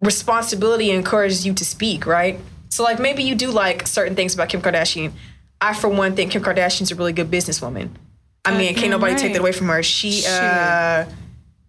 responsibility 0.00 0.90
encourages 0.90 1.46
you 1.46 1.54
to 1.54 1.64
speak, 1.64 2.06
right? 2.06 2.38
So 2.68 2.82
like 2.82 2.98
maybe 2.98 3.22
you 3.22 3.34
do 3.34 3.50
like 3.50 3.86
certain 3.86 4.14
things 4.14 4.34
about 4.34 4.48
Kim 4.48 4.60
Kardashian. 4.60 5.12
I 5.60 5.74
for 5.74 5.88
one 5.88 6.14
think 6.14 6.32
Kim 6.32 6.42
Kardashian's 6.42 6.90
a 6.90 6.94
really 6.94 7.12
good 7.12 7.30
businesswoman. 7.30 7.90
I 8.44 8.56
mean, 8.56 8.74
can't 8.74 8.90
nobody 8.90 9.14
right. 9.14 9.20
take 9.20 9.32
that 9.32 9.40
away 9.40 9.52
from 9.52 9.68
her. 9.68 9.82
She 9.82 10.24
uh 10.26 11.06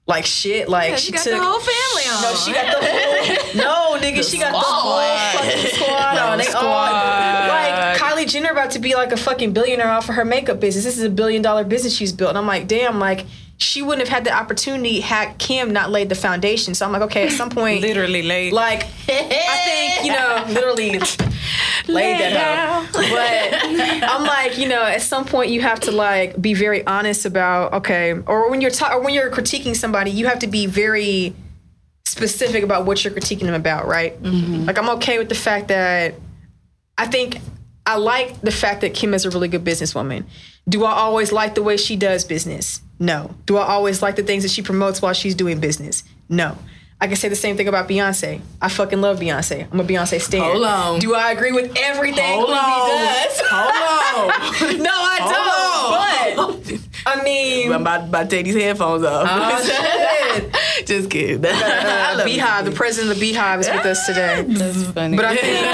like 0.05 0.25
shit, 0.25 0.69
like 0.69 0.97
she 0.97 1.07
she, 1.07 1.11
got 1.11 1.23
took 1.23 1.34
the 1.34 1.43
whole 1.43 1.59
family 1.59 2.03
on. 2.09 2.21
No, 2.21 2.36
she 2.36 2.53
got 2.53 2.80
the 2.80 2.86
whole 2.86 3.97
No, 3.99 3.99
nigga, 3.99 4.30
she 4.30 4.39
got 4.39 4.51
the 4.51 4.59
whole 4.59 5.01
fucking 5.34 5.71
squad 5.71 6.17
on. 6.17 6.38
They 6.38 6.47
all 6.47 6.63
like 6.63 7.97
Kylie 7.97 8.28
Jenner 8.28 8.51
about 8.51 8.71
to 8.71 8.80
be 8.80 8.95
like 8.95 9.11
a 9.11 9.17
fucking 9.17 9.51
billionaire 9.51 9.89
off 9.89 10.07
of 10.07 10.15
her 10.15 10.23
makeup 10.23 10.59
business. 10.59 10.86
This 10.86 10.97
is 10.97 11.03
a 11.03 11.09
billion 11.09 11.41
dollar 11.41 11.63
business 11.65 11.93
she's 11.93 12.13
built. 12.13 12.30
And 12.30 12.38
I'm 12.38 12.47
like, 12.47 12.67
damn, 12.67 12.99
like 12.99 13.25
she 13.59 13.81
wouldn't 13.81 14.07
have 14.07 14.15
had 14.15 14.23
the 14.23 14.31
opportunity 14.31 14.99
had 14.99 15.37
Kim 15.39 15.73
not 15.73 15.89
laid 15.89 16.09
the 16.09 16.15
foundation. 16.15 16.75
So 16.75 16.85
I'm 16.85 16.91
like, 16.91 17.01
okay, 17.03 17.25
at 17.25 17.31
some 17.31 17.49
point 17.49 17.81
Literally 17.81 18.21
laid. 18.21 18.53
like 18.53 18.83
I 19.09 19.57
think 19.65 20.05
you 20.05 20.11
know, 20.11 20.45
literally 20.49 20.99
laid 21.87 22.19
that 22.19 22.35
out. 22.37 22.87
But 22.93 24.09
I'm 24.09 24.23
like, 24.25 24.57
you 24.59 24.67
know, 24.67 24.83
at 24.83 25.01
some 25.01 25.25
point 25.25 25.49
you 25.49 25.61
have 25.61 25.79
to 25.81 25.91
like 25.91 26.39
be 26.39 26.53
very 26.53 26.85
honest 26.85 27.25
about 27.25 27.73
okay, 27.73 28.13
or 28.27 28.49
when 28.51 28.61
you're 28.61 28.71
ta- 28.71 28.93
or 28.93 29.01
when 29.01 29.13
you're 29.13 29.31
critiquing 29.31 29.75
somebody, 29.75 30.11
you 30.11 30.27
have 30.27 30.39
to 30.39 30.47
be 30.47 30.67
very 30.67 31.33
specific 32.05 32.63
about 32.63 32.85
what 32.85 33.03
you're 33.03 33.13
critiquing 33.13 33.41
them 33.41 33.53
about, 33.53 33.87
right? 33.87 34.21
Mm-hmm. 34.21 34.65
Like 34.65 34.77
I'm 34.77 34.89
okay 34.97 35.17
with 35.17 35.29
the 35.29 35.35
fact 35.35 35.69
that 35.69 36.13
I 36.97 37.07
think 37.07 37.39
I 37.88 37.95
like 37.95 38.41
the 38.41 38.51
fact 38.51 38.81
that 38.81 38.93
Kim 38.93 39.13
is 39.13 39.23
a 39.23 39.29
really 39.29 39.47
good 39.47 39.63
businesswoman. 39.63 40.25
Do 40.67 40.83
I 40.83 40.91
always 40.91 41.31
like 41.31 41.55
the 41.55 41.63
way 41.63 41.77
she 41.77 41.95
does 41.95 42.25
business? 42.25 42.81
No. 42.99 43.33
Do 43.45 43.55
I 43.55 43.65
always 43.65 44.01
like 44.01 44.17
the 44.17 44.23
things 44.23 44.43
that 44.43 44.51
she 44.51 44.61
promotes 44.61 45.01
while 45.01 45.13
she's 45.13 45.35
doing 45.35 45.61
business? 45.61 46.03
No. 46.27 46.57
I 46.99 47.07
can 47.07 47.15
say 47.15 47.29
the 47.29 47.35
same 47.35 47.55
thing 47.55 47.69
about 47.69 47.88
Beyonce. 47.88 48.41
I 48.61 48.67
fucking 48.67 48.99
love 48.99 49.19
Beyonce. 49.19 49.71
I'm 49.71 49.79
a 49.79 49.85
Beyonce 49.85 50.19
stan. 50.19 50.41
Hold 50.41 50.65
on. 50.65 50.99
Do 50.99 51.15
I 51.15 51.31
agree 51.31 51.53
with 51.53 51.73
everything 51.77 52.25
Hold 52.25 52.49
on. 52.49 52.89
Does? 52.89 53.41
Hold 53.45 54.73
on. 54.73 54.77
no, 54.83 54.91
I 54.91 56.33
don't. 56.35 56.67
But 56.67 56.88
I 57.05 57.23
mean, 57.23 57.71
I'm 57.71 57.81
about, 57.81 58.09
about 58.09 58.23
to 58.23 58.35
take 58.35 58.45
these 58.45 58.55
headphones 58.55 59.05
off. 59.05 59.27
oh, 59.29 60.35
shit. 60.35 60.88
Just 60.88 61.09
kidding. 61.09 61.45
Uh, 61.45 61.49
love 62.17 62.27
BeyHive, 62.27 62.65
the 62.65 62.71
president 62.71 63.13
of 63.13 63.19
the 63.19 63.33
BeyHive, 63.33 63.61
is 63.61 63.69
with 63.69 63.85
us 63.85 64.05
today. 64.05 64.43
That's 64.45 64.83
funny. 64.91 65.15
But 65.15 65.25
I 65.25 65.35
think 65.38 65.65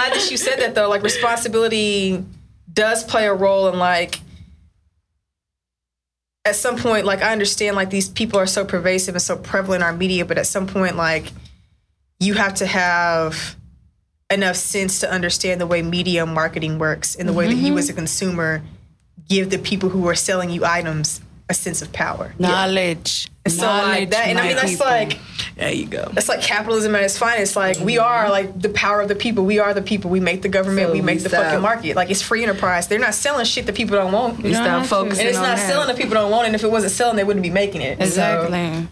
glad 0.00 0.14
that 0.14 0.30
you 0.30 0.36
said 0.36 0.60
that 0.60 0.74
though. 0.74 0.88
Like 0.88 1.02
responsibility 1.02 2.24
does 2.72 3.04
play 3.04 3.26
a 3.26 3.34
role 3.34 3.68
in 3.68 3.78
like 3.78 4.20
at 6.44 6.56
some 6.56 6.76
point, 6.76 7.04
like 7.04 7.20
I 7.20 7.32
understand 7.32 7.76
like 7.76 7.90
these 7.90 8.08
people 8.08 8.38
are 8.38 8.46
so 8.46 8.64
pervasive 8.64 9.14
and 9.14 9.22
so 9.22 9.36
prevalent 9.36 9.82
in 9.82 9.86
our 9.86 9.92
media, 9.92 10.24
but 10.24 10.38
at 10.38 10.46
some 10.46 10.66
point, 10.66 10.96
like 10.96 11.32
you 12.18 12.34
have 12.34 12.54
to 12.54 12.66
have 12.66 13.56
enough 14.30 14.56
sense 14.56 15.00
to 15.00 15.10
understand 15.10 15.60
the 15.60 15.66
way 15.66 15.82
media 15.82 16.24
marketing 16.24 16.78
works 16.78 17.14
and 17.14 17.28
the 17.28 17.32
way 17.32 17.46
that 17.46 17.54
you 17.54 17.70
mm-hmm. 17.70 17.78
as 17.78 17.88
a 17.88 17.92
consumer 17.92 18.62
give 19.28 19.50
the 19.50 19.58
people 19.58 19.88
who 19.88 20.08
are 20.08 20.14
selling 20.14 20.50
you 20.50 20.64
items 20.64 21.20
a 21.48 21.54
sense 21.54 21.82
of 21.82 21.92
power. 21.92 22.34
knowledge. 22.38 23.28
And 23.39 23.39
so 23.50 23.66
like 23.66 24.10
that, 24.10 24.28
and 24.28 24.38
I 24.38 24.46
mean 24.48 24.56
that's 24.56 24.70
people. 24.72 24.86
like 24.86 25.18
There 25.56 25.72
you 25.72 25.86
go. 25.86 26.08
that's 26.12 26.28
like 26.28 26.40
capitalism 26.42 26.94
at 26.94 27.02
its 27.02 27.18
finest. 27.18 27.56
Like 27.56 27.78
we 27.80 27.98
are 27.98 28.30
like 28.30 28.60
the 28.60 28.70
power 28.70 29.00
of 29.00 29.08
the 29.08 29.14
people. 29.14 29.44
We 29.44 29.58
are 29.58 29.74
the 29.74 29.82
people. 29.82 30.10
We 30.10 30.20
make 30.20 30.42
the 30.42 30.48
government. 30.48 30.88
So 30.88 30.92
we 30.92 31.00
make 31.02 31.18
we 31.18 31.22
the 31.24 31.28
stop- 31.28 31.44
fucking 31.44 31.60
market. 31.60 31.96
Like 31.96 32.10
it's 32.10 32.22
free 32.22 32.42
enterprise. 32.42 32.88
They're 32.88 32.98
not 32.98 33.14
selling 33.14 33.44
shit 33.44 33.66
that 33.66 33.74
people 33.74 33.96
don't 33.96 34.12
want. 34.12 34.38
We 34.38 34.46
And 34.46 34.54
stop 34.56 34.66
have 34.68 34.82
to. 34.84 34.88
focusing 34.88 35.26
it's 35.26 35.36
on 35.36 35.42
not 35.44 35.56
that. 35.58 35.68
selling 35.68 35.90
if 35.90 35.96
people 35.96 36.14
don't 36.14 36.30
want 36.30 36.44
it. 36.44 36.46
And 36.48 36.54
if 36.54 36.64
it 36.64 36.70
wasn't 36.70 36.92
selling, 36.92 37.16
they 37.16 37.24
wouldn't 37.24 37.42
be 37.42 37.50
making 37.50 37.82
it. 37.82 37.98
So- 37.98 38.04
Exactly. 38.04 38.88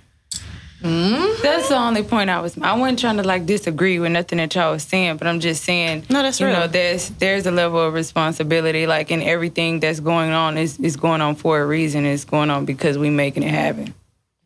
Hmm? 0.81 1.27
That's 1.43 1.69
the 1.71 1.77
only 1.77 2.05
point 2.05 2.31
I 2.31 2.41
was. 2.41 2.57
I 2.57 2.77
wasn't 2.79 3.01
trying 3.01 3.17
to 3.17 3.25
like 3.25 3.47
disagree 3.47 3.99
with 3.99 4.13
nothing 4.13 4.39
that 4.39 4.55
y'all 4.55 4.71
was 4.71 4.85
saying, 4.85 5.17
but 5.17 5.27
I'm 5.27 5.41
just 5.41 5.65
saying. 5.65 6.05
No, 6.09 6.23
that's 6.23 6.39
you 6.39 6.47
real. 6.47 6.55
know, 6.57 6.67
there's 6.69 7.09
there's 7.09 7.47
a 7.47 7.51
level 7.51 7.81
of 7.81 7.95
responsibility, 7.95 8.87
like 8.87 9.11
in 9.11 9.21
everything 9.21 9.81
that's 9.81 9.99
going 9.99 10.31
on 10.31 10.57
is 10.57 10.79
is 10.79 10.97
going 10.97 11.21
on 11.21 11.35
for 11.35 11.61
a 11.61 11.67
reason. 11.67 12.07
It's 12.07 12.25
going 12.25 12.51
on 12.51 12.65
because 12.65 12.97
we 12.97 13.11
making 13.11 13.43
it 13.43 13.51
happen. 13.51 13.93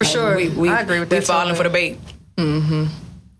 For 0.02 0.08
sure, 0.08 0.36
We, 0.36 0.48
we 0.50 0.68
I 0.68 0.80
agree 0.80 1.00
with 1.00 1.10
we 1.10 1.18
that. 1.18 1.26
falling 1.26 1.54
for 1.54 1.64
the 1.64 1.70
bait. 1.70 1.98
Mm-hmm. 2.36 2.86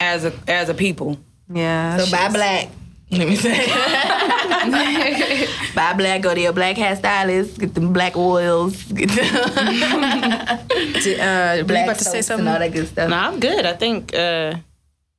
As 0.01 0.25
a 0.25 0.33
as 0.49 0.69
a 0.69 0.75
people. 0.75 1.19
Yeah. 1.53 1.99
So 1.99 2.11
buy 2.11 2.29
black. 2.31 2.69
Let 3.11 3.29
me 3.29 3.37
say. 3.37 3.67
buy 5.75 5.93
black. 5.97 6.23
Go 6.23 6.35
to 6.35 6.41
your 6.41 6.53
black 6.53 6.77
hairstylist. 6.77 7.59
Get 7.59 7.75
them 7.75 7.93
black 7.93 8.17
oils. 8.17 8.83
Get 8.85 9.11
the 9.11 9.23
Uh, 10.73 10.75
were 10.75 11.57
you 11.59 11.65
black 11.65 11.85
about 11.85 11.99
to 11.99 12.05
say 12.05 12.23
something? 12.23 12.47
and 12.47 12.55
all 12.55 12.59
that 12.59 12.73
good 12.73 12.89
stuff. 12.89 13.09
No, 13.11 13.17
I'm 13.17 13.39
good. 13.41 13.67
I 13.67 13.73
think 13.75 14.15
uh, 14.15 14.55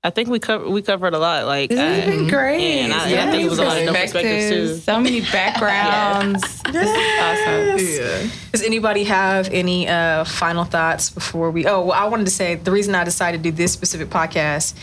I 0.06 0.10
think 0.10 0.28
we 0.28 0.38
covered 0.40 0.68
we 0.70 0.82
covered 0.82 1.14
a 1.14 1.20
lot. 1.20 1.46
Like 1.46 1.70
This 1.70 1.80
has 1.80 2.04
uh, 2.04 2.12
been 2.12 2.28
great. 2.28 2.60
yeah, 2.60 2.84
and 2.84 2.94
I- 2.94 3.28
I 3.28 3.32
think 3.32 3.46
it 3.46 3.50
was 3.50 3.60
a 3.60 3.64
lot 3.64 3.78
of 3.78 3.86
dope 3.86 3.96
perspectives, 3.96 4.50
too. 4.50 4.78
So 4.78 5.00
many 5.00 5.22
backgrounds. 5.32 6.44
This 6.74 6.90
is 6.90 7.20
awesome. 7.22 8.24
Yeah. 8.26 8.30
Does 8.52 8.64
anybody 8.64 9.04
have 9.06 9.48
any 9.50 9.88
uh, 9.88 10.24
final 10.26 10.64
thoughts 10.66 11.10
before 11.10 11.52
we? 11.52 11.66
Oh, 11.68 11.82
well, 11.86 11.92
I 11.94 12.06
wanted 12.06 12.26
to 12.26 12.32
say 12.32 12.56
the 12.56 12.72
reason 12.72 12.96
I 12.96 13.04
decided 13.04 13.44
to 13.44 13.52
do 13.52 13.56
this 13.56 13.72
specific 13.72 14.10
podcast 14.10 14.74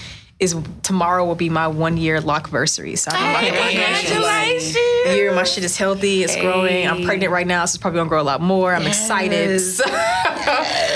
is 0.41 0.57
tomorrow 0.82 1.24
will 1.26 1.34
be 1.34 1.51
my 1.51 1.68
one 1.68 1.97
year 1.99 2.20
lockversary. 2.20 2.97
So 2.99 3.11
I'm 3.12 3.34
Hey, 3.36 3.51
like, 3.53 3.70
congratulations. 3.70 4.74
year. 4.74 5.34
My 5.34 5.45
shit 5.45 5.64
is 5.64 5.76
healthy. 5.76 6.22
It's 6.24 6.34
growing. 6.36 6.88
I'm 6.88 7.05
pregnant 7.05 7.30
right 7.32 7.47
now, 7.47 7.64
so 7.66 7.74
it's 7.76 7.78
probably 7.78 7.99
gonna 7.99 8.09
grow 8.09 8.22
a 8.22 8.24
lot 8.24 8.41
more. 8.41 8.74
I'm 8.74 8.86
excited. 8.86 9.61
So, 9.61 9.84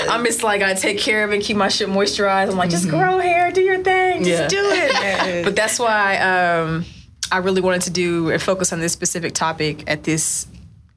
I'm 0.09 0.25
just 0.25 0.43
like 0.43 0.61
I 0.63 0.73
take 0.73 0.97
care 0.97 1.23
of 1.23 1.31
it, 1.31 1.41
keep 1.43 1.57
my 1.57 1.67
shit 1.69 1.87
moisturized. 1.89 2.49
I'm 2.51 2.57
like, 2.57 2.69
just 2.71 2.89
grow 2.89 3.19
hair, 3.19 3.51
do 3.51 3.61
your 3.61 3.83
thing, 3.83 4.23
just 4.23 4.41
Yeah. 4.41 4.47
do 4.47 4.57
it. 4.71 5.45
but 5.45 5.55
that's 5.55 5.79
why 5.79 6.17
um, 6.17 6.85
I 7.31 7.37
really 7.37 7.61
wanted 7.61 7.81
to 7.83 7.91
do 7.91 8.31
and 8.31 8.41
focus 8.41 8.73
on 8.73 8.79
this 8.79 8.93
specific 8.93 9.33
topic 9.33 9.83
at 9.87 10.03
this 10.03 10.47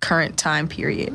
current 0.01 0.37
time 0.39 0.69
period. 0.69 1.13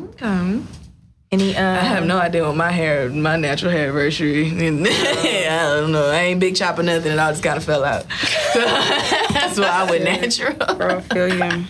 Any? 1.33 1.57
Uh, 1.57 1.63
I 1.63 1.79
have 1.79 2.05
no 2.05 2.19
idea 2.19 2.43
what 2.43 2.55
my 2.55 2.69
hair, 2.69 3.09
my 3.09 3.37
natural 3.37 3.71
hair 3.71 3.85
anniversary. 3.85 4.51
I 4.51 5.79
don't 5.79 5.91
know. 5.91 6.05
I 6.11 6.17
ain't 6.25 6.39
big 6.39 6.55
chop 6.55 6.77
or 6.77 6.83
nothing. 6.83 7.11
It 7.11 7.17
all 7.17 7.31
just 7.31 7.41
kind 7.41 7.57
of 7.57 7.63
fell 7.63 7.83
out. 7.83 8.05
That's 8.53 9.57
why 9.57 9.65
I 9.65 9.87
went 9.89 10.03
natural. 10.03 10.55
I 10.61 11.01
feel 11.01 11.33
you. 11.33 11.41
Um, 11.41 11.65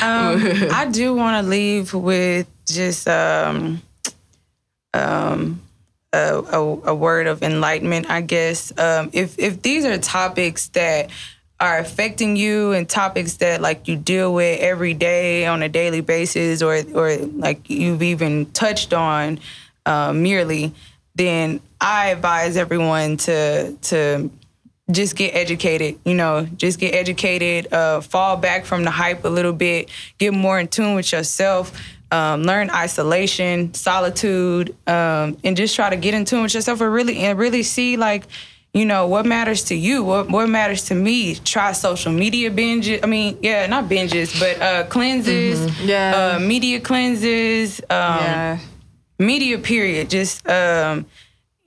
I 0.72 0.88
do 0.88 1.16
want 1.16 1.44
to 1.44 1.50
leave 1.50 1.92
with 1.92 2.46
just 2.64 3.08
um, 3.08 3.82
um, 4.94 5.60
a, 6.12 6.38
a, 6.38 6.60
a 6.60 6.94
word 6.94 7.26
of 7.26 7.42
enlightenment, 7.42 8.08
I 8.08 8.20
guess. 8.20 8.72
Um, 8.78 9.10
if 9.12 9.36
if 9.36 9.62
these 9.62 9.84
are 9.84 9.98
topics 9.98 10.68
that 10.68 11.10
are 11.62 11.78
affecting 11.78 12.34
you 12.34 12.72
and 12.72 12.88
topics 12.88 13.36
that 13.36 13.60
like 13.62 13.86
you 13.86 13.96
deal 13.96 14.34
with 14.34 14.60
every 14.60 14.94
day 14.94 15.46
on 15.46 15.62
a 15.62 15.68
daily 15.68 16.00
basis, 16.00 16.60
or 16.60 16.82
or 16.92 17.16
like 17.16 17.70
you've 17.70 18.02
even 18.02 18.46
touched 18.46 18.92
on 18.92 19.38
uh, 19.86 20.12
merely, 20.12 20.74
then 21.14 21.60
I 21.80 22.08
advise 22.08 22.56
everyone 22.56 23.16
to 23.18 23.72
to 23.74 24.30
just 24.90 25.14
get 25.14 25.34
educated 25.34 25.98
you 26.04 26.12
know 26.12 26.46
just 26.56 26.80
get 26.80 26.92
educated 26.92 27.72
uh, 27.72 28.00
fall 28.00 28.36
back 28.36 28.64
from 28.64 28.82
the 28.82 28.90
hype 28.90 29.24
a 29.24 29.28
little 29.28 29.52
bit 29.52 29.88
get 30.18 30.34
more 30.34 30.58
in 30.58 30.66
tune 30.66 30.96
with 30.96 31.12
yourself 31.12 31.72
um, 32.10 32.42
learn 32.42 32.68
isolation 32.68 33.72
solitude 33.74 34.76
um, 34.88 35.38
and 35.44 35.56
just 35.56 35.76
try 35.76 35.88
to 35.88 35.96
get 35.96 36.14
in 36.14 36.24
tune 36.24 36.42
with 36.42 36.52
yourself 36.52 36.80
and 36.80 36.92
really 36.92 37.18
and 37.18 37.38
really 37.38 37.62
see 37.62 37.96
like 37.96 38.24
you 38.74 38.86
know 38.86 39.06
what 39.06 39.26
matters 39.26 39.64
to 39.64 39.74
you 39.74 40.02
what, 40.02 40.30
what 40.30 40.48
matters 40.48 40.84
to 40.86 40.94
me 40.94 41.34
try 41.34 41.72
social 41.72 42.10
media 42.12 42.50
binges 42.50 43.00
i 43.02 43.06
mean 43.06 43.36
yeah 43.42 43.66
not 43.66 43.84
binges 43.88 44.38
but 44.40 44.60
uh, 44.62 44.84
cleanses 44.86 45.60
Yeah. 45.80 46.36
uh, 46.36 46.40
media 46.40 46.80
cleanses 46.80 47.80
um, 47.82 47.86
yeah. 48.20 48.58
media 49.18 49.58
period 49.58 50.08
just 50.08 50.46
um 50.48 51.04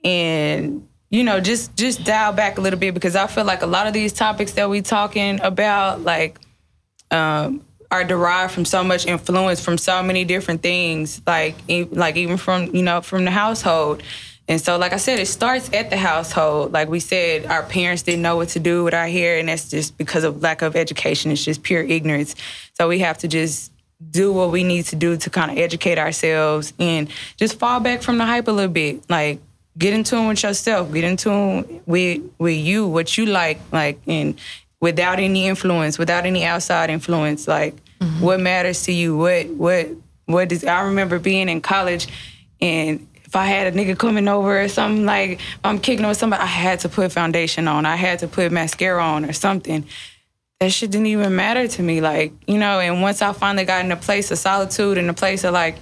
and 0.03 0.87
you 1.11 1.23
know 1.23 1.39
just 1.39 1.75
just 1.75 2.03
dial 2.03 2.33
back 2.33 2.57
a 2.57 2.61
little 2.61 2.79
bit 2.79 2.93
because 2.93 3.15
i 3.15 3.27
feel 3.27 3.45
like 3.45 3.61
a 3.61 3.67
lot 3.67 3.85
of 3.87 3.93
these 3.93 4.11
topics 4.13 4.53
that 4.53 4.69
we 4.69 4.81
talking 4.81 5.39
about 5.41 6.01
like 6.01 6.39
um 7.11 7.61
are 7.91 8.03
derived 8.03 8.51
from 8.51 8.65
so 8.65 8.83
much 8.83 9.05
influence 9.05 9.63
from 9.63 9.77
so 9.77 10.01
many 10.01 10.25
different 10.25 10.63
things 10.63 11.21
like 11.27 11.55
like 11.91 12.15
even 12.17 12.35
from 12.37 12.73
you 12.75 12.81
know 12.81 12.99
from 13.01 13.25
the 13.25 13.31
household 13.31 14.01
And 14.47 14.61
so, 14.61 14.77
like 14.77 14.93
I 14.93 14.97
said, 14.97 15.19
it 15.19 15.25
starts 15.25 15.71
at 15.73 15.89
the 15.89 15.97
household. 15.97 16.71
Like 16.71 16.87
we 16.87 16.99
said, 16.99 17.47
our 17.47 17.63
parents 17.63 18.03
didn't 18.03 18.21
know 18.21 18.35
what 18.35 18.49
to 18.49 18.59
do 18.59 18.83
with 18.83 18.93
our 18.93 19.07
hair, 19.07 19.39
and 19.39 19.49
that's 19.49 19.69
just 19.69 19.97
because 19.97 20.23
of 20.23 20.41
lack 20.41 20.61
of 20.61 20.75
education. 20.75 21.31
It's 21.31 21.43
just 21.43 21.63
pure 21.63 21.81
ignorance. 21.81 22.35
So 22.73 22.87
we 22.87 22.99
have 22.99 23.17
to 23.19 23.27
just 23.27 23.71
do 24.11 24.31
what 24.31 24.51
we 24.51 24.63
need 24.63 24.85
to 24.85 24.95
do 24.95 25.17
to 25.17 25.29
kind 25.29 25.51
of 25.51 25.57
educate 25.57 25.97
ourselves 25.97 26.73
and 26.79 27.09
just 27.37 27.57
fall 27.57 27.79
back 27.79 28.01
from 28.01 28.17
the 28.17 28.25
hype 28.25 28.47
a 28.47 28.51
little 28.51 28.71
bit. 28.71 29.09
Like 29.09 29.39
get 29.77 29.93
in 29.93 30.03
tune 30.03 30.27
with 30.27 30.43
yourself, 30.43 30.93
get 30.93 31.03
in 31.03 31.17
tune 31.17 31.81
with 31.85 32.21
with 32.37 32.57
you, 32.57 32.87
what 32.87 33.17
you 33.17 33.25
like, 33.25 33.59
like 33.71 33.99
and 34.05 34.39
without 34.79 35.19
any 35.19 35.47
influence, 35.47 35.97
without 35.97 36.25
any 36.25 36.45
outside 36.45 36.89
influence, 36.89 37.47
like 37.47 37.75
mm-hmm. 37.99 38.21
what 38.21 38.39
matters 38.39 38.83
to 38.83 38.91
you, 38.91 39.17
what 39.17 39.47
what 39.47 39.87
what 40.25 40.49
does 40.49 40.63
I 40.63 40.83
remember 40.83 41.19
being 41.19 41.49
in 41.49 41.61
college 41.61 42.07
and 42.61 43.07
if 43.26 43.36
I 43.36 43.45
had 43.45 43.73
a 43.73 43.78
nigga 43.78 43.97
coming 43.97 44.28
over 44.28 44.61
or 44.61 44.67
something 44.67 45.05
like 45.05 45.32
if 45.39 45.59
I'm 45.63 45.80
kicking 45.80 46.07
with 46.07 46.17
somebody, 46.17 46.43
I 46.43 46.47
had 46.47 46.80
to 46.82 46.89
put 46.89 47.11
foundation 47.11 47.67
on. 47.67 47.86
I 47.86 47.95
had 47.95 48.19
to 48.19 48.28
put 48.28 48.51
mascara 48.51 49.03
on 49.03 49.26
or 49.26 49.34
something. 49.34 49.86
That 50.59 50.71
shit 50.71 50.91
didn't 50.91 51.07
even 51.07 51.36
matter 51.36 51.67
to 51.67 51.84
me. 51.84 52.01
Like, 52.01 52.34
you 52.47 52.57
know, 52.57 52.80
and 52.80 53.01
once 53.01 53.21
I 53.21 53.34
finally 53.34 53.65
got 53.65 53.84
in 53.84 53.91
a 53.91 53.97
place 53.97 54.32
of 54.32 54.38
solitude 54.38 54.97
and 54.97 55.09
a 55.09 55.13
place 55.13 55.43
of 55.43 55.53
like, 55.53 55.76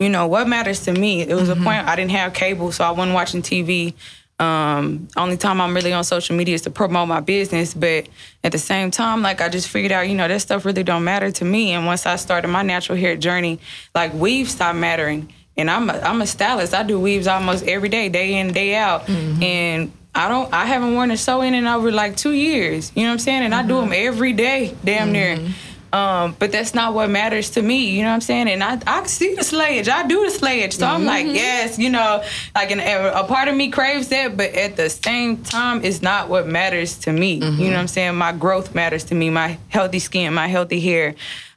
you 0.00 0.08
know, 0.08 0.26
what 0.26 0.48
matters 0.48 0.80
to 0.84 0.92
me? 0.92 1.22
It 1.22 1.34
was 1.34 1.48
a 1.48 1.56
point 1.56 1.86
I 1.86 1.96
didn't 1.96 2.12
have 2.12 2.32
cable, 2.32 2.72
so 2.72 2.84
I 2.84 2.90
wasn't 2.92 3.14
watching 3.14 3.42
TV. 3.42 3.94
Um, 4.40 5.08
only 5.16 5.36
time 5.36 5.60
I'm 5.60 5.74
really 5.74 5.92
on 5.92 6.04
social 6.04 6.36
media 6.36 6.54
is 6.54 6.62
to 6.62 6.70
promote 6.70 7.08
my 7.08 7.18
business, 7.18 7.74
but 7.74 8.08
at 8.44 8.52
the 8.52 8.58
same 8.58 8.92
time, 8.92 9.20
like 9.20 9.40
I 9.40 9.48
just 9.48 9.66
figured 9.68 9.90
out, 9.90 10.08
you 10.08 10.14
know, 10.14 10.28
that 10.28 10.40
stuff 10.40 10.64
really 10.64 10.84
don't 10.84 11.02
matter 11.02 11.32
to 11.32 11.44
me. 11.44 11.72
And 11.72 11.86
once 11.86 12.06
I 12.06 12.14
started 12.16 12.46
my 12.48 12.62
natural 12.62 12.96
hair 12.96 13.16
journey, 13.16 13.58
like 13.96 14.14
weave 14.14 14.48
stopped 14.48 14.78
mattering. 14.78 15.32
And 15.58 15.70
I'm 15.70 15.90
a, 15.90 15.94
I'm 15.98 16.22
a 16.22 16.26
stylist. 16.26 16.72
I 16.72 16.84
do 16.84 16.98
weaves 16.98 17.26
almost 17.26 17.64
every 17.64 17.88
day, 17.88 18.08
day 18.08 18.38
in, 18.38 18.52
day 18.52 18.76
out. 18.76 19.06
Mm-hmm. 19.06 19.42
And 19.42 19.92
I 20.14 20.28
don't, 20.28 20.52
I 20.54 20.64
haven't 20.64 20.94
worn 20.94 21.10
a 21.10 21.16
sew 21.16 21.42
in 21.42 21.52
in 21.52 21.66
over 21.66 21.92
like 21.92 22.16
two 22.16 22.32
years. 22.32 22.92
You 22.94 23.02
know 23.02 23.08
what 23.08 23.14
I'm 23.14 23.18
saying? 23.18 23.42
And 23.42 23.54
I 23.54 23.62
do 23.62 23.74
mm-hmm. 23.74 23.90
them 23.90 24.06
every 24.06 24.32
day, 24.32 24.74
damn 24.84 25.12
near. 25.12 25.36
Mm-hmm. 25.36 25.52
Um, 25.92 26.36
but 26.38 26.52
that's 26.52 26.74
not 26.74 26.92
what 26.92 27.08
matters 27.08 27.50
to 27.50 27.62
me, 27.62 27.90
you 27.90 28.02
know 28.02 28.08
what 28.08 28.14
I'm 28.14 28.20
saying? 28.20 28.48
And 28.48 28.62
I, 28.62 28.78
I 28.86 29.06
see 29.06 29.34
the 29.34 29.40
slayage, 29.40 29.88
I 29.88 30.06
do 30.06 30.30
the 30.30 30.36
slayage. 30.36 30.74
So 30.74 30.86
I'm 30.86 31.06
like, 31.06 31.24
yes, 31.26 31.78
you 31.78 31.88
know, 31.88 32.22
like 32.54 32.70
an, 32.70 32.80
a 32.80 33.24
part 33.24 33.48
of 33.48 33.56
me 33.56 33.70
craves 33.70 34.08
that, 34.08 34.36
but 34.36 34.52
at 34.54 34.76
the 34.76 34.90
same 34.90 35.38
time, 35.42 35.82
it's 35.84 36.02
not 36.02 36.28
what 36.28 36.46
matters 36.46 36.98
to 37.00 37.12
me. 37.12 37.34
You 37.36 37.70
know 37.70 37.76
what 37.76 37.80
I'm 37.80 37.88
saying? 37.88 38.16
My 38.16 38.32
growth 38.32 38.74
matters 38.74 39.04
to 39.04 39.14
me, 39.14 39.30
my 39.30 39.58
healthy 39.68 39.98
skin, 39.98 40.34
my 40.34 40.46
healthy 40.46 40.80
hair. 40.80 41.14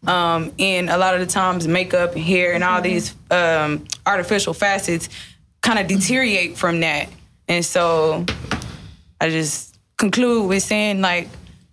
Um, 0.08 0.54
and 0.58 0.90
a 0.90 0.98
lot 0.98 1.14
of 1.14 1.20
the 1.20 1.28
times, 1.28 1.68
makeup, 1.68 2.14
and 2.14 2.24
hair, 2.24 2.54
and 2.54 2.64
all 2.64 2.82
these 2.82 3.14
um, 3.30 3.86
artificial 4.06 4.54
facets 4.54 5.10
kind 5.62 5.78
of 5.78 5.88
deteriorate 5.88 6.58
from 6.58 6.80
that. 6.80 7.10
And 7.48 7.66
so 7.66 8.26
I 9.20 9.30
just 9.30 9.78
conclude 9.98 10.48
with 10.48 10.64
saying 10.64 11.02
like 11.02 11.28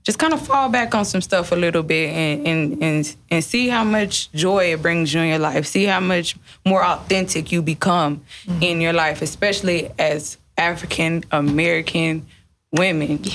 just 0.09 0.19
kind 0.19 0.33
of 0.33 0.41
fall 0.41 0.71
back 0.71 0.95
on 0.95 1.05
some 1.05 1.21
stuff 1.21 1.53
a 1.53 1.55
little 1.55 1.83
bit 1.83 2.09
and 2.09 2.47
and 2.47 2.83
and, 2.83 3.17
and 3.31 3.45
see 3.45 3.69
how 3.69 3.85
much 3.85 4.33
joy 4.33 4.73
it 4.73 4.81
brings 4.81 5.13
you 5.13 5.21
in 5.21 5.29
your 5.29 5.39
life. 5.39 5.67
See 5.67 5.85
how 5.85 6.01
much 6.01 6.35
more 6.65 6.83
authentic 6.83 7.53
you 7.53 7.61
become 7.61 8.23
mm-hmm. 8.47 8.63
in 8.63 8.81
your 8.81 8.95
life, 8.95 9.21
especially 9.21 9.91
as 9.99 10.39
African 10.57 11.27
American 11.31 12.27
women. 12.73 13.21
Yeah, 13.23 13.33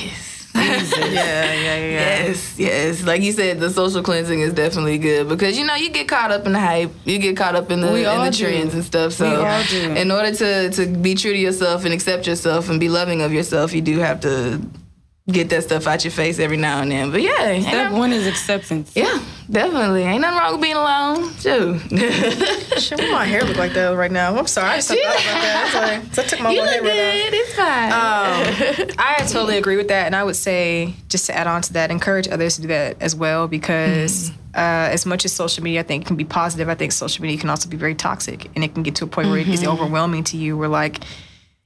yeah, 0.55 0.81
yeah, 1.05 1.53
yeah. 1.53 2.25
Yes, 2.25 2.57
yes. 2.57 3.03
Like 3.03 3.21
you 3.21 3.33
said, 3.33 3.59
the 3.59 3.69
social 3.69 4.01
cleansing 4.01 4.39
is 4.39 4.53
definitely 4.53 4.97
good 4.97 5.29
because 5.29 5.55
you 5.59 5.65
know 5.65 5.75
you 5.75 5.91
get 5.91 6.07
caught 6.07 6.31
up 6.31 6.47
in 6.47 6.53
the 6.53 6.59
hype, 6.59 6.91
you 7.05 7.19
get 7.19 7.37
caught 7.37 7.55
up 7.55 7.69
in 7.69 7.81
the, 7.81 7.89
in 7.89 8.25
the 8.25 8.35
trends 8.35 8.73
and 8.73 8.83
stuff. 8.83 9.13
So, 9.13 9.29
We 9.29 9.35
all 9.35 9.63
do. 9.65 9.91
in 9.93 10.09
order 10.09 10.33
to 10.33 10.71
to 10.71 10.87
be 10.87 11.13
true 11.13 11.33
to 11.33 11.37
yourself 11.37 11.85
and 11.85 11.93
accept 11.93 12.25
yourself 12.25 12.67
and 12.67 12.79
be 12.79 12.89
loving 12.89 13.21
of 13.21 13.31
yourself, 13.31 13.73
you 13.73 13.81
do 13.81 13.99
have 13.99 14.21
to 14.21 14.59
get 15.31 15.49
that 15.49 15.63
stuff 15.63 15.87
out 15.87 16.03
your 16.03 16.11
face 16.11 16.37
every 16.39 16.57
now 16.57 16.81
and 16.81 16.91
then. 16.91 17.09
But 17.11 17.21
yeah, 17.21 17.47
ain't 17.47 17.63
Step 17.63 17.83
nothing- 17.85 17.97
one 17.99 18.11
is 18.11 18.27
acceptance. 18.27 18.91
yeah, 18.95 19.19
definitely. 19.49 20.03
Ain't 20.03 20.21
nothing 20.21 20.37
wrong 20.39 20.51
with 20.53 20.61
being 20.61 20.75
alone. 20.75 21.33
too. 21.35 21.79
Shit, 22.79 22.99
what 22.99 23.11
my 23.11 23.25
hair 23.25 23.43
look 23.43 23.55
like 23.57 23.73
that 23.73 23.95
right 23.95 24.11
now? 24.11 24.35
I'm 24.37 24.47
sorry, 24.47 24.69
I 24.71 24.75
just 24.77 24.89
thought 24.89 24.97
about 24.97 25.13
that. 25.23 25.69
Sorry. 25.71 26.13
So 26.13 26.21
I 26.21 26.25
took 26.25 26.39
my 26.41 26.51
you 26.51 26.61
look 26.61 26.69
hair 26.69 26.81
right 26.81 27.31
good. 27.31 27.33
It's 27.33 27.53
fine. 27.55 27.91
Um, 27.93 28.95
I 28.99 29.15
totally 29.29 29.57
agree 29.57 29.77
with 29.77 29.87
that, 29.87 30.05
and 30.07 30.15
I 30.15 30.23
would 30.25 30.35
say 30.35 30.93
just 31.07 31.25
to 31.27 31.37
add 31.37 31.47
on 31.47 31.61
to 31.63 31.73
that, 31.73 31.89
encourage 31.89 32.27
others 32.27 32.55
to 32.57 32.61
do 32.63 32.67
that 32.69 33.01
as 33.01 33.15
well 33.15 33.47
because 33.47 34.29
uh, 34.55 34.89
as 34.91 35.05
much 35.05 35.23
as 35.23 35.31
social 35.31 35.63
media 35.63 35.79
I 35.79 35.83
think 35.83 36.05
can 36.05 36.17
be 36.17 36.25
positive, 36.25 36.67
I 36.67 36.75
think 36.75 36.91
social 36.91 37.21
media 37.21 37.37
can 37.37 37.49
also 37.49 37.69
be 37.69 37.77
very 37.77 37.95
toxic, 37.95 38.49
and 38.55 38.63
it 38.63 38.73
can 38.73 38.83
get 38.83 38.95
to 38.95 39.05
a 39.05 39.07
point 39.07 39.29
where 39.29 39.39
it 39.39 39.47
is 39.47 39.63
overwhelming 39.65 40.25
to 40.25 40.37
you. 40.37 40.57
Where 40.57 40.67
like. 40.67 40.99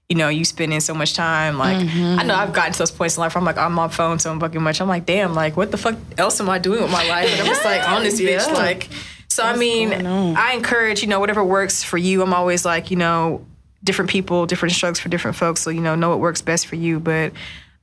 You 0.09 0.15
know, 0.15 0.29
you 0.29 0.45
spending 0.45 0.79
so 0.79 0.93
much 0.93 1.13
time. 1.15 1.57
Like, 1.57 1.77
I 1.77 2.23
know 2.23 2.33
I've 2.33 2.53
gotten 2.53 2.71
to 2.71 2.79
those 2.79 2.91
points 2.91 3.17
in 3.17 3.21
life 3.21 3.35
where 3.35 3.39
I'm 3.39 3.45
like, 3.45 3.57
I'm 3.57 3.65
on 3.65 3.73
my 3.73 3.87
phone 3.89 4.19
so 4.19 4.39
fucking 4.39 4.61
much. 4.61 4.79
I'm 4.79 4.87
like, 4.87 5.05
damn, 5.05 5.33
like, 5.33 5.57
what 5.57 5.71
the 5.71 5.77
fuck 5.77 5.95
else 6.17 6.39
am 6.39 6.49
I 6.49 6.59
doing 6.59 6.81
with 6.81 6.91
my 6.91 7.07
life? 7.09 7.29
And 7.29 7.41
I'm 7.41 7.47
just 7.47 7.65
like, 7.65 7.87
on 7.89 8.03
this 8.03 8.21
bitch, 8.21 8.51
like. 8.53 8.87
So 9.27 9.43
I 9.43 9.55
mean. 9.57 9.91
I 9.93 10.53
encourage 10.53 11.01
you 11.01 11.07
know 11.09 11.19
whatever 11.19 11.43
works 11.43 11.83
for 11.83 11.97
you. 11.97 12.21
I'm 12.21 12.33
always 12.33 12.63
like, 12.63 12.89
you 12.89 12.97
know, 12.97 13.45
different 13.83 14.09
people, 14.09 14.45
different 14.45 14.73
strokes 14.73 14.99
for 14.99 15.09
different 15.09 15.35
folks. 15.35 15.61
So 15.61 15.69
you 15.69 15.81
know, 15.81 15.95
know 15.95 16.09
what 16.09 16.19
works 16.19 16.41
best 16.41 16.67
for 16.67 16.75
you. 16.75 16.99
But 17.01 17.33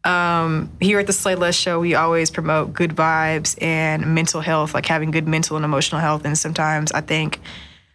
um, 0.04 0.70
here 0.80 0.98
at 0.98 1.06
the 1.06 1.12
Slayyyleste 1.12 1.60
Show, 1.60 1.80
we 1.80 1.94
always 1.94 2.30
promote 2.30 2.72
good 2.72 2.90
vibes 2.90 3.60
and 3.62 4.14
mental 4.14 4.40
health, 4.40 4.74
like 4.74 4.86
having 4.86 5.10
good 5.10 5.26
mental 5.26 5.56
and 5.56 5.64
emotional 5.64 6.00
health. 6.00 6.24
And 6.24 6.36
sometimes 6.36 6.92
I 6.92 7.00
think 7.00 7.40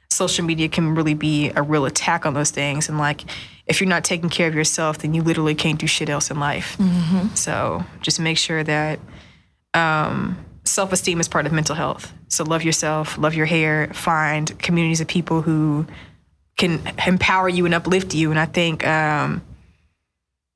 social 0.09 0.43
media 0.43 0.67
can 0.69 0.95
really 0.95 1.13
be 1.13 1.51
a 1.55 1.61
real 1.61 1.85
attack 1.85 2.25
on 2.25 2.33
those 2.33 2.51
things. 2.51 2.89
And 2.89 2.97
like, 2.97 3.23
if 3.69 3.79
you're 3.79 3.87
not 3.87 4.03
taking 4.03 4.29
care 4.29 4.47
of 4.47 4.55
yourself, 4.55 4.97
then 4.97 5.13
you 5.13 5.21
literally 5.21 5.53
can't 5.53 5.79
do 5.79 5.85
shit 5.85 6.09
else 6.09 6.31
in 6.31 6.39
life. 6.39 6.75
So 7.35 7.85
just 8.01 8.19
make 8.19 8.37
sure 8.37 8.63
that 8.63 8.99
um, 9.75 10.43
self 10.65 10.91
esteem 10.91 11.19
is 11.19 11.27
part 11.27 11.45
of 11.45 11.53
mental 11.53 11.75
health. 11.75 12.11
So 12.27 12.43
love 12.43 12.63
yourself, 12.63 13.17
love 13.19 13.35
your 13.35 13.45
hair, 13.45 13.91
find 13.93 14.57
communities 14.59 15.01
of 15.01 15.07
people 15.07 15.43
who 15.43 15.85
can 16.57 16.81
empower 17.05 17.47
you 17.47 17.65
and 17.65 17.75
uplift 17.75 18.13
you. 18.15 18.31
And 18.31 18.39
I 18.39 18.45
think, 18.45 18.85
um, 18.85 19.43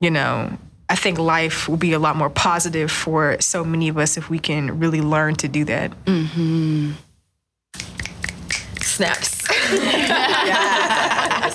you 0.00 0.10
know, 0.10 0.58
I 0.88 0.96
think 0.96 1.18
life 1.18 1.68
will 1.68 1.76
be 1.76 1.92
a 1.92 1.98
lot 2.00 2.16
more 2.16 2.28
positive 2.28 2.90
for 2.90 3.40
so 3.40 3.64
many 3.64 3.88
of 3.88 3.96
us 3.96 4.16
if 4.16 4.28
we 4.28 4.40
can 4.40 4.80
really 4.80 5.00
learn 5.00 5.36
to 5.36 5.48
do 5.48 5.64
that. 5.66 5.92
Mm-hmm. 6.04 6.92
Snaps. 8.80 9.44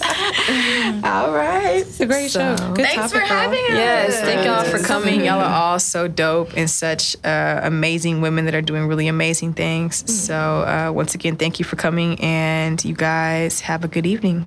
All 1.04 1.34
right. 1.34 1.78
It's 1.82 2.00
a 2.00 2.06
great 2.06 2.30
show. 2.32 2.56
Good 2.74 2.86
Thanks 2.86 3.12
for 3.12 3.20
topic, 3.20 3.30
girl. 3.30 3.38
having 3.38 3.60
us. 3.60 3.70
Yes, 3.72 4.22
thank 4.22 4.46
y'all 4.46 4.64
for 4.64 4.80
coming. 4.80 5.24
Y'all 5.24 5.40
are 5.40 5.54
all 5.72 5.80
so 5.80 6.08
dope 6.08 6.56
and 6.56 6.70
such 6.70 7.16
uh, 7.24 7.62
amazing 7.64 8.22
women 8.22 8.46
that 8.46 8.54
are 8.56 8.62
doing 8.62 8.88
really 8.88 9.08
amazing 9.08 9.54
things. 9.54 10.10
So, 10.12 10.36
uh, 10.36 10.92
once 10.94 11.16
again, 11.16 11.36
thank 11.36 11.60
you 11.60 11.66
for 11.66 11.76
coming, 11.76 12.20
and 12.22 12.84
you 12.84 12.94
guys 12.96 13.62
have 13.62 13.84
a 13.84 13.88
good 13.88 14.06
evening. 14.06 14.38